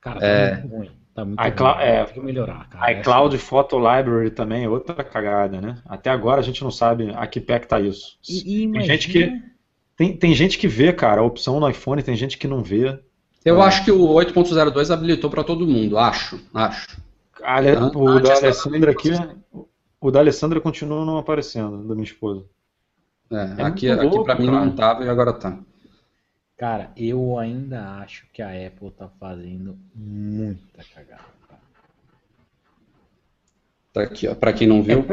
Cara, 0.00 0.20
tá 0.20 0.26
é... 0.26 0.54
muito 0.56 0.76
ruim. 0.76 0.90
Tá 1.14 1.24
muito 1.24 1.46
iCloud, 1.46 1.78
ruim. 1.78 1.88
É, 1.88 2.04
tem 2.04 2.14
que 2.14 2.20
melhorar, 2.20 2.68
cara. 2.68 2.92
iCloud 2.92 3.38
Photo 3.38 3.76
Library 3.78 4.30
também 4.30 4.64
é 4.64 4.68
outra 4.68 5.02
cagada, 5.02 5.60
né? 5.60 5.78
Até 5.86 6.10
agora 6.10 6.40
a 6.40 6.44
gente 6.44 6.62
não 6.62 6.70
sabe 6.70 7.12
a 7.14 7.26
que 7.26 7.40
pé 7.40 7.60
que 7.60 7.68
tá 7.68 7.80
isso. 7.80 8.18
E, 8.28 8.58
e 8.58 8.62
imagina... 8.64 8.86
Tem 8.86 9.00
gente 9.00 9.08
que 9.12 9.54
tem, 9.96 10.16
tem 10.16 10.34
gente 10.34 10.58
que 10.58 10.66
vê, 10.66 10.92
cara, 10.92 11.20
a 11.20 11.24
opção 11.24 11.60
no 11.60 11.68
iPhone, 11.68 12.02
tem 12.02 12.16
gente 12.16 12.36
que 12.36 12.48
não 12.48 12.62
vê. 12.62 12.98
Eu 13.44 13.60
é. 13.60 13.66
acho 13.66 13.84
que 13.84 13.92
o 13.92 14.08
8.02 14.08 14.90
habilitou 14.90 15.28
para 15.28 15.44
todo 15.44 15.66
mundo, 15.66 15.98
acho, 15.98 16.40
acho. 16.54 17.02
Ale, 17.42 17.76
o 17.76 18.20
da 18.20 18.34
Alessandra 18.36 18.90
aqui, 18.90 19.10
o 20.00 20.10
da 20.10 20.20
Alessandra 20.20 20.60
continua 20.60 21.04
não 21.04 21.18
aparecendo, 21.18 21.86
da 21.86 21.94
minha 21.94 22.04
esposa. 22.04 22.44
É, 23.30 23.62
é 23.62 23.64
aqui, 23.64 23.90
aqui 23.90 24.24
para 24.24 24.34
mim 24.36 24.46
não 24.46 24.68
estava 24.68 25.04
e 25.04 25.08
agora 25.08 25.32
tá. 25.32 25.58
Cara, 26.56 26.92
eu 26.96 27.38
ainda 27.38 27.98
acho 27.98 28.26
que 28.32 28.40
a 28.40 28.48
Apple 28.48 28.90
tá 28.92 29.08
fazendo 29.20 29.76
muita 29.94 30.84
cagada. 30.94 31.34
Tá 33.92 34.02
aqui, 34.02 34.26
ó, 34.26 34.34
para 34.34 34.52
quem 34.52 34.66
não 34.66 34.82
viu, 34.82 35.04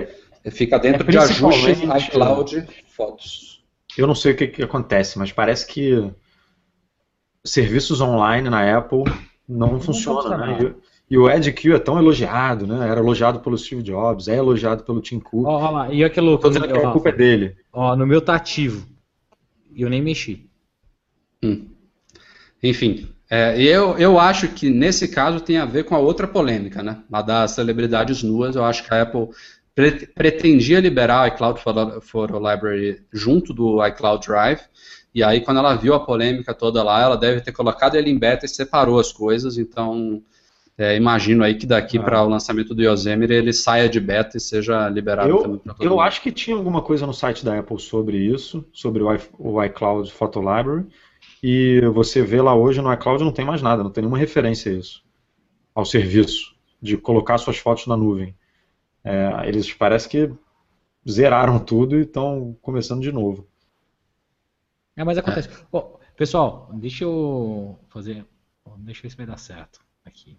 é, 0.43 0.51
fica 0.51 0.79
dentro 0.79 1.07
é 1.07 1.11
de 1.11 1.17
ajustes 1.17 1.81
iCloud 2.07 2.67
Fotos. 2.87 3.63
Eu 3.97 4.07
não 4.07 4.15
sei 4.15 4.33
o 4.33 4.37
que, 4.37 4.47
que 4.47 4.63
acontece, 4.63 5.19
mas 5.19 5.31
parece 5.31 5.67
que 5.67 6.11
serviços 7.43 8.01
online 8.01 8.49
na 8.49 8.77
Apple 8.77 9.03
não, 9.47 9.73
não 9.73 9.79
funcionam, 9.79 10.37
né? 10.37 10.75
E, 11.09 11.13
e, 11.13 11.17
o 11.17 11.29
EdQ 11.29 11.73
é 11.73 11.79
tão 11.79 11.97
elogiado, 11.97 12.65
né? 12.65 12.87
Era 12.89 12.99
elogiado 12.99 13.39
pelo 13.39 13.57
Steve 13.57 13.83
Jobs, 13.83 14.27
é 14.27 14.37
elogiado 14.37 14.83
pelo 14.83 15.01
Tim 15.01 15.19
Cook. 15.19 15.45
Ó, 15.45 15.69
lá, 15.69 15.93
e 15.93 16.03
aquilo... 16.03 16.37
Tô 16.37 16.49
dizendo 16.49 16.67
que 16.67 16.77
a 16.77 16.91
culpa 16.91 17.09
é 17.09 17.11
dele. 17.11 17.57
Ó, 17.73 17.95
no 17.95 18.07
meu 18.07 18.21
tá 18.21 18.35
ativo. 18.35 18.87
E 19.73 19.81
eu 19.81 19.89
nem 19.89 20.01
mexi. 20.01 20.49
Hum. 21.43 21.67
Enfim, 22.61 23.09
É, 23.29 23.59
eu, 23.61 23.97
eu 23.97 24.19
acho 24.19 24.49
que 24.49 24.69
nesse 24.69 25.07
caso 25.07 25.39
tem 25.39 25.57
a 25.57 25.65
ver 25.65 25.85
com 25.85 25.95
a 25.95 25.99
outra 25.99 26.27
polêmica, 26.27 26.83
né? 26.83 27.01
A 27.11 27.21
das 27.21 27.51
celebridades 27.51 28.21
nuas. 28.21 28.55
Eu 28.55 28.63
acho 28.63 28.85
que 28.85 28.93
a 28.93 29.01
Apple 29.01 29.29
pre 29.73 30.05
pretendia 30.07 30.79
liberar 30.79 31.23
o 31.23 31.27
iCloud 31.27 31.59
Photo 32.01 32.33
Library 32.33 33.01
junto 33.11 33.53
do 33.53 33.85
iCloud 33.87 34.27
Drive. 34.27 34.61
E 35.13 35.23
aí, 35.23 35.41
quando 35.41 35.57
ela 35.57 35.75
viu 35.75 35.93
a 35.93 35.99
polêmica 35.99 36.53
toda 36.53 36.81
lá, 36.83 37.01
ela 37.01 37.17
deve 37.17 37.41
ter 37.41 37.51
colocado 37.51 37.95
ele 37.95 38.09
em 38.09 38.17
beta 38.17 38.45
e 38.45 38.49
separou 38.49 38.99
as 38.99 39.11
coisas. 39.11 39.57
Então, 39.57 40.23
é, 40.77 40.95
imagino 40.95 41.43
aí 41.43 41.55
que 41.55 41.65
daqui 41.65 41.97
ah. 41.97 42.03
para 42.03 42.23
o 42.23 42.29
lançamento 42.29 42.73
do 42.73 42.81
Yosemite 42.81 43.33
ele 43.33 43.51
saia 43.51 43.89
de 43.89 43.99
beta 43.99 44.37
e 44.37 44.39
seja 44.39 44.87
liberado 44.87 45.29
eu, 45.29 45.37
também 45.37 45.57
para 45.59 45.73
todo 45.73 45.85
Eu 45.85 45.91
mundo. 45.91 46.01
acho 46.01 46.21
que 46.21 46.31
tinha 46.31 46.55
alguma 46.55 46.81
coisa 46.81 47.05
no 47.05 47.13
site 47.13 47.43
da 47.43 47.59
Apple 47.59 47.79
sobre 47.79 48.17
isso, 48.17 48.65
sobre 48.71 49.03
o, 49.03 49.09
o 49.37 49.63
iCloud 49.63 50.11
Photo 50.11 50.39
Library. 50.39 50.85
E 51.43 51.81
você 51.93 52.21
vê 52.21 52.41
lá 52.41 52.55
hoje 52.55 52.81
no 52.81 52.91
iCloud 52.93 53.23
não 53.23 53.31
tem 53.31 53.45
mais 53.45 53.61
nada, 53.61 53.83
não 53.83 53.91
tem 53.91 54.01
nenhuma 54.01 54.17
referência 54.17 54.71
a 54.71 54.75
isso, 54.75 55.03
ao 55.75 55.85
serviço 55.85 56.55
de 56.81 56.97
colocar 56.97 57.37
suas 57.37 57.57
fotos 57.57 57.85
na 57.85 57.97
nuvem. 57.97 58.35
É, 59.03 59.43
eles 59.45 59.73
parece 59.73 60.07
que 60.07 60.31
zeraram 61.09 61.59
tudo 61.59 61.97
e 61.97 62.01
estão 62.01 62.55
começando 62.61 63.01
de 63.01 63.11
novo. 63.11 63.47
É, 65.01 65.03
mas 65.03 65.17
acontece. 65.17 65.49
É. 65.49 65.51
Oh, 65.71 65.97
pessoal, 66.15 66.69
deixa 66.73 67.03
eu 67.03 67.79
fazer. 67.89 68.23
Deixa 68.77 68.99
eu 68.99 69.03
ver 69.03 69.09
se 69.09 69.17
vai 69.17 69.25
dar 69.25 69.37
certo 69.37 69.79
aqui. 70.05 70.37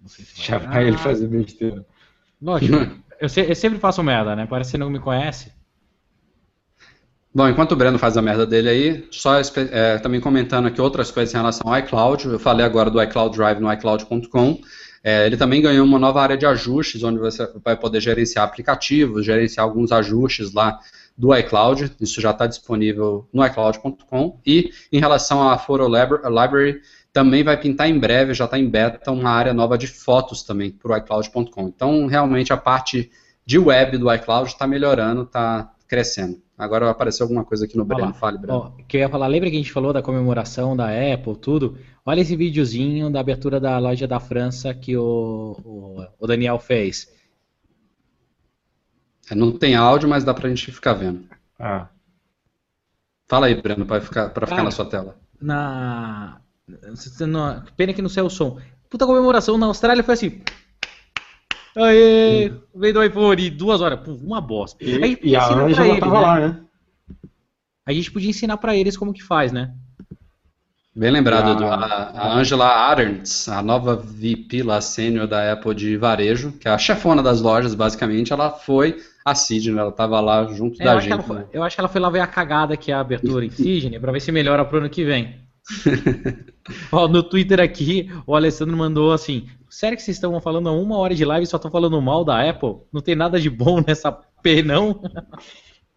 Não 0.00 0.08
sei 0.08 0.26
se 0.26 0.36
vai. 0.36 0.44
Já 0.44 0.58
vai 0.58 0.86
ele 0.86 0.98
fazer 0.98 1.26
besteira. 1.26 1.86
Lógico. 2.40 2.76
eu, 3.18 3.28
se, 3.28 3.40
eu 3.40 3.54
sempre 3.54 3.78
faço 3.78 4.02
merda, 4.02 4.36
né? 4.36 4.46
Parece 4.46 4.68
que 4.68 4.72
você 4.72 4.78
não 4.78 4.90
me 4.90 4.98
conhece. 4.98 5.50
Bom, 7.34 7.48
enquanto 7.48 7.72
o 7.72 7.76
Breno 7.76 7.98
faz 7.98 8.16
a 8.16 8.22
merda 8.22 8.46
dele 8.46 8.68
aí, 8.68 9.08
só 9.10 9.40
é, 9.40 9.98
também 9.98 10.20
comentando 10.20 10.66
aqui 10.66 10.80
outras 10.80 11.10
coisas 11.10 11.34
em 11.34 11.38
relação 11.38 11.66
ao 11.66 11.78
iCloud. 11.78 12.28
Eu 12.28 12.38
falei 12.38 12.64
agora 12.64 12.90
do 12.90 13.02
iCloud 13.02 13.36
Drive 13.36 13.58
no 13.58 13.72
iCloud.com. 13.72 14.60
É, 15.02 15.26
ele 15.26 15.36
também 15.36 15.62
ganhou 15.62 15.84
uma 15.84 15.98
nova 15.98 16.22
área 16.22 16.36
de 16.36 16.46
ajustes, 16.46 17.02
onde 17.02 17.18
você 17.18 17.50
vai 17.64 17.76
poder 17.76 18.00
gerenciar 18.00 18.44
aplicativos, 18.44 19.24
gerenciar 19.24 19.64
alguns 19.64 19.90
ajustes 19.90 20.52
lá 20.52 20.78
do 21.16 21.34
iCloud. 21.36 21.92
Isso 22.00 22.20
já 22.20 22.30
está 22.30 22.46
disponível 22.46 23.28
no 23.32 23.44
iCloud.com. 23.44 24.38
E 24.46 24.70
em 24.92 24.98
relação 24.98 25.48
à 25.48 25.56
Photo 25.58 25.86
Library, 25.86 26.80
também 27.12 27.44
vai 27.44 27.58
pintar 27.58 27.88
em 27.88 27.98
breve, 27.98 28.34
já 28.34 28.44
está 28.44 28.58
em 28.58 28.68
beta, 28.68 29.12
uma 29.12 29.30
área 29.30 29.54
nova 29.54 29.78
de 29.78 29.86
fotos 29.86 30.42
também 30.42 30.70
para 30.70 30.92
o 30.92 30.96
iCloud.com. 30.96 31.68
Então, 31.68 32.06
realmente, 32.06 32.52
a 32.52 32.56
parte 32.56 33.10
de 33.46 33.58
web 33.58 33.98
do 33.98 34.12
iCloud 34.12 34.48
está 34.48 34.66
melhorando, 34.66 35.22
está 35.22 35.72
crescendo. 35.86 36.42
Agora 36.56 36.88
apareceu 36.88 37.24
alguma 37.24 37.44
coisa 37.44 37.64
aqui 37.64 37.76
no 37.76 37.84
Breno. 37.84 38.14
Fale, 38.14 38.38
Breno. 38.38 38.74
que 38.88 38.96
eu 38.96 39.00
ia 39.02 39.08
falar, 39.08 39.26
lembra 39.26 39.50
que 39.50 39.56
a 39.56 39.58
gente 39.58 39.72
falou 39.72 39.92
da 39.92 40.02
comemoração 40.02 40.76
da 40.76 40.86
Apple, 40.86 41.36
tudo? 41.36 41.76
Olha 42.06 42.20
esse 42.20 42.36
videozinho 42.36 43.10
da 43.10 43.20
abertura 43.20 43.60
da 43.60 43.78
loja 43.78 44.06
da 44.06 44.20
França 44.20 44.72
que 44.72 44.96
o, 44.96 45.56
o, 45.64 46.06
o 46.18 46.26
Daniel 46.26 46.58
fez. 46.58 47.08
É, 49.30 49.34
não 49.34 49.52
tem 49.52 49.74
áudio, 49.74 50.08
mas 50.08 50.24
dá 50.24 50.34
pra 50.34 50.48
gente 50.48 50.70
ficar 50.70 50.94
vendo. 50.94 51.24
Ah. 51.58 51.88
Fala 53.26 53.46
aí, 53.46 53.60
Breno, 53.60 53.86
pra 53.86 54.00
ficar, 54.00 54.30
pra 54.30 54.46
ficar 54.46 54.62
na 54.62 54.70
sua 54.70 54.84
tela. 54.84 55.16
Na. 55.40 56.40
Pena 57.76 57.92
que 57.92 58.02
não 58.02 58.08
saiu 58.08 58.26
o 58.26 58.30
som. 58.30 58.58
Puta 58.88 59.06
comemoração 59.06 59.58
na 59.58 59.66
Austrália 59.66 60.04
foi 60.04 60.14
assim. 60.14 60.40
Aê, 61.76 62.52
veio 62.74 62.94
do 62.94 63.02
iPhone, 63.02 63.50
duas 63.50 63.80
horas, 63.80 64.00
Pô, 64.00 64.12
uma 64.12 64.40
bosta. 64.40 64.82
E, 64.84 65.02
a, 65.02 65.18
e 65.22 65.36
a 65.36 65.52
Anja 65.52 65.84
já 65.84 65.98
tava 65.98 66.14
né? 66.14 66.20
lá, 66.20 66.40
né? 66.40 66.60
A 67.84 67.92
gente 67.92 68.12
podia 68.12 68.30
ensinar 68.30 68.56
para 68.58 68.76
eles 68.76 68.96
como 68.96 69.12
que 69.12 69.22
faz, 69.22 69.50
né? 69.50 69.74
Bem 70.94 71.10
lembrado, 71.10 71.50
Edu. 71.50 71.64
A, 71.64 71.74
a 71.74 72.34
Angela 72.34 72.68
Arendts, 72.68 73.48
a 73.48 73.60
nova 73.60 73.96
VP 73.96 74.62
lá, 74.62 74.80
sênior 74.80 75.26
da 75.26 75.52
Apple 75.52 75.74
de 75.74 75.96
varejo, 75.96 76.52
que 76.52 76.68
é 76.68 76.70
a 76.70 76.78
chefona 76.78 77.20
das 77.20 77.40
lojas, 77.40 77.74
basicamente, 77.74 78.32
ela 78.32 78.50
foi 78.50 79.02
a 79.24 79.34
Sydney, 79.34 79.78
ela 79.78 79.88
estava 79.88 80.20
lá 80.20 80.46
junto 80.52 80.80
é, 80.82 80.84
da 80.84 81.00
gente. 81.00 81.22
Foi, 81.22 81.36
né? 81.36 81.46
Eu 81.52 81.62
acho 81.62 81.74
que 81.74 81.80
ela 81.80 81.88
foi 81.88 82.00
lá 82.00 82.10
ver 82.10 82.20
a 82.20 82.26
cagada 82.26 82.76
que 82.76 82.92
é 82.92 82.94
a 82.94 83.00
abertura 83.00 83.44
em 83.44 83.50
Sydney, 83.50 83.98
para 83.98 84.12
ver 84.12 84.20
se 84.20 84.30
melhora 84.30 84.64
pro 84.64 84.78
ano 84.78 84.90
que 84.90 85.04
vem. 85.04 85.36
Ó, 86.92 87.08
no 87.08 87.22
Twitter 87.22 87.58
aqui, 87.58 88.10
o 88.26 88.34
Alessandro 88.34 88.76
mandou 88.76 89.12
assim: 89.12 89.46
Sério 89.70 89.96
que 89.96 90.02
vocês 90.02 90.18
estão 90.18 90.38
falando 90.40 90.72
uma 90.74 90.98
hora 90.98 91.14
de 91.14 91.24
live 91.24 91.44
e 91.44 91.46
só 91.46 91.56
estão 91.56 91.70
falando 91.70 92.00
mal 92.02 92.24
da 92.24 92.48
Apple? 92.48 92.76
Não 92.92 93.00
tem 93.00 93.16
nada 93.16 93.40
de 93.40 93.48
bom 93.48 93.82
nessa 93.86 94.12
P, 94.12 94.62
não? 94.62 95.00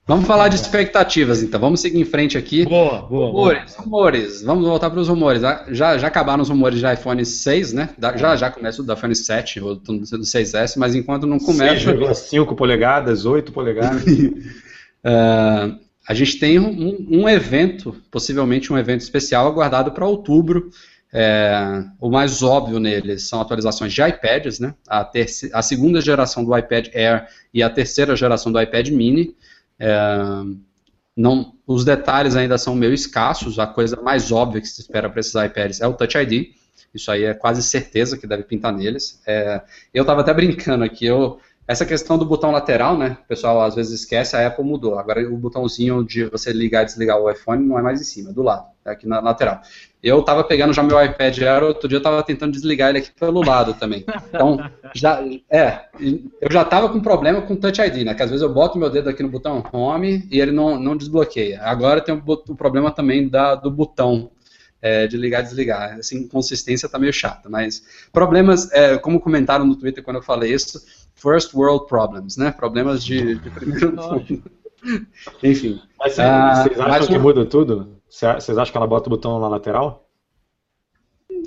Vamos 0.08 0.26
falar 0.26 0.47
de 0.47 0.55
expectativas, 0.55 1.43
então. 1.43 1.60
Vamos 1.60 1.82
seguir 1.82 1.99
em 1.99 2.05
frente 2.05 2.38
aqui. 2.38 2.66
Boa, 2.66 3.01
boa. 3.01 3.28
Rumores, 3.28 3.76
boa. 3.76 3.84
rumores. 3.84 4.41
Vamos 4.41 4.66
voltar 4.66 4.89
para 4.89 5.01
os 5.01 5.10
rumores. 5.10 5.43
Ah, 5.43 5.66
já, 5.68 5.97
já 5.97 6.08
acabaram 6.08 6.41
os 6.41 6.47
rumores 6.47 6.80
de 6.80 6.93
iPhone 6.93 7.26
6, 7.26 7.74
né? 7.74 7.89
Já, 8.16 8.38
já 8.38 8.49
começa 8.49 8.82
o 8.82 8.86
do 8.86 8.93
iPhone 8.93 9.14
7 9.14 9.60
ou 9.60 9.76
do 9.76 9.99
6S, 10.05 10.78
mas 10.78 10.95
enquanto 10.95 11.28
não 11.28 11.38
começa. 11.38 11.93
6,5 11.93 12.55
polegadas, 12.55 13.26
8 13.26 13.51
polegadas. 13.51 14.01
uh, 14.05 15.78
a 16.08 16.14
gente 16.14 16.39
tem 16.39 16.58
um, 16.58 17.05
um, 17.10 17.28
evento, 17.28 17.93
possivelmente 18.10 18.72
um 18.72 18.78
evento 18.78 19.01
especial 19.01 19.45
aguardado 19.45 19.91
para 19.91 20.08
outubro. 20.08 20.70
É, 21.12 21.84
o 21.99 22.10
mais 22.10 22.41
óbvio 22.43 22.80
nele 22.80 23.20
são 23.20 23.41
atualizações 23.41 23.91
de 23.91 24.01
iPads, 24.01 24.60
né? 24.60 24.74
A, 24.88 25.10
a, 25.53 25.62
segunda 25.62 25.99
geração 25.99 26.45
do 26.45 26.58
iPad 26.58 26.88
Air 26.95 27.26
e 27.53 27.62
a 27.62 27.70
terceira 27.70 28.16
geração 28.16 28.53
do 28.53 28.62
iPad 28.62 28.88
Mini. 28.89 29.36
É, 29.80 30.18
não, 31.16 31.54
os 31.66 31.84
detalhes 31.84 32.36
ainda 32.36 32.58
são 32.58 32.76
meio 32.76 32.94
escassos. 32.94 33.60
A 33.60 33.68
coisa 33.68 34.00
mais 34.02 34.32
óbvia 34.32 34.62
que 34.62 34.68
se 34.68 34.82
espera 34.82 35.10
para 35.10 35.20
esses 35.20 35.34
iPads 35.34 35.82
é 35.82 35.88
o 35.88 35.94
Touch 35.94 36.18
ID. 36.18 36.54
Isso 36.94 37.12
aí 37.12 37.24
é 37.24 37.34
quase 37.34 37.62
certeza 37.62 38.18
que 38.18 38.28
deve 38.28 38.44
pintar 38.44 38.72
neles. 38.72 39.22
É, 39.26 39.62
eu 39.94 40.02
estava 40.04 40.22
até 40.22 40.34
brincando 40.34 40.84
aqui. 40.84 41.06
Eu, 41.06 41.40
essa 41.68 41.86
questão 41.86 42.18
do 42.18 42.26
botão 42.26 42.52
lateral, 42.52 42.98
né? 42.98 43.18
O 43.24 43.28
pessoal 43.28 43.62
às 43.62 43.76
vezes 43.76 44.02
esquece, 44.02 44.36
a 44.36 44.48
Apple 44.48 44.64
mudou. 44.64 44.98
Agora 44.98 45.22
o 45.28 45.38
botãozinho 45.38 46.04
de 46.04 46.26
você 46.26 46.54
ligar 46.54 46.84
e 46.84 46.86
desligar 46.86 47.20
o 47.20 47.30
iPhone 47.30 47.66
não 47.66 47.78
é 47.78 47.82
mais 47.82 48.00
em 48.00 48.06
cima, 48.06 48.30
é 48.30 48.34
do 48.34 48.42
lado, 48.42 48.68
é 48.86 48.92
aqui 48.92 49.06
na 49.08 49.20
lateral. 49.20 49.62
Eu 50.08 50.22
estava 50.22 50.43
pegando 50.43 50.74
já 50.74 50.82
meu 50.82 51.03
iPad 51.03 51.38
Air, 51.39 51.64
outro 51.64 51.88
dia 51.88 51.97
eu 51.97 51.99
estava 51.99 52.24
tentando 52.24 52.53
desligar 52.53 52.89
ele 52.89 52.99
aqui 52.99 53.12
pelo 53.20 53.43
lado 53.43 53.74
também. 53.74 54.05
Então, 54.30 54.58
já, 54.95 55.22
é, 55.49 55.82
eu 55.99 56.51
já 56.51 56.62
estava 56.62 56.89
com 56.89 57.01
problema 57.01 57.41
com 57.41 57.55
Touch 57.55 57.82
ID, 57.82 58.05
né? 58.05 58.14
Que 58.14 58.24
às 58.24 58.30
vezes 58.30 58.41
eu 58.41 58.53
boto 58.53 58.78
meu 58.78 58.89
dedo 58.89 59.10
aqui 59.10 59.22
no 59.22 59.30
botão 59.30 59.64
Home 59.72 60.28
e 60.32 60.39
ele 60.39 60.51
não, 60.51 60.80
não 60.80 60.95
desbloqueia. 60.95 61.62
Agora 61.62 62.01
tem 62.01 62.16
o, 62.16 62.22
o 62.26 62.55
problema 62.55 62.89
também 62.91 63.28
da, 63.28 63.55
do 63.55 63.70
botão 63.70 64.32
é, 64.82 65.08
de 65.08 65.18
ligar 65.18 65.41
e 65.41 65.43
desligar. 65.43 65.97
Essa 65.99 66.16
inconsistência 66.16 66.86
está 66.86 66.97
meio 66.97 67.14
chata, 67.14 67.49
mas 67.49 67.84
problemas, 68.14 68.72
é, 68.72 68.97
como 68.97 69.20
comentaram 69.20 69.66
no 69.66 69.76
Twitter 69.76 70.03
quando 70.03 70.18
eu 70.18 70.24
falei 70.24 70.53
isso, 70.53 70.82
first 71.16 71.53
world 71.53 71.86
problems, 71.88 72.38
né? 72.38 72.51
Problemas 72.51 73.03
de, 73.03 73.36
de 73.36 73.49
primeiro 73.49 73.95
mundo. 73.95 74.43
Enfim. 75.43 75.82
Mas 75.99 76.14
vocês, 76.14 76.28
ah, 76.28 76.64
vocês 76.64 76.80
acham 76.80 77.08
que 77.08 77.18
muda 77.18 77.45
tudo? 77.45 77.97
Vocês 78.10 78.58
acham 78.58 78.72
que 78.72 78.78
ela 78.78 78.88
bota 78.88 79.08
o 79.08 79.10
botão 79.10 79.39
na 79.39 79.47
lateral? 79.47 80.08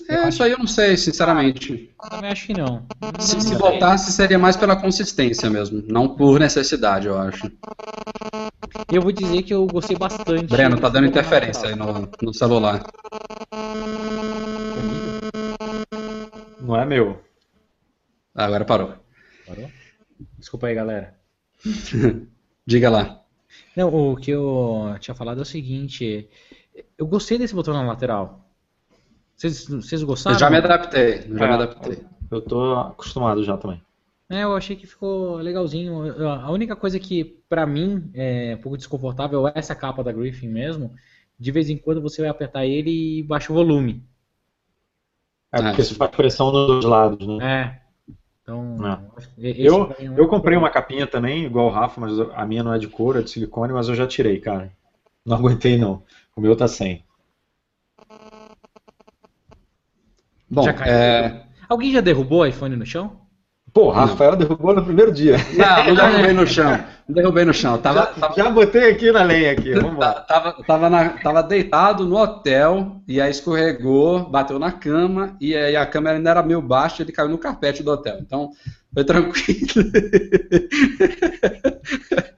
É, 0.09 0.29
isso 0.29 0.43
aí 0.43 0.53
eu 0.53 0.59
não 0.59 0.67
sei, 0.67 0.97
sinceramente. 0.97 1.95
Eu 2.03 2.11
também 2.11 2.31
acho 2.31 2.47
que 2.47 2.53
não. 2.53 2.87
Se, 3.19 3.41
se 3.41 3.55
botasse, 3.57 4.13
seria 4.13 4.39
mais 4.39 4.57
pela 4.57 4.81
consistência 4.81 5.49
mesmo, 5.51 5.83
não 5.89 6.17
por 6.17 6.39
necessidade, 6.39 7.07
eu 7.07 7.19
acho. 7.19 7.51
Eu 8.93 9.03
vou 9.03 9.13
dizer 9.13 9.43
que 9.43 9.55
eu 9.55 9.67
gostei 9.67 9.97
bastante. 9.97 10.47
Breno, 10.47 10.81
tá 10.81 10.89
dando 10.89 11.07
interferência 11.07 11.69
aí 11.69 11.75
no, 11.75 12.09
no 12.23 12.35
celular. 12.35 12.85
Não 16.61 16.77
é 16.77 16.85
meu. 16.85 17.21
Ah, 18.35 18.45
agora 18.45 18.65
parou. 18.65 18.95
Parou? 19.47 19.71
Desculpa 20.39 20.69
aí, 20.69 20.75
galera. 20.75 21.19
Diga 22.67 22.91
lá. 22.91 23.20
Não, 23.77 24.13
o 24.13 24.17
que 24.17 24.31
eu 24.31 24.95
tinha 25.01 25.15
falado 25.15 25.39
é 25.39 25.43
o 25.43 25.47
seguinte. 25.47 26.29
Eu 26.99 27.07
gostei 27.07 27.39
desse 27.39 27.55
botão 27.55 27.75
na 27.75 27.83
lateral. 27.83 28.45
Vocês, 29.37 29.67
vocês 29.67 30.03
gostaram? 30.03 30.37
Eu 30.37 30.41
já 30.41 30.51
me 30.51 30.57
adaptei. 30.59 31.23
Já 31.23 31.45
é, 31.45 31.49
me 31.49 31.55
adaptei. 31.55 32.05
Eu 32.31 32.43
tô 32.43 32.75
acostumado 32.75 33.43
já 33.43 33.57
também. 33.57 33.83
É, 34.29 34.45
eu 34.45 34.55
achei 34.55 34.77
que 34.77 34.87
ficou 34.87 35.37
legalzinho. 35.37 36.25
A 36.29 36.51
única 36.51 36.77
coisa 36.77 37.01
que, 37.01 37.25
para 37.49 37.67
mim, 37.67 38.11
é 38.15 38.55
um 38.57 38.63
pouco 38.63 38.77
desconfortável 38.77 39.49
é 39.49 39.53
essa 39.55 39.75
capa 39.75 40.05
da 40.05 40.13
Griffin 40.13 40.49
mesmo. 40.49 40.95
De 41.39 41.51
vez 41.51 41.71
em 41.71 41.77
quando 41.77 42.01
você 42.01 42.23
vai 42.23 42.31
apertar 42.31 42.67
ele 42.67 43.19
e 43.19 43.23
baixa 43.23 43.53
o 43.53 43.57
volume. 43.57 44.05
É 45.53 45.61
porque 45.61 45.83
você 45.83 45.95
faz 45.95 46.11
pressão 46.13 46.53
nos 46.53 46.67
dois 46.67 46.85
lados, 46.85 47.27
né? 47.27 47.80
Então, 48.51 48.77
é. 49.39 49.53
eu, 49.57 49.93
é 49.93 50.21
eu 50.21 50.27
comprei 50.27 50.57
uma 50.57 50.71
capinha 50.71 51.07
também, 51.07 51.45
igual 51.45 51.67
o 51.67 51.71
Rafa, 51.71 52.01
mas 52.01 52.19
a 52.19 52.45
minha 52.45 52.63
não 52.63 52.75
é 52.75 52.79
de 52.79 52.89
couro, 52.89 53.21
é 53.21 53.23
de 53.23 53.31
silicone, 53.31 53.73
mas 53.73 53.89
eu 53.89 53.95
já 53.95 54.07
tirei, 54.07 54.41
cara. 54.41 54.73
Não 55.25 55.37
aguentei 55.39 55.79
não. 55.79 56.03
O 56.37 56.41
meu 56.41 56.57
tá 56.57 56.67
sem. 56.67 57.05
Bom, 60.51 60.65
já 60.65 60.73
é... 60.85 61.47
Alguém 61.69 61.93
já 61.93 62.01
derrubou 62.01 62.41
o 62.41 62.47
iPhone 62.47 62.75
no 62.75 62.85
chão? 62.85 63.21
Pô, 63.73 63.91
Rafael 63.91 64.37
derrubou 64.37 64.75
no 64.75 64.85
primeiro 64.85 65.13
dia. 65.13 65.37
Não, 65.55 65.87
não 65.87 65.95
derrubei 66.11 66.33
no 66.33 66.47
chão. 66.47 66.85
Não 67.09 67.15
derrubei 67.15 67.45
no 67.45 67.55
chão. 67.55 67.79
Tava, 67.79 68.01
já, 68.01 68.07
tava, 68.07 68.35
já 68.35 68.51
botei 68.51 68.91
aqui 68.91 69.13
na 69.13 69.23
lenha 69.23 69.53
aqui. 69.53 69.73
Vamos 69.75 69.99
lá. 69.99 70.15
Tava, 70.15 70.53
tava, 70.65 70.91
na, 70.91 71.11
tava, 71.11 71.43
deitado 71.43 72.05
no 72.05 72.17
hotel 72.17 73.01
e 73.07 73.21
aí 73.21 73.31
escorregou, 73.31 74.29
bateu 74.29 74.59
na 74.59 74.73
cama 74.73 75.37
e 75.41 75.57
aí 75.57 75.77
a 75.77 75.87
câmera 75.87 76.17
ainda 76.17 76.31
era 76.31 76.43
meio 76.43 76.61
baixa, 76.61 77.03
ele 77.03 77.13
caiu 77.13 77.29
no 77.29 77.39
carpete 77.39 77.83
do 77.83 77.93
hotel. 77.93 78.19
Então, 78.21 78.51
foi 78.93 79.05
tranquilo. 79.05 79.69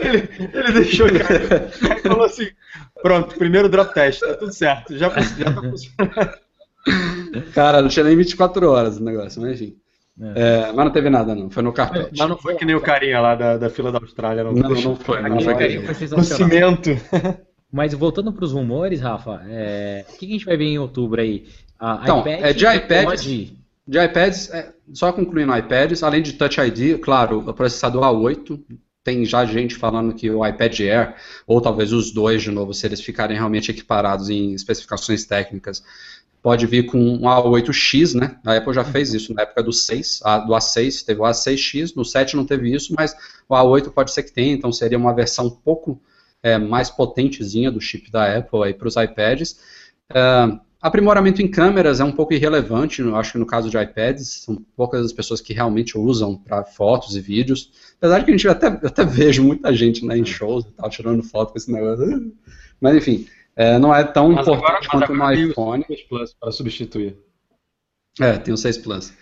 ele, 0.00 0.28
ele 0.52 0.72
deixou 0.72 1.08
cair. 1.08 1.70
Ele 1.90 2.00
falou 2.00 2.24
assim: 2.24 2.48
pronto, 3.02 3.36
primeiro 3.36 3.68
drop 3.68 3.92
test, 3.92 4.20
tá 4.20 4.34
tudo 4.34 4.52
certo. 4.52 4.96
Já, 4.96 5.10
já 5.10 5.52
tá 5.52 5.62
funcionando. 5.62 6.43
Cara, 7.54 7.82
não 7.82 7.88
tinha 7.88 8.04
nem 8.04 8.16
24 8.16 8.68
horas 8.68 8.98
o 8.98 9.04
negócio, 9.04 9.40
mas 9.40 9.60
enfim. 9.60 9.76
É. 10.20 10.68
É, 10.68 10.72
mas 10.72 10.84
não 10.84 10.92
teve 10.92 11.10
nada, 11.10 11.34
não. 11.34 11.50
Foi 11.50 11.62
no 11.62 11.72
carpete. 11.72 12.12
Mas 12.16 12.28
não 12.28 12.38
foi 12.38 12.54
que 12.54 12.64
nem 12.64 12.76
o 12.76 12.80
carinha 12.80 13.20
lá 13.20 13.34
da, 13.34 13.56
da 13.56 13.70
fila 13.70 13.90
da 13.90 13.98
Austrália. 13.98 14.44
Não, 14.44 14.52
não, 14.52 14.70
não 14.70 14.96
foi. 14.96 15.20
Não 15.22 15.40
foi 15.40 15.54
carinha. 15.54 15.82
Foi 15.82 15.94
sensacional. 15.94 16.48
cimento. 16.48 16.90
Mas 17.72 17.92
voltando 17.92 18.32
para 18.32 18.44
os 18.44 18.52
rumores, 18.52 19.00
Rafa, 19.00 19.42
é... 19.48 20.04
o 20.08 20.16
que 20.16 20.26
a 20.26 20.28
gente 20.28 20.44
vai 20.44 20.56
ver 20.56 20.66
em 20.66 20.78
outubro 20.78 21.20
aí? 21.20 21.48
A 21.78 22.00
então, 22.04 22.20
iPad 22.20 22.40
é 22.40 22.52
de 22.52 22.66
iPads, 22.66 23.52
de 23.86 23.98
iPads, 23.98 24.50
é, 24.50 24.72
só 24.92 25.12
concluindo 25.12 25.56
iPads, 25.56 26.04
além 26.04 26.22
de 26.22 26.34
Touch 26.34 26.60
ID, 26.60 27.00
claro, 27.00 27.40
o 27.40 27.52
processador 27.52 28.04
A8, 28.04 28.60
tem 29.02 29.24
já 29.26 29.44
gente 29.44 29.74
falando 29.74 30.14
que 30.14 30.30
o 30.30 30.46
iPad 30.46 30.80
Air, 30.80 31.14
ou 31.46 31.60
talvez 31.60 31.92
os 31.92 32.10
dois 32.10 32.42
de 32.42 32.50
novo, 32.50 32.72
se 32.72 32.86
eles 32.86 33.00
ficarem 33.00 33.36
realmente 33.36 33.70
equiparados 33.70 34.30
em 34.30 34.54
especificações 34.54 35.26
técnicas, 35.26 35.84
pode 36.44 36.66
vir 36.66 36.84
com 36.84 36.98
um 36.98 37.22
A8X, 37.22 38.12
né? 38.14 38.36
A 38.44 38.54
Apple 38.54 38.74
já 38.74 38.84
fez 38.84 39.14
isso 39.14 39.32
na 39.32 39.40
época 39.40 39.62
do 39.62 39.72
6, 39.72 40.20
a, 40.22 40.36
do 40.40 40.52
A6 40.52 41.02
teve 41.02 41.18
o 41.18 41.24
A6X, 41.24 41.96
no 41.96 42.04
7 42.04 42.36
não 42.36 42.44
teve 42.44 42.70
isso, 42.70 42.94
mas 42.94 43.16
o 43.48 43.54
A8 43.54 43.90
pode 43.90 44.12
ser 44.12 44.24
que 44.24 44.30
tenha, 44.30 44.52
então 44.52 44.70
seria 44.70 44.98
uma 44.98 45.14
versão 45.14 45.46
um 45.46 45.50
pouco 45.50 45.98
é, 46.42 46.58
mais 46.58 46.90
potentezinha 46.90 47.70
do 47.70 47.80
chip 47.80 48.10
da 48.10 48.36
Apple 48.36 48.74
para 48.74 48.86
os 48.86 48.94
iPads. 48.94 49.58
É, 50.14 50.58
aprimoramento 50.82 51.40
em 51.40 51.50
câmeras 51.50 51.98
é 51.98 52.04
um 52.04 52.12
pouco 52.12 52.34
irrelevante, 52.34 53.00
eu 53.00 53.16
acho 53.16 53.32
que 53.32 53.38
no 53.38 53.46
caso 53.46 53.70
de 53.70 53.78
iPads, 53.78 54.42
são 54.44 54.62
poucas 54.76 55.02
as 55.02 55.14
pessoas 55.14 55.40
que 55.40 55.54
realmente 55.54 55.96
usam 55.96 56.36
para 56.36 56.62
fotos 56.62 57.16
e 57.16 57.22
vídeos, 57.22 57.72
apesar 57.96 58.18
de 58.18 58.26
que 58.26 58.30
a 58.30 58.36
gente 58.36 58.48
até, 58.48 58.66
até 58.66 59.02
vejo 59.06 59.42
muita 59.42 59.72
gente 59.72 60.04
né, 60.04 60.18
em 60.18 60.26
shows 60.26 60.66
e 60.66 60.72
tal, 60.72 60.90
tirando 60.90 61.22
foto 61.22 61.52
com 61.52 61.58
esse 61.58 61.72
negócio, 61.72 62.34
mas 62.78 62.96
enfim, 62.96 63.26
é, 63.56 63.78
não 63.78 63.94
é 63.94 64.02
tão 64.04 64.30
mas 64.30 64.46
importante 64.46 64.88
agora, 64.88 65.06
quanto 65.06 65.14
no 65.14 65.32
iPhone. 65.32 65.84
Tem 65.84 65.94
o 65.94 65.98
6 65.98 66.08
Plus 66.08 66.34
para 66.34 66.52
substituir. 66.52 67.16
É, 68.20 68.32
tem 68.38 68.52
o 68.52 68.56
6 68.56 68.78
Plus. 68.78 69.12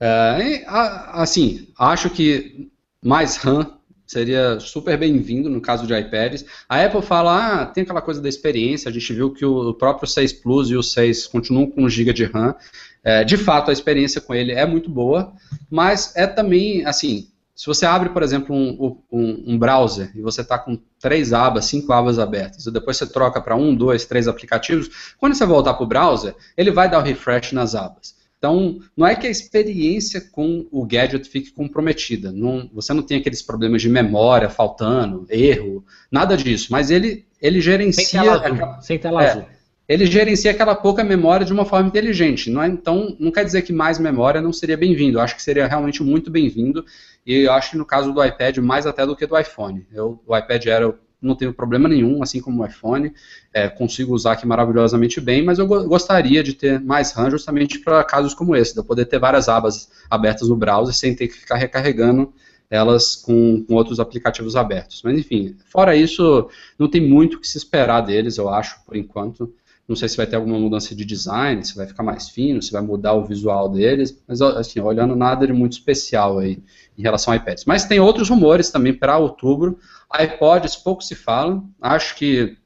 É, 0.00 0.64
assim, 0.66 1.68
acho 1.78 2.10
que 2.10 2.70
mais 3.02 3.36
RAM 3.36 3.76
seria 4.06 4.60
super 4.60 4.96
bem-vindo 4.96 5.50
no 5.50 5.60
caso 5.60 5.86
de 5.86 5.98
iPads. 5.98 6.44
A 6.68 6.84
Apple 6.84 7.02
fala, 7.02 7.62
ah, 7.62 7.66
tem 7.66 7.82
aquela 7.82 8.02
coisa 8.02 8.20
da 8.20 8.28
experiência, 8.28 8.88
a 8.88 8.92
gente 8.92 9.12
viu 9.12 9.32
que 9.32 9.44
o 9.44 9.74
próprio 9.74 10.08
6 10.08 10.32
Plus 10.34 10.70
e 10.70 10.76
o 10.76 10.82
6 10.82 11.26
continuam 11.26 11.68
com 11.68 11.84
1 11.84 11.88
GB 11.88 12.12
de 12.12 12.24
RAM. 12.24 12.54
É, 13.02 13.24
de 13.24 13.36
fato, 13.36 13.70
a 13.70 13.72
experiência 13.72 14.20
com 14.20 14.34
ele 14.34 14.52
é 14.52 14.66
muito 14.66 14.90
boa, 14.90 15.32
mas 15.70 16.14
é 16.16 16.26
também, 16.26 16.84
assim, 16.84 17.28
se 17.56 17.66
você 17.66 17.86
abre, 17.86 18.10
por 18.10 18.22
exemplo, 18.22 18.54
um, 18.54 19.00
um, 19.10 19.44
um 19.54 19.58
browser 19.58 20.12
e 20.14 20.20
você 20.20 20.42
está 20.42 20.58
com 20.58 20.78
três 21.00 21.32
abas, 21.32 21.64
cinco 21.64 21.90
abas 21.90 22.18
abertas, 22.18 22.66
e 22.66 22.70
depois 22.70 22.98
você 22.98 23.06
troca 23.06 23.40
para 23.40 23.56
um, 23.56 23.74
dois, 23.74 24.04
três 24.04 24.28
aplicativos, 24.28 25.14
quando 25.18 25.34
você 25.34 25.46
voltar 25.46 25.72
para 25.72 25.82
o 25.82 25.86
browser, 25.88 26.36
ele 26.54 26.70
vai 26.70 26.90
dar 26.90 26.98
o 26.98 27.02
refresh 27.02 27.52
nas 27.52 27.74
abas. 27.74 28.14
Então, 28.36 28.78
não 28.94 29.06
é 29.06 29.16
que 29.16 29.26
a 29.26 29.30
experiência 29.30 30.20
com 30.20 30.66
o 30.70 30.84
gadget 30.84 31.26
fique 31.26 31.50
comprometida. 31.50 32.30
Não, 32.30 32.68
você 32.74 32.92
não 32.92 33.02
tem 33.02 33.16
aqueles 33.18 33.40
problemas 33.40 33.80
de 33.80 33.88
memória 33.88 34.50
faltando, 34.50 35.26
erro, 35.30 35.82
nada 36.10 36.36
disso. 36.36 36.68
Mas 36.70 36.90
ele, 36.90 37.24
ele 37.40 37.62
gerencia. 37.62 38.04
Sem 38.04 38.20
tela 38.20 38.46
azul. 38.46 38.82
Sem 38.82 38.98
tela 38.98 39.24
é, 39.24 39.30
azul 39.30 39.55
ele 39.88 40.06
gerencia 40.06 40.50
aquela 40.50 40.74
pouca 40.74 41.04
memória 41.04 41.46
de 41.46 41.52
uma 41.52 41.64
forma 41.64 41.88
inteligente. 41.88 42.50
Não 42.50 42.62
é, 42.62 42.66
então, 42.66 43.16
não 43.20 43.30
quer 43.30 43.44
dizer 43.44 43.62
que 43.62 43.72
mais 43.72 43.98
memória 43.98 44.40
não 44.40 44.52
seria 44.52 44.76
bem-vindo. 44.76 45.20
Acho 45.20 45.36
que 45.36 45.42
seria 45.42 45.66
realmente 45.66 46.02
muito 46.02 46.30
bem-vindo. 46.30 46.84
E 47.24 47.34
eu 47.40 47.52
acho 47.52 47.72
que 47.72 47.76
no 47.76 47.84
caso 47.84 48.12
do 48.12 48.24
iPad, 48.24 48.58
mais 48.58 48.86
até 48.86 49.06
do 49.06 49.16
que 49.16 49.26
do 49.26 49.38
iPhone. 49.38 49.86
Eu, 49.92 50.20
o 50.26 50.36
iPad 50.36 50.66
Air 50.66 50.82
eu 50.82 50.98
não 51.20 51.34
tenho 51.34 51.52
problema 51.52 51.88
nenhum, 51.88 52.22
assim 52.22 52.40
como 52.40 52.62
o 52.62 52.66
iPhone. 52.66 53.12
É, 53.52 53.68
consigo 53.68 54.14
usar 54.14 54.32
aqui 54.32 54.46
maravilhosamente 54.46 55.20
bem, 55.20 55.44
mas 55.44 55.58
eu 55.58 55.66
go 55.66 55.84
gostaria 55.84 56.42
de 56.42 56.52
ter 56.54 56.80
mais 56.80 57.12
RAM 57.12 57.30
justamente 57.30 57.78
para 57.78 58.02
casos 58.04 58.34
como 58.34 58.54
esse, 58.54 58.72
de 58.72 58.80
eu 58.80 58.84
poder 58.84 59.06
ter 59.06 59.18
várias 59.18 59.48
abas 59.48 59.88
abertas 60.10 60.48
no 60.48 60.56
browser 60.56 60.94
sem 60.94 61.14
ter 61.14 61.28
que 61.28 61.34
ficar 61.34 61.56
recarregando 61.56 62.32
elas 62.68 63.14
com, 63.14 63.64
com, 63.64 63.74
outros 63.74 64.00
aplicativos 64.00 64.56
abertos. 64.56 65.00
Mas 65.04 65.18
enfim, 65.18 65.56
fora 65.66 65.94
isso, 65.94 66.50
não 66.78 66.88
tem 66.88 67.00
muito 67.00 67.36
o 67.36 67.40
que 67.40 67.46
se 67.46 67.58
esperar 67.58 68.00
deles, 68.00 68.36
eu 68.38 68.48
acho, 68.48 68.84
por 68.84 68.96
enquanto. 68.96 69.54
Não 69.88 69.94
sei 69.94 70.08
se 70.08 70.16
vai 70.16 70.26
ter 70.26 70.36
alguma 70.36 70.58
mudança 70.58 70.94
de 70.94 71.04
design, 71.04 71.64
se 71.64 71.76
vai 71.76 71.86
ficar 71.86 72.02
mais 72.02 72.28
fino, 72.28 72.60
se 72.60 72.72
vai 72.72 72.82
mudar 72.82 73.12
o 73.12 73.24
visual 73.24 73.68
deles, 73.68 74.20
mas 74.26 74.42
assim, 74.42 74.80
olhando 74.80 75.14
nada 75.14 75.46
de 75.46 75.52
muito 75.52 75.72
especial 75.74 76.38
aí 76.38 76.60
em 76.98 77.02
relação 77.02 77.32
ao 77.32 77.38
iPads. 77.38 77.64
Mas 77.64 77.84
tem 77.84 78.00
outros 78.00 78.28
rumores 78.28 78.70
também 78.70 78.92
para 78.92 79.16
outubro. 79.16 79.78
iPods 80.20 80.76
pouco 80.76 81.02
se 81.02 81.14
fala. 81.14 81.62
Acho 81.80 82.16
que 82.16 82.56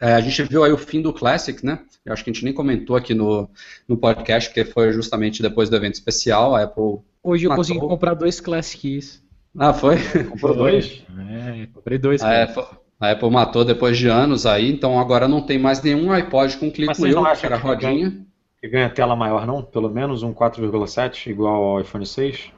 é, 0.00 0.12
a 0.12 0.20
gente 0.20 0.42
viu 0.42 0.62
aí 0.64 0.72
o 0.72 0.76
fim 0.78 1.00
do 1.00 1.12
Classic, 1.12 1.64
né? 1.64 1.80
Eu 2.04 2.12
acho 2.12 2.22
que 2.22 2.30
a 2.30 2.32
gente 2.32 2.44
nem 2.44 2.52
comentou 2.52 2.94
aqui 2.94 3.14
no, 3.14 3.48
no 3.88 3.96
podcast, 3.96 4.52
que 4.52 4.64
foi 4.64 4.92
justamente 4.92 5.42
depois 5.42 5.70
do 5.70 5.76
evento 5.76 5.94
especial. 5.94 6.54
A 6.54 6.64
Apple. 6.64 7.00
Hoje 7.22 7.44
eu 7.44 7.50
matou. 7.50 7.64
consegui 7.64 7.80
comprar 7.80 8.14
dois 8.14 8.38
Classics. 8.38 9.22
Ah, 9.58 9.72
foi? 9.72 9.96
Comprou 10.28 10.54
dois? 10.54 11.02
É, 11.30 11.66
comprei 11.72 11.98
dois. 11.98 12.22
A 12.22 12.42
Apple, 12.42 12.64
a 12.98 13.10
Apple 13.10 13.30
matou 13.30 13.64
depois 13.64 13.98
de 13.98 14.08
anos 14.08 14.46
aí, 14.46 14.70
então 14.70 14.98
agora 14.98 15.28
não 15.28 15.42
tem 15.42 15.58
mais 15.58 15.82
nenhum 15.82 16.10
iPod 16.10 16.56
com 16.56 16.70
clique 16.70 17.00
wheel, 17.00 17.22
que 17.38 17.46
era 17.46 17.56
rodinha. 17.56 18.10
Ganha, 18.10 18.26
que 18.60 18.68
ganha 18.68 18.90
tela 18.90 19.14
maior 19.14 19.46
não? 19.46 19.62
Pelo 19.62 19.90
menos 19.90 20.22
um 20.22 20.32
4,7 20.32 21.26
igual 21.28 21.62
ao 21.62 21.80
iPhone 21.80 22.06
6? 22.06 22.52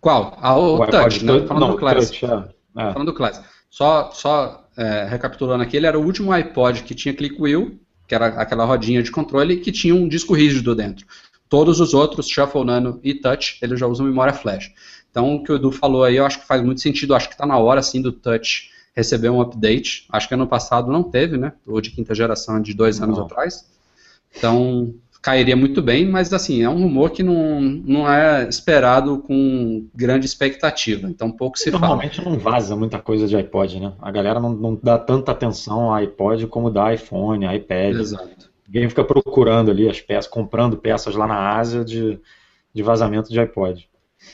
Qual? 0.00 0.36
Ah, 0.40 0.56
o, 0.56 0.80
o 0.80 0.86
Touch, 0.86 1.24
né? 1.24 1.40
Falando 1.46 1.60
não, 1.60 1.70
do 1.72 1.76
Classic. 1.76 2.20
Touch, 2.20 2.50
é. 2.76 2.82
É. 2.82 2.92
Falando 2.92 3.06
do 3.06 3.14
Classic. 3.14 3.44
Só, 3.68 4.10
só 4.12 4.64
é, 4.76 5.04
recapitulando 5.04 5.62
aqui, 5.62 5.76
ele 5.76 5.86
era 5.86 5.98
o 5.98 6.04
último 6.04 6.32
iPod 6.32 6.82
que 6.82 6.94
tinha 6.94 7.12
click 7.12 7.40
wheel, 7.40 7.78
que 8.06 8.14
era 8.14 8.26
aquela 8.26 8.64
rodinha 8.64 9.02
de 9.02 9.10
controle, 9.10 9.58
que 9.58 9.70
tinha 9.70 9.94
um 9.94 10.08
disco 10.08 10.34
rígido 10.34 10.74
dentro. 10.74 11.04
Todos 11.48 11.80
os 11.80 11.92
outros, 11.92 12.28
Shuffle, 12.28 12.64
Nano 12.64 13.00
e 13.02 13.14
Touch, 13.14 13.58
eles 13.60 13.78
já 13.78 13.86
usam 13.86 14.06
memória 14.06 14.32
flash. 14.32 14.72
Então, 15.10 15.34
o 15.34 15.42
que 15.42 15.52
o 15.52 15.56
Edu 15.56 15.72
falou 15.72 16.04
aí, 16.04 16.16
eu 16.16 16.24
acho 16.24 16.40
que 16.40 16.46
faz 16.46 16.62
muito 16.62 16.80
sentido. 16.80 17.14
Acho 17.14 17.28
que 17.28 17.34
está 17.34 17.46
na 17.46 17.58
hora, 17.58 17.80
assim, 17.80 18.00
do 18.00 18.12
Touch 18.12 18.70
receber 18.98 19.30
um 19.30 19.40
update. 19.40 20.06
Acho 20.10 20.26
que 20.26 20.34
ano 20.34 20.46
passado 20.46 20.90
não 20.90 21.04
teve, 21.04 21.36
né? 21.38 21.52
O 21.64 21.80
de 21.80 21.90
quinta 21.90 22.14
geração 22.16 22.60
de 22.60 22.74
dois 22.74 23.00
anos 23.00 23.16
atrás. 23.16 23.70
Então, 24.36 24.92
cairia 25.22 25.54
muito 25.54 25.80
bem, 25.80 26.04
mas 26.04 26.32
assim, 26.32 26.62
é 26.62 26.68
um 26.68 26.82
rumor 26.82 27.10
que 27.10 27.22
não, 27.22 27.60
não 27.60 28.12
é 28.12 28.48
esperado 28.48 29.18
com 29.18 29.86
grande 29.94 30.26
expectativa. 30.26 31.08
Então, 31.08 31.30
pouco 31.30 31.56
se 31.56 31.70
Normalmente 31.70 32.16
fala. 32.16 32.30
não 32.30 32.38
vaza 32.40 32.74
muita 32.74 32.98
coisa 32.98 33.28
de 33.28 33.36
iPod, 33.36 33.78
né? 33.78 33.92
A 34.02 34.10
galera 34.10 34.40
não, 34.40 34.50
não 34.50 34.78
dá 34.82 34.98
tanta 34.98 35.30
atenção 35.30 35.82
ao 35.82 35.94
iPod 35.94 36.48
como 36.48 36.68
dá 36.68 36.92
iPhone, 36.92 37.46
iPad. 37.54 38.00
Exato. 38.00 38.50
Ninguém 38.66 38.88
fica 38.88 39.04
procurando 39.04 39.70
ali 39.70 39.88
as 39.88 40.00
peças, 40.00 40.30
comprando 40.30 40.76
peças 40.76 41.14
lá 41.14 41.26
na 41.26 41.56
Ásia 41.56 41.84
de, 41.84 42.18
de 42.74 42.82
vazamento 42.82 43.30
de 43.30 43.38
iPod. 43.38 43.88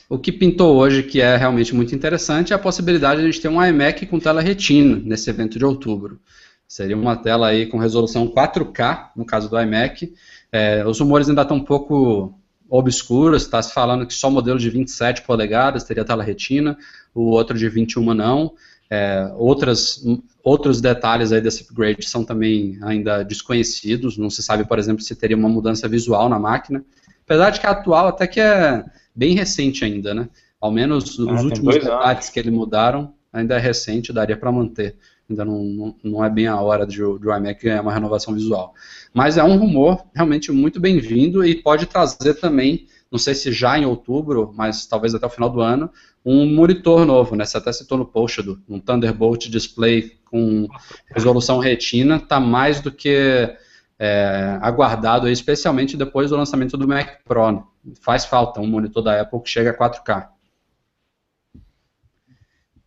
O 0.08 0.18
que 0.18 0.30
pintou 0.30 0.76
hoje, 0.76 1.02
que 1.02 1.20
é 1.20 1.36
realmente 1.36 1.74
muito 1.74 1.94
interessante, 1.94 2.52
é 2.52 2.56
a 2.56 2.58
possibilidade 2.58 3.20
de 3.20 3.26
a 3.26 3.30
gente 3.30 3.40
ter 3.40 3.48
um 3.48 3.64
iMac 3.64 4.06
com 4.06 4.18
tela 4.18 4.40
retina 4.40 5.00
nesse 5.04 5.30
evento 5.30 5.58
de 5.58 5.64
outubro. 5.64 6.20
Seria 6.66 6.96
uma 6.96 7.16
tela 7.16 7.48
aí 7.48 7.66
com 7.66 7.78
resolução 7.78 8.26
4K, 8.28 9.10
no 9.16 9.24
caso 9.24 9.48
do 9.48 9.60
iMac. 9.60 10.12
É, 10.50 10.84
os 10.86 10.98
rumores 11.00 11.28
ainda 11.28 11.42
estão 11.42 11.58
um 11.58 11.64
pouco 11.64 12.34
obscuros, 12.68 13.42
está 13.42 13.62
se 13.62 13.72
falando 13.72 14.06
que 14.06 14.14
só 14.14 14.28
o 14.28 14.30
modelo 14.30 14.58
de 14.58 14.70
27 14.70 15.22
polegadas 15.22 15.84
teria 15.84 16.04
tela 16.04 16.24
retina, 16.24 16.76
o 17.14 17.26
outro 17.30 17.56
de 17.56 17.68
21 17.68 18.14
não. 18.14 18.54
É, 18.90 19.32
outras, 19.36 20.04
outros 20.42 20.80
detalhes 20.80 21.32
aí 21.32 21.40
desse 21.40 21.62
upgrade 21.62 22.08
são 22.08 22.24
também 22.24 22.78
ainda 22.82 23.22
desconhecidos, 23.22 24.18
não 24.18 24.28
se 24.28 24.42
sabe, 24.42 24.64
por 24.64 24.78
exemplo, 24.78 25.02
se 25.02 25.14
teria 25.14 25.36
uma 25.36 25.48
mudança 25.48 25.88
visual 25.88 26.28
na 26.28 26.38
máquina. 26.38 26.84
Apesar 27.24 27.50
de 27.50 27.60
que 27.60 27.66
a 27.66 27.70
atual 27.70 28.08
até 28.08 28.26
que 28.26 28.40
é 28.40 28.84
bem 29.14 29.34
recente 29.34 29.84
ainda, 29.84 30.12
né? 30.12 30.28
Ao 30.60 30.70
menos 30.70 31.18
os 31.18 31.28
ah, 31.28 31.42
últimos 31.42 31.74
detalhes 31.74 32.30
que 32.30 32.38
ele 32.38 32.50
mudaram 32.50 33.14
ainda 33.32 33.56
é 33.56 33.58
recente, 33.58 34.12
daria 34.12 34.36
para 34.36 34.50
manter. 34.52 34.96
Ainda 35.28 35.44
não, 35.44 35.64
não, 35.64 35.96
não, 36.02 36.24
é 36.24 36.30
bem 36.30 36.46
a 36.46 36.60
hora 36.60 36.86
de, 36.86 36.96
de 36.96 37.02
o 37.02 37.36
iMac 37.36 37.62
ganhar 37.62 37.82
uma 37.82 37.92
renovação 37.92 38.32
visual. 38.34 38.74
Mas 39.12 39.36
é 39.36 39.44
um 39.44 39.56
rumor 39.56 40.04
realmente 40.14 40.52
muito 40.52 40.78
bem-vindo 40.78 41.44
e 41.44 41.54
pode 41.54 41.86
trazer 41.86 42.34
também, 42.34 42.86
não 43.10 43.18
sei 43.18 43.34
se 43.34 43.50
já 43.50 43.78
em 43.78 43.86
outubro, 43.86 44.52
mas 44.54 44.86
talvez 44.86 45.14
até 45.14 45.26
o 45.26 45.30
final 45.30 45.50
do 45.50 45.60
ano, 45.60 45.90
um 46.24 46.46
monitor 46.46 47.04
novo, 47.04 47.34
né? 47.34 47.44
Você 47.44 47.56
até 47.56 47.72
citou 47.72 47.98
no 47.98 48.06
post 48.06 48.42
do 48.42 48.60
um 48.68 48.78
Thunderbolt 48.78 49.48
display 49.48 50.12
com 50.24 50.68
resolução 51.14 51.58
retina, 51.58 52.16
está 52.16 52.38
mais 52.38 52.80
do 52.80 52.92
que 52.92 53.50
é, 53.98 54.58
aguardado, 54.60 55.28
especialmente 55.28 55.96
depois 55.96 56.30
do 56.30 56.36
lançamento 56.36 56.76
do 56.76 56.86
Mac 56.86 57.22
Pro. 57.24 57.73
Faz 58.00 58.24
falta 58.24 58.60
um 58.60 58.66
monitor 58.66 59.02
da 59.02 59.20
Apple 59.20 59.42
que 59.42 59.50
chega 59.50 59.70
a 59.70 59.76
4K. 59.76 60.28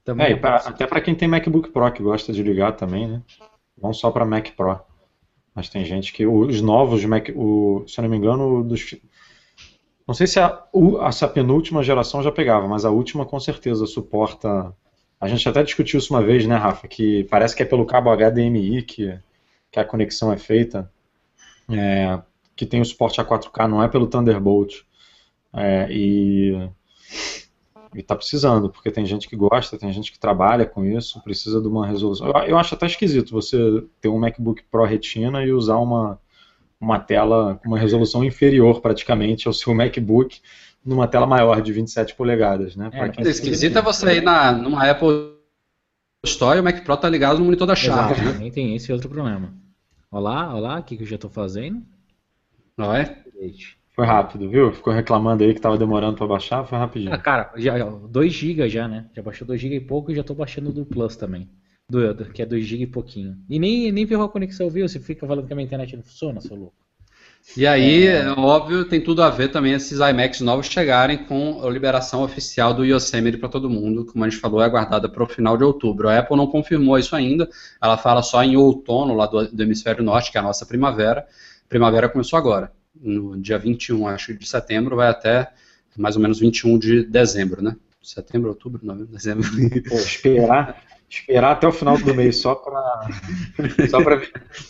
Também 0.03 0.33
é, 0.33 0.35
pra, 0.35 0.55
até 0.57 0.87
para 0.87 1.01
quem 1.01 1.13
tem 1.13 1.27
MacBook 1.27 1.69
Pro 1.69 1.91
que 1.91 2.01
gosta 2.01 2.31
de 2.31 2.41
ligar 2.41 2.73
também, 2.73 3.07
né? 3.07 3.21
Não 3.81 3.93
só 3.93 4.09
para 4.09 4.25
Mac 4.25 4.51
Pro. 4.55 4.79
Mas 5.53 5.69
tem 5.69 5.83
gente 5.83 6.13
que 6.13 6.25
os 6.25 6.61
novos 6.61 7.03
Mac, 7.03 7.29
o, 7.35 7.83
se 7.87 7.99
eu 7.99 8.03
não 8.03 8.09
me 8.09 8.17
engano, 8.17 8.63
dos, 8.63 8.95
não 10.07 10.15
sei 10.15 10.25
se 10.25 10.39
a, 10.39 10.63
essa 11.05 11.27
penúltima 11.27 11.83
geração 11.83 12.23
já 12.23 12.31
pegava, 12.31 12.65
mas 12.65 12.85
a 12.85 12.89
última 12.89 13.25
com 13.25 13.39
certeza 13.39 13.85
suporta. 13.85 14.73
A 15.19 15.27
gente 15.27 15.47
até 15.49 15.61
discutiu 15.63 15.99
isso 15.99 16.13
uma 16.13 16.23
vez, 16.23 16.45
né, 16.45 16.55
Rafa? 16.55 16.87
Que 16.87 17.25
parece 17.25 17.55
que 17.55 17.63
é 17.63 17.65
pelo 17.65 17.85
cabo 17.85 18.15
HDMI 18.15 18.83
que, 18.83 19.19
que 19.69 19.79
a 19.79 19.83
conexão 19.83 20.31
é 20.31 20.37
feita, 20.37 20.89
é, 21.69 22.21
que 22.55 22.65
tem 22.65 22.79
o 22.79 22.85
suporte 22.85 23.19
a 23.19 23.25
4K, 23.25 23.67
não 23.67 23.83
é 23.83 23.89
pelo 23.89 24.07
Thunderbolt. 24.07 24.85
É, 25.57 25.87
e 25.89 26.69
e 27.95 28.01
está 28.01 28.15
precisando, 28.15 28.69
porque 28.69 28.91
tem 28.91 29.05
gente 29.05 29.27
que 29.27 29.35
gosta, 29.35 29.77
tem 29.77 29.91
gente 29.91 30.11
que 30.11 30.19
trabalha 30.19 30.65
com 30.65 30.85
isso, 30.85 31.21
precisa 31.23 31.61
de 31.61 31.67
uma 31.67 31.87
resolução. 31.87 32.27
Eu, 32.27 32.33
eu, 32.49 32.57
acho 32.57 32.75
até 32.75 32.85
esquisito 32.85 33.31
você 33.31 33.83
ter 34.01 34.09
um 34.09 34.19
MacBook 34.19 34.63
Pro 34.69 34.85
Retina 34.85 35.43
e 35.43 35.51
usar 35.51 35.77
uma, 35.77 36.19
uma 36.79 36.99
tela 36.99 37.59
com 37.61 37.69
uma 37.69 37.79
resolução 37.79 38.23
inferior 38.23 38.81
praticamente 38.81 39.47
ao 39.47 39.53
seu 39.53 39.73
MacBook 39.73 40.39
numa 40.85 41.07
tela 41.07 41.25
maior 41.25 41.61
de 41.61 41.73
27 41.73 42.15
polegadas, 42.15 42.75
né? 42.75 42.89
É, 42.93 43.29
esquisito 43.29 43.77
é 43.77 43.81
você 43.81 44.17
ir 44.17 44.21
na, 44.21 44.51
numa 44.51 44.89
Apple 44.89 45.33
Store 46.23 46.57
e 46.57 46.61
o 46.61 46.63
Mac 46.63 46.83
Pro 46.83 46.97
tá 46.97 47.09
ligado 47.09 47.39
no 47.39 47.45
monitor 47.45 47.67
da 47.67 47.75
chave. 47.75 48.21
Né? 48.21 48.33
Também 48.33 48.51
tem 48.51 48.75
esse 48.75 48.91
outro 48.91 49.09
problema. 49.09 49.53
Olá, 50.11 50.53
olá, 50.53 50.79
o 50.79 50.83
que, 50.83 50.95
que 50.95 51.03
eu 51.03 51.07
já 51.07 51.15
estou 51.15 51.29
fazendo? 51.29 51.81
Não 52.77 52.93
é? 52.93 53.23
Foi 53.97 54.05
rápido, 54.05 54.47
viu? 54.47 54.71
Ficou 54.71 54.93
reclamando 54.93 55.43
aí 55.43 55.55
que 55.55 55.59
tava 55.59 55.75
demorando 55.75 56.15
para 56.15 56.27
baixar, 56.27 56.63
foi 56.63 56.77
rapidinho. 56.77 57.11
Ah, 57.11 57.17
cara, 57.17 57.51
já 57.57 57.83
2 57.83 58.31
GB 58.31 58.69
já, 58.69 58.87
né? 58.87 59.07
Já 59.11 59.23
baixou 59.23 59.47
2 59.47 59.59
GB 59.59 59.75
e 59.75 59.79
pouco 59.79 60.11
e 60.11 60.15
já 60.15 60.23
tô 60.23 60.35
baixando 60.35 60.71
do 60.71 60.85
Plus 60.85 61.15
também. 61.15 61.49
Do, 61.89 62.13
do 62.13 62.25
que 62.25 62.43
é 62.43 62.45
2 62.45 62.63
GB 62.63 62.83
e 62.83 62.87
pouquinho. 62.87 63.35
E 63.49 63.57
nem, 63.57 63.91
nem 63.91 64.05
ferrou 64.05 64.25
a 64.25 64.29
conexão, 64.29 64.69
viu? 64.69 64.87
Você 64.87 64.99
fica 64.99 65.25
falando 65.25 65.47
que 65.47 65.53
a 65.53 65.55
minha 65.55 65.65
internet 65.65 65.95
não 65.95 66.03
funciona, 66.03 66.39
seu 66.39 66.55
louco. 66.55 66.75
E 67.55 67.65
aí, 67.65 68.05
é... 68.05 68.29
óbvio, 68.33 68.85
tem 68.85 69.01
tudo 69.01 69.23
a 69.23 69.31
ver 69.31 69.47
também 69.47 69.73
esses 69.73 69.99
iMacs 69.99 70.41
novos 70.41 70.67
chegarem 70.67 71.25
com 71.25 71.65
a 71.65 71.69
liberação 71.71 72.21
oficial 72.21 72.75
do 72.75 72.85
Yosemite 72.85 73.39
para 73.39 73.49
todo 73.49 73.67
mundo, 73.67 74.05
como 74.05 74.23
a 74.23 74.29
gente 74.29 74.39
falou, 74.39 74.61
é 74.61 74.65
aguardada 74.65 75.09
para 75.09 75.23
o 75.23 75.27
final 75.27 75.57
de 75.57 75.63
outubro. 75.63 76.07
A 76.07 76.19
Apple 76.19 76.37
não 76.37 76.45
confirmou 76.45 76.99
isso 76.99 77.15
ainda, 77.15 77.49
ela 77.81 77.97
fala 77.97 78.21
só 78.21 78.43
em 78.43 78.55
outono 78.57 79.15
lá 79.15 79.25
do, 79.25 79.47
do 79.47 79.63
hemisfério 79.63 80.03
norte, 80.03 80.31
que 80.31 80.37
é 80.37 80.39
a 80.39 80.43
nossa 80.43 80.67
primavera. 80.67 81.25
Primavera 81.67 82.07
começou 82.07 82.37
agora 82.37 82.76
no 83.01 83.37
dia 83.37 83.57
21, 83.57 84.07
acho, 84.07 84.33
de 84.33 84.47
setembro, 84.47 84.95
vai 84.95 85.09
até 85.09 85.51
mais 85.97 86.15
ou 86.15 86.21
menos 86.21 86.39
21 86.39 86.77
de 86.77 87.03
dezembro, 87.03 87.61
né? 87.61 87.75
Setembro, 88.01 88.49
outubro, 88.49 88.85
novembro, 88.85 89.11
dezembro. 89.11 89.43
Pô, 89.89 89.95
esperar, 89.95 90.81
esperar 91.09 91.51
até 91.51 91.67
o 91.67 91.71
final 91.71 91.97
do 91.97 92.13
mês 92.13 92.37
só 92.37 92.55
para 92.55 93.09
só 93.89 94.01
para 94.01 94.21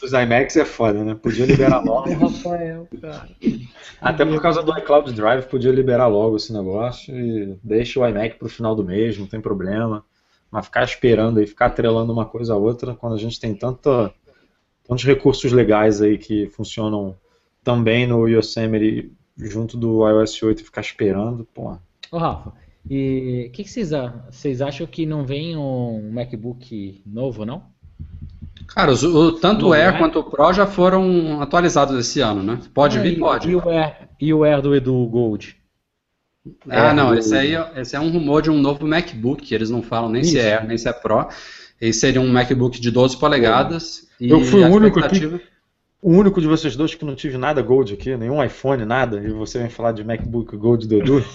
os 0.02 0.14
IMAX 0.14 0.56
é 0.56 0.66
foda, 0.66 1.04
né? 1.04 1.16
Podia 1.16 1.45
liberar 1.45 1.84
logo. 1.84 2.12
Rafael, 2.14 2.88
cara. 2.99 3.30
Até 4.02 4.26
por 4.26 4.41
causa 4.41 4.64
do 4.64 4.76
iCloud 4.78 5.14
Drive, 5.14 5.45
podia 5.45 5.72
liberar 5.72 6.08
logo 6.08 6.38
esse 6.38 6.54
negócio 6.54 7.16
e 7.16 7.58
deixa 7.64 7.99
o 7.99 8.08
iMac 8.08 8.38
para 8.38 8.48
o 8.48 8.49
final 8.49 8.74
do 8.74 8.84
mês, 8.84 9.18
não 9.18 9.28
tem 9.28 9.41
problema. 9.41 10.04
Mas 10.49 10.66
ficar 10.66 10.84
esperando 10.84 11.40
aí, 11.40 11.45
ficar 11.45 11.68
atrelando 11.68 12.14
uma 12.14 12.26
coisa 12.26 12.54
a 12.54 12.58
outra, 12.58 12.95
quando 12.95 13.16
a 13.16 13.20
gente 13.20 13.40
tem 13.40 13.54
tanta, 13.54 14.14
tantos 14.88 15.04
recursos 15.04 15.52
legais 15.52 16.02
aí 16.02 16.18
que 16.18 16.48
funcionam 16.48 17.16
também 17.68 18.07
no 18.07 18.30
Yosemite 18.30 19.11
junto 19.38 19.76
do 19.76 20.07
iOS 20.07 20.41
8 20.41 20.61
e 20.61 20.64
ficar 20.64 20.80
esperando, 20.80 21.45
pô. 21.53 21.77
Ô 22.10 22.18
Rafa, 22.18 22.53
e 22.89 23.48
o 23.49 23.52
que, 23.52 23.68
vocês, 23.68 23.89
vocês 24.31 24.61
acham 24.61 24.88
que 24.88 25.06
não 25.06 25.26
vem 25.26 25.57
um 25.57 26.10
MacBook 26.14 27.02
novo, 27.06 27.45
não? 27.45 27.64
Cara, 28.69 28.89
os, 28.89 29.03
o, 29.03 29.34
tanto 29.34 29.68
o 29.68 29.73
Air 29.73 29.95
é? 29.95 29.98
quanto 29.98 30.19
o 30.19 30.23
Pro 30.23 30.53
já 30.53 30.65
foram 30.65 31.41
atualizados 31.41 31.99
esse 31.99 32.22
ano, 32.22 32.41
né? 32.41 32.57
Pode 32.73 32.99
ah, 32.99 33.02
vir, 33.02 33.18
e, 33.18 33.19
pode. 33.19 33.49
E 33.49 33.56
o, 33.56 33.69
Air, 33.69 34.10
e 34.18 34.34
o 34.34 34.45
Air 34.45 34.61
do 34.61 34.73
Edu 34.73 35.06
Gold? 35.07 35.57
Ah, 36.69 36.94
não, 36.94 37.14
esse 37.14 37.35
aí 37.35 37.52
esse 37.76 37.98
é 37.98 37.99
um 37.99 38.10
rumor 38.10 38.41
de 38.41 38.49
um 38.49 38.61
novo 38.61 38.88
MacBook, 38.88 39.53
eles 39.53 39.69
não 39.69 39.81
falam 39.81 40.10
nem 40.10 40.22
Isso. 40.22 40.31
se 40.31 40.39
é 40.39 40.56
Air, 40.56 40.68
nem 40.68 40.77
se 40.77 40.88
é 40.88 40.94
Pro. 40.94 41.27
Esse 41.81 41.99
seria 41.99 42.22
um 42.22 42.31
MacBook 42.31 42.80
de 42.80 42.89
12 42.89 43.18
polegadas. 43.18 44.07
Eu 44.22 44.39
fui 44.45 44.64
o 44.64 44.68
único 44.68 44.99
expectativa... 44.99 45.35
aqui 45.35 45.57
o 46.02 46.11
único 46.11 46.40
de 46.40 46.48
vocês 46.48 46.76
dois 46.76 46.94
que 46.94 47.06
não 47.06 47.15
tive 47.15 47.38
nada 47.38 47.61
Gold 47.61 47.94
aqui, 47.94 48.15
nenhum 48.15 48.44
iPhone, 48.44 48.86
nada, 48.86 49.19
e 49.19 49.32
você 49.32 49.60
vem 49.60 49.69
falar 49.69 49.91
de 49.91 50.03
MacBook 50.03 50.56
Gold 50.56 50.88
do 50.88 50.95
Edu? 50.95 51.26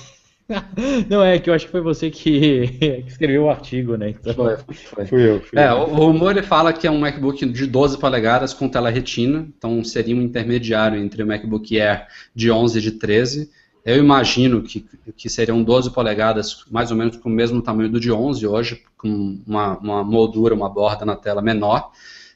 Não, 1.09 1.23
é 1.23 1.39
que 1.39 1.49
eu 1.49 1.55
acho 1.55 1.67
que 1.67 1.73
foi 1.73 1.81
você 1.81 2.11
que, 2.11 2.67
que 2.79 3.05
escreveu 3.07 3.45
o 3.45 3.51
artigo, 3.51 3.97
né? 3.97 4.11
Então... 4.11 4.35
Foi, 4.35 4.57
foi. 4.75 5.07
Fui 5.07 5.31
eu. 5.31 5.41
Fui 5.41 5.59
é, 5.59 5.71
eu. 5.71 5.77
O, 5.77 6.07
rumor 6.07 6.33
ele 6.33 6.43
fala 6.43 6.73
que 6.73 6.87
é 6.87 6.91
um 6.91 6.99
MacBook 6.99 7.47
de 7.47 7.67
12 7.67 7.99
polegadas 7.99 8.53
com 8.53 8.69
tela 8.69 8.91
retina, 8.91 9.49
então 9.57 9.83
seria 9.83 10.15
um 10.15 10.21
intermediário 10.21 10.99
entre 10.99 11.23
o 11.23 11.27
MacBook 11.27 11.81
Air 11.81 12.07
de 12.35 12.51
11 12.51 12.79
e 12.79 12.83
de 12.83 12.91
13. 12.93 13.51
Eu 13.85 13.97
imagino 13.97 14.63
que, 14.63 14.85
que 15.17 15.29
seriam 15.29 15.63
12 15.63 15.91
polegadas, 15.91 16.65
mais 16.71 16.91
ou 16.91 16.97
menos 16.97 17.17
com 17.17 17.29
o 17.29 17.33
mesmo 17.33 17.61
tamanho 17.63 17.89
do 17.89 17.99
de 17.99 18.13
11 18.13 18.47
hoje, 18.47 18.83
com 18.97 19.41
uma, 19.47 19.79
uma 19.79 20.05
moldura, 20.05 20.55
uma 20.55 20.69
borda 20.69 21.05
na 21.05 21.17
tela 21.17 21.43
menor. 21.43 21.91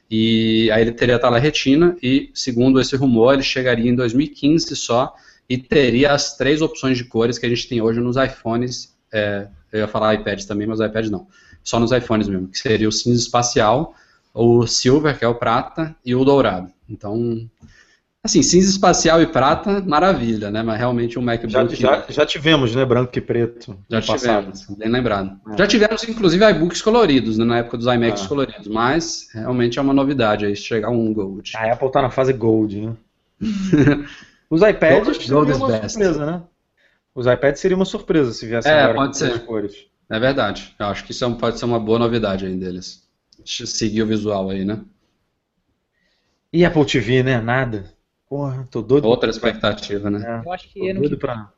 E 0.09 0.71
aí 0.71 0.81
ele 0.81 0.93
teria 0.93 1.19
tela 1.19 1.37
retina 1.37 1.97
e, 2.01 2.29
segundo 2.33 2.79
esse 2.79 2.95
rumor, 2.95 3.33
ele 3.33 3.43
chegaria 3.43 3.89
em 3.89 3.95
2015 3.95 4.75
só 4.75 5.13
e 5.49 5.57
teria 5.57 6.11
as 6.11 6.37
três 6.37 6.61
opções 6.61 6.97
de 6.97 7.05
cores 7.05 7.37
que 7.37 7.45
a 7.45 7.49
gente 7.49 7.67
tem 7.67 7.81
hoje 7.81 7.99
nos 7.99 8.15
iPhones. 8.17 8.95
É, 9.11 9.47
eu 9.71 9.79
ia 9.79 9.87
falar 9.87 10.15
iPads 10.15 10.45
também, 10.45 10.67
mas 10.67 10.79
iPads 10.79 11.09
não. 11.09 11.27
Só 11.63 11.79
nos 11.79 11.91
iPhones 11.91 12.27
mesmo, 12.27 12.47
que 12.47 12.57
seria 12.57 12.87
o 12.87 12.91
cinza 12.91 13.21
espacial, 13.21 13.93
o 14.33 14.65
silver, 14.65 15.17
que 15.17 15.25
é 15.25 15.27
o 15.27 15.35
prata, 15.35 15.95
e 16.05 16.15
o 16.15 16.23
dourado. 16.23 16.71
Então, 16.89 17.49
Assim, 18.23 18.43
cinza 18.43 18.69
espacial 18.69 19.21
e 19.21 19.27
prata, 19.27 19.81
maravilha, 19.81 20.51
né? 20.51 20.61
Mas 20.61 20.77
realmente 20.77 21.17
um 21.17 21.21
MacBook. 21.21 21.75
Já, 21.75 21.99
já, 21.99 22.05
já 22.09 22.25
tivemos, 22.25 22.75
né? 22.75 22.83
Branco 22.83 23.17
e 23.17 23.21
preto. 23.21 23.77
Já 23.89 24.01
tivemos, 24.01 24.61
passado. 24.61 24.77
bem 24.77 24.89
lembrado. 24.89 25.39
É. 25.53 25.57
Já 25.57 25.67
tivemos, 25.67 26.03
inclusive, 26.03 26.43
iBooks 26.43 26.81
coloridos, 26.81 27.37
né, 27.37 27.45
na 27.45 27.59
época 27.59 27.77
dos 27.77 27.87
iMacs 27.87 28.25
é. 28.25 28.27
coloridos, 28.27 28.67
mas 28.67 29.29
realmente 29.33 29.79
é 29.79 29.81
uma 29.81 29.93
novidade 29.93 30.45
aí 30.45 30.55
chegar 30.55 30.89
um 30.89 31.13
Gold. 31.13 31.53
A 31.55 31.71
Apple 31.71 31.91
tá 31.91 32.01
na 32.01 32.09
fase 32.09 32.33
Gold, 32.33 32.81
né? 32.81 32.93
Os 34.49 34.61
iPads 34.61 35.17
seriam 35.17 35.43
uma 35.43 35.67
best. 35.67 35.89
surpresa, 35.91 36.25
né? 36.25 36.41
Os 37.13 37.25
iPads 37.25 37.61
seria 37.61 37.75
uma 37.75 37.85
surpresa 37.85 38.31
se 38.31 38.45
viessem 38.45 38.71
é, 38.71 38.81
agora 38.81 38.95
pode 38.95 39.17
ser. 39.17 39.39
cores. 39.45 39.87
É 40.09 40.19
verdade. 40.19 40.73
Eu 40.79 40.85
acho 40.85 41.03
que 41.03 41.11
isso 41.11 41.25
é 41.25 41.33
pode 41.33 41.59
ser 41.59 41.65
uma 41.65 41.79
boa 41.79 41.99
novidade 41.99 42.45
aí 42.45 42.55
deles. 42.55 43.03
Seguir 43.45 44.03
o 44.03 44.07
visual 44.07 44.49
aí, 44.49 44.63
né? 44.63 44.79
E 46.51 46.63
Apple 46.63 46.85
TV, 46.85 47.23
né? 47.23 47.41
Nada. 47.41 47.91
Porra, 48.29 48.67
tô 48.69 48.81
doido. 48.81 49.07
Outra 49.07 49.29
expectativa, 49.29 50.09
né? 50.09 50.41
É, 50.43 50.47
eu 50.47 50.51
acho 50.51 50.69
que 50.69 50.89
ano 50.89 51.01
que... 51.01 51.15
Pra... 51.15 51.51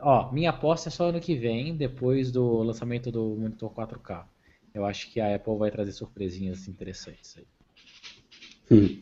Ó, 0.00 0.30
minha 0.32 0.50
aposta 0.50 0.88
é 0.88 0.92
só 0.92 1.08
ano 1.08 1.20
que 1.20 1.34
vem, 1.36 1.76
depois 1.76 2.30
do 2.30 2.62
lançamento 2.62 3.10
do 3.10 3.36
monitor 3.38 3.72
4K. 3.72 4.24
Eu 4.74 4.84
acho 4.84 5.10
que 5.10 5.20
a 5.20 5.34
Apple 5.34 5.56
vai 5.56 5.70
trazer 5.70 5.92
surpresinhas 5.92 6.68
interessantes 6.68 7.36
aí. 7.38 7.46
Hum. 8.70 9.00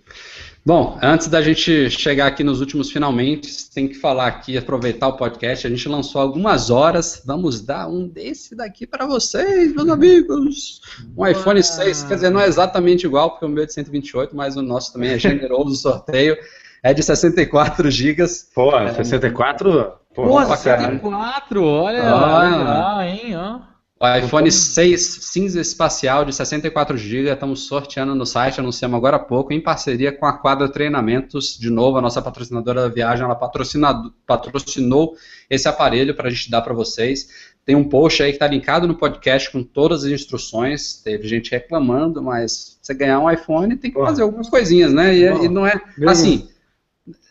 Bom, 0.65 0.99
antes 1.03 1.29
da 1.29 1.43
gente 1.43 1.91
chegar 1.91 2.27
aqui 2.27 2.43
nos 2.43 2.61
últimos 2.61 2.91
finalmente, 2.91 3.71
tem 3.71 3.87
que 3.87 3.95
falar 3.95 4.27
aqui, 4.27 4.57
aproveitar 4.57 5.09
o 5.09 5.17
podcast. 5.17 5.67
A 5.67 5.71
gente 5.71 5.89
lançou 5.89 6.21
algumas 6.21 6.71
horas. 6.71 7.23
Vamos 7.25 7.61
dar 7.61 7.87
um 7.87 8.09
desse 8.09 8.55
daqui 8.55 8.87
para 8.87 9.07
vocês, 9.07 9.75
meus 9.75 9.89
amigos. 9.89 10.81
Um 11.17 11.27
iPhone 11.27 11.63
6, 11.63 12.05
quer 12.05 12.15
dizer, 12.15 12.31
não 12.31 12.41
é 12.41 12.47
exatamente 12.47 13.05
igual, 13.05 13.31
porque 13.31 13.45
o 13.45 13.49
meu 13.49 13.63
é 13.63 13.67
de 13.67 13.75
128, 13.75 14.35
mas 14.35 14.57
o 14.57 14.63
nosso 14.63 14.93
também 14.93 15.11
é 15.11 15.19
generoso 15.19 15.77
sorteio 15.77 16.37
é 16.83 16.95
de 16.95 17.03
64 17.03 17.91
GB. 17.91 18.25
Pô, 18.55 18.77
é, 18.77 18.93
64? 18.93 19.93
Pô, 20.15 20.25
Pô 20.25 20.45
64, 20.45 21.65
olha, 21.65 22.03
ah, 22.11 22.97
olha 22.97 23.09
hein, 23.09 23.37
ó. 23.37 23.61
O 24.01 24.17
iPhone 24.17 24.51
6 24.51 25.01
cinza 25.23 25.61
espacial 25.61 26.25
de 26.25 26.33
64 26.33 26.97
GB, 26.97 27.33
estamos 27.33 27.67
sorteando 27.67 28.15
no 28.15 28.25
site, 28.25 28.61
anunciamos 28.61 28.97
agora 28.97 29.17
há 29.17 29.19
pouco, 29.19 29.53
em 29.53 29.61
parceria 29.61 30.13
com 30.13 30.25
a 30.25 30.33
Quadra 30.33 30.69
Treinamentos. 30.69 31.59
De 31.59 31.69
novo, 31.69 31.99
a 31.99 32.01
nossa 32.01 32.23
patrocinadora 32.23 32.83
da 32.83 32.89
viagem, 32.89 33.25
ela 33.25 33.35
patrocinou 33.35 35.17
esse 35.51 35.69
aparelho 35.69 36.15
para 36.15 36.29
a 36.29 36.31
gente 36.31 36.49
dar 36.49 36.63
para 36.63 36.73
vocês. 36.73 37.29
Tem 37.65 37.75
um 37.75 37.89
post 37.89 38.23
aí 38.23 38.31
que 38.31 38.37
está 38.37 38.47
linkado 38.47 38.87
no 38.87 38.95
podcast 38.95 39.51
com 39.51 39.65
todas 39.65 40.05
as 40.05 40.11
instruções. 40.13 41.03
Teve 41.03 41.27
gente 41.27 41.51
reclamando, 41.51 42.23
mas 42.23 42.79
você 42.81 42.95
ganhar 42.95 43.19
um 43.19 43.29
iPhone 43.29 43.77
tem 43.77 43.91
que 43.91 43.99
fazer 43.99 44.23
algumas 44.23 44.49
coisinhas, 44.49 44.93
né? 44.93 45.13
E, 45.13 45.23
e 45.23 45.49
não 45.49 45.67
é 45.67 45.75
assim 46.07 46.49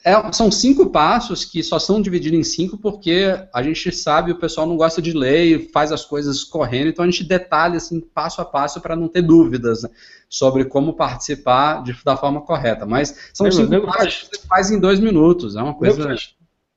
é, 0.08 0.32
são 0.32 0.50
cinco 0.50 0.90
passos 0.90 1.44
que 1.44 1.62
só 1.62 1.78
são 1.78 2.02
divididos 2.02 2.40
em 2.40 2.44
cinco 2.44 2.78
porque 2.78 3.26
a 3.54 3.62
gente 3.62 3.92
sabe, 3.92 4.32
o 4.32 4.40
pessoal 4.40 4.66
não 4.66 4.78
gosta 4.78 5.02
de 5.02 5.12
ler 5.12 5.44
e 5.44 5.70
faz 5.70 5.92
as 5.92 6.06
coisas 6.06 6.46
correndo, 6.46 6.88
então 6.88 7.04
a 7.04 7.08
gente 7.10 7.26
detalha 7.26 7.76
assim, 7.76 8.00
passo 8.00 8.40
a 8.40 8.46
passo 8.46 8.80
para 8.80 8.96
não 8.96 9.10
ter 9.10 9.22
dúvidas 9.22 9.84
né, 9.84 9.90
sobre 10.30 10.64
como 10.64 10.94
participar 10.94 11.84
de, 11.84 11.94
da 12.06 12.16
forma 12.16 12.40
correta. 12.40 12.86
Mas 12.86 13.32
são 13.34 13.52
cinco 13.52 13.82
passos 13.86 14.30
que 14.30 14.38
você 14.38 14.48
faz 14.48 14.72
em 14.72 14.80
dois 14.80 15.02
minutos, 15.02 15.58
é 15.58 15.62
uma 15.62 15.74
coisa... 15.74 16.16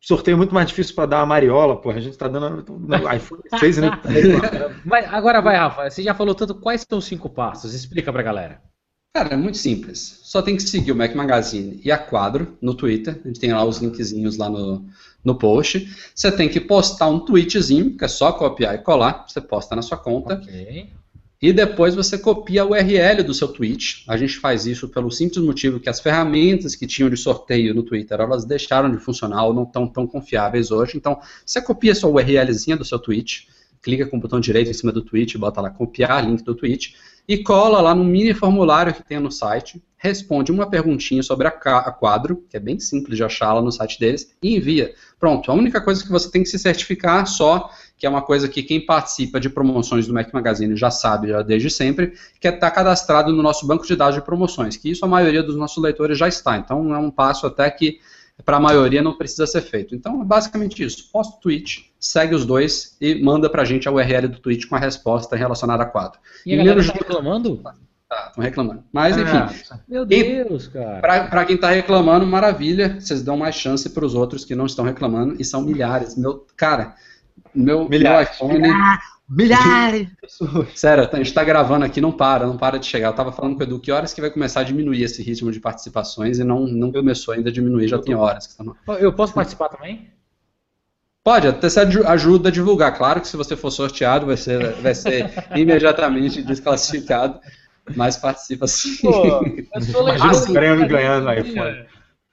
sorteio 0.01 0.37
muito 0.37 0.53
mais 0.53 0.67
difícil 0.67 0.97
para 0.97 1.07
dar 1.07 1.21
a 1.21 1.27
mariola, 1.27 1.81
porra. 1.81 1.99
A 1.99 2.01
gente 2.01 2.19
tá 2.19 2.27
dando 2.27 2.65
iPhone 3.15 3.43
6 3.61 3.79
e 3.79 3.81
tá 3.83 4.01
Mas 4.85 5.07
agora 5.13 5.41
vai, 5.41 5.57
Rafa. 5.57 5.89
Você 5.89 6.03
já 6.03 6.15
falou 6.15 6.35
tanto. 6.35 6.55
Quais 6.55 6.85
são 6.89 6.99
os 6.99 7.05
cinco 7.05 7.29
passos? 7.29 7.75
Explica 7.75 8.13
pra 8.13 8.23
galera. 8.23 8.61
Cara, 9.13 9.35
é 9.35 9.37
muito 9.37 9.59
simples. 9.59 10.21
Só 10.23 10.41
tem 10.41 10.57
que 10.57 10.63
seguir 10.63 10.93
o 10.93 10.97
Mac 10.97 11.15
Magazine 11.15 11.81
e 11.85 11.91
a 11.91 11.99
Quadro 11.99 12.57
no 12.63 12.75
Twitter. 12.75 13.21
A 13.25 13.27
gente 13.27 13.41
tem 13.41 13.53
lá 13.53 13.65
os 13.65 13.79
linkzinhos 13.79 14.37
lá 14.37 14.49
no, 14.49 14.87
no 15.25 15.35
post. 15.35 15.89
Você 16.15 16.31
tem 16.31 16.49
que 16.49 16.61
postar 16.61 17.09
um 17.09 17.19
tweetzinho, 17.19 17.97
que 17.97 18.05
é 18.05 18.09
só 18.09 18.33
copiar 18.33 18.77
e 18.77 18.79
colar. 18.79 19.25
Você 19.27 19.41
posta 19.41 19.75
na 19.75 19.83
sua 19.83 19.99
conta. 19.99 20.35
Ok. 20.35 20.91
E 21.43 21.53
depois 21.53 21.95
você 21.95 22.19
copia 22.19 22.63
a 22.63 22.67
URL 22.67 23.25
do 23.25 23.35
seu 23.35 23.49
tweet. 23.49 24.05
A 24.07 24.17
gente 24.17 24.37
faz 24.37 24.67
isso 24.67 24.89
pelo 24.89 25.11
simples 25.11 25.43
motivo 25.43 25.81
que 25.81 25.89
as 25.89 25.99
ferramentas 25.99 26.77
que 26.77 26.87
tinham 26.87 27.11
de 27.11 27.17
sorteio 27.17 27.75
no 27.75 27.83
Twitter, 27.83 28.21
elas 28.21 28.45
deixaram 28.45 28.91
de 28.93 28.99
funcionar 28.99 29.47
ou 29.47 29.55
não 29.55 29.65
estão 29.65 29.89
tão 29.89 30.07
confiáveis 30.07 30.71
hoje. 30.71 30.99
Então, 30.99 31.19
você 31.45 31.61
copia 31.61 31.93
a 31.93 31.95
sua 31.95 32.11
URLzinha 32.11 32.77
do 32.77 32.85
seu 32.85 32.99
tweet, 32.99 33.49
clica 33.83 34.07
com 34.07 34.19
o 34.19 34.21
botão 34.21 34.39
direito 34.39 34.71
em 34.71 34.75
cima 34.75 34.93
do 34.93 35.03
tweet, 35.03 35.39
bota 35.39 35.63
lá 35.63 35.71
copiar 35.71 36.25
link 36.25 36.45
do 36.45 36.55
tweet 36.55 36.95
e 37.29 37.39
cola 37.39 37.81
lá 37.81 37.95
no 37.95 38.05
mini 38.05 38.35
formulário 38.35 38.95
que 38.95 39.03
tem 39.03 39.19
no 39.19 39.31
site, 39.31 39.83
responde 39.97 40.51
uma 40.51 40.69
perguntinha 40.69 41.23
sobre 41.23 41.47
a, 41.47 41.51
a 41.51 41.93
quadro, 41.93 42.45
que 42.49 42.57
é 42.57 42.61
bem 42.61 42.81
simples 42.81 43.17
de 43.17 43.25
achar 43.25 43.53
lá 43.53 43.61
no 43.61 43.71
site 43.71 44.01
deles, 44.01 44.35
e 44.43 44.57
envia. 44.57 44.95
Pronto, 45.19 45.51
a 45.51 45.55
única 45.55 45.81
coisa 45.81 46.03
que 46.03 46.11
você 46.11 46.31
tem 46.31 46.43
que 46.43 46.49
se 46.49 46.59
certificar 46.59 47.27
só 47.27 47.71
que 48.01 48.07
é 48.07 48.09
uma 48.09 48.23
coisa 48.23 48.49
que 48.49 48.63
quem 48.63 48.81
participa 48.81 49.39
de 49.39 49.51
promoções 49.51 50.07
do 50.07 50.15
Mac 50.15 50.33
Magazine 50.33 50.75
já 50.75 50.91
sabe 50.91 51.29
já 51.29 51.43
desde 51.43 51.69
sempre, 51.69 52.15
que 52.41 52.49
é 52.49 52.51
estar 52.51 52.71
cadastrado 52.71 53.31
no 53.31 53.43
nosso 53.43 53.67
banco 53.67 53.87
de 53.87 53.95
dados 53.95 54.15
de 54.15 54.23
promoções, 54.23 54.75
que 54.75 54.91
isso 54.91 55.05
a 55.05 55.09
maioria 55.09 55.43
dos 55.43 55.55
nossos 55.55 55.83
leitores 55.83 56.17
já 56.17 56.27
está. 56.27 56.57
Então 56.57 56.95
é 56.95 56.99
um 56.99 57.11
passo 57.11 57.47
até 57.47 57.71
que 57.71 58.01
para 58.45 58.57
a 58.57 58.61
maioria 58.61 59.03
não 59.03 59.17
precisa 59.17 59.47
ser 59.47 59.63
feito. 59.63 59.95
Então 59.95 60.21
é 60.23 60.25
basicamente 60.25 60.83
isso. 60.83 61.11
Posta 61.13 61.37
o 61.37 61.41
tweet, 61.41 61.93
segue 61.99 62.35
os 62.35 62.45
dois 62.45 62.97
e 63.01 63.23
manda 63.23 63.49
para 63.49 63.63
a 63.63 63.65
gente 63.65 63.89
a 63.89 63.93
URL 63.93 64.29
do 64.29 64.39
tweet 64.39 64.67
com 64.67 64.77
a 64.77 64.79
resposta 64.79 65.37
relacionada 65.37 65.83
a 65.83 65.87
quadro. 65.87 66.19
E 66.45 66.55
a 66.55 66.57
galera 66.57 66.85
tá 66.85 66.93
reclamando? 66.93 67.57
Tá, 68.09 68.27
estão 68.29 68.43
reclamando. 68.43 68.85
Mas, 68.93 69.17
enfim. 69.17 69.37
Ah, 69.37 69.79
meu 69.89 70.05
Deus, 70.05 70.67
cara. 70.67 71.01
Para 71.29 71.45
quem 71.45 71.55
está 71.55 71.71
reclamando, 71.71 72.27
maravilha. 72.27 73.01
Vocês 73.01 73.23
dão 73.23 73.37
mais 73.37 73.55
chance 73.55 73.89
para 73.89 74.05
os 74.05 74.17
outros 74.17 74.45
que 74.45 74.55
não 74.55 74.67
estão 74.67 74.85
reclamando. 74.85 75.37
E 75.39 75.45
são 75.45 75.63
milhares. 75.63 76.17
Meu, 76.17 76.45
cara, 76.57 76.97
meu, 77.55 77.89
milhares. 77.89 78.37
meu 78.41 78.49
iPhone. 78.49 78.69
Milhares! 79.31 80.09
Sério, 80.75 81.09
a 81.11 81.17
gente 81.17 81.29
está 81.29 81.45
gravando 81.45 81.85
aqui, 81.85 82.01
não 82.01 82.11
para, 82.11 82.47
não 82.47 82.57
para 82.57 82.79
de 82.79 82.87
chegar. 82.87 83.07
Eu 83.07 83.13
estava 83.13 83.31
falando 83.31 83.55
com 83.55 83.61
o 83.61 83.63
Edu 83.63 83.79
que 83.79 83.93
horas 83.93 84.13
que 84.13 84.21
vai 84.21 84.29
começar 84.29 84.61
a 84.61 84.65
diminuir 84.65 85.05
esse 85.05 85.23
ritmo 85.23 85.53
de 85.53 85.61
participações 85.61 86.41
e 86.41 86.45
não, 86.45 86.67
não 86.67 86.91
começou 86.91 87.33
ainda 87.33 87.49
a 87.49 87.53
diminuir, 87.53 87.87
já 87.87 87.99
tem 88.01 88.15
horas. 88.15 88.49
Que 88.49 88.57
tá 88.57 88.99
Eu 88.99 89.13
posso 89.13 89.33
participar 89.33 89.69
também? 89.69 90.11
Pode, 91.23 91.47
até 91.47 91.69
se 91.69 91.79
ajuda 91.79 92.49
a 92.49 92.53
divulgar. 92.53 92.97
Claro 92.97 93.21
que 93.21 93.29
se 93.29 93.37
você 93.37 93.55
for 93.55 93.71
sorteado, 93.71 94.27
vai 94.27 94.37
ser, 94.37 94.73
vai 94.75 94.95
ser 94.95 95.31
imediatamente 95.55 96.43
desclassificado, 96.43 97.39
mas 97.95 98.17
participa 98.17 98.67
sim. 98.67 98.97
Pô, 99.01 99.45
Imagina 100.01 100.37
o 100.37 100.53
prêmio 100.53 100.89
ganhando 100.89 101.33
iPhone. 101.33 101.87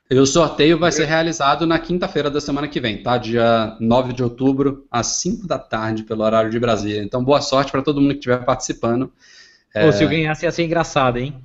E 0.09 0.17
o 0.17 0.25
sorteio 0.25 0.79
vai 0.79 0.89
ser 0.89 1.03
realizado 1.03 1.67
na 1.67 1.77
quinta-feira 1.77 2.31
da 2.31 2.39
semana 2.39 2.69
que 2.69 2.79
vem, 2.79 3.03
tá? 3.03 3.17
Dia 3.17 3.75
9 3.79 4.13
de 4.13 4.23
outubro, 4.23 4.87
às 4.89 5.07
5 5.07 5.45
da 5.45 5.59
tarde, 5.59 6.03
pelo 6.03 6.23
horário 6.23 6.49
de 6.49 6.57
Brasília. 6.57 7.03
Então, 7.03 7.21
boa 7.21 7.41
sorte 7.41 7.73
para 7.73 7.81
todo 7.81 7.99
mundo 7.99 8.11
que 8.11 8.19
estiver 8.19 8.45
participando. 8.45 9.11
Pô, 9.73 9.79
é... 9.79 9.91
se 9.91 10.03
eu 10.03 10.09
ganhasse 10.09 10.45
ia 10.45 10.51
ser 10.51 10.63
engraçado, 10.63 11.17
hein? 11.17 11.35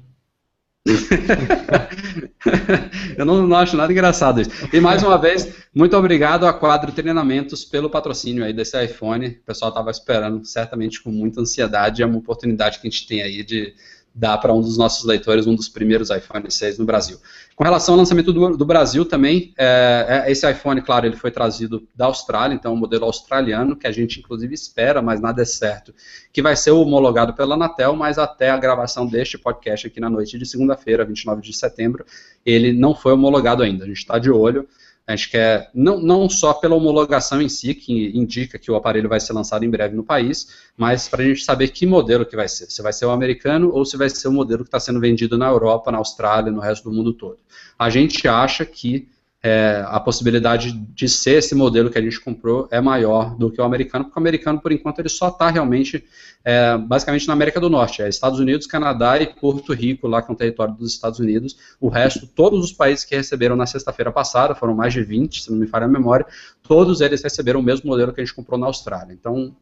eu 3.17 3.25
não, 3.25 3.47
não, 3.47 3.57
acho 3.57 3.77
nada 3.77 3.93
engraçado 3.93 4.41
isso. 4.41 4.51
E 4.73 4.81
mais 4.81 5.01
uma 5.03 5.19
vez, 5.19 5.53
muito 5.75 5.97
obrigado 5.97 6.47
a 6.47 6.53
Quadro 6.53 6.93
Treinamentos 6.93 7.65
pelo 7.65 7.91
patrocínio 7.91 8.45
aí 8.45 8.53
desse 8.53 8.81
iPhone. 8.85 9.27
O 9.27 9.45
pessoal 9.45 9.71
estava 9.71 9.91
esperando, 9.91 10.45
certamente 10.45 11.03
com 11.03 11.11
muita 11.11 11.41
ansiedade. 11.41 12.01
É 12.03 12.07
uma 12.07 12.19
oportunidade 12.19 12.79
que 12.81 12.87
a 12.87 12.91
gente 12.91 13.09
tem 13.09 13.23
aí 13.23 13.43
de 13.45 13.75
dar 14.15 14.39
para 14.39 14.53
um 14.53 14.61
dos 14.61 14.77
nossos 14.77 15.05
leitores 15.05 15.47
um 15.47 15.55
dos 15.55 15.69
primeiros 15.69 16.11
iPhone 16.11 16.51
6 16.51 16.79
no 16.79 16.85
Brasil. 16.85 17.19
Com 17.63 17.65
relação 17.65 17.95
ao 17.95 17.99
lançamento 18.01 18.33
do, 18.33 18.57
do 18.57 18.65
Brasil 18.65 19.05
também, 19.05 19.55
é, 19.57 20.25
é, 20.27 20.33
esse 20.33 20.51
iPhone, 20.51 20.83
claro, 20.83 21.07
ele 21.07 21.15
foi 21.15 21.31
trazido 21.31 21.87
da 21.95 22.07
Austrália, 22.07 22.57
então 22.57 22.73
é 22.73 22.75
um 22.75 22.77
modelo 22.77 23.05
australiano, 23.05 23.77
que 23.77 23.87
a 23.87 23.93
gente 23.93 24.19
inclusive 24.19 24.53
espera, 24.53 25.01
mas 25.01 25.21
nada 25.21 25.43
é 25.43 25.45
certo, 25.45 25.95
que 26.33 26.43
vai 26.43 26.57
ser 26.57 26.73
homologado 26.73 27.35
pela 27.35 27.55
Anatel, 27.55 27.95
mas 27.95 28.19
até 28.19 28.51
a 28.51 28.57
gravação 28.57 29.07
deste 29.07 29.39
podcast 29.39 29.87
aqui 29.87 30.01
na 30.01 30.11
noite 30.11 30.37
de 30.37 30.45
segunda-feira, 30.45 31.05
29 31.05 31.41
de 31.41 31.53
setembro, 31.53 32.05
ele 32.45 32.73
não 32.73 32.97
foi 32.97 33.13
homologado 33.13 33.63
ainda. 33.63 33.85
A 33.85 33.87
gente 33.87 33.99
está 33.99 34.19
de 34.19 34.29
olho, 34.29 34.67
a 35.07 35.17
gente 35.17 35.31
quer, 35.31 35.71
não, 35.75 36.01
não 36.01 36.29
só 36.29 36.55
pela 36.55 36.77
homologação 36.77 37.43
em 37.43 37.49
si, 37.49 37.75
que 37.75 38.17
indica 38.17 38.59
que 38.59 38.71
o 38.71 38.77
aparelho 38.77 39.09
vai 39.09 39.19
ser 39.19 39.33
lançado 39.33 39.65
em 39.65 39.71
breve 39.71 39.97
no 39.97 40.05
país, 40.05 40.71
mas 40.77 41.09
para 41.09 41.23
a 41.23 41.27
gente 41.27 41.45
saber 41.45 41.69
que 41.69 41.85
modelo 41.85 42.25
que 42.25 42.37
vai 42.37 42.49
ser. 42.49 42.71
Se 42.71 42.81
vai 42.83 42.93
ser 42.93 43.07
o 43.07 43.11
americano 43.11 43.71
ou 43.73 43.85
se 43.85 43.97
vai 43.97 44.09
ser 44.09 44.29
o 44.29 44.33
modelo 44.33 44.63
que 44.63 44.69
está 44.69 44.79
sendo 44.79 45.01
vendido 45.01 45.37
na 45.37 45.49
Europa, 45.49 45.91
na 45.91 45.99
Austrália, 45.99 46.53
no 46.53 46.61
resto 46.61 46.89
do 46.89 46.95
mundo 46.95 47.13
todo. 47.13 47.39
A 47.79 47.91
gente 47.91 48.29
acha 48.29 48.65
que 48.65 49.09
é, 49.45 49.83
a 49.89 49.99
possibilidade 49.99 50.73
de 50.73 51.09
ser 51.09 51.39
esse 51.39 51.53
modelo 51.53 51.91
que 51.91 51.99
a 51.99 52.01
gente 52.01 52.21
comprou 52.21 52.69
é 52.71 52.81
maior 52.81 53.35
do 53.37 53.51
que 53.51 53.61
o 53.61 53.65
americano, 53.65 54.05
porque 54.05 54.19
o 54.19 54.23
americano, 54.23 54.61
por 54.61 54.71
enquanto, 54.71 55.01
ele 55.01 55.09
só 55.09 55.29
está 55.29 55.51
realmente, 55.51 56.05
é, 56.45 56.79
basicamente, 56.79 57.27
na 57.27 57.33
América 57.33 57.59
do 57.59 57.69
Norte. 57.69 58.03
É 58.03 58.09
Estados 58.09 58.39
Unidos, 58.39 58.69
Canadá 58.69 59.19
e 59.19 59.27
Porto 59.27 59.73
Rico, 59.73 60.07
lá 60.07 60.23
que 60.23 60.31
é 60.31 60.33
um 60.33 60.37
território 60.37 60.75
dos 60.75 60.93
Estados 60.93 61.19
Unidos. 61.19 61.57
O 61.81 61.89
resto, 61.89 62.25
todos 62.25 62.65
os 62.65 62.73
países 62.73 63.05
que 63.05 63.17
receberam 63.17 63.57
na 63.57 63.67
sexta-feira 63.67 64.13
passada, 64.13 64.55
foram 64.55 64.77
mais 64.77 64.93
de 64.93 65.03
20, 65.03 65.43
se 65.43 65.51
não 65.51 65.59
me 65.59 65.67
falha 65.67 65.87
a 65.87 65.89
memória, 65.89 66.25
todos 66.63 67.01
eles 67.01 67.21
receberam 67.21 67.59
o 67.59 67.63
mesmo 67.65 67.89
modelo 67.91 68.13
que 68.13 68.21
a 68.21 68.25
gente 68.25 68.35
comprou 68.35 68.59
na 68.59 68.67
Austrália. 68.67 69.13
Então, 69.13 69.57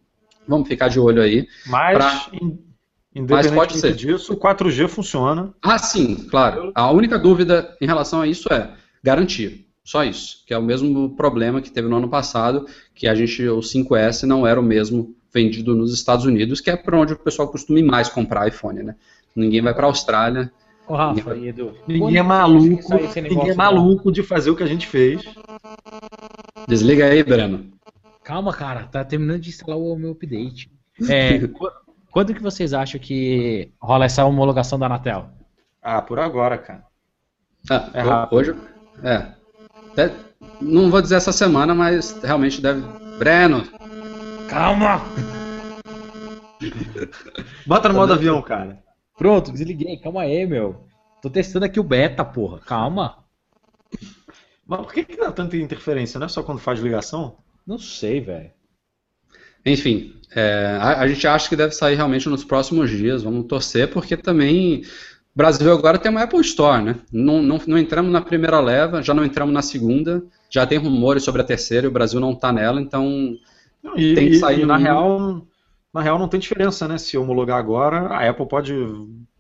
vamos 0.47 0.69
ficar 0.69 0.89
de 0.89 1.01
olho 1.01 1.23
aí. 1.23 1.49
Mas, 1.67 1.97
pra... 1.97 2.27
Mas 3.29 3.51
pode 3.51 3.79
ser. 3.79 3.95
disso, 3.95 4.35
o 4.35 4.37
4G 4.37 4.87
funciona. 4.89 5.55
Ah, 5.63 5.79
sim, 5.79 6.29
claro. 6.29 6.71
A 6.75 6.91
única 6.93 7.19
dúvida 7.19 7.75
em 7.81 7.87
relação 7.87 8.21
a 8.21 8.27
isso 8.27 8.53
é 8.53 8.73
garantia. 9.03 9.70
Só 9.85 10.05
isso, 10.05 10.45
que 10.47 10.55
é 10.55 10.59
o 10.59 10.63
mesmo 10.63 11.11
problema 11.17 11.61
que 11.61 11.71
teve 11.71 11.89
no 11.89 11.97
ano 11.97 12.09
passado, 12.09 12.67
que 12.95 13.09
a 13.09 13.15
gente, 13.15 13.47
o 13.49 13.61
5S 13.61 14.25
não 14.25 14.47
era 14.47 14.61
o 14.61 14.63
mesmo 14.63 15.15
vendido 15.33 15.75
nos 15.75 15.93
Estados 15.93 16.25
Unidos, 16.25 16.61
que 16.61 16.71
é 16.71 16.77
para 16.77 16.99
onde 16.99 17.15
o 17.15 17.19
pessoal 17.19 17.49
costuma 17.49 17.81
mais 17.83 18.09
comprar 18.09 18.49
iPhone, 18.49 18.83
né? 18.83 18.97
Ninguém 19.35 19.63
vai 19.63 19.75
para 19.75 19.87
a 19.87 19.89
Austrália. 19.89 20.53
Ô, 20.87 20.95
Rafa, 20.95 21.15
ninguém, 21.15 21.25
vai... 21.25 21.49
Edu, 21.49 21.75
ninguém 21.87 22.17
é 22.17 22.23
maluco, 22.23 22.95
ninguém 22.95 23.51
é 23.51 23.55
maluco 23.55 24.13
de 24.13 24.23
fazer 24.23 24.51
o 24.51 24.57
que 24.57 24.63
a 24.63 24.67
gente 24.67 24.87
fez. 24.87 25.23
Desliga 26.69 27.07
aí, 27.07 27.23
Breno. 27.23 27.71
Calma, 28.25 28.53
cara, 28.53 28.85
tá 28.85 29.05
terminando 29.05 29.41
de 29.41 29.51
instalar 29.51 29.79
o 29.79 29.97
meu 29.97 30.13
update. 30.13 30.71
É, 31.09 31.41
quando 32.11 32.35
que 32.35 32.43
vocês 32.43 32.75
acham 32.75 33.01
que 33.01 33.73
rola 33.81 34.05
essa 34.05 34.25
homologação 34.25 34.79
da 34.79 34.87
Anatel? 34.87 35.31
Ah, 35.83 36.03
por 36.03 36.19
agora, 36.19 36.59
cara. 36.59 36.85
Ah, 37.71 37.91
é 37.95 38.03
rápido. 38.03 38.39
Hoje, 38.39 38.55
é, 39.03 39.40
não 40.61 40.91
vou 40.91 41.03
dizer 41.03 41.17
essa 41.17 41.33
semana, 41.33 41.75
mas 41.75 42.19
realmente 42.23 42.61
deve. 42.61 42.83
Breno! 43.19 43.67
Calma! 44.49 45.03
Bota 47.67 47.89
no 47.89 47.95
modo 47.95 48.13
avião, 48.13 48.41
cara. 48.43 48.83
Pronto, 49.17 49.53
desliguei. 49.53 49.99
Calma 49.99 50.23
aí, 50.23 50.47
meu. 50.47 50.87
Tô 51.21 51.29
testando 51.29 51.67
aqui 51.67 51.79
o 51.79 51.85
beta, 51.85 52.25
porra. 52.25 52.59
Calma. 52.61 53.19
Mas 54.67 54.81
por 54.81 54.93
que, 54.93 55.05
que 55.05 55.17
dá 55.17 55.31
tanta 55.33 55.57
interferência? 55.57 56.19
Não 56.19 56.27
é 56.27 56.29
só 56.29 56.43
quando 56.43 56.61
faz 56.61 56.81
ligação? 56.81 57.37
Não 57.67 57.79
sei, 57.79 58.21
velho. 58.21 58.51
Enfim, 59.65 60.15
é, 60.35 60.79
a, 60.81 61.01
a, 61.01 61.09
gente 61.09 61.27
acha 61.27 61.49
que 61.49 61.57
deve 61.57 61.73
sair 61.73 61.97
realmente 61.97 62.29
nos 62.29 62.45
próximos 62.45 62.91
dias. 62.91 63.23
Vamos 63.23 63.47
torcer, 63.47 63.91
porque 63.91 64.17
também 64.17 64.83
Brasil 65.41 65.73
agora 65.73 65.97
tem 65.97 66.11
uma 66.11 66.23
Apple 66.23 66.41
Store, 66.43 66.83
né? 66.83 66.97
Não, 67.11 67.43
não, 67.43 67.59
não, 67.67 67.79
entramos 67.79 68.13
na 68.13 68.21
primeira 68.21 68.61
leva, 68.61 69.03
já 69.03 69.15
não 69.15 69.25
entramos 69.25 69.55
na 69.55 69.63
segunda, 69.63 70.23
já 70.51 70.67
tem 70.67 70.77
rumores 70.77 71.23
sobre 71.23 71.41
a 71.41 71.45
terceira 71.45 71.87
e 71.87 71.89
o 71.89 71.93
Brasil 71.93 72.21
não 72.21 72.33
está 72.33 72.53
nela, 72.53 72.79
então 72.79 73.35
não, 73.83 73.99
e, 73.99 74.15
tem 74.15 74.29
que 74.29 74.37
sair. 74.37 74.61
E, 74.61 74.67
na, 74.67 74.77
real, 74.77 75.47
na 75.95 76.03
real 76.03 76.19
não 76.19 76.29
tem 76.29 76.39
diferença, 76.39 76.87
né? 76.87 76.99
Se 76.99 77.17
homologar 77.17 77.59
agora, 77.59 78.09
a 78.09 78.29
Apple 78.29 78.47
pode 78.47 78.75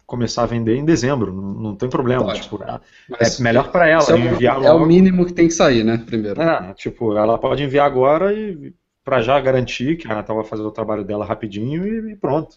começar 0.06 0.44
a 0.44 0.46
vender 0.46 0.74
em 0.74 0.86
dezembro, 0.86 1.34
não, 1.34 1.52
não 1.52 1.76
tem 1.76 1.90
problema. 1.90 2.32
Tipo, 2.32 2.62
é, 2.64 2.80
é 3.20 3.42
melhor 3.42 3.70
para 3.70 3.86
ela 3.86 4.10
é 4.10 4.18
enviar 4.18 4.56
É 4.56 4.70
logo. 4.70 4.84
o 4.84 4.86
mínimo 4.86 5.26
que 5.26 5.34
tem 5.34 5.48
que 5.48 5.54
sair, 5.54 5.84
né? 5.84 6.02
Primeiro. 6.06 6.40
É, 6.40 6.72
tipo, 6.72 7.14
ela 7.14 7.36
pode 7.36 7.62
enviar 7.62 7.86
agora 7.86 8.32
e 8.32 8.72
para 9.04 9.20
já 9.20 9.38
garantir 9.38 9.96
que 9.96 10.10
a 10.10 10.14
Natal 10.14 10.36
vai 10.36 10.46
fazer 10.46 10.62
o 10.62 10.70
trabalho 10.70 11.04
dela 11.04 11.26
rapidinho 11.26 11.86
e, 11.86 12.12
e 12.12 12.16
pronto. 12.16 12.56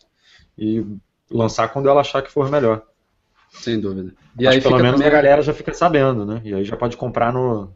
E 0.57 0.85
lançar 1.29 1.67
quando 1.67 1.89
ela 1.89 1.99
achar 1.99 2.21
que 2.21 2.31
for 2.31 2.49
melhor. 2.49 2.83
Sem 3.53 3.79
dúvida. 3.79 4.13
E 4.37 4.47
aí 4.47 4.61
pelo 4.61 4.77
menos 4.77 4.93
também... 4.93 5.07
a 5.07 5.11
galera 5.11 5.41
já 5.41 5.53
fica 5.53 5.73
sabendo, 5.73 6.25
né? 6.25 6.41
E 6.43 6.53
aí 6.53 6.63
já 6.63 6.75
pode 6.75 6.97
comprar 6.97 7.31
no. 7.31 7.71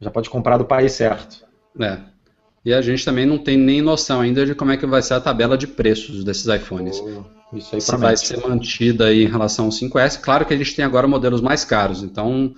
Já 0.00 0.10
pode 0.10 0.30
comprar 0.30 0.56
do 0.56 0.64
país 0.64 0.92
certo. 0.92 1.44
É. 1.78 1.98
E 2.64 2.74
a 2.74 2.82
gente 2.82 3.04
também 3.04 3.24
não 3.24 3.38
tem 3.38 3.56
nem 3.56 3.80
noção 3.80 4.20
ainda 4.20 4.44
de 4.44 4.54
como 4.54 4.70
é 4.70 4.76
que 4.76 4.86
vai 4.86 5.02
ser 5.02 5.14
a 5.14 5.20
tabela 5.20 5.56
de 5.56 5.66
preços 5.66 6.22
desses 6.22 6.46
iPhones. 6.46 7.00
Oh, 7.00 7.56
isso 7.56 7.74
aí 7.74 7.80
Se 7.80 7.96
vai 7.96 8.16
ser 8.16 8.36
mantida 8.46 9.06
aí 9.06 9.24
em 9.24 9.28
relação 9.28 9.66
ao 9.66 9.70
5S. 9.70 10.20
Claro 10.20 10.44
que 10.44 10.52
a 10.52 10.56
gente 10.56 10.76
tem 10.76 10.84
agora 10.84 11.08
modelos 11.08 11.40
mais 11.40 11.64
caros, 11.64 12.02
então 12.02 12.54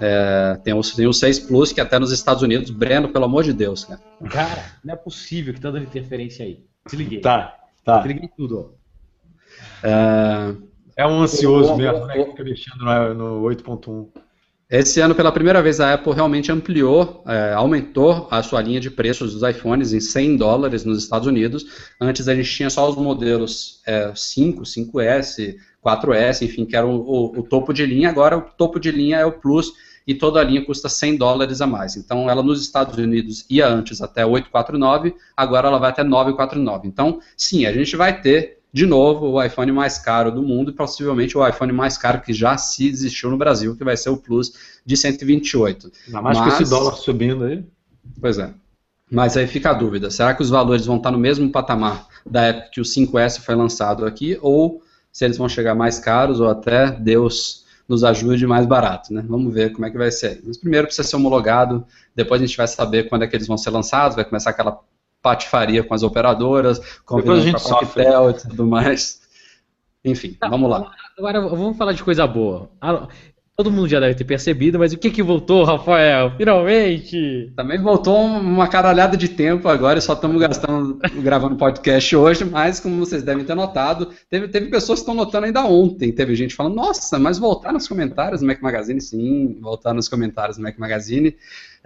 É, 0.00 0.58
tem, 0.64 0.74
o, 0.74 0.80
tem 0.82 1.06
o 1.06 1.12
6 1.12 1.38
Plus, 1.40 1.72
que 1.72 1.80
até 1.80 2.00
nos 2.00 2.10
Estados 2.10 2.42
Unidos, 2.42 2.70
Breno, 2.70 3.10
pelo 3.10 3.26
amor 3.26 3.44
de 3.44 3.52
Deus, 3.52 3.84
cara. 3.84 4.00
Cara, 4.28 4.64
não 4.84 4.94
é 4.94 4.96
possível 4.96 5.54
que 5.54 5.60
tá 5.60 5.70
dando 5.70 5.84
interferência 5.84 6.44
aí. 6.44 6.64
Desliguei. 6.84 7.20
Tá, 7.20 7.56
tá. 7.84 7.98
Desliguei 7.98 8.28
tudo, 8.36 8.58
ó. 8.58 9.86
É, 9.86 10.54
é 10.96 11.06
um 11.06 11.22
ansioso 11.22 11.76
mesmo, 11.76 12.06
né? 12.06 12.14
Que 12.14 12.30
fica 12.30 12.44
mexendo 12.44 12.84
no, 12.84 13.40
no 13.40 13.48
8.1. 13.48 14.08
Esse 14.70 14.98
ano, 15.00 15.14
pela 15.14 15.30
primeira 15.30 15.62
vez, 15.62 15.78
a 15.78 15.92
Apple 15.92 16.14
realmente 16.14 16.50
ampliou, 16.50 17.22
é, 17.28 17.52
aumentou 17.52 18.26
a 18.30 18.42
sua 18.42 18.62
linha 18.62 18.80
de 18.80 18.90
preços 18.90 19.34
dos 19.34 19.48
iPhones 19.48 19.92
em 19.92 20.00
100 20.00 20.36
dólares 20.38 20.84
nos 20.84 20.98
Estados 20.98 21.28
Unidos. 21.28 21.66
Antes 22.00 22.28
a 22.28 22.34
gente 22.34 22.50
tinha 22.50 22.70
só 22.70 22.88
os 22.88 22.96
modelos 22.96 23.82
é, 23.86 24.10
5, 24.14 24.62
5S, 24.62 25.56
4S, 25.84 26.42
enfim, 26.42 26.64
que 26.64 26.74
era 26.74 26.86
o, 26.86 26.96
o, 26.96 27.40
o, 27.40 27.42
topo 27.42 27.74
de 27.74 27.84
linha. 27.84 28.08
Agora 28.08 28.38
o 28.38 28.40
topo 28.40 28.80
de 28.80 28.90
linha 28.90 29.18
é 29.18 29.24
o 29.26 29.32
Plus 29.32 29.70
e 30.06 30.14
toda 30.14 30.40
a 30.40 30.44
linha 30.44 30.64
custa 30.64 30.88
100 30.88 31.18
dólares 31.18 31.60
a 31.60 31.66
mais. 31.66 31.96
Então 31.96 32.28
ela 32.30 32.42
nos 32.42 32.62
Estados 32.62 32.96
Unidos 32.96 33.44
ia 33.50 33.68
antes 33.68 34.00
até 34.00 34.24
849, 34.24 35.14
agora 35.36 35.68
ela 35.68 35.78
vai 35.78 35.90
até 35.90 36.02
949. 36.02 36.88
Então, 36.88 37.20
sim, 37.36 37.66
a 37.66 37.72
gente 37.72 37.94
vai 37.96 38.20
ter 38.20 38.63
de 38.74 38.86
novo, 38.86 39.28
o 39.28 39.40
iPhone 39.40 39.70
mais 39.70 39.98
caro 39.98 40.32
do 40.32 40.42
mundo 40.42 40.72
e 40.72 40.74
possivelmente 40.74 41.38
o 41.38 41.46
iPhone 41.46 41.72
mais 41.72 41.96
caro 41.96 42.20
que 42.20 42.32
já 42.32 42.58
se 42.58 42.88
existiu 42.88 43.30
no 43.30 43.36
Brasil, 43.36 43.76
que 43.76 43.84
vai 43.84 43.96
ser 43.96 44.10
o 44.10 44.16
Plus 44.16 44.52
de 44.84 44.96
128. 44.96 45.92
Ainda 46.08 46.20
mais 46.20 46.36
Mas, 46.36 46.56
com 46.56 46.60
esse 46.60 46.68
dólar 46.68 46.96
subindo 46.96 47.44
aí. 47.44 47.64
Pois 48.20 48.36
é. 48.36 48.52
Mas 49.08 49.36
aí 49.36 49.46
fica 49.46 49.70
a 49.70 49.72
dúvida: 49.74 50.10
será 50.10 50.34
que 50.34 50.42
os 50.42 50.50
valores 50.50 50.86
vão 50.86 50.96
estar 50.96 51.12
no 51.12 51.18
mesmo 51.18 51.48
patamar 51.52 52.08
da 52.26 52.42
época 52.42 52.70
que 52.72 52.80
o 52.80 52.84
5S 52.84 53.38
foi 53.42 53.54
lançado 53.54 54.04
aqui, 54.04 54.36
ou 54.42 54.82
se 55.12 55.24
eles 55.24 55.38
vão 55.38 55.48
chegar 55.48 55.76
mais 55.76 56.00
caros, 56.00 56.40
ou 56.40 56.48
até 56.48 56.90
Deus 56.90 57.62
nos 57.88 58.02
ajude 58.02 58.44
mais 58.44 58.66
barato, 58.66 59.14
né? 59.14 59.24
Vamos 59.28 59.54
ver 59.54 59.70
como 59.70 59.86
é 59.86 59.90
que 59.90 59.96
vai 59.96 60.10
ser. 60.10 60.42
Mas 60.44 60.56
primeiro 60.56 60.88
precisa 60.88 61.06
ser 61.06 61.14
homologado, 61.14 61.86
depois 62.12 62.42
a 62.42 62.44
gente 62.44 62.56
vai 62.56 62.66
saber 62.66 63.08
quando 63.08 63.22
é 63.22 63.28
que 63.28 63.36
eles 63.36 63.46
vão 63.46 63.56
ser 63.56 63.70
lançados, 63.70 64.16
vai 64.16 64.24
começar 64.24 64.50
aquela 64.50 64.80
patifaria 65.24 65.82
com 65.82 65.94
as 65.94 66.02
operadoras, 66.02 66.78
com 67.06 67.16
a 67.16 67.40
gente 67.40 67.62
Coquetel 67.62 68.30
e 68.30 68.34
tudo 68.34 68.66
mais. 68.66 69.22
Enfim, 70.04 70.36
tá, 70.38 70.48
vamos 70.48 70.68
lá. 70.68 70.92
Agora 71.18 71.40
vamos 71.40 71.78
falar 71.78 71.92
de 71.92 72.04
coisa 72.04 72.26
boa. 72.26 72.68
Todo 73.56 73.70
mundo 73.70 73.88
já 73.88 74.00
deve 74.00 74.16
ter 74.16 74.24
percebido, 74.24 74.80
mas 74.80 74.92
o 74.92 74.98
que 74.98 75.12
que 75.12 75.22
voltou, 75.22 75.62
Rafael? 75.62 76.32
Finalmente! 76.36 77.52
Também 77.54 77.80
voltou 77.80 78.18
uma 78.18 78.66
caralhada 78.66 79.16
de 79.16 79.28
tempo 79.28 79.68
agora, 79.68 80.00
só 80.00 80.12
estamos 80.12 80.40
gastando, 80.40 80.98
gravando 81.22 81.54
podcast 81.54 82.16
hoje, 82.16 82.44
mas 82.44 82.80
como 82.80 82.98
vocês 82.98 83.22
devem 83.22 83.44
ter 83.44 83.54
notado, 83.54 84.10
teve, 84.28 84.48
teve 84.48 84.66
pessoas 84.66 84.98
que 84.98 85.02
estão 85.04 85.14
notando 85.14 85.46
ainda 85.46 85.64
ontem. 85.64 86.10
Teve 86.10 86.34
gente 86.34 86.52
falando, 86.52 86.74
nossa, 86.74 87.16
mas 87.16 87.38
voltar 87.38 87.72
nos 87.72 87.86
comentários 87.86 88.40
do 88.40 88.46
Mac 88.46 88.60
Magazine? 88.60 89.00
Sim, 89.00 89.56
voltar 89.60 89.94
nos 89.94 90.08
comentários 90.08 90.56
do 90.56 90.62
Mac 90.62 90.76
Magazine. 90.76 91.36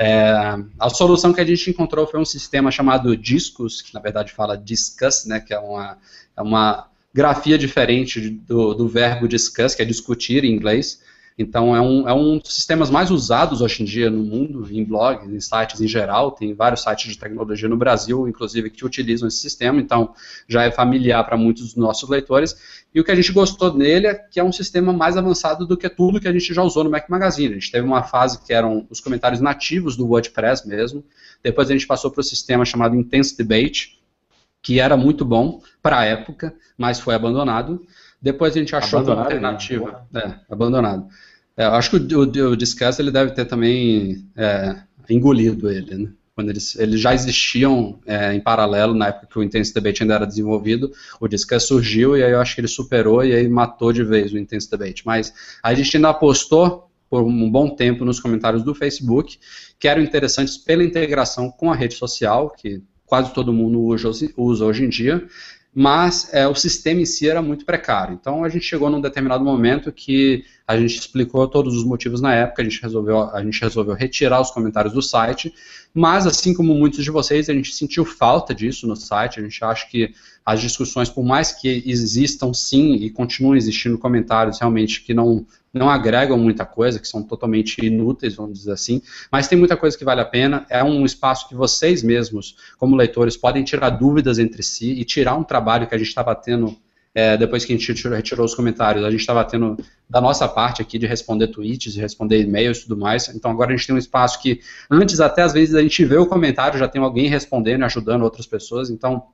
É, 0.01 0.33
a 0.79 0.89
solução 0.89 1.33
que 1.33 1.41
a 1.41 1.45
gente 1.45 1.71
encontrou 1.71 2.07
foi 2.07 2.21
um 2.21 2.25
sistema 2.25 2.71
chamado 2.71 3.17
Discus, 3.17 3.83
que 3.83 3.93
na 3.93 4.01
verdade 4.01 4.33
fala 4.33 4.57
discuss, 4.57 5.27
né, 5.27 5.41
que 5.41 5.53
é 5.53 5.59
uma, 5.59 5.99
é 6.37 6.43
uma 6.43 6.87
grafia 7.13 7.59
diferente 7.59 8.31
do, 8.31 8.75
do 8.75 8.89
verbo 8.89 9.27
discuss, 9.27 9.75
que 9.75 9.83
é 9.83 9.85
discutir 9.85 10.45
em 10.45 10.55
inglês. 10.55 11.03
Então 11.39 11.75
é 11.75 11.81
um, 11.81 12.09
é 12.09 12.13
um 12.13 12.39
dos 12.39 12.53
sistemas 12.53 12.91
mais 12.91 13.13
usados 13.13 13.61
hoje 13.61 13.85
em 13.85 13.87
dia 13.87 14.11
no 14.11 14.25
mundo, 14.25 14.67
em 14.73 14.85
blogs, 14.85 15.33
em 15.33 15.39
sites 15.39 15.81
em 15.81 15.87
geral. 15.87 16.33
Tem 16.33 16.53
vários 16.53 16.83
sites 16.83 17.13
de 17.13 17.17
tecnologia 17.17 17.69
no 17.69 17.77
Brasil, 17.77 18.27
inclusive, 18.27 18.69
que 18.69 18.85
utilizam 18.85 19.29
esse 19.29 19.39
sistema, 19.39 19.81
então 19.81 20.13
já 20.49 20.65
é 20.65 20.71
familiar 20.73 21.25
para 21.25 21.37
muitos 21.37 21.63
dos 21.63 21.77
nossos 21.77 22.09
leitores. 22.09 22.57
E 22.93 23.01
o 23.01 23.05
que 23.05 23.13
a 23.13 23.15
gente 23.15 23.31
gostou 23.31 23.73
nele 23.73 24.09
é 24.09 24.15
que 24.15 24.41
é 24.41 24.45
um 24.45 24.51
sistema 24.51 24.93
mais 24.93 25.17
avançado 25.17 25.65
do 25.65 25.77
que 25.77 25.89
tudo 25.89 26.21
que 26.21 26.27
a 26.27 26.33
gente 26.33 26.53
já 26.53 26.63
usou 26.63 26.83
no 26.83 26.91
Mac 26.91 27.09
Magazine. 27.09 27.53
A 27.53 27.55
gente 27.55 27.71
teve 27.71 27.87
uma 27.87 28.03
fase 28.03 28.45
que 28.45 28.53
eram 28.53 28.85
os 28.91 29.01
comentários 29.01 29.41
nativos 29.41 29.97
do 29.97 30.09
WordPress 30.09 30.67
mesmo. 30.67 31.05
Depois 31.41 31.71
a 31.71 31.73
gente 31.73 31.87
passou 31.87 32.11
para 32.11 32.21
o 32.21 32.25
sistema 32.25 32.65
chamado 32.65 32.97
Intense 32.97 33.37
Debate, 33.37 34.03
que 34.61 34.81
era 34.81 34.97
muito 34.97 35.25
bom 35.25 35.63
para 35.81 36.01
a 36.01 36.05
época, 36.05 36.53
mas 36.77 36.99
foi 36.99 37.15
abandonado. 37.15 37.87
Depois 38.21 38.57
a 38.57 38.59
gente 38.59 38.75
achou 38.75 39.03
uma 39.03 39.23
alternativa. 39.23 40.05
Né? 40.11 40.41
É, 40.49 40.53
abandonado. 40.53 41.09
É, 41.59 41.65
acho 41.65 41.91
que 41.91 42.15
o, 42.15 42.21
o, 42.21 42.53
o 42.53 42.57
ele 43.01 43.11
deve 43.11 43.33
ter 43.33 43.45
também 43.45 44.25
é, 44.37 44.77
engolido 45.11 45.69
ele, 45.69 45.95
né? 45.97 46.11
Quando 46.33 46.51
eles, 46.51 46.79
eles 46.79 47.01
já 47.01 47.13
existiam 47.13 47.99
é, 48.07 48.33
em 48.33 48.41
paralelo 48.41 48.95
na 48.95 49.09
época 49.09 49.27
que 49.27 49.39
o 49.41 49.43
Intense 49.43 49.75
Debate 49.75 50.05
ainda 50.05 50.15
era 50.15 50.25
desenvolvido, 50.25 50.93
o 51.21 51.27
Discuss 51.27 51.65
surgiu 51.65 52.17
e 52.17 52.23
aí 52.23 52.31
eu 52.31 52.41
acho 52.41 52.55
que 52.55 52.61
ele 52.61 52.69
superou 52.69 53.25
e 53.25 53.35
aí 53.35 53.49
matou 53.49 53.93
de 53.93 54.05
vez 54.05 54.33
o 54.33 54.39
Intense 54.39 54.71
Debate. 54.71 55.05
Mas 55.05 55.35
a 55.61 55.75
gente 55.75 55.97
ainda 55.97 56.11
apostou 56.11 56.89
por 57.11 57.25
um 57.25 57.51
bom 57.51 57.71
tempo 57.71 58.05
nos 58.05 58.21
comentários 58.21 58.63
do 58.63 58.73
Facebook, 58.73 59.37
que 59.81 59.89
eram 59.89 60.01
interessantes 60.01 60.57
pela 60.57 60.85
integração 60.85 61.51
com 61.51 61.73
a 61.73 61.75
rede 61.75 61.95
social, 61.95 62.51
que 62.51 62.81
quase 63.05 63.33
todo 63.35 63.53
mundo 63.53 63.81
usa, 63.81 64.09
usa 64.37 64.65
hoje 64.65 64.85
em 64.85 64.89
dia, 64.89 65.27
mas 65.81 66.29
é, 66.33 66.45
o 66.49 66.57
sistema 66.57 67.03
em 67.03 67.05
si 67.05 67.29
era 67.29 67.41
muito 67.41 67.65
precário. 67.65 68.19
Então 68.21 68.43
a 68.43 68.49
gente 68.49 68.65
chegou 68.65 68.91
num 68.91 69.01
determinado 69.01 69.45
momento 69.45 69.93
que 69.93 70.45
a 70.67 70.77
gente 70.77 70.99
explicou 70.99 71.47
todos 71.47 71.77
os 71.77 71.85
motivos 71.85 72.21
na 72.21 72.35
época, 72.35 72.63
a 72.63 72.65
gente 72.65 72.83
resolveu, 72.83 73.31
a 73.31 73.41
gente 73.45 73.61
resolveu 73.61 73.95
retirar 73.95 74.41
os 74.41 74.51
comentários 74.51 74.93
do 74.93 75.01
site, 75.01 75.55
mas 75.95 76.27
assim 76.27 76.53
como 76.53 76.75
muitos 76.75 77.05
de 77.05 77.13
vocês, 77.13 77.49
a 77.49 77.53
gente 77.55 77.73
sentiu 77.73 78.05
falta 78.05 78.53
disso 78.53 78.89
no 78.89 78.97
site, 78.97 79.39
a 79.39 79.43
gente 79.45 79.65
acha 79.65 79.87
que 79.89 80.13
as 80.45 80.61
discussões, 80.61 81.09
por 81.09 81.25
mais 81.25 81.53
que 81.53 81.81
existam 81.87 82.53
sim 82.53 82.95
e 82.95 83.09
continuem 83.09 83.57
existindo 83.57 83.97
comentários 83.97 84.59
realmente 84.59 85.01
que 85.03 85.15
não, 85.15 85.47
não 85.79 85.89
agregam 85.89 86.37
muita 86.37 86.67
coisa, 86.67 86.99
que 86.99 87.09
são 87.09 87.23
totalmente 87.23 87.85
inúteis, 87.85 88.35
vamos 88.35 88.59
dizer 88.59 88.73
assim, 88.73 89.01
mas 89.31 89.49
tem 89.49 89.57
muita 89.57 89.77
coisa 89.77 89.97
que 89.97 90.05
vale 90.05 90.21
a 90.21 90.25
pena. 90.25 90.67
É 90.69 90.85
um 90.85 91.05
espaço 91.05 91.49
que 91.49 91.55
vocês 91.55 92.03
mesmos, 92.03 92.57
como 92.77 92.97
leitores, 92.97 93.37
podem 93.37 93.65
tirar 93.65 93.91
dúvidas 93.91 94.39
entre 94.39 94.63
si 94.63 94.93
e 94.93 95.05
tirar 95.05 95.37
um 95.37 95.45
trabalho 95.45 95.87
que 95.87 95.95
a 95.95 95.99
gente 95.99 96.09
estava 96.09 96.35
tendo 96.35 96.77
é, 97.15 97.37
depois 97.37 97.65
que 97.65 97.73
a 97.73 97.77
gente 97.77 98.09
retirou 98.09 98.45
os 98.45 98.55
comentários, 98.55 99.05
a 99.05 99.11
gente 99.11 99.21
estava 99.21 99.45
tendo 99.45 99.77
da 100.09 100.21
nossa 100.21 100.47
parte 100.47 100.83
aqui 100.83 100.99
de 100.99 101.07
responder 101.07 101.49
tweets, 101.49 101.93
de 101.93 102.01
responder 102.01 102.41
e-mails 102.41 102.79
e 102.79 102.83
tudo 102.83 102.97
mais. 102.97 103.29
Então 103.35 103.51
agora 103.51 103.73
a 103.73 103.77
gente 103.77 103.87
tem 103.87 103.97
um 103.97 103.99
espaço 103.99 104.41
que 104.41 104.61
antes 104.91 105.19
até 105.21 105.43
às 105.43 105.53
vezes 105.53 105.75
a 105.75 105.83
gente 105.83 106.05
vê 106.05 106.17
o 106.17 106.27
comentário, 106.27 106.79
já 106.79 106.87
tem 106.87 107.03
alguém 107.03 107.29
respondendo, 107.29 107.85
ajudando 107.85 108.23
outras 108.23 108.47
pessoas. 108.47 108.91
Então 108.91 109.25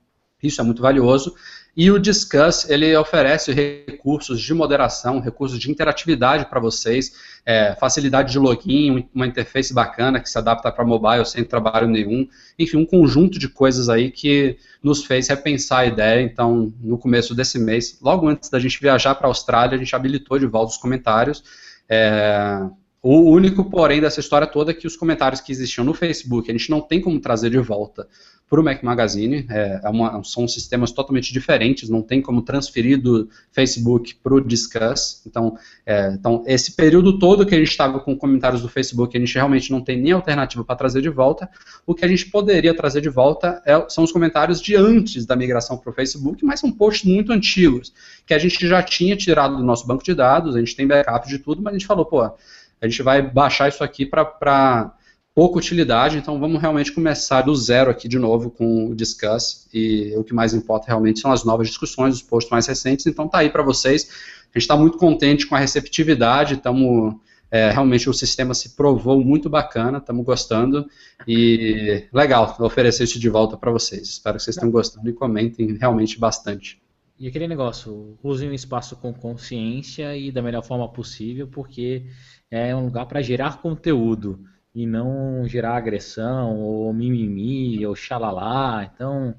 isso 0.42 0.60
é 0.60 0.64
muito 0.64 0.80
valioso. 0.80 1.34
E 1.76 1.90
o 1.90 1.98
Discuss, 1.98 2.70
ele 2.70 2.96
oferece 2.96 3.52
recursos 3.52 4.40
de 4.40 4.54
moderação, 4.54 5.18
recursos 5.18 5.58
de 5.58 5.68
interatividade 5.68 6.46
para 6.46 6.60
vocês, 6.60 7.12
é, 7.44 7.74
facilidade 7.74 8.30
de 8.30 8.38
login, 8.38 9.08
uma 9.12 9.26
interface 9.26 9.74
bacana 9.74 10.20
que 10.20 10.30
se 10.30 10.38
adapta 10.38 10.70
para 10.70 10.84
mobile 10.84 11.26
sem 11.26 11.42
trabalho 11.42 11.88
nenhum. 11.88 12.28
Enfim, 12.56 12.76
um 12.76 12.86
conjunto 12.86 13.40
de 13.40 13.48
coisas 13.48 13.88
aí 13.88 14.12
que 14.12 14.56
nos 14.80 15.04
fez 15.04 15.28
repensar 15.28 15.80
a 15.80 15.86
ideia. 15.86 16.22
Então, 16.22 16.72
no 16.80 16.96
começo 16.96 17.34
desse 17.34 17.58
mês, 17.58 17.98
logo 18.00 18.28
antes 18.28 18.48
da 18.48 18.60
gente 18.60 18.80
viajar 18.80 19.16
para 19.16 19.26
a 19.26 19.30
Austrália, 19.30 19.74
a 19.74 19.78
gente 19.78 19.96
habilitou 19.96 20.38
de 20.38 20.46
volta 20.46 20.70
os 20.70 20.78
comentários. 20.78 21.42
É, 21.88 22.60
o 23.02 23.30
único, 23.32 23.68
porém, 23.68 24.00
dessa 24.00 24.20
história 24.20 24.46
toda 24.46 24.70
é 24.70 24.74
que 24.74 24.86
os 24.86 24.96
comentários 24.96 25.40
que 25.40 25.50
existiam 25.50 25.84
no 25.84 25.92
Facebook, 25.92 26.48
a 26.48 26.54
gente 26.54 26.70
não 26.70 26.80
tem 26.80 27.00
como 27.00 27.20
trazer 27.20 27.50
de 27.50 27.58
volta 27.58 28.06
para 28.48 28.60
o 28.60 28.64
Mac 28.64 28.82
Magazine. 28.82 29.46
É, 29.50 29.80
é 29.82 29.88
uma, 29.88 30.22
são 30.22 30.46
sistemas 30.46 30.92
totalmente 30.92 31.32
diferentes, 31.32 31.88
não 31.88 32.02
tem 32.02 32.20
como 32.20 32.42
transferir 32.42 33.00
do 33.00 33.28
Facebook 33.50 34.14
para 34.22 34.34
o 34.34 34.40
Discuss. 34.40 35.22
Então, 35.26 35.56
é, 35.84 36.10
então, 36.12 36.44
esse 36.46 36.72
período 36.72 37.18
todo 37.18 37.46
que 37.46 37.54
a 37.54 37.58
gente 37.58 37.70
estava 37.70 38.00
com 38.00 38.16
comentários 38.16 38.62
do 38.62 38.68
Facebook, 38.68 39.16
a 39.16 39.20
gente 39.20 39.34
realmente 39.34 39.70
não 39.70 39.80
tem 39.80 40.00
nem 40.00 40.12
alternativa 40.12 40.64
para 40.64 40.76
trazer 40.76 41.02
de 41.02 41.08
volta. 41.08 41.48
O 41.86 41.94
que 41.94 42.04
a 42.04 42.08
gente 42.08 42.26
poderia 42.26 42.74
trazer 42.74 43.00
de 43.00 43.08
volta 43.08 43.62
é, 43.66 43.84
são 43.88 44.04
os 44.04 44.12
comentários 44.12 44.60
de 44.60 44.76
antes 44.76 45.26
da 45.26 45.34
migração 45.36 45.76
para 45.76 45.90
o 45.90 45.92
Facebook, 45.92 46.44
mas 46.44 46.60
são 46.60 46.70
posts 46.70 47.10
muito 47.10 47.32
antigos, 47.32 47.92
que 48.26 48.34
a 48.34 48.38
gente 48.38 48.66
já 48.66 48.82
tinha 48.82 49.16
tirado 49.16 49.56
do 49.56 49.62
nosso 49.62 49.86
banco 49.86 50.04
de 50.04 50.14
dados, 50.14 50.54
a 50.54 50.58
gente 50.58 50.76
tem 50.76 50.86
backup 50.86 51.28
de 51.28 51.38
tudo, 51.38 51.62
mas 51.62 51.74
a 51.74 51.78
gente 51.78 51.86
falou, 51.86 52.04
pô, 52.04 52.22
a 52.22 52.88
gente 52.88 53.02
vai 53.02 53.22
baixar 53.22 53.68
isso 53.68 53.82
aqui 53.82 54.04
para 54.04 54.92
pouca 55.34 55.58
utilidade, 55.58 56.16
então 56.16 56.38
vamos 56.38 56.60
realmente 56.60 56.92
começar 56.92 57.42
do 57.42 57.54
zero 57.56 57.90
aqui 57.90 58.06
de 58.06 58.18
novo 58.18 58.50
com 58.50 58.86
o 58.86 58.94
Discuss, 58.94 59.68
e 59.74 60.14
o 60.16 60.22
que 60.22 60.32
mais 60.32 60.54
importa 60.54 60.86
realmente 60.86 61.18
são 61.18 61.32
as 61.32 61.44
novas 61.44 61.66
discussões, 61.66 62.14
os 62.14 62.22
posts 62.22 62.50
mais 62.50 62.66
recentes, 62.66 63.06
então 63.06 63.26
tá 63.26 63.38
aí 63.38 63.50
para 63.50 63.62
vocês. 63.62 64.08
A 64.54 64.58
gente 64.58 64.62
está 64.62 64.76
muito 64.76 64.96
contente 64.96 65.46
com 65.46 65.56
a 65.56 65.58
receptividade, 65.58 66.54
estamos. 66.54 67.16
É, 67.50 67.70
realmente 67.70 68.10
o 68.10 68.12
sistema 68.12 68.52
se 68.52 68.70
provou 68.70 69.22
muito 69.22 69.48
bacana, 69.48 69.98
estamos 69.98 70.24
gostando 70.24 70.86
e 71.26 72.04
legal 72.12 72.56
oferecer 72.58 73.04
isso 73.04 73.20
de 73.20 73.28
volta 73.28 73.56
para 73.56 73.70
vocês. 73.70 74.08
Espero 74.08 74.38
que 74.38 74.42
vocês 74.42 74.56
tenham 74.56 74.72
gostando 74.72 75.08
e 75.08 75.12
comentem 75.12 75.76
realmente 75.76 76.18
bastante. 76.18 76.82
E 77.16 77.28
aquele 77.28 77.46
negócio, 77.46 78.18
usem 78.24 78.48
o 78.48 78.54
espaço 78.54 78.96
com 78.96 79.12
consciência 79.12 80.16
e 80.16 80.32
da 80.32 80.42
melhor 80.42 80.64
forma 80.64 80.88
possível, 80.88 81.46
porque 81.46 82.06
é 82.50 82.74
um 82.74 82.86
lugar 82.86 83.06
para 83.06 83.22
gerar 83.22 83.60
conteúdo 83.60 84.40
e 84.74 84.86
não 84.86 85.46
gerar 85.46 85.76
agressão 85.76 86.58
ou 86.58 86.92
mimimi 86.92 87.86
ou 87.86 87.94
xalalá. 87.94 88.90
Então, 88.92 89.34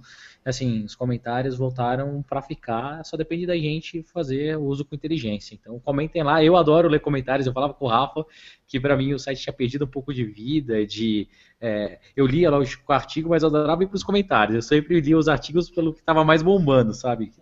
assim, 0.46 0.86
os 0.86 0.96
comentários 0.96 1.58
voltaram 1.58 2.24
para 2.24 2.42
ficar, 2.42 3.04
só 3.04 3.18
depende 3.18 3.46
da 3.46 3.56
gente 3.56 4.02
fazer 4.04 4.58
uso 4.58 4.86
com 4.86 4.96
inteligência. 4.96 5.54
Então, 5.54 5.78
comentem 5.80 6.24
lá. 6.24 6.42
Eu 6.42 6.56
adoro 6.56 6.88
ler 6.88 7.02
comentários. 7.02 7.46
Eu 7.46 7.54
falava 7.54 7.74
com 7.74 7.86
o 7.86 7.90
Rafa 7.90 8.26
que 8.66 8.80
para 8.80 8.96
mim 8.96 9.14
o 9.14 9.20
site 9.20 9.42
tinha 9.42 9.54
perdido 9.54 9.84
um 9.84 9.90
pouco 9.90 10.14
de 10.14 10.24
vida, 10.24 10.86
de 10.86 11.28
é, 11.60 12.00
eu 12.16 12.26
lia 12.26 12.50
lógico 12.50 12.84
o 12.88 12.96
artigo, 12.96 13.30
mas 13.30 13.44
eu 13.44 13.50
adorava 13.50 13.84
ir 13.84 13.88
para 13.88 13.96
os 13.96 14.04
comentários. 14.04 14.56
Eu 14.56 14.62
sempre 14.62 15.02
lia 15.02 15.18
os 15.18 15.28
artigos 15.28 15.70
pelo 15.70 15.94
que 15.94 16.00
estava 16.00 16.24
mais 16.24 16.42
bombando, 16.42 16.94
sabe? 16.94 17.34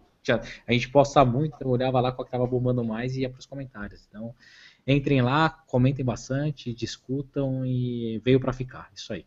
A 0.65 0.71
gente 0.71 0.89
posta 0.89 1.23
muito, 1.25 1.55
então 1.55 1.67
eu 1.67 1.73
olhava 1.73 1.99
lá 1.99 2.11
qual 2.11 2.25
que 2.25 2.29
estava 2.29 2.47
bombando 2.47 2.83
mais 2.83 3.15
e 3.15 3.21
ia 3.21 3.29
para 3.29 3.39
os 3.39 3.45
comentários. 3.45 4.07
Então, 4.09 4.33
entrem 4.85 5.21
lá, 5.21 5.49
comentem 5.49 6.03
bastante, 6.03 6.73
discutam 6.73 7.65
e 7.65 8.21
veio 8.23 8.39
para 8.39 8.53
ficar. 8.53 8.89
Isso 8.95 9.13
aí. 9.13 9.25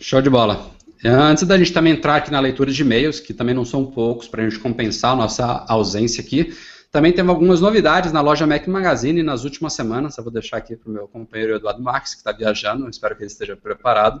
Show 0.00 0.20
de 0.20 0.30
bola. 0.30 0.70
Antes 1.04 1.44
da 1.44 1.58
gente 1.58 1.72
também 1.72 1.94
entrar 1.94 2.16
aqui 2.16 2.30
na 2.30 2.38
leitura 2.38 2.70
de 2.70 2.80
e-mails, 2.80 3.18
que 3.18 3.34
também 3.34 3.54
não 3.54 3.64
são 3.64 3.84
poucos, 3.84 4.28
para 4.28 4.42
a 4.42 4.48
gente 4.48 4.60
compensar 4.60 5.12
a 5.12 5.16
nossa 5.16 5.64
ausência 5.68 6.22
aqui, 6.22 6.54
também 6.92 7.12
temos 7.12 7.30
algumas 7.30 7.60
novidades 7.60 8.12
na 8.12 8.20
loja 8.20 8.46
Mac 8.46 8.66
Magazine 8.68 9.22
nas 9.22 9.44
últimas 9.44 9.72
semanas. 9.72 10.16
Eu 10.18 10.24
vou 10.24 10.32
deixar 10.32 10.58
aqui 10.58 10.76
para 10.76 10.90
o 10.90 10.92
meu 10.92 11.08
companheiro 11.08 11.56
Eduardo 11.56 11.82
Marques, 11.82 12.12
que 12.12 12.20
está 12.20 12.32
viajando. 12.32 12.88
Espero 12.88 13.16
que 13.16 13.22
ele 13.22 13.30
esteja 13.30 13.56
preparado 13.56 14.20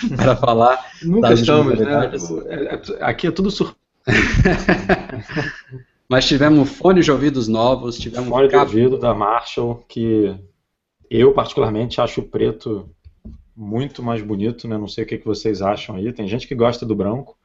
para 0.16 0.36
falar. 0.36 0.78
Nunca 1.02 1.32
estamos, 1.32 1.78
né? 1.78 2.12
É, 2.48 2.74
é, 2.74 3.04
aqui 3.04 3.26
é 3.26 3.30
tudo 3.32 3.50
surpresa. 3.50 3.84
Mas 6.08 6.26
tivemos 6.26 6.68
fone 6.68 7.00
de 7.00 7.10
ouvidos 7.10 7.48
novos, 7.48 7.98
tivemos 7.98 8.28
fone 8.28 8.48
de 8.48 8.56
ouvido 8.56 8.98
da 8.98 9.14
Marshall, 9.14 9.84
que 9.88 10.34
eu 11.10 11.32
particularmente 11.32 12.00
acho 12.00 12.20
o 12.20 12.28
preto 12.28 12.88
muito 13.56 14.02
mais 14.02 14.22
bonito, 14.22 14.66
né? 14.68 14.76
Não 14.76 14.88
sei 14.88 15.04
o 15.04 15.06
que, 15.06 15.18
que 15.18 15.26
vocês 15.26 15.62
acham 15.62 15.96
aí. 15.96 16.12
Tem 16.12 16.28
gente 16.28 16.46
que 16.46 16.54
gosta 16.54 16.84
do 16.84 16.94
branco, 16.94 17.36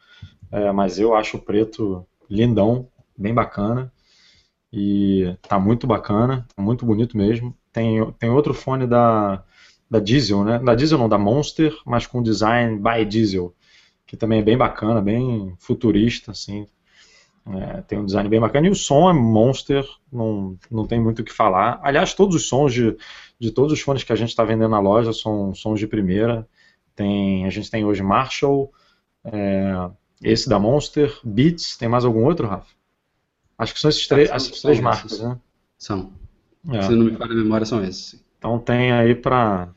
é, 0.52 0.72
mas 0.72 1.00
eu 1.00 1.14
acho 1.14 1.38
o 1.38 1.42
preto 1.42 2.06
lindão, 2.30 2.88
bem 3.18 3.34
bacana. 3.34 3.92
E 4.72 5.36
tá 5.48 5.60
muito 5.60 5.88
bacana, 5.88 6.46
tá 6.56 6.62
muito 6.62 6.86
bonito 6.86 7.18
mesmo. 7.18 7.56
Tem, 7.72 8.12
tem 8.14 8.30
outro 8.30 8.54
fone 8.54 8.86
da, 8.86 9.44
da 9.90 10.00
Diesel, 10.00 10.44
né? 10.44 10.60
Da 10.60 10.76
Diesel 10.76 10.98
não, 10.98 11.10
da 11.10 11.18
Monster, 11.18 11.76
mas 11.86 12.06
com 12.06 12.22
design 12.22 12.78
by 12.78 13.06
Diesel, 13.06 13.54
que 14.06 14.18
também 14.18 14.40
é 14.40 14.44
bem 14.44 14.58
bacana, 14.58 15.02
bem 15.02 15.56
futurista, 15.60 16.32
assim. 16.32 16.68
É, 17.52 17.82
tem 17.82 17.98
um 17.98 18.06
design 18.06 18.30
bem 18.30 18.40
bacana 18.40 18.68
e 18.68 18.70
o 18.70 18.76
som 18.76 19.10
é 19.10 19.14
Monster, 19.14 19.84
não, 20.12 20.58
não 20.70 20.86
tem 20.86 21.02
muito 21.02 21.20
o 21.20 21.26
que 21.26 21.34
falar. 21.34 21.80
Aliás, 21.82 22.14
todos 22.14 22.36
os 22.36 22.48
sons 22.48 22.74
de, 22.74 22.96
de 23.40 23.52
todos 23.52 23.74
os 23.74 23.82
fones 23.82 24.04
que 24.04 24.14
a 24.14 24.16
gente 24.16 24.30
está 24.30 24.44
vendendo 24.44 24.70
na 24.70 24.80
loja 24.80 25.12
são 25.14 25.54
sons 25.56 25.80
de 25.80 25.88
primeira. 25.88 26.48
Tem, 26.96 27.46
a 27.46 27.50
gente 27.50 27.72
tem 27.72 27.84
hoje 27.84 28.04
Marshall, 28.04 28.72
é, 29.24 29.90
esse 30.22 30.48
da 30.48 30.60
Monster, 30.60 31.18
Beats, 31.24 31.76
tem 31.78 31.90
mais 31.90 32.06
algum 32.06 32.26
outro, 32.26 32.48
Rafa? 32.48 32.68
Acho 33.58 33.74
que 33.74 33.80
são 33.80 33.90
esses 33.90 34.08
três, 34.08 34.30
essas 34.30 34.62
três 34.62 34.80
marcas, 34.80 35.20
né? 35.20 35.38
São. 35.78 36.12
É. 36.72 36.82
Se 36.84 36.92
não 36.92 37.06
me 37.06 37.16
falha 37.16 37.32
a 37.32 37.36
memória, 37.36 37.66
são 37.66 37.84
esses. 37.84 38.24
Então 38.38 38.60
tem 38.60 38.92
aí 38.92 39.16
para 39.16 39.70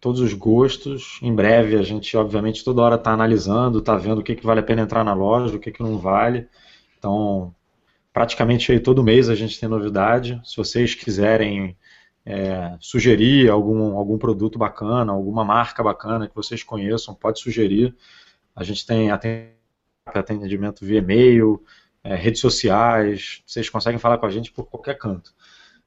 todos 0.00 0.20
os 0.20 0.32
gostos. 0.32 1.18
Em 1.22 1.34
breve 1.34 1.76
a 1.76 1.82
gente, 1.82 2.16
obviamente, 2.16 2.64
toda 2.64 2.82
hora 2.82 2.94
está 2.94 3.12
analisando, 3.12 3.80
está 3.80 3.96
vendo 3.96 4.20
o 4.20 4.22
que, 4.22 4.34
que 4.34 4.46
vale 4.46 4.60
a 4.60 4.62
pena 4.62 4.82
entrar 4.82 5.04
na 5.04 5.12
loja, 5.12 5.56
o 5.56 5.60
que, 5.60 5.70
que 5.70 5.82
não 5.82 5.98
vale. 5.98 6.48
Então, 6.98 7.54
praticamente 8.12 8.72
aí 8.72 8.80
todo 8.80 9.04
mês 9.04 9.28
a 9.28 9.34
gente 9.34 9.58
tem 9.58 9.68
novidade. 9.68 10.40
Se 10.44 10.56
vocês 10.56 10.94
quiserem 10.94 11.76
é, 12.26 12.76
sugerir 12.80 13.48
algum, 13.48 13.96
algum 13.96 14.18
produto 14.18 14.58
bacana, 14.58 15.12
alguma 15.12 15.44
marca 15.44 15.82
bacana 15.82 16.28
que 16.28 16.34
vocês 16.34 16.62
conheçam, 16.62 17.14
pode 17.14 17.40
sugerir. 17.40 17.94
A 18.54 18.64
gente 18.64 18.84
tem 18.84 19.10
atendimento 20.04 20.84
via 20.84 20.98
e-mail, 20.98 21.62
é, 22.02 22.14
redes 22.14 22.40
sociais, 22.40 23.42
vocês 23.46 23.70
conseguem 23.70 23.98
falar 23.98 24.18
com 24.18 24.26
a 24.26 24.30
gente 24.30 24.52
por 24.52 24.64
qualquer 24.64 24.98
canto. 24.98 25.32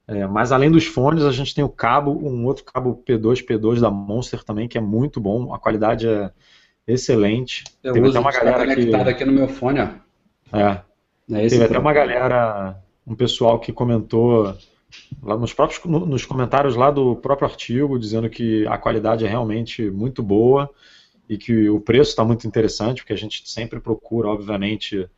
É, 0.08 0.26
mas 0.26 0.52
além 0.52 0.72
dos 0.72 0.86
fones, 0.86 1.24
a 1.24 1.32
gente 1.32 1.54
tem 1.54 1.64
o 1.64 1.70
cabo, 1.70 2.12
um 2.12 2.46
outro 2.46 2.64
cabo 2.64 3.04
P2, 3.08 3.46
P2 3.46 3.80
da 3.80 3.92
Monster 3.92 4.44
também, 4.44 4.68
que 4.68 4.78
é 4.78 4.82
muito 4.82 5.22
bom, 5.22 5.54
a 5.54 5.60
qualidade 5.60 6.08
é 6.08 6.32
excelente. 6.88 7.64
Eu 7.84 7.94
Teve 7.94 8.08
uso, 8.08 8.18
até 8.18 8.28
uma 8.28 8.32
galera 8.32 8.76
conectada 8.76 9.10
aqui 9.10 9.26
no 9.26 9.32
meu 9.32 9.48
fone, 9.48 9.80
ó. 9.80 10.58
É. 10.58 10.82
é 11.32 11.48
Teve 11.48 11.64
até 11.64 11.80
uma 11.80 11.94
galera, 11.94 12.78
um 13.06 13.16
pessoal 13.16 13.60
que 13.60 13.72
comentou 13.72 14.56
lá 15.24 15.38
nos 15.38 15.54
próprios 15.54 15.84
nos 15.86 16.26
comentários 16.26 16.76
lá 16.76 16.92
do 16.92 17.16
próprio 17.16 17.48
artigo, 17.48 17.98
dizendo 17.98 18.30
que 18.30 18.66
a 18.68 18.78
qualidade 18.78 19.26
é 19.26 19.30
realmente 19.30 19.90
muito 19.90 20.22
boa 20.22 20.70
e 21.30 21.38
que 21.38 21.70
o 21.70 21.80
preço 21.80 22.10
está 22.10 22.26
muito 22.26 22.46
interessante, 22.46 23.02
porque 23.02 23.14
a 23.14 23.18
gente 23.18 23.50
sempre 23.50 23.80
procura, 23.80 24.28
obviamente, 24.28 25.10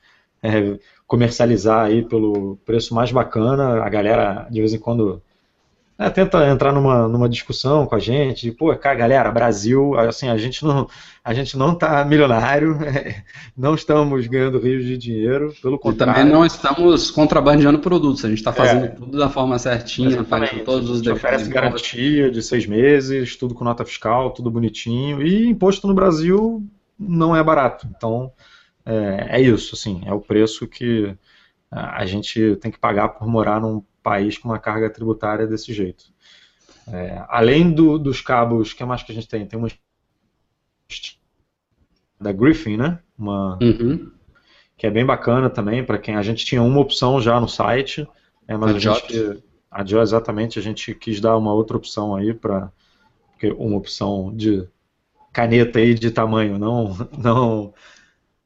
é, 0.44 0.78
comercializar 1.08 1.86
aí 1.86 2.04
pelo 2.04 2.58
preço 2.66 2.94
mais 2.94 3.12
bacana. 3.12 3.84
A 3.84 3.90
galera, 3.90 4.48
de 4.52 4.60
vez 4.60 4.74
em 4.74 4.80
quando, 4.80 5.22
é, 5.98 6.10
tenta 6.10 6.48
entrar 6.48 6.74
numa, 6.74 7.08
numa 7.08 7.30
discussão 7.30 7.86
com 7.86 7.96
a 7.96 8.00
gente, 8.00 8.52
pô, 8.52 8.76
cara, 8.76 8.96
galera, 8.96 9.32
Brasil, 9.32 9.96
assim, 9.98 10.28
a 10.28 10.38
gente 10.38 10.66
não, 10.66 10.88
a 11.24 11.34
gente 11.34 11.56
não 11.56 11.76
tá 11.76 12.04
milionário, 12.04 12.78
não 13.56 13.76
estamos 13.76 14.26
ganhando 14.26 14.60
rios 14.60 14.84
de 14.86 14.98
dinheiro, 14.98 15.54
pelo 15.62 15.78
contrário. 15.78 16.14
E 16.14 16.16
também 16.16 16.34
não 16.34 16.44
estamos 16.44 17.12
contrabandeando 17.12 17.78
produtos, 17.78 18.26
a 18.26 18.30
gente 18.30 18.40
está 18.40 18.52
fazendo 18.52 18.86
é, 18.86 18.88
tudo 18.90 19.18
da 19.18 19.30
forma 19.30 19.60
certinha, 19.60 20.24
fazendo 20.24 20.64
todos 20.64 20.90
os 20.90 21.02
defeitos. 21.02 21.24
oferece 21.24 21.50
garantia 21.50 22.32
de 22.32 22.42
seis 22.42 22.66
meses, 22.66 23.36
tudo 23.36 23.54
com 23.54 23.64
nota 23.64 23.86
fiscal, 23.86 24.32
tudo 24.32 24.50
bonitinho, 24.50 25.22
e 25.22 25.48
imposto 25.48 25.88
no 25.88 25.94
Brasil 25.94 26.68
não 26.98 27.36
é 27.36 27.44
barato, 27.44 27.88
então 27.96 28.32
é, 28.84 29.38
é 29.38 29.42
isso, 29.42 29.76
assim, 29.76 30.02
é 30.06 30.14
o 30.14 30.20
preço 30.20 30.68
que 30.68 31.16
a 31.72 32.06
gente 32.06 32.56
tem 32.58 32.72
que 32.72 32.78
pagar 32.78 33.10
por 33.10 33.28
morar 33.28 33.60
num 33.60 33.84
país 34.04 34.38
com 34.38 34.50
uma 34.50 34.60
carga 34.60 34.90
tributária 34.90 35.48
desse 35.48 35.74
jeito. 35.74 36.06
É, 36.88 37.24
além 37.30 37.72
do, 37.72 37.98
dos 37.98 38.22
cabos, 38.22 38.72
o 38.72 38.76
que 38.76 38.84
mais 38.84 39.02
que 39.02 39.12
a 39.12 39.16
gente 39.16 39.28
tem? 39.28 39.46
Tem 39.46 39.58
uma 39.58 39.70
da 42.20 42.32
Griffin, 42.32 42.78
né? 42.78 43.00
Uma 43.18 43.58
uhum. 43.62 44.12
que 44.78 44.86
é 44.86 44.92
bem 44.92 45.06
bacana 45.06 45.50
também 45.50 45.84
para 45.84 45.98
quem 45.98 46.16
a 46.16 46.22
gente 46.22 46.46
tinha 46.46 46.62
uma 46.62 46.80
opção 46.80 47.22
já 47.22 47.40
no 47.40 47.48
site, 47.48 48.08
é, 48.48 48.58
mas 48.58 48.72
a, 48.72 48.76
a 48.76 48.80
gente 48.80 49.44
a 49.72 49.84
Jot, 49.84 50.02
exatamente 50.02 50.60
a 50.60 50.62
gente 50.62 50.94
quis 50.94 51.20
dar 51.20 51.36
uma 51.36 51.52
outra 51.52 51.76
opção 51.76 52.16
aí 52.16 52.34
para 52.34 52.72
uma 53.58 53.78
opção 53.78 54.32
de 54.36 54.68
caneta 55.32 55.80
aí 55.80 55.96
de 55.96 56.12
tamanho, 56.12 56.60
não 56.60 56.96
não 57.18 57.74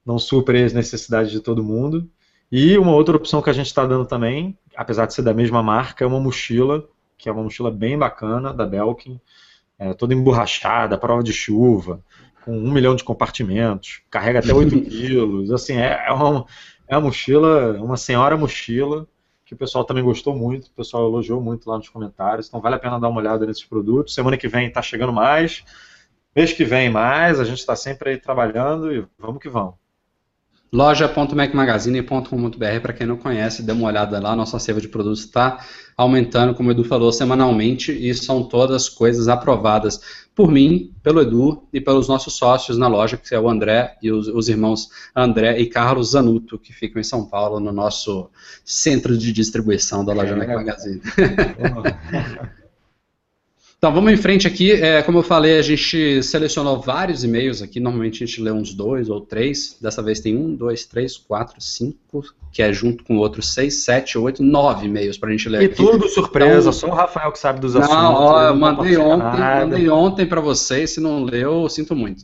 não 0.05 0.17
supre 0.17 0.63
as 0.63 0.71
necessidades 0.71 1.31
de 1.31 1.41
todo 1.41 1.63
mundo. 1.63 2.09
E 2.51 2.77
uma 2.77 2.93
outra 2.93 3.17
opção 3.17 3.41
que 3.41 3.49
a 3.49 3.53
gente 3.53 3.65
está 3.65 3.85
dando 3.85 4.05
também, 4.05 4.57
apesar 4.75 5.05
de 5.05 5.13
ser 5.13 5.21
da 5.21 5.33
mesma 5.33 5.61
marca, 5.61 6.03
é 6.03 6.07
uma 6.07 6.19
mochila, 6.19 6.87
que 7.17 7.27
é 7.27 7.31
uma 7.31 7.43
mochila 7.43 7.69
bem 7.69 7.97
bacana 7.97 8.53
da 8.53 8.65
Belkin, 8.65 9.19
é, 9.77 9.93
toda 9.93 10.13
emborrachada, 10.13 10.97
prova 10.97 11.21
de 11.21 11.33
chuva, 11.33 12.01
com 12.45 12.57
um 12.57 12.71
milhão 12.71 12.95
de 12.95 13.03
compartimentos, 13.03 14.01
carrega 14.09 14.39
até 14.39 14.53
8 14.53 14.79
quilos. 14.89 15.51
Assim, 15.51 15.75
é, 15.75 16.05
é, 16.07 16.11
uma, 16.13 16.45
é 16.87 16.95
uma 16.95 17.07
mochila, 17.07 17.73
uma 17.81 17.97
senhora 17.97 18.37
mochila, 18.37 19.05
que 19.45 19.53
o 19.53 19.57
pessoal 19.57 19.83
também 19.83 20.03
gostou 20.03 20.33
muito, 20.33 20.67
o 20.67 20.71
pessoal 20.71 21.05
elogiou 21.05 21.41
muito 21.41 21.69
lá 21.69 21.77
nos 21.77 21.89
comentários, 21.89 22.47
então 22.47 22.61
vale 22.61 22.75
a 22.75 22.79
pena 22.79 22.99
dar 22.99 23.09
uma 23.09 23.19
olhada 23.19 23.45
nesses 23.45 23.65
produtos. 23.65 24.13
Semana 24.13 24.37
que 24.37 24.47
vem 24.47 24.67
está 24.67 24.81
chegando 24.81 25.11
mais, 25.11 25.65
mês 26.33 26.53
que 26.53 26.63
vem 26.63 26.89
mais, 26.89 27.41
a 27.41 27.43
gente 27.43 27.59
está 27.59 27.75
sempre 27.75 28.11
aí 28.11 28.17
trabalhando 28.17 28.93
e 28.93 29.05
vamos 29.19 29.41
que 29.41 29.49
vamos 29.49 29.75
loja.macmagazine.com.br 30.71 32.81
para 32.81 32.93
quem 32.93 33.07
não 33.07 33.17
conhece, 33.17 33.63
dê 33.63 33.71
uma 33.71 33.87
olhada 33.87 34.19
lá, 34.19 34.35
nossa 34.35 34.57
acervo 34.57 34.81
de 34.81 34.87
produtos 34.87 35.21
está 35.21 35.65
aumentando, 35.95 36.53
como 36.53 36.69
o 36.69 36.71
Edu 36.71 36.83
falou, 36.83 37.11
semanalmente 37.11 37.91
e 37.91 38.13
são 38.13 38.43
todas 38.43 38.89
coisas 38.89 39.27
aprovadas 39.27 40.27
por 40.35 40.51
mim, 40.51 40.93
pelo 41.01 41.21
Edu 41.21 41.63
e 41.73 41.81
pelos 41.81 42.07
nossos 42.07 42.33
sócios 42.33 42.77
na 42.77 42.87
loja, 42.87 43.17
que 43.17 43.33
é 43.33 43.39
o 43.39 43.49
André 43.49 43.97
e 44.03 44.11
os, 44.11 44.27
os 44.27 44.49
irmãos 44.49 44.89
André 45.15 45.59
e 45.59 45.65
Carlos 45.65 46.11
Zanuto, 46.11 46.59
que 46.59 46.71
ficam 46.71 46.99
em 46.99 47.03
São 47.03 47.25
Paulo, 47.25 47.59
no 47.59 47.71
nosso 47.71 48.29
centro 48.63 49.17
de 49.17 49.31
distribuição 49.31 50.05
da 50.05 50.13
loja 50.13 50.33
é, 50.33 50.35
Mac 50.35 50.49
Magazine. 50.49 51.01
Então, 53.77 53.93
vamos 53.93 54.11
em 54.11 54.17
frente 54.17 54.47
aqui. 54.47 54.71
É, 54.71 55.03
como 55.03 55.19
eu 55.19 55.23
falei, 55.23 55.59
a 55.59 55.61
gente 55.61 56.23
selecionou 56.23 56.81
vários 56.81 57.23
e-mails 57.23 57.61
aqui. 57.61 57.79
Normalmente 57.79 58.23
a 58.23 58.25
gente 58.25 58.41
lê 58.41 58.51
uns 58.51 58.73
dois 58.73 59.07
ou 59.07 59.21
três. 59.21 59.77
Dessa 59.79 60.01
vez 60.01 60.19
tem 60.19 60.35
um, 60.35 60.55
dois, 60.55 60.83
três, 60.85 61.15
quatro, 61.15 61.61
cinco, 61.61 62.23
que 62.51 62.63
é 62.63 62.73
junto 62.73 63.03
com 63.03 63.17
outros 63.17 63.53
seis, 63.53 63.83
sete, 63.83 64.17
oito, 64.17 64.41
nove 64.41 64.87
e-mails 64.87 65.15
para 65.15 65.29
a 65.29 65.31
gente 65.31 65.47
ler. 65.47 65.61
E 65.61 65.65
aqui. 65.65 65.75
tudo 65.75 66.09
surpresa, 66.09 66.69
então, 66.69 66.73
só 66.73 66.87
o 66.87 66.93
Rafael 66.93 67.31
que 67.31 67.37
sabe 67.37 67.59
dos 67.59 67.75
assuntos. 67.75 67.95
Não, 67.95 68.13
ó, 68.15 68.43
eu 68.47 68.55
mandei 68.55 68.97
ontem, 68.97 69.39
mandei 69.39 69.89
ontem 69.89 70.25
para 70.25 70.41
vocês. 70.41 70.89
Se 70.89 70.99
não 70.99 71.23
leu, 71.23 71.69
sinto 71.69 71.95
muito. 71.95 72.23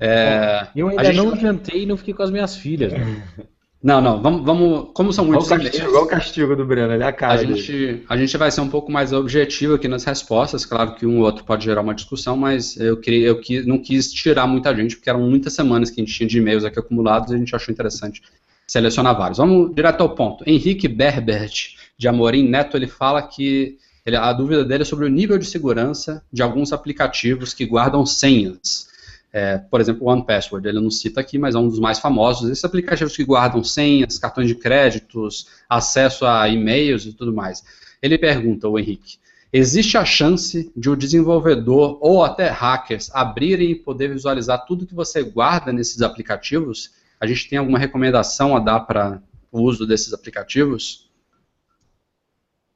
É, 0.00 0.66
eu 0.74 0.88
ainda 0.88 1.12
não 1.12 1.36
jantei 1.36 1.84
e 1.84 1.86
não 1.86 1.96
fiquei 1.96 2.12
com 2.12 2.24
as 2.24 2.30
minhas 2.30 2.56
filhas. 2.56 2.92
Né? 2.92 3.22
Não, 3.80 4.00
não, 4.00 4.20
vamos, 4.20 4.44
vamos 4.44 4.90
como 4.92 5.12
são 5.12 5.24
muitos 5.24 5.46
igual 5.46 5.60
o 5.60 5.62
castigo, 5.62 5.88
igual 5.88 6.04
o 6.04 6.08
castigo 6.08 6.56
do 6.56 6.64
Breno, 6.64 6.92
ele 6.92 7.04
a 7.04 7.12
cara 7.12 7.34
a 7.34 7.44
gente, 7.44 8.02
a 8.08 8.16
gente 8.16 8.36
vai 8.36 8.50
ser 8.50 8.60
um 8.60 8.68
pouco 8.68 8.90
mais 8.90 9.12
objetivo 9.12 9.74
aqui 9.74 9.86
nas 9.86 10.02
respostas, 10.02 10.66
claro 10.66 10.96
que 10.96 11.06
um 11.06 11.18
ou 11.18 11.24
outro 11.24 11.44
pode 11.44 11.64
gerar 11.64 11.82
uma 11.82 11.94
discussão, 11.94 12.36
mas 12.36 12.76
eu, 12.76 12.96
queria, 12.96 13.28
eu 13.28 13.40
quis, 13.40 13.64
não 13.64 13.78
quis 13.78 14.12
tirar 14.12 14.48
muita 14.48 14.74
gente, 14.74 14.96
porque 14.96 15.08
eram 15.08 15.20
muitas 15.20 15.52
semanas 15.52 15.90
que 15.90 16.00
a 16.00 16.04
gente 16.04 16.12
tinha 16.12 16.28
de 16.28 16.38
e-mails 16.38 16.64
aqui 16.64 16.76
acumulados 16.76 17.30
e 17.30 17.36
a 17.36 17.38
gente 17.38 17.54
achou 17.54 17.72
interessante 17.72 18.20
selecionar 18.66 19.16
vários. 19.16 19.38
Vamos 19.38 19.72
direto 19.72 20.00
ao 20.00 20.10
ponto. 20.10 20.42
Henrique 20.44 20.88
Berbert, 20.88 21.76
de 21.96 22.08
Amorim 22.08 22.48
Neto, 22.48 22.76
ele 22.76 22.88
fala 22.88 23.22
que 23.22 23.78
ele, 24.04 24.16
a 24.16 24.32
dúvida 24.32 24.64
dele 24.64 24.82
é 24.82 24.86
sobre 24.86 25.04
o 25.04 25.08
nível 25.08 25.38
de 25.38 25.46
segurança 25.46 26.24
de 26.32 26.42
alguns 26.42 26.72
aplicativos 26.72 27.54
que 27.54 27.64
guardam 27.64 28.04
senhas. 28.04 28.87
É, 29.32 29.58
por 29.58 29.80
exemplo, 29.80 30.06
o 30.06 30.10
OnePassword, 30.10 30.66
ele 30.66 30.80
não 30.80 30.90
cita 30.90 31.20
aqui, 31.20 31.38
mas 31.38 31.54
é 31.54 31.58
um 31.58 31.68
dos 31.68 31.78
mais 31.78 31.98
famosos. 31.98 32.48
Esses 32.50 32.64
aplicativos 32.64 33.14
que 33.14 33.24
guardam 33.24 33.62
senhas, 33.62 34.18
cartões 34.18 34.48
de 34.48 34.54
créditos, 34.54 35.48
acesso 35.68 36.24
a 36.24 36.48
e-mails 36.48 37.04
e 37.04 37.12
tudo 37.12 37.32
mais. 37.32 37.62
Ele 38.00 38.16
pergunta, 38.16 38.68
o 38.68 38.78
Henrique, 38.78 39.18
existe 39.52 39.98
a 39.98 40.04
chance 40.04 40.72
de 40.74 40.88
o 40.88 40.96
desenvolvedor 40.96 41.98
ou 42.00 42.24
até 42.24 42.48
hackers 42.48 43.10
abrirem 43.14 43.72
e 43.72 43.74
poder 43.74 44.08
visualizar 44.08 44.64
tudo 44.64 44.86
que 44.86 44.94
você 44.94 45.22
guarda 45.22 45.72
nesses 45.72 46.00
aplicativos? 46.00 46.92
A 47.20 47.26
gente 47.26 47.48
tem 47.48 47.58
alguma 47.58 47.78
recomendação 47.78 48.56
a 48.56 48.60
dar 48.60 48.80
para 48.80 49.22
o 49.52 49.60
uso 49.60 49.86
desses 49.86 50.12
aplicativos? 50.12 51.10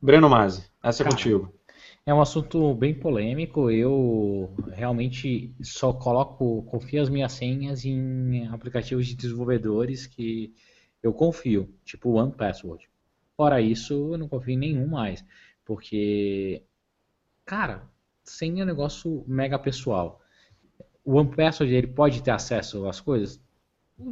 Breno 0.01 0.29
Mazzi, 0.29 0.65
essa 0.83 1.03
é 1.03 1.05
Cara, 1.05 1.16
contigo. 1.16 1.55
É 2.05 2.12
um 2.12 2.20
assunto 2.20 2.74
bem 2.74 2.95
polêmico. 2.95 3.70
Eu 3.70 4.55
realmente 4.73 5.55
só 5.62 5.93
coloco, 5.93 6.62
confio 6.65 7.01
as 7.01 7.09
minhas 7.09 7.33
senhas 7.33 7.85
em 7.85 8.47
aplicativos 8.49 9.07
de 9.07 9.15
desenvolvedores 9.15 10.07
que 10.07 10.53
eu 11.03 11.12
confio, 11.12 11.73
tipo 11.85 12.11
o 12.11 12.15
OnePassword. 12.15 12.89
Fora 13.37 13.61
isso, 13.61 14.12
eu 14.12 14.19
não 14.19 14.29
confio 14.29 14.55
em 14.55 14.59
nenhum 14.59 14.87
mais, 14.87 15.24
porque, 15.65 16.62
cara, 17.45 17.89
senha 18.24 18.62
é 18.62 18.65
um 18.65 18.66
negócio 18.66 19.24
mega 19.27 19.59
pessoal. 19.59 20.20
O 21.05 21.15
OnePassword 21.15 21.74
ele 21.74 21.87
pode 21.89 22.23
ter 22.23 22.31
acesso 22.33 22.87
às 22.89 23.01
coisas? 23.01 23.41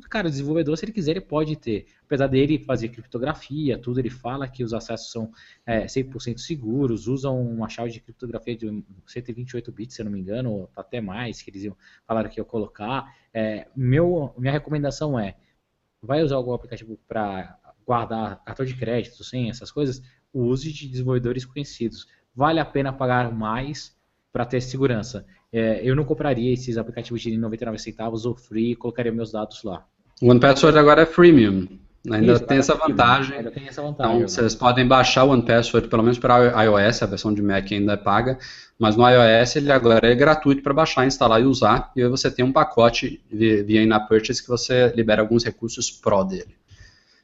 Cara, 0.08 0.28
o 0.28 0.30
desenvolvedor, 0.30 0.76
se 0.76 0.84
ele 0.84 0.92
quiser, 0.92 1.12
ele 1.12 1.20
pode 1.20 1.56
ter. 1.56 1.86
Apesar 2.04 2.26
dele 2.26 2.58
fazer 2.58 2.88
criptografia, 2.88 3.78
tudo, 3.78 3.98
ele 3.98 4.10
fala 4.10 4.48
que 4.48 4.62
os 4.62 4.72
acessos 4.72 5.10
são 5.10 5.32
é, 5.66 5.86
100% 5.86 6.38
seguros, 6.38 7.06
usam 7.06 7.40
uma 7.40 7.68
chave 7.68 7.90
de 7.90 8.00
criptografia 8.00 8.56
de 8.56 8.84
128 9.06 9.72
bits, 9.72 9.96
se 9.96 10.02
eu 10.02 10.04
não 10.04 10.12
me 10.12 10.20
engano, 10.20 10.68
até 10.76 11.00
mais, 11.00 11.42
que 11.42 11.50
eles 11.50 11.64
iam, 11.64 11.76
falaram 12.06 12.30
que 12.30 12.40
ia 12.40 12.44
colocar. 12.44 13.14
É, 13.32 13.66
meu, 13.74 14.34
minha 14.38 14.52
recomendação 14.52 15.18
é, 15.18 15.36
vai 16.02 16.22
usar 16.22 16.36
algum 16.36 16.52
aplicativo 16.52 16.98
para 17.08 17.58
guardar 17.86 18.42
cartão 18.44 18.64
de 18.64 18.76
crédito, 18.76 19.24
sem 19.24 19.50
essas 19.50 19.70
coisas, 19.70 20.02
use 20.32 20.72
de 20.72 20.88
desenvolvedores 20.88 21.44
conhecidos. 21.44 22.06
Vale 22.34 22.60
a 22.60 22.64
pena 22.64 22.92
pagar 22.92 23.32
mais 23.32 23.98
para 24.32 24.44
ter 24.44 24.60
segurança. 24.60 25.24
É, 25.52 25.80
eu 25.82 25.96
não 25.96 26.04
compraria 26.04 26.52
esses 26.52 26.76
aplicativos 26.76 27.20
de 27.20 27.36
99 27.36 27.78
centavos 27.78 28.24
ou 28.24 28.34
free 28.34 28.72
e 28.72 28.76
colocaria 28.76 29.12
meus 29.12 29.32
dados 29.32 29.62
lá. 29.64 29.84
O 30.22 30.30
OnePassword 30.30 30.78
agora 30.78 31.02
é 31.02 31.06
freemium. 31.06 31.66
Ainda 32.08 32.32
Isso, 32.32 32.46
tem 32.46 32.58
essa 32.58 32.74
vantagem. 32.74 33.36
Ainda 33.36 33.50
tem 33.50 33.68
essa 33.68 33.82
vantagem. 33.82 34.16
Então, 34.16 34.28
vocês 34.28 34.54
podem 34.54 34.86
baixar 34.86 35.24
o 35.24 35.30
OnePassword, 35.30 35.88
pelo 35.88 36.02
menos 36.02 36.18
para 36.18 36.64
iOS, 36.64 37.02
a 37.02 37.06
versão 37.06 37.34
de 37.34 37.42
Mac 37.42 37.70
ainda 37.70 37.92
é 37.92 37.96
paga, 37.96 38.38
mas 38.78 38.96
no 38.96 39.06
iOS 39.06 39.56
ele 39.56 39.70
agora 39.70 40.10
é 40.10 40.14
gratuito 40.14 40.62
para 40.62 40.72
baixar, 40.72 41.06
instalar 41.06 41.42
e 41.42 41.44
usar, 41.44 41.92
e 41.94 42.02
aí 42.02 42.08
você 42.08 42.30
tem 42.30 42.42
um 42.42 42.52
pacote 42.52 43.20
via 43.30 43.82
in 43.82 43.90
Purchase 44.08 44.42
que 44.42 44.48
você 44.48 44.88
libera 44.96 45.20
alguns 45.20 45.44
recursos 45.44 45.90
Pro 45.90 46.24
dele. 46.24 46.56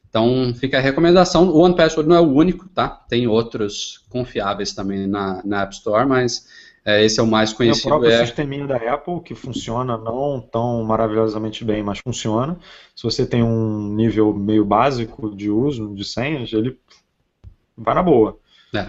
Então, 0.08 0.54
fica 0.54 0.78
a 0.78 0.80
recomendação. 0.80 1.48
O 1.48 1.58
OnePassword 1.60 2.08
não 2.08 2.16
é 2.16 2.20
o 2.20 2.32
único, 2.32 2.68
tá? 2.68 2.88
Tem 2.88 3.26
outros 3.26 4.04
confiáveis 4.08 4.72
também 4.72 5.06
na, 5.06 5.42
na 5.44 5.62
App 5.62 5.74
Store, 5.74 6.06
mas 6.06 6.46
é, 6.86 7.04
esse 7.04 7.18
é 7.18 7.22
o 7.22 7.26
mais 7.26 7.52
conhecido. 7.52 7.82
Tem 7.82 7.92
o 7.92 7.98
próprio 7.98 8.12
é... 8.12 8.24
sisteminha 8.24 8.64
da 8.64 8.76
Apple, 8.76 9.20
que 9.20 9.34
funciona 9.34 9.98
não 9.98 10.40
tão 10.40 10.84
maravilhosamente 10.84 11.64
bem, 11.64 11.82
mas 11.82 11.98
funciona. 11.98 12.56
Se 12.94 13.02
você 13.02 13.26
tem 13.26 13.42
um 13.42 13.92
nível 13.92 14.32
meio 14.32 14.64
básico 14.64 15.34
de 15.34 15.50
uso 15.50 15.92
de 15.96 16.04
senhas, 16.04 16.52
ele 16.52 16.78
vai 17.76 17.92
na 17.92 18.04
boa. 18.04 18.38
É. 18.72 18.86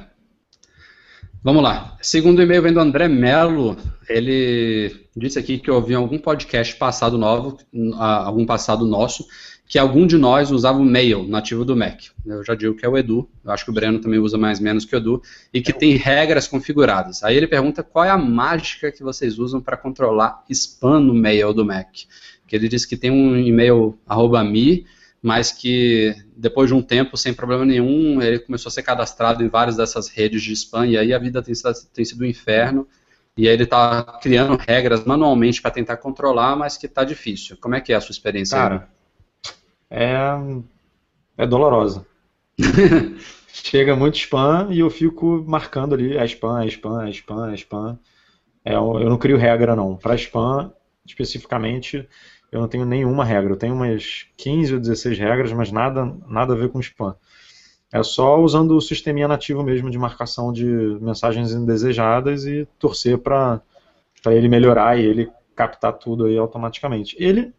Vamos 1.43 1.63
lá. 1.63 1.97
Segundo 1.99 2.39
e-mail 2.39 2.61
vem 2.61 2.73
do 2.73 2.79
André 2.79 3.07
Melo. 3.07 3.75
Ele 4.07 5.07
disse 5.15 5.39
aqui 5.39 5.57
que 5.57 5.71
ouviu 5.71 5.97
algum 5.97 6.19
podcast 6.19 6.75
passado 6.75 7.17
novo, 7.17 7.57
algum 7.97 8.45
passado 8.45 8.85
nosso, 8.85 9.25
que 9.67 9.77
algum 9.77 10.07
de 10.07 10.17
nós 10.17 10.49
usava 10.49 10.79
o 10.79 10.85
Mail 10.85 11.27
nativo 11.27 11.65
do 11.65 11.75
Mac. 11.75 11.99
Eu 12.25 12.43
já 12.43 12.55
digo 12.55 12.73
que 12.73 12.85
é 12.85 12.89
o 12.89 12.97
Edu, 12.97 13.29
eu 13.43 13.51
acho 13.51 13.65
que 13.65 13.69
o 13.69 13.73
Breno 13.73 13.99
também 13.99 14.17
usa 14.17 14.37
mais 14.37 14.59
ou 14.59 14.63
menos 14.63 14.85
que 14.85 14.95
o 14.95 14.97
Edu, 14.97 15.21
e 15.53 15.61
que 15.61 15.71
é 15.71 15.73
tem 15.73 15.95
regras 15.95 16.47
configuradas. 16.47 17.21
Aí 17.21 17.35
ele 17.35 17.47
pergunta 17.47 17.83
qual 17.83 18.05
é 18.05 18.09
a 18.09 18.17
mágica 18.17 18.91
que 18.91 19.03
vocês 19.03 19.37
usam 19.37 19.59
para 19.59 19.75
controlar 19.75 20.43
spam 20.49 21.01
no 21.01 21.13
Mail 21.13 21.53
do 21.53 21.65
Mac. 21.65 21.89
Que 22.47 22.55
ele 22.55 22.69
diz 22.69 22.85
que 22.85 22.95
tem 22.95 23.11
um 23.11 23.37
e-mail 23.37 23.97
@me, 24.49 24.85
mas 25.21 25.51
que 25.51 26.15
depois 26.35 26.69
de 26.69 26.73
um 26.73 26.81
tempo, 26.81 27.17
sem 27.17 27.33
problema 27.33 27.65
nenhum, 27.65 28.21
ele 28.21 28.39
começou 28.39 28.69
a 28.69 28.71
ser 28.71 28.83
cadastrado 28.83 29.43
em 29.43 29.49
várias 29.49 29.75
dessas 29.75 30.07
redes 30.07 30.41
de 30.41 30.53
spam, 30.53 30.87
e 30.87 30.97
aí 30.97 31.13
a 31.13 31.19
vida 31.19 31.43
tem, 31.43 31.53
tem 31.93 32.05
sido 32.05 32.23
um 32.23 32.27
inferno. 32.27 32.87
E 33.35 33.47
aí 33.47 33.53
ele 33.53 33.63
está 33.63 34.01
criando 34.21 34.55
regras 34.55 35.03
manualmente 35.03 35.61
para 35.61 35.69
tentar 35.69 35.97
controlar, 35.97 36.55
mas 36.55 36.77
que 36.77 36.87
está 36.87 37.03
difícil. 37.03 37.57
Como 37.59 37.75
é 37.75 37.81
que 37.81 37.93
é 37.93 37.95
a 37.95 38.01
sua 38.01 38.11
experiência? 38.11 38.57
Cara, 38.57 38.89
é, 39.89 40.15
é 41.37 41.47
dolorosa. 41.47 42.05
Chega 43.47 43.95
muito 43.95 44.17
spam 44.17 44.67
e 44.71 44.79
eu 44.79 44.89
fico 44.89 45.43
marcando 45.47 45.93
ali, 45.93 46.15
é 46.15 46.25
spam, 46.25 46.63
é 46.63 46.67
spam, 46.67 47.07
é 47.07 47.09
spam, 47.09 47.51
é 47.51 47.55
spam. 47.55 47.99
É, 48.63 48.75
eu 48.75 49.09
não 49.09 49.17
crio 49.17 49.37
regra 49.37 49.75
não. 49.75 49.95
Para 49.95 50.15
spam, 50.15 50.71
especificamente, 51.05 52.07
eu 52.51 52.61
não 52.61 52.67
tenho 52.67 52.85
nenhuma 52.85 53.25
regra. 53.25 53.53
Eu 53.53 53.57
tenho 53.57 53.73
umas 53.73 54.27
15 54.37 54.75
ou 54.75 54.79
16 54.79 55.17
regras, 55.17 55.51
mas 55.53 55.71
nada, 55.71 56.05
nada 56.27 56.53
a 56.53 56.57
ver 56.57 56.69
com 56.69 56.79
spam. 56.79 57.15
É 57.91 58.03
só 58.03 58.39
usando 58.41 58.75
o 58.75 58.81
sisteminha 58.81 59.27
nativo 59.27 59.63
mesmo 59.63 59.89
de 59.89 59.97
marcação 59.97 60.51
de 60.51 60.65
mensagens 60.65 61.53
indesejadas 61.53 62.45
e 62.45 62.67
torcer 62.77 63.17
para 63.17 63.61
ele 64.25 64.49
melhorar 64.49 64.99
e 64.99 65.05
ele 65.05 65.31
captar 65.55 65.93
tudo 65.93 66.25
aí 66.25 66.37
automaticamente. 66.37 67.15
Ele 67.17 67.53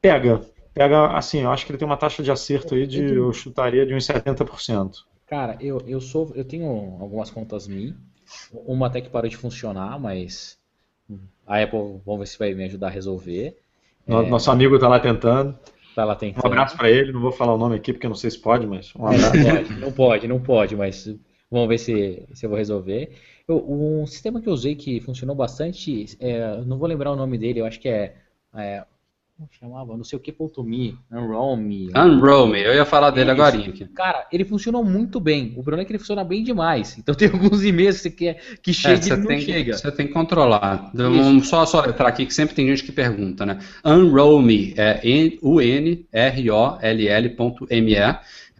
pega, 0.00 0.40
pega, 0.74 1.08
assim, 1.08 1.40
eu 1.40 1.50
acho 1.50 1.66
que 1.66 1.72
ele 1.72 1.78
tem 1.78 1.86
uma 1.86 1.96
taxa 1.96 2.22
de 2.22 2.30
acerto 2.30 2.74
aí 2.74 2.86
de, 2.86 3.14
eu 3.14 3.32
chutaria 3.32 3.86
de 3.86 3.94
uns 3.94 4.06
70%. 4.06 5.04
Cara, 5.26 5.56
eu, 5.60 5.80
eu 5.86 6.00
sou, 6.00 6.32
eu 6.34 6.44
tenho 6.44 6.66
algumas 7.00 7.30
contas 7.30 7.68
Mi, 7.68 7.94
uma 8.52 8.86
até 8.88 9.00
que 9.00 9.08
parou 9.08 9.28
de 9.28 9.36
funcionar, 9.36 9.98
mas 9.98 10.58
a 11.46 11.62
Apple, 11.62 12.00
vamos 12.04 12.20
ver 12.20 12.26
se 12.26 12.38
vai 12.38 12.54
me 12.54 12.64
ajudar 12.64 12.88
a 12.88 12.90
resolver. 12.90 13.56
Nosso 14.06 14.50
é, 14.50 14.52
amigo 14.52 14.74
está 14.74 14.88
lá 14.88 14.98
tentando. 14.98 15.56
Tá 15.94 16.04
lá 16.04 16.14
tentando. 16.14 16.44
Um 16.44 16.46
abraço 16.46 16.76
para 16.76 16.90
ele, 16.90 17.12
não 17.12 17.20
vou 17.20 17.32
falar 17.32 17.54
o 17.54 17.58
nome 17.58 17.76
aqui 17.76 17.92
porque 17.92 18.08
não 18.08 18.14
sei 18.14 18.30
se 18.30 18.38
pode, 18.38 18.66
mas 18.66 18.92
um 18.96 19.06
abraço. 19.06 19.72
não 19.78 19.92
pode, 19.92 20.28
não 20.28 20.40
pode, 20.40 20.76
mas 20.76 21.12
vamos 21.50 21.68
ver 21.68 21.78
se, 21.78 22.26
se 22.32 22.46
eu 22.46 22.50
vou 22.50 22.58
resolver. 22.58 23.12
Eu, 23.46 23.64
um 23.68 24.06
sistema 24.06 24.40
que 24.40 24.48
eu 24.48 24.52
usei 24.52 24.74
que 24.74 25.00
funcionou 25.00 25.34
bastante, 25.34 26.06
é, 26.20 26.60
não 26.64 26.78
vou 26.78 26.88
lembrar 26.88 27.10
o 27.10 27.16
nome 27.16 27.36
dele, 27.36 27.60
eu 27.60 27.66
acho 27.66 27.80
que 27.80 27.88
é, 27.88 28.14
é 28.54 28.84
chamava? 29.50 29.96
Não 29.96 30.04
sei 30.04 30.18
o 30.18 30.20
que 30.20 30.32
ponto 30.32 30.62
me, 30.62 30.98
Unroll.me. 31.10 31.90
Unroll.me, 31.96 32.60
eu 32.62 32.74
ia 32.74 32.84
falar 32.84 33.10
dele 33.10 33.30
agora. 33.30 33.56
Cara, 33.94 34.26
ele 34.32 34.44
funcionou 34.44 34.84
muito 34.84 35.18
bem. 35.20 35.52
O 35.56 35.62
problema 35.62 35.82
é 35.82 35.84
que 35.84 35.92
ele 35.92 35.98
funciona 35.98 36.24
bem 36.24 36.42
demais. 36.42 36.98
Então 36.98 37.14
tem 37.16 37.30
alguns 37.30 37.64
e-mails 37.64 37.96
que 37.96 38.02
você 38.02 38.10
quer 38.10 38.40
que 38.62 38.72
chegue 38.72 39.10
é, 39.10 39.14
e 39.14 39.16
não 39.16 39.26
tem, 39.26 39.40
chega. 39.40 39.76
Você 39.76 39.90
tem 39.92 40.06
que 40.06 40.12
controlar. 40.12 40.90
Vamos 40.94 41.48
só, 41.48 41.64
só 41.64 41.84
entrar 41.86 42.08
aqui 42.08 42.26
que 42.26 42.34
sempre 42.34 42.54
tem 42.54 42.66
gente 42.66 42.84
que 42.84 42.92
pergunta, 42.92 43.46
né? 43.46 43.58
Unroll.me 43.84 44.74
é 44.76 45.00
U-N-R-O-L-L.me. 45.42 46.00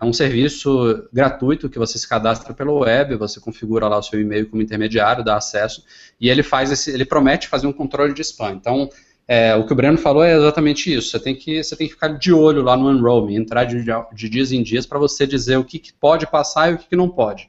É 0.01 0.05
um 0.05 0.15
serviço 0.15 1.07
gratuito 1.13 1.69
que 1.69 1.79
você 1.79 1.99
se 1.99 2.09
cadastra 2.09 2.55
pelo 2.55 2.79
web, 2.79 3.17
você 3.17 3.39
configura 3.39 3.87
lá 3.87 3.99
o 3.99 4.03
seu 4.03 4.19
e-mail 4.19 4.49
como 4.49 4.63
intermediário, 4.63 5.23
dá 5.23 5.37
acesso, 5.37 5.85
e 6.19 6.31
ele 6.31 6.43
faz 6.43 6.73
esse, 6.73 6.91
ele 6.91 7.05
promete 7.05 7.49
fazer 7.49 7.67
um 7.67 7.73
controle 7.73 8.15
de 8.15 8.23
spam. 8.23 8.53
Então, 8.53 8.89
é, 9.33 9.55
o 9.55 9.65
que 9.65 9.73
o 9.73 9.77
Breno 9.77 9.97
falou 9.97 10.25
é 10.25 10.35
exatamente 10.35 10.93
isso. 10.93 11.11
Você 11.11 11.21
tem 11.21 11.37
que, 11.37 11.63
você 11.63 11.77
tem 11.77 11.87
que 11.87 11.93
ficar 11.93 12.09
de 12.09 12.33
olho 12.33 12.63
lá 12.63 12.77
no 12.77 12.91
enrollment, 12.91 13.35
entrar 13.35 13.63
de, 13.63 13.81
de 14.13 14.29
dias 14.29 14.51
em 14.51 14.61
dias 14.61 14.87
para 14.87 14.99
você 14.99 15.25
dizer 15.25 15.57
o 15.57 15.63
que, 15.63 15.79
que, 15.79 15.93
pode 15.93 16.27
passar 16.27 16.69
e 16.69 16.75
o 16.75 16.79
que, 16.79 16.89
que 16.89 16.97
não 16.97 17.09
pode. 17.09 17.49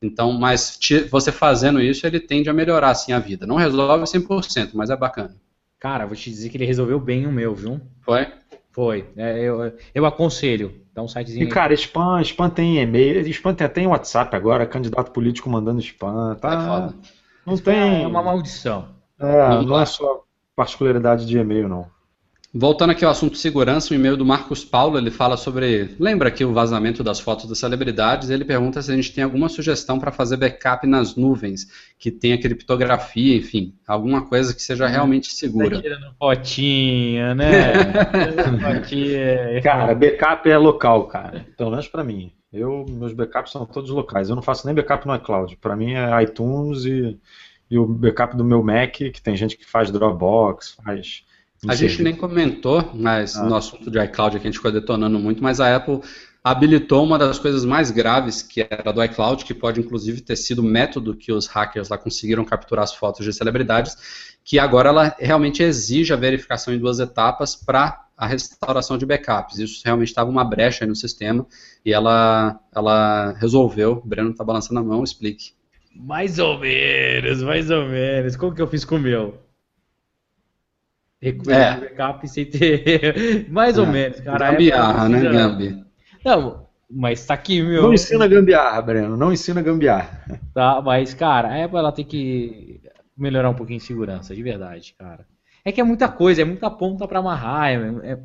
Então, 0.00 0.30
mas 0.30 0.78
te, 0.78 1.00
você 1.00 1.32
fazendo 1.32 1.80
isso, 1.80 2.06
ele 2.06 2.20
tende 2.20 2.48
a 2.48 2.52
melhorar 2.52 2.90
assim 2.90 3.12
a 3.12 3.18
vida. 3.18 3.44
Não 3.44 3.56
resolve 3.56 4.04
100%, 4.04 4.70
mas 4.74 4.88
é 4.88 4.96
bacana. 4.96 5.34
Cara, 5.80 6.06
vou 6.06 6.14
te 6.14 6.30
dizer 6.30 6.48
que 6.48 6.56
ele 6.56 6.64
resolveu 6.64 7.00
bem 7.00 7.26
o 7.26 7.32
meu, 7.32 7.56
viu? 7.56 7.80
Foi? 8.02 8.28
Foi. 8.70 9.08
É, 9.16 9.40
eu, 9.40 9.72
eu 9.92 10.06
aconselho. 10.06 10.80
Dá 10.94 11.02
um 11.02 11.08
sitezinho. 11.08 11.42
E, 11.42 11.48
cara, 11.48 11.74
spam, 11.74 12.20
spam 12.20 12.48
tem 12.48 12.78
e-mail, 12.78 13.26
spam 13.30 13.52
tem 13.52 13.66
até 13.66 13.80
em 13.80 13.88
WhatsApp 13.88 14.36
agora, 14.36 14.64
candidato 14.64 15.10
político 15.10 15.50
mandando 15.50 15.80
spam. 15.80 16.36
Tá, 16.36 16.52
é 16.52 16.66
foda. 16.68 16.94
Não 17.44 17.54
spam 17.54 17.72
tem. 17.72 18.04
É 18.04 18.06
uma 18.06 18.22
maldição. 18.22 18.94
É, 19.18 19.64
não 19.64 19.80
é 19.80 19.86
só 19.86 20.24
particularidade 20.56 21.26
de 21.26 21.38
e-mail, 21.38 21.68
não. 21.68 21.94
Voltando 22.58 22.90
aqui 22.90 23.04
ao 23.04 23.10
assunto 23.10 23.36
segurança, 23.36 23.92
o 23.92 23.94
e-mail 23.94 24.16
do 24.16 24.24
Marcos 24.24 24.64
Paulo, 24.64 24.96
ele 24.96 25.10
fala 25.10 25.36
sobre, 25.36 25.94
lembra 26.00 26.28
aqui 26.28 26.42
o 26.42 26.54
vazamento 26.54 27.04
das 27.04 27.20
fotos 27.20 27.46
das 27.46 27.58
celebridades, 27.58 28.30
ele 28.30 28.46
pergunta 28.46 28.80
se 28.80 28.90
a 28.90 28.96
gente 28.96 29.12
tem 29.12 29.22
alguma 29.22 29.50
sugestão 29.50 29.98
para 29.98 30.10
fazer 30.10 30.38
backup 30.38 30.86
nas 30.86 31.16
nuvens, 31.16 31.66
que 31.98 32.10
tenha 32.10 32.40
criptografia, 32.40 33.36
enfim, 33.36 33.74
alguma 33.86 34.24
coisa 34.26 34.54
que 34.54 34.62
seja 34.62 34.86
realmente 34.86 35.34
segura. 35.34 35.76
Tá 35.76 35.82
tirando 35.82 36.14
fotinha, 36.18 37.34
né? 37.34 37.72
Cara, 39.62 39.94
backup 39.94 40.48
é 40.48 40.56
local, 40.56 41.08
cara, 41.08 41.44
pelo 41.58 41.70
menos 41.70 41.88
para 41.88 42.02
mim. 42.02 42.32
Eu, 42.50 42.86
meus 42.88 43.12
backups 43.12 43.52
são 43.52 43.66
todos 43.66 43.90
locais, 43.90 44.30
eu 44.30 44.34
não 44.34 44.42
faço 44.42 44.64
nem 44.64 44.74
backup 44.74 45.06
no 45.06 45.14
iCloud, 45.14 45.56
para 45.56 45.76
mim 45.76 45.92
é 45.92 46.22
iTunes 46.22 46.86
e, 46.86 47.18
e 47.70 47.78
o 47.78 47.86
backup 47.86 48.36
do 48.36 48.44
meu 48.44 48.62
Mac, 48.62 48.92
que 48.92 49.22
tem 49.22 49.36
gente 49.36 49.56
que 49.56 49.64
faz 49.64 49.90
Dropbox, 49.90 50.76
faz 50.84 51.24
a 51.66 51.74
gente 51.74 52.02
nem 52.02 52.14
comentou, 52.14 52.90
mas 52.94 53.36
ah. 53.36 53.44
no 53.44 53.54
assunto 53.54 53.90
de 53.90 53.98
iCloud 53.98 54.36
aqui 54.36 54.46
a 54.46 54.50
gente 54.50 54.58
ficou 54.58 54.70
detonando 54.70 55.18
muito, 55.18 55.42
mas 55.42 55.58
a 55.58 55.74
Apple 55.74 56.00
habilitou 56.44 57.02
uma 57.02 57.18
das 57.18 57.38
coisas 57.38 57.64
mais 57.64 57.90
graves 57.90 58.42
que 58.42 58.60
era 58.60 58.92
do 58.92 59.02
iCloud, 59.02 59.44
que 59.44 59.54
pode 59.54 59.80
inclusive 59.80 60.20
ter 60.20 60.36
sido 60.36 60.60
o 60.60 60.64
método 60.64 61.16
que 61.16 61.32
os 61.32 61.46
hackers 61.46 61.88
lá 61.88 61.98
conseguiram 61.98 62.44
capturar 62.44 62.84
as 62.84 62.94
fotos 62.94 63.24
de 63.24 63.32
celebridades, 63.32 64.36
que 64.44 64.58
agora 64.58 64.90
ela 64.90 65.16
realmente 65.18 65.62
exige 65.62 66.12
a 66.12 66.16
verificação 66.16 66.72
em 66.72 66.78
duas 66.78 67.00
etapas 67.00 67.56
para 67.56 68.04
a 68.16 68.26
restauração 68.26 68.96
de 68.96 69.04
backups. 69.04 69.58
Isso 69.58 69.82
realmente 69.84 70.08
estava 70.08 70.30
uma 70.30 70.44
brecha 70.44 70.86
no 70.86 70.94
sistema 70.94 71.44
e 71.84 71.92
ela, 71.92 72.60
ela 72.72 73.32
resolveu. 73.32 74.00
O 74.04 74.08
Breno 74.08 74.30
está 74.30 74.44
balançando 74.44 74.78
a 74.78 74.84
mão, 74.84 75.02
explique. 75.02 75.55
Mais 75.98 76.38
ou 76.38 76.58
menos, 76.58 77.42
mais 77.42 77.70
ou 77.70 77.86
menos. 77.86 78.36
Como 78.36 78.54
que 78.54 78.62
eu 78.62 78.66
fiz 78.66 78.84
com 78.84 78.96
o 78.96 79.00
meu? 79.00 79.46
recuperar 81.20 81.78
é. 81.78 81.80
backup 81.80 82.28
sem 82.28 82.44
ter. 82.44 83.48
Mais 83.50 83.78
é. 83.78 83.80
ou 83.80 83.86
menos, 83.86 84.20
cara. 84.20 84.52
Gambiarra, 84.52 85.08
né, 85.08 85.20
Gambi? 85.20 85.84
Não, 86.24 86.66
mas 86.90 87.24
tá 87.24 87.34
aqui, 87.34 87.62
meu. 87.62 87.82
Não 87.82 87.94
ensina 87.94 88.26
gambiarra, 88.26 88.82
Breno. 88.82 89.16
Não 89.16 89.32
ensina 89.32 89.62
gambiarra. 89.62 90.24
Tá, 90.54 90.80
mas, 90.80 91.14
cara, 91.14 91.48
a 91.48 91.64
Apple 91.64 91.78
ela 91.78 91.92
tem 91.92 92.04
que 92.04 92.80
melhorar 93.16 93.50
um 93.50 93.54
pouquinho 93.54 93.78
de 93.78 93.84
segurança, 93.84 94.34
de 94.34 94.42
verdade, 94.42 94.94
cara. 94.98 95.26
É 95.64 95.72
que 95.72 95.80
é 95.80 95.84
muita 95.84 96.08
coisa, 96.08 96.42
é 96.42 96.44
muita 96.44 96.70
ponta 96.70 97.08
para 97.08 97.18
amarrar, 97.18 97.70
é, 97.70 98.12
é, 98.12 98.18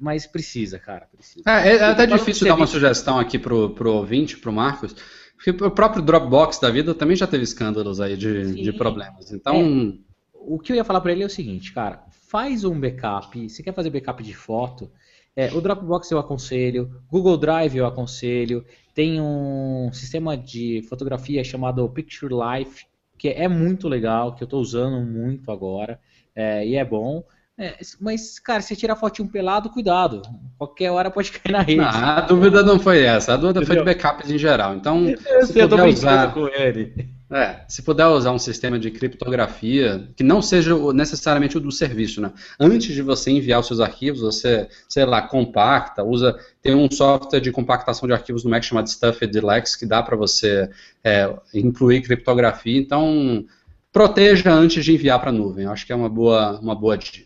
mas 0.00 0.26
precisa, 0.26 0.78
cara. 0.78 1.06
Precisa. 1.14 1.42
É, 1.46 1.76
é 1.76 1.84
até 1.84 2.06
difícil 2.06 2.48
dar 2.48 2.54
uma 2.54 2.66
sugestão 2.66 3.18
aqui 3.18 3.38
pro, 3.38 3.70
pro 3.70 3.92
ouvinte, 3.92 4.38
pro 4.38 4.52
Marcos, 4.52 4.96
porque 5.36 5.50
o 5.50 5.70
próprio 5.70 6.02
Dropbox 6.02 6.58
da 6.58 6.70
vida 6.70 6.94
também 6.94 7.16
já 7.16 7.26
teve 7.26 7.44
escândalos 7.44 8.00
aí 8.00 8.16
de, 8.16 8.54
de 8.54 8.72
problemas. 8.72 9.30
Então. 9.32 9.54
É, 10.02 10.06
o 10.32 10.58
que 10.58 10.72
eu 10.72 10.76
ia 10.76 10.84
falar 10.84 11.00
para 11.00 11.12
ele 11.12 11.22
é 11.22 11.26
o 11.26 11.30
seguinte, 11.30 11.72
cara, 11.72 12.04
faz 12.28 12.64
um 12.64 12.78
backup. 12.78 13.48
Se 13.50 13.62
quer 13.62 13.74
fazer 13.74 13.90
backup 13.90 14.22
de 14.22 14.34
foto, 14.34 14.90
é, 15.34 15.52
o 15.52 15.60
Dropbox 15.60 16.10
eu 16.10 16.18
aconselho, 16.18 17.02
Google 17.10 17.36
Drive 17.36 17.76
eu 17.76 17.86
aconselho. 17.86 18.64
Tem 18.94 19.20
um 19.20 19.90
sistema 19.92 20.36
de 20.36 20.82
fotografia 20.88 21.42
chamado 21.44 21.88
Picture 21.88 22.32
Life, 22.32 22.86
que 23.18 23.28
é 23.28 23.48
muito 23.48 23.88
legal, 23.88 24.34
que 24.34 24.42
eu 24.42 24.46
estou 24.46 24.60
usando 24.60 25.04
muito 25.04 25.50
agora, 25.50 26.00
é, 26.34 26.66
e 26.66 26.76
é 26.76 26.84
bom. 26.84 27.24
É, 27.58 27.78
mas, 27.98 28.38
cara, 28.38 28.60
se 28.60 28.76
tirar 28.76 28.96
fotinho 28.96 29.28
pelado, 29.28 29.70
cuidado. 29.70 30.20
Qualquer 30.58 30.90
hora 30.90 31.10
pode 31.10 31.32
cair 31.32 31.52
na 31.52 31.62
rede. 31.62 31.80
Não, 31.80 31.86
a 31.86 32.20
dúvida 32.20 32.62
não 32.62 32.78
foi 32.78 33.02
essa. 33.02 33.32
A 33.32 33.36
dúvida 33.36 33.60
Entendeu? 33.62 33.84
foi 33.84 33.94
de 33.94 33.98
backups 33.98 34.30
em 34.30 34.36
geral. 34.36 34.74
Então, 34.74 35.08
eu, 35.08 35.46
se 35.46 35.58
eu 35.58 35.68
tô 35.68 35.82
usar... 35.86 36.34
com 36.34 36.48
ele. 36.48 37.16
É, 37.28 37.64
se 37.66 37.82
puder 37.82 38.06
usar 38.06 38.30
um 38.30 38.38
sistema 38.38 38.78
de 38.78 38.88
criptografia 38.90 40.08
que 40.14 40.22
não 40.22 40.40
seja 40.40 40.76
necessariamente 40.92 41.56
o 41.56 41.60
do 41.60 41.72
serviço, 41.72 42.20
né? 42.20 42.30
Antes 42.60 42.94
de 42.94 43.02
você 43.02 43.32
enviar 43.32 43.58
os 43.58 43.66
seus 43.66 43.80
arquivos, 43.80 44.20
você, 44.20 44.68
sei 44.88 45.04
lá, 45.04 45.22
compacta, 45.22 46.04
usa, 46.04 46.38
tem 46.62 46.74
um 46.74 46.88
software 46.88 47.40
de 47.40 47.50
compactação 47.50 48.06
de 48.06 48.12
arquivos 48.12 48.44
no 48.44 48.50
Mac 48.50 48.62
chamado 48.62 48.86
StuffedDeluxe 48.86 49.76
que 49.76 49.86
dá 49.86 50.04
para 50.04 50.16
você 50.16 50.70
é, 51.02 51.34
incluir 51.52 52.02
criptografia. 52.02 52.78
Então, 52.78 53.44
proteja 53.92 54.52
antes 54.52 54.84
de 54.84 54.94
enviar 54.94 55.18
para 55.18 55.30
a 55.30 55.32
nuvem. 55.32 55.66
Acho 55.66 55.84
que 55.84 55.92
é 55.92 55.96
uma 55.96 56.08
boa, 56.08 56.60
uma 56.60 56.76
boa 56.76 56.96
dica. 56.96 57.25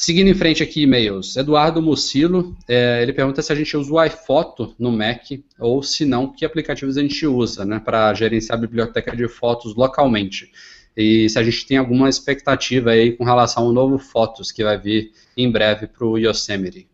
Seguindo 0.00 0.28
em 0.28 0.34
frente 0.34 0.62
aqui, 0.62 0.82
e-mails. 0.82 1.36
Eduardo 1.36 1.82
Mucilo, 1.82 2.56
é, 2.68 3.02
ele 3.02 3.12
pergunta 3.12 3.42
se 3.42 3.52
a 3.52 3.56
gente 3.56 3.76
usa 3.76 3.92
o 3.92 4.04
iPhoto 4.04 4.72
no 4.78 4.92
Mac 4.92 5.24
ou 5.58 5.82
se 5.82 6.04
não, 6.04 6.32
que 6.32 6.44
aplicativos 6.44 6.96
a 6.96 7.02
gente 7.02 7.26
usa 7.26 7.64
né, 7.64 7.80
para 7.80 8.14
gerenciar 8.14 8.56
a 8.56 8.60
biblioteca 8.60 9.16
de 9.16 9.26
fotos 9.26 9.74
localmente. 9.74 10.52
E 10.96 11.28
se 11.28 11.36
a 11.36 11.42
gente 11.42 11.66
tem 11.66 11.78
alguma 11.78 12.08
expectativa 12.08 12.90
aí 12.90 13.10
com 13.10 13.24
relação 13.24 13.64
ao 13.64 13.72
novo 13.72 13.98
Fotos 13.98 14.52
que 14.52 14.62
vai 14.62 14.78
vir 14.78 15.10
em 15.36 15.50
breve 15.50 15.88
para 15.88 16.06
o 16.06 16.16
Yosemite. 16.16 16.88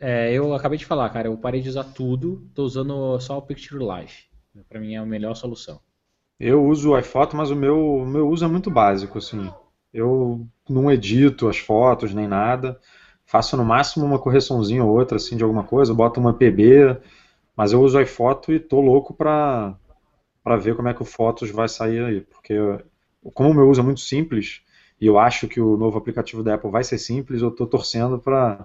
É, 0.00 0.32
eu 0.32 0.54
acabei 0.54 0.78
de 0.78 0.86
falar, 0.86 1.10
cara, 1.10 1.28
eu 1.28 1.36
parei 1.36 1.60
de 1.60 1.68
usar 1.68 1.84
tudo, 1.84 2.46
estou 2.48 2.64
usando 2.64 3.20
só 3.20 3.36
o 3.36 3.42
Picture 3.42 3.84
Life. 3.84 4.24
Para 4.70 4.80
mim 4.80 4.94
é 4.94 4.96
a 4.96 5.04
melhor 5.04 5.34
solução. 5.34 5.78
Eu 6.40 6.64
uso 6.64 6.92
o 6.92 6.98
iPhoto, 6.98 7.36
mas 7.36 7.50
o 7.50 7.54
meu, 7.54 7.78
o 7.78 8.06
meu 8.06 8.26
uso 8.26 8.42
é 8.42 8.48
muito 8.48 8.70
básico, 8.70 9.18
assim. 9.18 9.52
Eu 9.92 10.48
não 10.68 10.90
edito 10.90 11.48
as 11.48 11.58
fotos 11.58 12.12
nem 12.14 12.26
nada. 12.26 12.78
Faço 13.24 13.56
no 13.56 13.64
máximo 13.64 14.04
uma 14.04 14.18
correçãozinha 14.18 14.84
ou 14.84 14.96
outra 14.96 15.16
assim 15.16 15.36
de 15.36 15.42
alguma 15.42 15.64
coisa, 15.64 15.92
boto 15.92 16.20
uma 16.20 16.32
PB, 16.32 16.96
mas 17.56 17.72
eu 17.72 17.80
uso 17.82 18.00
iPhoto 18.00 18.52
e 18.52 18.60
tô 18.60 18.80
louco 18.80 19.14
para 19.14 19.74
para 20.44 20.56
ver 20.56 20.76
como 20.76 20.86
é 20.88 20.94
que 20.94 21.02
o 21.02 21.04
Fotos 21.04 21.50
vai 21.50 21.68
sair 21.68 22.04
aí, 22.04 22.20
porque 22.20 22.54
como 23.34 23.50
o 23.50 23.54
meu 23.54 23.68
uso 23.68 23.80
é 23.80 23.84
muito 23.84 23.98
simples 23.98 24.62
e 25.00 25.06
eu 25.06 25.18
acho 25.18 25.48
que 25.48 25.60
o 25.60 25.76
novo 25.76 25.98
aplicativo 25.98 26.40
da 26.40 26.54
Apple 26.54 26.70
vai 26.70 26.84
ser 26.84 26.98
simples, 26.98 27.42
eu 27.42 27.50
tô 27.50 27.66
torcendo 27.66 28.18
para 28.18 28.64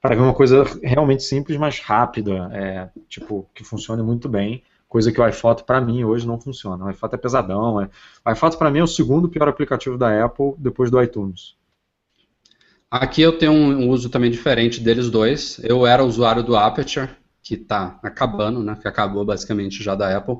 para 0.00 0.16
ver 0.16 0.20
uma 0.22 0.34
coisa 0.34 0.64
realmente 0.82 1.22
simples, 1.22 1.56
mas 1.56 1.78
rápida, 1.78 2.50
é, 2.52 2.90
tipo 3.08 3.48
que 3.54 3.62
funcione 3.62 4.02
muito 4.02 4.28
bem 4.28 4.64
coisa 4.92 5.10
que 5.10 5.18
o 5.18 5.26
iPhoto 5.26 5.64
para 5.64 5.80
mim 5.80 6.04
hoje 6.04 6.26
não 6.26 6.38
funciona. 6.38 6.84
O 6.84 6.90
iPhoto 6.90 7.14
é 7.14 7.18
pesadão. 7.18 7.80
É... 7.80 7.88
O 8.26 8.30
iPhoto 8.30 8.58
para 8.58 8.70
mim 8.70 8.80
é 8.80 8.82
o 8.82 8.86
segundo 8.86 9.26
pior 9.26 9.48
aplicativo 9.48 9.96
da 9.96 10.22
Apple 10.22 10.52
depois 10.58 10.90
do 10.90 11.02
iTunes. 11.02 11.54
Aqui 12.90 13.22
eu 13.22 13.38
tenho 13.38 13.52
um 13.52 13.88
uso 13.88 14.10
também 14.10 14.30
diferente 14.30 14.80
deles 14.80 15.08
dois. 15.10 15.58
Eu 15.64 15.86
era 15.86 16.04
usuário 16.04 16.42
do 16.42 16.54
Aperture, 16.54 17.08
que 17.42 17.54
está 17.54 17.98
acabando, 18.02 18.62
né? 18.62 18.76
Que 18.78 18.86
acabou 18.86 19.24
basicamente 19.24 19.82
já 19.82 19.94
da 19.94 20.14
Apple. 20.14 20.36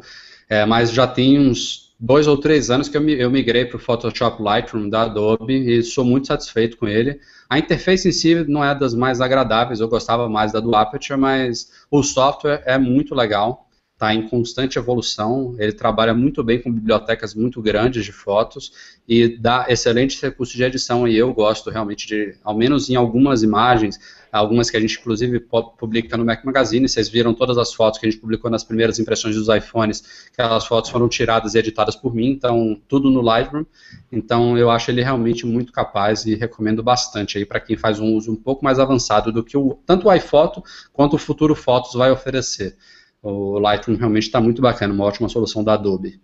É, 0.51 0.67
mas 0.67 0.93
já 0.93 1.07
tem 1.07 1.41
uns 1.41 1.97
dois 1.99 2.27
ou 2.27 2.37
três 2.37 2.71
anos 2.71 2.91
que 2.91 2.99
eu, 2.99 3.09
eu 3.09 3.31
migrei 3.31 3.65
para 3.65 3.79
o 3.79 3.81
Photoshop 3.81 4.43
Lightroom 4.43 4.91
da 4.91 5.05
Adobe 5.05 5.55
e 5.55 5.83
sou 5.83 6.05
muito 6.05 6.27
satisfeito 6.27 6.77
com 6.77 6.87
ele. 6.87 7.19
A 7.49 7.59
interface 7.59 8.07
em 8.07 8.13
si 8.13 8.45
não 8.47 8.63
é 8.63 8.75
das 8.75 8.93
mais 8.93 9.23
agradáveis, 9.23 9.81
eu 9.81 9.89
gostava 9.89 10.29
mais 10.29 10.53
da 10.53 10.61
do 10.61 10.77
Aperture, 10.77 11.19
mas 11.19 11.71
o 11.91 12.03
software 12.03 12.63
é 12.67 12.77
muito 12.77 13.15
legal 13.15 13.67
está 14.03 14.13
em 14.13 14.29
constante 14.29 14.79
evolução, 14.81 15.55
ele 15.59 15.73
trabalha 15.73 16.13
muito 16.13 16.43
bem 16.43 16.61
com 16.61 16.73
bibliotecas 16.73 17.37
muito 17.37 17.63
grandes 17.63 18.05
de 18.05 18.11
fotos 18.11 18.73
e 19.07 19.39
dá 19.39 19.67
excelentes 19.69 20.21
recursos 20.21 20.57
de 20.57 20.65
edição. 20.65 21.07
E 21.07 21.17
eu 21.17 21.33
gosto 21.33 21.71
realmente 21.71 22.09
de, 22.09 22.35
ao 22.43 22.57
menos 22.57 22.91
em 22.91 22.97
algumas 22.97 23.45
imagens, 23.45 24.01
algumas 24.33 24.69
que 24.69 24.77
a 24.77 24.81
gente 24.81 24.99
inclusive 24.99 25.47
publica 25.79 26.17
no 26.17 26.25
Mac 26.25 26.45
Magazine, 26.45 26.89
vocês 26.89 27.09
viram 27.09 27.33
todas 27.33 27.57
as 27.57 27.73
fotos 27.73 28.01
que 28.01 28.07
a 28.07 28.11
gente 28.11 28.21
publicou 28.21 28.51
nas 28.51 28.65
primeiras 28.65 28.99
impressões 28.99 29.37
dos 29.37 29.49
iPhones, 29.49 30.03
aquelas 30.33 30.67
fotos 30.67 30.91
foram 30.91 31.09
tiradas 31.09 31.55
e 31.55 31.59
editadas 31.59 31.95
por 31.95 32.13
mim, 32.13 32.31
então 32.31 32.81
tudo 32.89 33.09
no 33.09 33.21
Lightroom, 33.21 33.65
então 34.11 34.59
eu 34.59 34.69
acho 34.69 34.91
ele 34.91 35.03
realmente 35.03 35.47
muito 35.47 35.71
capaz 35.71 36.25
e 36.25 36.35
recomendo 36.35 36.83
bastante 36.83 37.39
aí 37.39 37.45
para 37.45 37.61
quem 37.61 37.77
faz 37.77 38.01
um 38.01 38.17
uso 38.17 38.33
um 38.33 38.37
pouco 38.37 38.65
mais 38.65 38.81
avançado 38.81 39.31
do 39.31 39.45
que 39.45 39.57
o, 39.57 39.79
tanto 39.87 40.09
o 40.09 40.15
iPhoto 40.15 40.65
quanto 40.93 41.15
o 41.15 41.19
futuro 41.19 41.55
Fotos 41.55 41.93
vai 41.93 42.11
oferecer. 42.11 42.77
O 43.23 43.59
Lightroom 43.59 43.97
realmente 43.97 44.25
está 44.25 44.41
muito 44.41 44.61
bacana, 44.61 44.93
uma 44.93 45.05
ótima 45.05 45.29
solução 45.29 45.63
da 45.63 45.75
Adobe. 45.75 46.21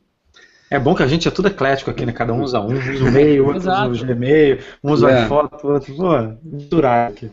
É 0.70 0.78
bom 0.78 0.94
que 0.94 1.02
a 1.02 1.06
gente 1.06 1.26
é 1.26 1.30
tudo 1.30 1.48
eclético 1.48 1.90
aqui, 1.90 2.04
né? 2.04 2.12
Cada 2.12 2.32
um 2.32 2.42
usa 2.42 2.60
um, 2.60 2.74
usa 2.74 3.04
o 3.04 3.12
meio, 3.12 3.46
outro 3.46 3.60
usa 3.60 3.86
o 3.86 4.06
Gmail, 4.06 4.58
um 4.82 4.92
usa 4.92 5.10
é. 5.10 5.26
foto, 5.26 5.66
outro. 5.66 5.94
Pô, 5.94 6.12
misturar 6.42 7.10
aqui. 7.10 7.30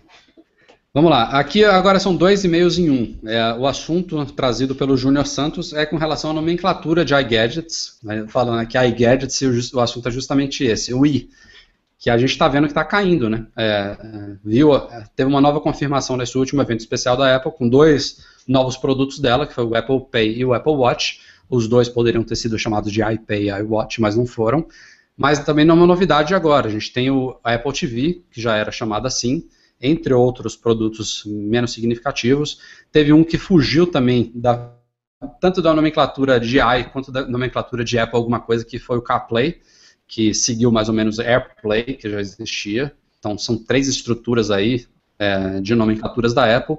Vamos 0.93 1.11
lá, 1.11 1.23
aqui 1.37 1.65
agora 1.65 1.99
são 1.99 2.15
dois 2.15 2.45
e-mails 2.45 2.77
em 2.77 2.89
um. 2.89 3.17
É, 3.25 3.53
o 3.55 3.67
assunto 3.67 4.25
trazido 4.27 4.73
pelo 4.73 4.95
Júnior 4.95 5.27
Santos 5.27 5.73
é 5.73 5.85
com 5.85 5.97
relação 5.97 6.31
à 6.31 6.33
nomenclatura 6.33 7.03
de 7.03 7.13
iGadgets. 7.13 7.99
Né? 8.01 8.25
Falando 8.29 8.59
aqui 8.59 8.77
iGadgets, 8.77 9.41
o, 9.73 9.77
o 9.77 9.81
assunto 9.81 10.07
é 10.07 10.11
justamente 10.11 10.63
esse, 10.63 10.93
o 10.93 11.05
i, 11.05 11.29
que 11.99 12.09
a 12.09 12.17
gente 12.17 12.29
está 12.29 12.47
vendo 12.47 12.63
que 12.63 12.71
está 12.71 12.85
caindo, 12.85 13.29
né? 13.29 13.45
É, 13.57 13.97
é 13.99 14.35
viu, 14.41 14.71
teve 15.17 15.29
uma 15.29 15.41
nova 15.41 15.59
confirmação 15.59 16.15
nesse 16.15 16.37
último 16.37 16.61
evento 16.61 16.79
especial 16.79 17.17
da 17.17 17.35
Apple, 17.35 17.51
com 17.51 17.67
dois 17.67 18.23
novos 18.47 18.77
produtos 18.77 19.19
dela, 19.19 19.45
que 19.47 19.53
foi 19.53 19.63
o 19.63 19.75
Apple 19.75 20.05
Pay 20.11 20.37
e 20.37 20.45
o 20.45 20.53
Apple 20.53 20.73
Watch. 20.73 21.21
Os 21.49 21.67
dois 21.67 21.89
poderiam 21.89 22.23
ter 22.23 22.35
sido 22.35 22.57
chamados 22.57 22.91
de 22.91 23.01
iPay 23.01 23.49
e 23.49 23.49
iWatch, 23.49 23.99
mas 23.99 24.15
não 24.15 24.25
foram. 24.25 24.67
Mas 25.17 25.39
também 25.39 25.65
não 25.65 25.75
é 25.75 25.77
uma 25.77 25.87
novidade 25.87 26.33
agora. 26.33 26.67
A 26.67 26.71
gente 26.71 26.91
tem 26.91 27.09
o 27.09 27.39
Apple 27.43 27.73
TV, 27.73 28.23
que 28.31 28.41
já 28.41 28.55
era 28.55 28.71
chamado 28.71 29.07
assim, 29.07 29.47
entre 29.81 30.13
outros 30.13 30.55
produtos 30.55 31.23
menos 31.25 31.73
significativos. 31.73 32.59
Teve 32.91 33.13
um 33.13 33.23
que 33.23 33.37
fugiu 33.37 33.87
também 33.87 34.31
da 34.33 34.73
tanto 35.39 35.61
da 35.61 35.73
nomenclatura 35.73 36.39
de 36.39 36.59
i 36.59 36.83
quanto 36.91 37.11
da 37.11 37.25
nomenclatura 37.25 37.83
de 37.83 37.97
Apple 37.97 38.17
alguma 38.17 38.39
coisa 38.39 38.65
que 38.65 38.77
foi 38.77 38.97
o 38.97 39.01
CarPlay, 39.01 39.59
que 40.07 40.33
seguiu 40.33 40.71
mais 40.71 40.87
ou 40.87 40.93
menos 40.93 41.17
AirPlay, 41.19 41.95
que 41.95 42.09
já 42.09 42.19
existia. 42.19 42.93
Então 43.17 43.37
são 43.37 43.57
três 43.57 43.87
estruturas 43.87 44.51
aí 44.51 44.85
é, 45.17 45.61
de 45.61 45.73
nomenclaturas 45.75 46.33
da 46.33 46.57
Apple, 46.57 46.77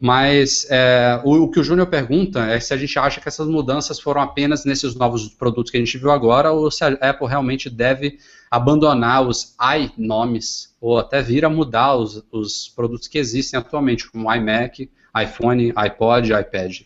mas 0.00 0.66
é, 0.70 1.20
o, 1.24 1.44
o, 1.44 1.50
que 1.50 1.60
o 1.60 1.64
Júnior 1.64 1.86
pergunta 1.86 2.40
é 2.46 2.58
se 2.60 2.72
a 2.72 2.76
gente 2.76 2.98
acha 2.98 3.20
que 3.20 3.28
essas 3.28 3.46
mudanças 3.46 4.00
foram 4.00 4.20
apenas 4.20 4.64
nesses 4.64 4.94
novos 4.94 5.28
produtos 5.28 5.70
que 5.70 5.76
a 5.76 5.80
gente 5.80 5.98
viu 5.98 6.10
agora, 6.10 6.52
ou 6.52 6.70
se 6.70 6.84
a 6.84 6.88
Apple 6.88 7.26
realmente 7.26 7.68
deve 7.68 8.18
abandonar 8.50 9.26
os 9.26 9.56
i-nomes, 9.76 10.74
ou 10.80 10.98
até 10.98 11.22
vir 11.22 11.44
a 11.44 11.50
mudar 11.50 11.96
os, 11.96 12.24
os 12.30 12.68
produtos 12.68 13.08
que 13.08 13.18
existem 13.18 13.58
atualmente, 13.58 14.10
como 14.10 14.32
iMac, 14.32 14.90
iPhone, 15.20 15.72
iPod, 15.76 16.32
iPad. 16.32 16.80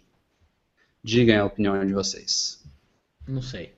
Digam 1.03 1.43
a 1.43 1.45
opinião 1.47 1.87
de 1.87 1.93
vocês. 1.93 2.65
Não 3.27 3.41
sei. 3.41 3.75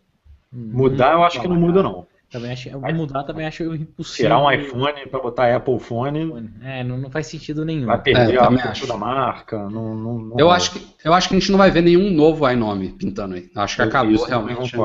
Mudar 0.51 1.13
eu 1.13 1.23
acho 1.23 1.41
que 1.41 1.49
não 1.49 1.57
muda 1.57 1.83
não. 1.83 2.07
Também 2.31 2.53
acho, 2.53 2.71
mudar 2.95 3.25
também 3.25 3.47
acho 3.47 3.75
impossível. 3.75 4.27
Tirar 4.27 4.45
um 4.45 4.53
iPhone 4.53 5.07
para 5.11 5.19
botar 5.19 5.57
Apple 5.57 5.79
Phone. 5.79 6.51
É, 6.63 6.85
não, 6.85 6.99
não, 6.99 7.11
faz 7.11 7.27
sentido 7.27 7.65
nenhum. 7.65 7.87
Vai 7.87 8.03
perder 8.03 8.35
é, 8.35 8.39
a 8.39 8.49
acho. 8.49 8.87
da 8.87 8.99
marca. 8.99 9.57
Não, 9.71 9.95
não, 9.95 10.19
não 10.19 10.37
eu, 10.39 10.51
acho 10.51 10.73
que, 10.73 10.87
eu 11.03 11.15
acho 11.15 11.29
que 11.29 11.35
a 11.35 11.39
gente 11.39 11.51
não 11.51 11.57
vai 11.57 11.71
ver 11.71 11.81
nenhum 11.81 12.11
novo 12.11 12.49
iNome 12.51 12.91
pintando 12.91 13.35
aí. 13.35 13.51
Acho 13.57 13.77
que 13.77 13.83
eu, 13.83 13.87
acabou 13.87 14.25
realmente. 14.27 14.77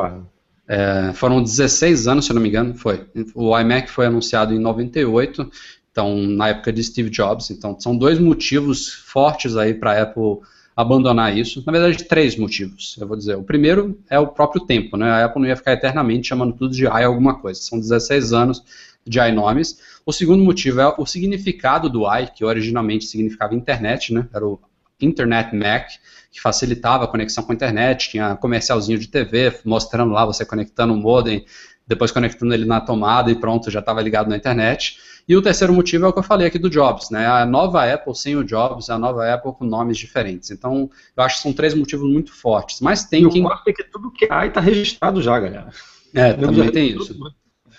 É, 0.65 1.11
foram 1.13 1.43
16 1.43 2.07
anos, 2.07 2.25
se 2.25 2.31
eu 2.31 2.35
não 2.35 2.41
me 2.41 2.47
engano, 2.47 2.75
foi. 2.75 3.05
O 3.35 3.59
iMac 3.59 3.91
foi 3.91 4.05
anunciado 4.05 4.53
em 4.53 4.59
98, 4.59 5.51
então 5.91 6.15
na 6.15 6.47
época 6.47 6.71
de 6.71 6.81
Steve 6.81 7.09
Jobs. 7.09 7.51
Então 7.51 7.77
são 7.77 7.97
dois 7.97 8.19
motivos 8.19 8.87
fortes 8.87 9.57
aí 9.57 9.73
para 9.73 9.91
a 9.91 10.03
Apple 10.03 10.39
abandonar 10.75 11.37
isso. 11.37 11.63
Na 11.65 11.71
verdade, 11.71 12.03
três 12.05 12.35
motivos, 12.35 12.95
eu 12.99 13.07
vou 13.07 13.15
dizer. 13.15 13.35
O 13.35 13.43
primeiro 13.43 13.99
é 14.09 14.19
o 14.19 14.27
próprio 14.27 14.65
tempo, 14.65 14.97
né? 14.97 15.09
A 15.09 15.25
Apple 15.25 15.41
não 15.41 15.47
ia 15.47 15.55
ficar 15.55 15.73
eternamente 15.73 16.27
chamando 16.27 16.53
tudo 16.53 16.73
de 16.73 16.85
i 16.85 17.03
alguma 17.03 17.39
coisa. 17.39 17.61
São 17.61 17.79
16 17.79 18.33
anos 18.33 18.63
de 19.05 19.19
iNomes. 19.19 19.79
O 20.05 20.11
segundo 20.11 20.43
motivo 20.43 20.81
é 20.81 20.95
o 20.97 21.05
significado 21.05 21.89
do 21.89 22.05
i, 22.05 22.27
que 22.27 22.43
originalmente 22.43 23.05
significava 23.05 23.55
internet, 23.55 24.13
né? 24.13 24.27
Era 24.33 24.45
o 24.45 24.59
Internet 25.01 25.55
Mac, 25.55 25.89
que 26.31 26.41
facilitava 26.41 27.03
a 27.03 27.07
conexão 27.07 27.43
com 27.43 27.51
a 27.51 27.55
internet, 27.55 28.09
tinha 28.09 28.35
comercialzinho 28.35 28.97
de 28.97 29.07
TV 29.07 29.59
mostrando 29.65 30.13
lá 30.13 30.25
você 30.25 30.45
conectando 30.45 30.93
o 30.93 30.97
modem, 30.97 31.45
depois 31.87 32.11
conectando 32.11 32.53
ele 32.53 32.65
na 32.65 32.79
tomada 32.79 33.31
e 33.31 33.35
pronto, 33.35 33.69
já 33.69 33.79
estava 33.79 34.01
ligado 34.01 34.29
na 34.29 34.37
internet. 34.37 34.97
E 35.27 35.35
o 35.35 35.41
terceiro 35.41 35.73
motivo 35.73 36.05
é 36.05 36.07
o 36.09 36.13
que 36.13 36.19
eu 36.19 36.23
falei 36.23 36.47
aqui 36.47 36.59
do 36.59 36.69
Jobs, 36.69 37.09
né? 37.09 37.25
A 37.25 37.45
nova 37.45 37.91
Apple 37.91 38.15
sem 38.15 38.35
o 38.35 38.43
Jobs, 38.43 38.89
a 38.89 38.97
nova 38.97 39.31
Apple 39.31 39.53
com 39.53 39.63
nomes 39.63 39.97
diferentes. 39.97 40.51
Então, 40.51 40.89
eu 41.15 41.23
acho 41.23 41.37
que 41.37 41.41
são 41.43 41.53
três 41.53 41.73
motivos 41.73 42.09
muito 42.09 42.33
fortes. 42.33 42.81
Mas 42.81 43.05
tem 43.05 43.25
e 43.25 43.29
quem. 43.29 43.41
O 43.41 43.47
quarto 43.47 43.67
é 43.69 43.73
que 43.73 43.83
tudo 43.85 44.11
que 44.11 44.27
há 44.29 44.45
está 44.45 44.59
registrado 44.59 45.21
já, 45.21 45.39
galera. 45.39 45.69
É, 46.13 46.33
também 46.33 46.69
tem 46.71 46.97
isso. 46.97 47.17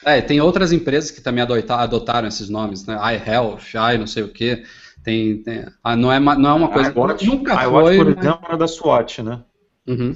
É, 0.04 0.20
tem 0.20 0.40
outras 0.40 0.72
empresas 0.72 1.10
que 1.10 1.20
também 1.20 1.42
adotaram 1.42 2.28
esses 2.28 2.48
nomes, 2.48 2.86
né? 2.86 2.98
iHealth, 3.14 3.74
i 3.74 3.98
não 3.98 4.06
sei 4.06 4.22
o 4.22 4.28
quê. 4.28 4.64
Tem, 5.02 5.42
tem 5.42 5.66
ah, 5.82 5.94
não, 5.94 6.10
é, 6.10 6.18
não 6.18 6.50
é 6.50 6.52
uma 6.54 6.68
coisa. 6.68 6.90
iWatch, 6.90 7.26
nunca 7.26 7.62
iWatch, 7.62 7.84
foi. 7.84 7.96
por 7.96 8.08
exemplo, 8.08 8.40
era 8.48 8.56
da 8.56 8.66
SWAT, 8.66 9.22
né? 9.22 9.42
Uhum. 9.86 10.14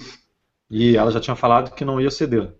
E 0.70 0.96
ela 0.96 1.10
já 1.10 1.20
tinha 1.20 1.36
falado 1.36 1.74
que 1.74 1.84
não 1.84 2.00
ia 2.00 2.10
ceder. 2.10 2.50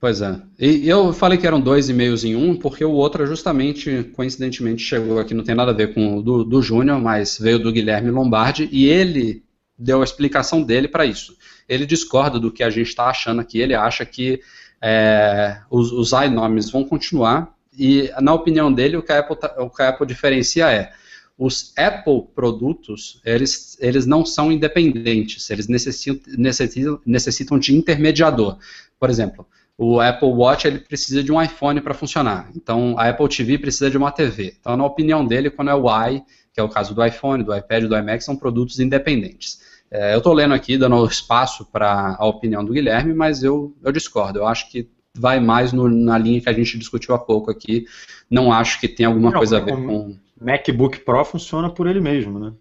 Pois 0.00 0.20
é. 0.20 0.40
E 0.58 0.88
eu 0.88 1.12
falei 1.12 1.38
que 1.38 1.46
eram 1.46 1.60
dois 1.60 1.88
e-mails 1.88 2.24
em 2.24 2.36
um, 2.36 2.56
porque 2.56 2.84
o 2.84 2.92
outro 2.92 3.26
justamente, 3.26 4.04
coincidentemente, 4.14 4.82
chegou 4.82 5.18
aqui, 5.18 5.34
não 5.34 5.44
tem 5.44 5.54
nada 5.54 5.70
a 5.70 5.74
ver 5.74 5.94
com 5.94 6.18
o 6.18 6.22
do, 6.22 6.44
do 6.44 6.62
Júnior, 6.62 7.00
mas 7.00 7.38
veio 7.38 7.58
do 7.58 7.72
Guilherme 7.72 8.10
Lombardi, 8.10 8.68
e 8.70 8.86
ele 8.86 9.42
deu 9.78 10.00
a 10.00 10.04
explicação 10.04 10.62
dele 10.62 10.88
para 10.88 11.04
isso. 11.04 11.36
Ele 11.68 11.86
discorda 11.86 12.38
do 12.38 12.50
que 12.50 12.62
a 12.62 12.70
gente 12.70 12.88
está 12.88 13.06
achando 13.06 13.40
aqui, 13.40 13.58
ele 13.58 13.74
acha 13.74 14.04
que 14.04 14.40
é, 14.80 15.58
os, 15.70 15.92
os 15.92 16.12
iNomes 16.12 16.70
vão 16.70 16.84
continuar, 16.84 17.54
e 17.76 18.10
na 18.20 18.32
opinião 18.32 18.72
dele, 18.72 18.96
o 18.96 19.02
que 19.02 19.12
a 19.12 19.18
Apple, 19.18 19.36
tá, 19.36 19.54
o 19.58 19.68
que 19.68 19.82
a 19.82 19.88
Apple 19.90 20.06
diferencia 20.06 20.70
é 20.70 20.92
os 21.38 21.72
Apple 21.76 22.28
produtos, 22.34 23.20
eles, 23.24 23.76
eles 23.78 24.06
não 24.06 24.24
são 24.24 24.50
independentes, 24.50 25.50
eles 25.50 25.68
necessitam, 25.68 26.34
necessitam, 26.38 27.00
necessitam 27.04 27.58
de 27.58 27.76
intermediador. 27.76 28.58
Por 28.98 29.10
exemplo, 29.10 29.46
o 29.78 30.00
Apple 30.00 30.28
Watch 30.28 30.66
ele 30.66 30.78
precisa 30.78 31.22
de 31.22 31.30
um 31.30 31.40
iPhone 31.40 31.80
para 31.80 31.92
funcionar. 31.92 32.50
Então, 32.56 32.98
a 32.98 33.08
Apple 33.08 33.28
TV 33.28 33.58
precisa 33.58 33.90
de 33.90 33.98
uma 33.98 34.10
TV. 34.10 34.56
Então, 34.58 34.76
na 34.76 34.84
opinião 34.84 35.24
dele, 35.24 35.50
quando 35.50 35.70
é 35.70 35.74
o 35.74 35.86
i, 36.08 36.22
que 36.52 36.60
é 36.60 36.62
o 36.62 36.68
caso 36.68 36.94
do 36.94 37.04
iPhone, 37.04 37.44
do 37.44 37.54
iPad, 37.54 37.84
do 37.84 37.96
iMac, 37.96 38.24
são 38.24 38.36
produtos 38.36 38.80
independentes. 38.80 39.60
É, 39.90 40.14
eu 40.14 40.18
estou 40.18 40.32
lendo 40.32 40.54
aqui, 40.54 40.78
dando 40.78 41.04
espaço 41.06 41.66
para 41.70 42.16
a 42.18 42.26
opinião 42.26 42.64
do 42.64 42.72
Guilherme, 42.72 43.12
mas 43.12 43.42
eu, 43.42 43.76
eu 43.84 43.92
discordo. 43.92 44.38
Eu 44.38 44.46
acho 44.46 44.70
que 44.70 44.88
vai 45.14 45.40
mais 45.40 45.72
no, 45.72 45.88
na 45.88 46.16
linha 46.16 46.40
que 46.40 46.48
a 46.48 46.52
gente 46.52 46.78
discutiu 46.78 47.14
há 47.14 47.18
pouco 47.18 47.50
aqui. 47.50 47.84
Não 48.30 48.52
acho 48.52 48.80
que 48.80 48.88
tem 48.88 49.06
alguma 49.06 49.30
Não, 49.30 49.38
coisa 49.38 49.58
a 49.58 49.60
ver 49.60 49.76
com. 49.76 50.16
MacBook 50.40 51.00
Pro 51.00 51.24
funciona 51.24 51.70
por 51.70 51.86
ele 51.86 52.00
mesmo, 52.00 52.38
né? 52.38 52.52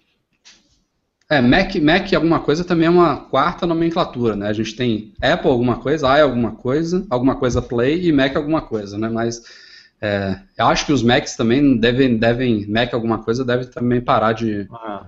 É, 1.30 1.42
Mac, 1.42 1.76
Mac 1.76 2.14
alguma 2.14 2.40
coisa 2.40 2.64
também 2.64 2.88
é 2.88 2.90
uma 2.90 3.18
quarta 3.18 3.66
nomenclatura, 3.66 4.36
né? 4.36 4.48
A 4.48 4.54
gente 4.54 4.76
tem 4.76 5.14
Apple 5.22 5.50
alguma 5.50 5.78
coisa, 5.78 6.18
i 6.18 6.22
alguma 6.22 6.52
coisa, 6.52 7.06
alguma 7.10 7.36
coisa 7.36 7.62
Play 7.62 8.08
e 8.08 8.12
Mac 8.12 8.36
alguma 8.36 8.62
coisa, 8.62 8.98
né? 8.98 9.10
Mas 9.10 9.42
é, 10.00 10.40
eu 10.58 10.68
acho 10.68 10.86
que 10.86 10.94
os 10.94 11.02
Macs 11.02 11.36
também 11.36 11.78
devem, 11.78 12.18
devem 12.18 12.68
Mac 12.68 12.94
alguma 12.94 13.24
coisa 13.24 13.44
deve 13.44 13.66
também 13.66 14.02
parar 14.02 14.34
de... 14.34 14.68
Ah, 14.72 15.08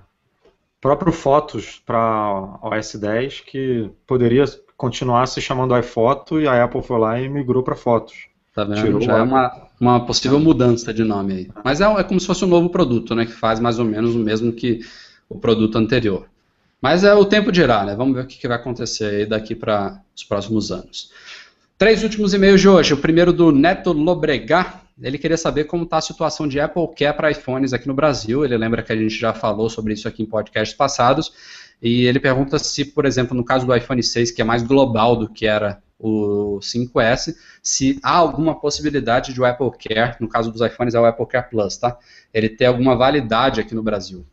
próprio 0.80 1.12
Fotos 1.12 1.82
para 1.84 2.58
OS 2.62 2.94
10 2.94 3.40
que 3.40 3.90
poderia 4.06 4.44
continuar 4.76 5.26
se 5.26 5.40
chamando 5.40 5.76
iPhoto 5.76 6.40
e 6.40 6.46
a 6.46 6.64
Apple 6.64 6.82
foi 6.82 6.98
lá 6.98 7.20
e 7.20 7.28
migrou 7.28 7.62
para 7.62 7.74
Fotos. 7.74 8.28
Tá 8.54 8.64
vendo? 8.64 8.82
Tirou 8.82 9.00
Já 9.00 9.18
é 9.18 9.22
uma, 9.22 9.68
uma 9.80 10.06
possível 10.06 10.38
mudança 10.40 10.92
de 10.92 11.04
nome 11.04 11.32
aí. 11.32 11.50
Mas 11.64 11.80
é, 11.80 11.84
é 11.84 12.02
como 12.02 12.18
se 12.18 12.26
fosse 12.26 12.44
um 12.44 12.48
novo 12.48 12.70
produto, 12.70 13.14
né? 13.14 13.26
Que 13.26 13.32
faz 13.32 13.60
mais 13.60 13.78
ou 13.78 13.84
menos 13.84 14.14
o 14.14 14.18
mesmo 14.18 14.52
que 14.52 14.80
o 15.28 15.38
produto 15.38 15.76
anterior. 15.76 16.28
Mas 16.80 17.02
é 17.02 17.12
o 17.12 17.24
tempo 17.24 17.50
dirá, 17.50 17.84
né? 17.84 17.94
Vamos 17.94 18.14
ver 18.14 18.24
o 18.24 18.26
que, 18.26 18.46
vai 18.46 18.56
acontecer 18.56 19.26
daqui 19.26 19.54
para 19.54 20.00
os 20.14 20.22
próximos 20.22 20.70
anos. 20.70 21.10
Três 21.76 22.02
últimos 22.02 22.34
e-mails 22.34 22.60
de 22.60 22.68
hoje. 22.68 22.94
O 22.94 22.98
primeiro 22.98 23.32
do 23.32 23.50
Neto 23.52 23.92
Lobregat. 23.92 24.80
Ele 25.00 25.18
queria 25.18 25.36
saber 25.36 25.64
como 25.64 25.84
está 25.84 25.98
a 25.98 26.00
situação 26.00 26.48
de 26.48 26.58
Apple 26.58 26.88
Care 26.96 27.16
para 27.16 27.30
iPhones 27.30 27.72
aqui 27.72 27.86
no 27.86 27.94
Brasil. 27.94 28.44
Ele 28.44 28.56
lembra 28.56 28.82
que 28.82 28.92
a 28.92 28.96
gente 28.96 29.16
já 29.16 29.32
falou 29.32 29.68
sobre 29.70 29.92
isso 29.92 30.08
aqui 30.08 30.22
em 30.22 30.26
podcasts 30.26 30.76
passados. 30.76 31.32
E 31.80 32.04
ele 32.06 32.18
pergunta 32.18 32.58
se, 32.58 32.84
por 32.84 33.04
exemplo, 33.04 33.36
no 33.36 33.44
caso 33.44 33.64
do 33.64 33.74
iPhone 33.74 34.02
6, 34.02 34.32
que 34.32 34.42
é 34.42 34.44
mais 34.44 34.62
global 34.62 35.14
do 35.14 35.28
que 35.28 35.46
era 35.46 35.80
o 35.98 36.58
5S, 36.60 37.34
se 37.62 37.98
há 38.02 38.16
alguma 38.16 38.58
possibilidade 38.58 39.32
de 39.32 39.40
o 39.40 39.44
Apple 39.44 39.70
Care, 39.70 40.16
no 40.20 40.28
caso 40.28 40.50
dos 40.50 40.60
iPhones 40.60 40.94
é 40.94 41.00
o 41.00 41.04
Apple 41.04 41.26
Care 41.26 41.48
Plus, 41.50 41.76
tá? 41.76 41.96
Ele 42.32 42.48
ter 42.48 42.66
alguma 42.66 42.96
validade 42.96 43.60
aqui 43.60 43.74
no 43.74 43.82
Brasil. 43.82 44.24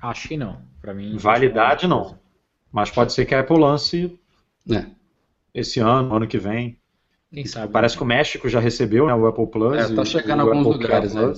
Acho 0.00 0.28
que 0.28 0.36
não. 0.36 0.58
Para 0.80 0.94
mim. 0.94 1.16
Validade 1.16 1.86
não. 1.86 2.18
Mas 2.72 2.90
pode 2.90 3.12
ser 3.12 3.24
que 3.24 3.34
a 3.34 3.40
Apple 3.40 3.58
lance 3.58 4.18
é. 4.70 4.84
esse 5.54 5.80
ano, 5.80 6.14
ano 6.14 6.26
que 6.26 6.38
vem. 6.38 6.78
Quem 7.32 7.44
sabe? 7.44 7.72
Parece 7.72 7.94
né? 7.94 7.98
que 7.98 8.04
o 8.04 8.06
México 8.06 8.48
já 8.48 8.60
recebeu 8.60 9.06
né, 9.06 9.14
o 9.14 9.26
Apple 9.26 9.46
Plus. 9.46 9.90
É, 9.90 9.94
tá 9.94 10.04
chegando 10.04 10.42
em 10.42 10.48
alguns 10.48 10.66
lugares, 10.66 11.14
né? 11.14 11.32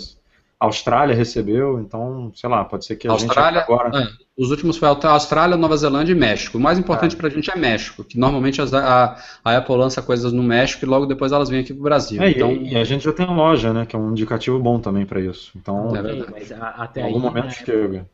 A 0.60 0.64
Austrália 0.66 1.14
recebeu, 1.14 1.78
então, 1.78 2.32
sei 2.34 2.50
lá, 2.50 2.64
pode 2.64 2.84
ser 2.84 2.96
que 2.96 3.06
a 3.06 3.12
Austrália, 3.12 3.60
gente 3.60 3.70
agora. 3.70 3.96
É, 3.96 4.08
os 4.36 4.50
últimos 4.50 4.76
foi 4.76 4.88
a 4.88 5.10
Austrália, 5.10 5.56
Nova 5.56 5.76
Zelândia 5.76 6.12
e 6.12 6.16
México. 6.16 6.58
O 6.58 6.60
mais 6.60 6.80
importante 6.80 7.14
é. 7.14 7.16
para 7.16 7.28
a 7.28 7.30
gente 7.30 7.48
é 7.48 7.56
México, 7.56 8.02
que 8.02 8.18
normalmente 8.18 8.60
a, 8.60 9.16
a, 9.44 9.56
Apple 9.56 9.76
lança 9.76 10.02
coisas 10.02 10.32
no 10.32 10.42
México 10.42 10.84
e 10.84 10.88
logo 10.88 11.06
depois 11.06 11.30
elas 11.30 11.48
vêm 11.48 11.60
aqui 11.60 11.72
para 11.72 11.80
o 11.80 11.84
Brasil. 11.84 12.20
É, 12.20 12.30
então... 12.30 12.50
E, 12.50 12.76
a 12.76 12.82
gente 12.82 13.04
já 13.04 13.12
tem 13.12 13.26
loja, 13.26 13.72
né? 13.72 13.86
Que 13.86 13.94
é 13.94 13.98
um 13.98 14.10
indicativo 14.10 14.58
bom 14.58 14.80
também 14.80 15.06
para 15.06 15.20
isso. 15.20 15.52
Então, 15.54 15.94
é 15.94 16.02
mas 16.02 16.50
até 16.50 17.02
em 17.02 17.04
algum 17.04 17.18
aí, 17.18 17.22
momento 17.22 17.44
né, 17.44 17.50
chega 17.50 18.06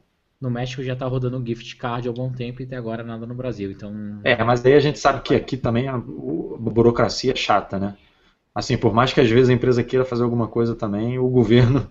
no 0.44 0.50
México 0.50 0.82
já 0.82 0.92
está 0.92 1.06
rodando 1.06 1.42
gift 1.44 1.74
card 1.76 2.06
há 2.06 2.10
algum 2.10 2.30
tempo 2.30 2.60
e 2.60 2.66
até 2.66 2.76
agora 2.76 3.02
nada 3.02 3.26
no 3.26 3.34
Brasil. 3.34 3.70
Então. 3.70 4.20
É, 4.22 4.44
mas 4.44 4.64
aí 4.64 4.74
a 4.74 4.80
gente 4.80 4.98
sabe 4.98 5.22
que 5.22 5.34
aqui 5.34 5.56
também 5.56 5.88
a, 5.88 5.94
a 5.94 5.98
burocracia 5.98 7.32
é 7.32 7.36
chata, 7.36 7.78
né? 7.78 7.96
Assim, 8.54 8.76
por 8.76 8.92
mais 8.92 9.12
que 9.12 9.20
às 9.20 9.28
vezes 9.28 9.48
a 9.48 9.54
empresa 9.54 9.82
queira 9.82 10.04
fazer 10.04 10.22
alguma 10.22 10.46
coisa 10.46 10.76
também, 10.76 11.18
o 11.18 11.28
governo 11.28 11.90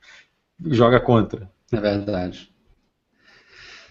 joga 0.66 0.98
contra. 0.98 1.50
É 1.70 1.78
verdade. 1.78 2.50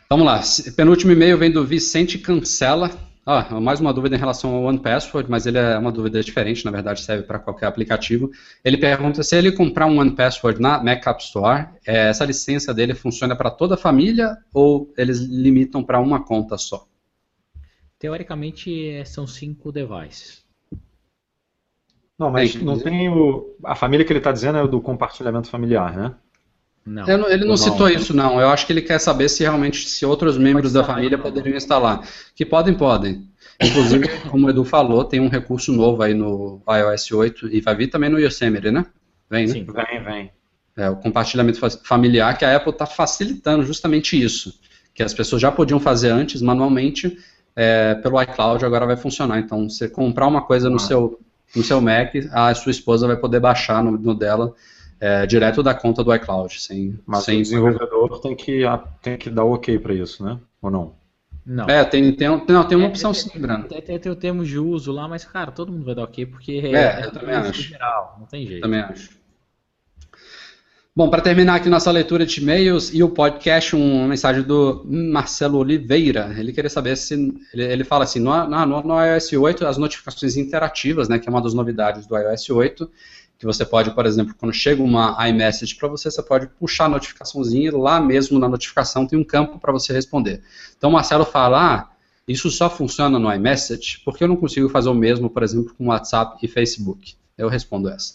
Vamos 0.09 0.25
lá. 0.25 0.41
Penúltimo 0.75 1.11
e-mail 1.11 1.37
vem 1.37 1.51
do 1.51 1.63
Vicente 1.63 2.17
Cancela. 2.17 2.89
Ah, 3.23 3.59
mais 3.59 3.79
uma 3.79 3.93
dúvida 3.93 4.15
em 4.15 4.19
relação 4.19 4.55
ao 4.55 4.63
OnePassword, 4.63 5.29
mas 5.29 5.45
ele 5.45 5.59
é 5.59 5.77
uma 5.77 5.91
dúvida 5.91 6.23
diferente, 6.23 6.65
na 6.65 6.71
verdade 6.71 7.01
serve 7.01 7.23
para 7.23 7.37
qualquer 7.37 7.67
aplicativo. 7.67 8.31
Ele 8.65 8.77
pergunta 8.77 9.21
se 9.21 9.37
ele 9.37 9.51
comprar 9.51 9.85
um 9.85 9.99
OnePassword 9.99 10.59
na 10.59 10.83
Mac 10.83 11.05
App 11.05 11.21
Store, 11.21 11.67
é, 11.85 12.09
essa 12.09 12.25
licença 12.25 12.73
dele 12.73 12.95
funciona 12.95 13.35
para 13.35 13.51
toda 13.51 13.75
a 13.75 13.77
família 13.77 14.35
ou 14.51 14.91
eles 14.97 15.19
limitam 15.19 15.83
para 15.83 15.99
uma 15.99 16.23
conta 16.23 16.57
só? 16.57 16.87
Teoricamente 17.99 18.89
é, 18.89 19.05
são 19.05 19.27
cinco 19.27 19.71
devices. 19.71 20.43
Não, 22.17 22.31
mas 22.31 22.55
não 22.55 22.79
tem 22.79 23.09
o. 23.09 23.55
A 23.63 23.75
família 23.75 24.05
que 24.05 24.11
ele 24.11 24.19
está 24.19 24.31
dizendo 24.31 24.57
é 24.57 24.63
o 24.63 24.67
do 24.67 24.81
compartilhamento 24.81 25.49
familiar, 25.49 25.95
né? 25.95 26.15
Não. 26.85 27.29
ele 27.29 27.45
não, 27.45 27.55
citou 27.55 27.87
isso, 27.87 28.13
não. 28.13 28.39
Eu 28.39 28.49
acho 28.49 28.65
que 28.65 28.73
ele 28.73 28.81
quer 28.81 28.99
saber 28.99 29.29
se 29.29 29.43
realmente 29.43 29.87
se 29.87 30.05
outros 30.05 30.37
membros 30.37 30.73
da 30.73 30.83
família 30.83 31.17
poderiam 31.17 31.55
instalar. 31.55 32.01
Que 32.35 32.45
podem, 32.45 32.73
podem. 32.73 33.27
Inclusive, 33.61 34.07
como 34.29 34.47
o 34.47 34.49
Edu 34.49 34.65
falou, 34.65 35.03
tem 35.03 35.19
um 35.19 35.29
recurso 35.29 35.71
novo 35.71 36.01
aí 36.01 36.13
no 36.13 36.61
iOS 36.67 37.11
8 37.11 37.49
e 37.49 37.61
vai 37.61 37.75
vir 37.75 37.87
também 37.87 38.09
no 38.09 38.19
Yosemite, 38.19 38.71
né? 38.71 38.85
Vem, 39.29 39.45
né? 39.45 39.53
Sim, 39.53 39.65
vem, 39.65 40.03
vem. 40.03 40.31
É, 40.75 40.89
o 40.89 40.95
compartilhamento 40.95 41.59
familiar 41.83 42.35
que 42.37 42.45
a 42.45 42.55
Apple 42.55 42.71
está 42.71 42.85
facilitando 42.87 43.63
justamente 43.63 44.21
isso. 44.21 44.59
Que 44.93 45.03
as 45.03 45.13
pessoas 45.13 45.41
já 45.41 45.51
podiam 45.51 45.79
fazer 45.79 46.09
antes 46.09 46.41
manualmente, 46.41 47.15
é, 47.55 47.93
pelo 47.95 48.21
iCloud 48.21 48.65
agora 48.65 48.87
vai 48.87 48.97
funcionar. 48.97 49.39
Então, 49.39 49.69
você 49.69 49.87
comprar 49.87 50.27
uma 50.27 50.41
coisa 50.41 50.69
no, 50.69 50.77
ah. 50.77 50.79
seu, 50.79 51.19
no 51.55 51.63
seu 51.63 51.79
Mac, 51.79 52.15
a 52.31 52.53
sua 52.55 52.71
esposa 52.71 53.05
vai 53.05 53.17
poder 53.17 53.39
baixar 53.39 53.83
no, 53.83 53.91
no 53.91 54.15
dela 54.15 54.53
é, 55.01 55.25
direto 55.25 55.63
da 55.63 55.73
conta 55.73 56.03
do 56.03 56.13
iCloud. 56.13 56.61
Sem, 56.61 56.99
Mas 57.07 57.23
sem 57.23 57.39
o 57.39 57.41
desenvolvedor 57.41 58.21
tem 58.21 58.35
que, 58.35 58.61
tem 59.01 59.17
que 59.17 59.31
dar 59.31 59.43
ok 59.43 59.79
para 59.79 59.95
isso, 59.95 60.23
né? 60.23 60.37
Ou 60.61 60.69
não? 60.69 60.93
Não. 61.43 61.65
É, 61.67 61.83
tem, 61.83 62.13
tem, 62.13 62.27
não, 62.27 62.67
tem 62.67 62.77
uma 62.77 62.85
é, 62.85 62.89
opção 62.89 63.11
sim, 63.11 63.31
Brando. 63.39 63.67
Tem, 63.67 63.81
tem, 63.81 63.97
tem 63.97 64.11
o 64.11 64.15
termo 64.15 64.45
de 64.45 64.59
uso 64.59 64.91
lá, 64.91 65.07
mas, 65.07 65.25
cara, 65.25 65.51
todo 65.51 65.71
mundo 65.71 65.83
vai 65.83 65.95
dar 65.95 66.03
ok, 66.03 66.23
porque 66.27 66.61
é, 66.63 67.01
é 67.01 67.05
eu 67.05 67.11
também 67.11 67.33
acho. 67.33 67.63
geral, 67.63 68.17
não 68.19 68.27
tem 68.27 68.45
jeito. 68.45 68.61
Também 68.61 68.79
acho. 68.79 69.19
Bom, 70.93 71.09
para 71.09 71.21
terminar 71.21 71.55
aqui 71.55 71.69
nossa 71.69 71.89
leitura 71.89 72.25
de 72.25 72.41
e-mails 72.41 72.93
e 72.93 73.01
o 73.01 73.09
podcast, 73.09 73.75
uma 73.75 74.07
mensagem 74.07 74.43
do 74.43 74.85
Marcelo 74.85 75.57
Oliveira. 75.57 76.35
Ele 76.37 76.51
queria 76.51 76.69
saber 76.69 76.97
se. 76.97 77.13
Ele, 77.53 77.63
ele 77.63 77.83
fala 77.85 78.03
assim: 78.03 78.19
no, 78.19 78.47
no, 78.47 78.83
no 78.83 79.05
iOS 79.05 79.31
8, 79.31 79.65
as 79.65 79.77
notificações 79.77 80.35
interativas, 80.35 81.07
né, 81.07 81.17
que 81.17 81.29
é 81.29 81.31
uma 81.31 81.41
das 81.41 81.53
novidades 81.53 82.05
do 82.05 82.17
iOS 82.17 82.49
8, 82.49 82.91
que 83.41 83.45
você 83.47 83.65
pode, 83.65 83.89
por 83.95 84.05
exemplo, 84.05 84.35
quando 84.37 84.53
chega 84.53 84.83
uma 84.83 85.17
iMessage 85.27 85.73
para 85.73 85.87
você, 85.87 86.11
você 86.11 86.21
pode 86.21 86.45
puxar 86.45 86.85
a 86.85 86.89
notificaçãozinha 86.89 87.69
e 87.69 87.71
lá 87.71 87.99
mesmo 87.99 88.37
na 88.37 88.47
notificação 88.47 89.07
tem 89.07 89.17
um 89.17 89.23
campo 89.23 89.57
para 89.57 89.71
você 89.71 89.91
responder. 89.91 90.43
Então 90.77 90.91
o 90.91 90.93
Marcelo 90.93 91.25
fala, 91.25 91.73
ah, 91.73 91.89
isso 92.27 92.51
só 92.51 92.69
funciona 92.69 93.17
no 93.17 93.33
iMessage, 93.33 93.99
porque 94.05 94.23
eu 94.23 94.27
não 94.27 94.35
consigo 94.35 94.69
fazer 94.69 94.89
o 94.89 94.93
mesmo, 94.93 95.27
por 95.27 95.41
exemplo, 95.41 95.73
com 95.75 95.87
WhatsApp 95.87 96.37
e 96.43 96.47
Facebook? 96.47 97.15
Eu 97.35 97.49
respondo 97.49 97.89
essa. 97.89 98.13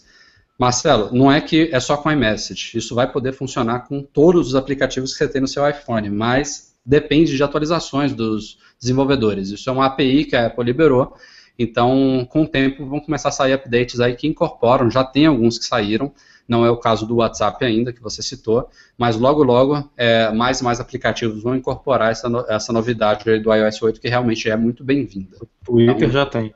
Marcelo, 0.57 1.13
não 1.13 1.31
é 1.31 1.41
que 1.41 1.71
é 1.73 1.81
só 1.81 1.97
com 1.97 2.09
iMessage, 2.09 2.79
isso 2.79 2.95
vai 2.95 3.11
poder 3.11 3.33
funcionar 3.33 3.81
com 3.81 4.05
todos 4.05 4.47
os 4.47 4.55
aplicativos 4.55 5.11
que 5.11 5.19
você 5.19 5.27
tem 5.27 5.41
no 5.41 5.49
seu 5.49 5.69
iPhone, 5.69 6.09
mas 6.09 6.73
depende 6.85 7.37
de 7.37 7.43
atualizações 7.43 8.13
dos 8.13 8.59
desenvolvedores. 8.81 9.51
Isso 9.51 9.69
é 9.69 9.73
uma 9.73 9.87
API 9.87 10.25
que 10.25 10.37
a 10.37 10.47
Apple 10.47 10.63
liberou, 10.63 11.17
então, 11.59 12.27
com 12.31 12.43
o 12.43 12.49
tempo, 12.49 12.85
vão 12.87 13.01
começar 13.01 13.31
a 13.31 13.33
sair 13.33 13.55
updates 13.55 14.01
aí 14.01 14.15
que 14.15 14.27
incorporam, 14.27 14.91
já 14.91 15.03
tem 15.03 15.27
alguns 15.27 15.59
que 15.59 15.65
saíram, 15.65 16.13
não 16.49 16.65
é 16.65 16.71
o 16.71 16.77
caso 16.77 17.07
do 17.07 17.17
WhatsApp 17.17 17.65
ainda, 17.65 17.93
que 17.93 18.03
você 18.03 18.23
citou, 18.23 18.69
mas 18.97 19.17
logo, 19.17 19.43
logo, 19.43 19.91
é, 19.97 20.31
mais 20.33 20.61
e 20.61 20.65
mais 20.65 20.79
aplicativos 20.79 21.43
vão 21.43 21.57
incorporar 21.57 22.13
essa, 22.13 22.29
no, 22.29 22.45
essa 22.49 22.73
novidade 22.73 23.25
do 23.41 23.53
iOS 23.53 23.83
8, 23.83 24.01
que 24.01 24.09
realmente 24.09 24.49
é 24.49 24.57
muito 24.57 24.85
bem-vinda. 24.85 25.37
O 25.41 25.47
Twitter 25.65 25.97
então, 25.97 26.11
já 26.11 26.27
tem. 26.27 26.55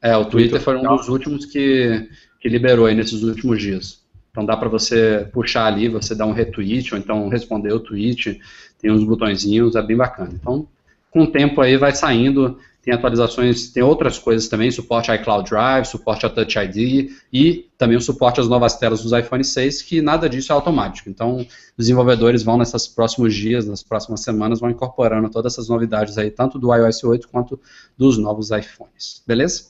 É, 0.00 0.16
o 0.16 0.24
Twitter, 0.24 0.60
Twitter 0.60 0.60
foi 0.60 0.76
um 0.76 0.96
dos 0.96 1.08
últimos 1.08 1.46
que, 1.46 2.08
que 2.40 2.48
liberou 2.48 2.86
aí 2.86 2.94
nesses 2.94 3.22
últimos 3.22 3.62
dias. 3.62 4.02
Então 4.30 4.44
dá 4.44 4.56
para 4.56 4.68
você 4.68 5.28
puxar 5.32 5.66
ali, 5.66 5.88
você 5.88 6.14
dar 6.14 6.26
um 6.26 6.32
retweet, 6.32 6.92
ou 6.92 6.98
então 6.98 7.28
responder 7.28 7.72
o 7.72 7.80
tweet, 7.80 8.40
tem 8.80 8.90
uns 8.90 9.04
botõezinhos, 9.04 9.76
é 9.76 9.82
bem 9.82 9.96
bacana. 9.96 10.30
Então, 10.34 10.66
com 11.10 11.22
o 11.22 11.26
tempo 11.26 11.60
aí 11.60 11.76
vai 11.76 11.94
saindo 11.94 12.58
tem 12.82 12.92
atualizações, 12.92 13.70
tem 13.70 13.82
outras 13.82 14.18
coisas 14.18 14.48
também, 14.48 14.68
suporte 14.70 15.10
a 15.10 15.14
iCloud 15.14 15.48
Drive, 15.48 15.86
suporte 15.86 16.26
a 16.26 16.28
Touch 16.28 16.58
ID 16.58 17.12
e 17.32 17.70
também 17.78 17.96
o 17.96 18.00
suporte 18.00 18.40
às 18.40 18.48
novas 18.48 18.76
telas 18.76 19.02
dos 19.02 19.12
iPhone 19.12 19.44
6, 19.44 19.82
que 19.82 20.02
nada 20.02 20.28
disso 20.28 20.52
é 20.52 20.54
automático. 20.54 21.08
Então, 21.08 21.36
os 21.36 21.46
desenvolvedores 21.78 22.42
vão 22.42 22.58
nesses 22.58 22.88
próximos 22.88 23.34
dias, 23.34 23.66
nas 23.66 23.84
próximas 23.84 24.22
semanas, 24.22 24.58
vão 24.58 24.68
incorporando 24.68 25.30
todas 25.30 25.52
essas 25.52 25.68
novidades 25.68 26.18
aí, 26.18 26.28
tanto 26.28 26.58
do 26.58 26.74
iOS 26.74 27.04
8 27.04 27.28
quanto 27.28 27.58
dos 27.96 28.18
novos 28.18 28.50
iPhones. 28.50 29.22
Beleza? 29.24 29.66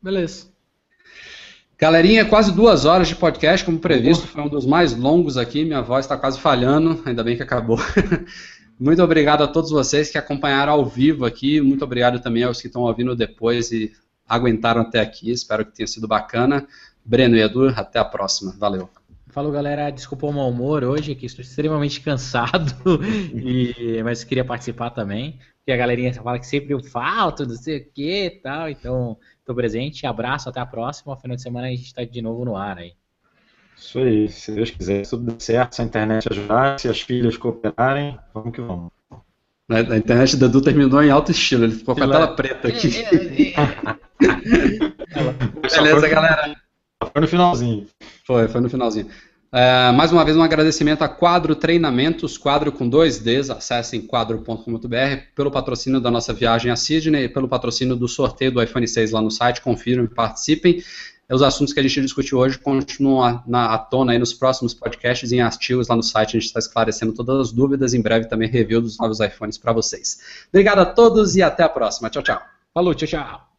Beleza. 0.00 0.46
Galerinha, 1.76 2.24
quase 2.24 2.52
duas 2.52 2.84
horas 2.84 3.08
de 3.08 3.16
podcast, 3.16 3.66
como 3.66 3.80
previsto, 3.80 4.28
foi 4.28 4.40
um 4.40 4.48
dos 4.48 4.64
mais 4.64 4.96
longos 4.96 5.36
aqui, 5.36 5.64
minha 5.64 5.82
voz 5.82 6.04
está 6.04 6.16
quase 6.16 6.38
falhando, 6.38 7.02
ainda 7.04 7.24
bem 7.24 7.36
que 7.36 7.42
acabou. 7.42 7.76
Muito 8.82 9.00
obrigado 9.00 9.44
a 9.44 9.46
todos 9.46 9.70
vocês 9.70 10.10
que 10.10 10.18
acompanharam 10.18 10.72
ao 10.72 10.84
vivo 10.84 11.24
aqui. 11.24 11.60
Muito 11.60 11.84
obrigado 11.84 12.18
também 12.18 12.42
aos 12.42 12.60
que 12.60 12.66
estão 12.66 12.82
ouvindo 12.82 13.14
depois 13.14 13.70
e 13.70 13.92
aguentaram 14.28 14.80
até 14.80 14.98
aqui. 14.98 15.30
Espero 15.30 15.64
que 15.64 15.70
tenha 15.70 15.86
sido 15.86 16.08
bacana. 16.08 16.66
Breno 17.04 17.36
e 17.36 17.42
Edu, 17.42 17.68
até 17.68 18.00
a 18.00 18.04
próxima. 18.04 18.52
Valeu. 18.58 18.90
Falou, 19.28 19.52
galera. 19.52 19.88
Desculpa 19.88 20.26
o 20.26 20.32
mau 20.32 20.50
humor 20.50 20.82
hoje, 20.82 21.14
que 21.14 21.26
estou 21.26 21.42
extremamente 21.42 22.00
cansado, 22.02 22.74
e... 23.32 24.02
mas 24.02 24.24
queria 24.24 24.44
participar 24.44 24.90
também. 24.90 25.38
Porque 25.58 25.70
a 25.70 25.76
galerinha 25.76 26.12
fala 26.14 26.40
que 26.40 26.46
sempre 26.46 26.74
eu 26.74 26.82
falto, 26.82 27.46
não 27.46 27.54
sei 27.54 27.78
o 27.78 27.92
que 27.92 28.40
tal. 28.42 28.68
Então, 28.68 29.16
estou 29.38 29.54
presente. 29.54 30.08
Abraço, 30.08 30.48
até 30.48 30.58
a 30.58 30.66
próxima. 30.66 31.16
Final 31.16 31.36
de 31.36 31.42
semana 31.42 31.68
a 31.68 31.70
gente 31.70 31.84
está 31.84 32.02
de 32.02 32.20
novo 32.20 32.44
no 32.44 32.56
ar 32.56 32.78
aí. 32.78 32.94
Isso 33.82 33.98
aí, 33.98 34.28
se 34.28 34.52
Deus 34.52 34.70
quiser, 34.70 35.04
se 35.04 35.10
tudo 35.10 35.32
der 35.32 35.40
certo, 35.40 35.74
se 35.74 35.82
a 35.82 35.84
internet 35.84 36.28
ajudar, 36.30 36.78
se 36.78 36.88
as 36.88 37.00
filhas 37.00 37.36
cooperarem, 37.36 38.16
vamos 38.32 38.54
que 38.54 38.60
vamos. 38.60 38.92
A, 39.68 39.76
a 39.76 39.98
internet 39.98 40.36
do 40.36 40.46
Edu 40.46 40.60
terminou 40.62 41.02
em 41.02 41.10
alto 41.10 41.32
estilo, 41.32 41.64
ele 41.64 41.74
ficou 41.74 41.96
com 41.96 42.04
a 42.04 42.08
tela 42.08 42.28
preta 42.28 42.68
aqui. 42.68 42.88
Beleza, 45.60 46.08
galera. 46.08 46.54
Foi 47.12 47.20
no 47.20 47.26
finalzinho. 47.26 47.86
Foi, 48.24 48.46
foi 48.46 48.60
no 48.60 48.70
finalzinho. 48.70 49.08
É, 49.50 49.90
mais 49.92 50.12
uma 50.12 50.24
vez, 50.24 50.36
um 50.36 50.42
agradecimento 50.42 51.02
a 51.02 51.08
Quadro 51.08 51.54
Treinamentos, 51.54 52.38
quadro 52.38 52.70
com 52.72 52.88
dois 52.88 53.18
Ds, 53.18 53.50
acessem 53.50 54.00
quadro.com.br, 54.00 55.22
pelo 55.34 55.50
patrocínio 55.50 56.00
da 56.00 56.10
nossa 56.10 56.32
viagem 56.32 56.70
a 56.70 56.76
Sydney, 56.76 57.28
pelo 57.28 57.48
patrocínio 57.48 57.96
do 57.96 58.08
sorteio 58.08 58.52
do 58.52 58.62
iPhone 58.62 58.86
6 58.86 59.10
lá 59.10 59.20
no 59.20 59.30
site, 59.30 59.60
confiram 59.60 60.04
e 60.04 60.08
participem 60.08 60.82
os 61.34 61.42
assuntos 61.42 61.72
que 61.72 61.80
a 61.80 61.82
gente 61.82 62.00
discutiu 62.00 62.38
hoje 62.38 62.58
continuam 62.58 63.42
na, 63.46 63.74
à 63.74 63.78
tona 63.78 64.12
aí 64.12 64.18
nos 64.18 64.34
próximos 64.34 64.74
podcasts 64.74 65.32
em 65.32 65.40
artigos 65.40 65.88
lá 65.88 65.96
no 65.96 66.02
site. 66.02 66.36
A 66.36 66.40
gente 66.40 66.46
está 66.48 66.58
esclarecendo 66.58 67.12
todas 67.12 67.48
as 67.48 67.52
dúvidas. 67.52 67.94
Em 67.94 68.02
breve 68.02 68.26
também 68.26 68.48
review 68.48 68.80
dos 68.80 68.98
novos 68.98 69.20
iPhones 69.20 69.56
para 69.56 69.72
vocês. 69.72 70.20
Obrigado 70.48 70.80
a 70.80 70.86
todos 70.86 71.36
e 71.36 71.42
até 71.42 71.62
a 71.62 71.68
próxima. 71.68 72.10
Tchau, 72.10 72.22
tchau. 72.22 72.42
Falou, 72.74 72.94
tchau, 72.94 73.08
tchau. 73.08 73.51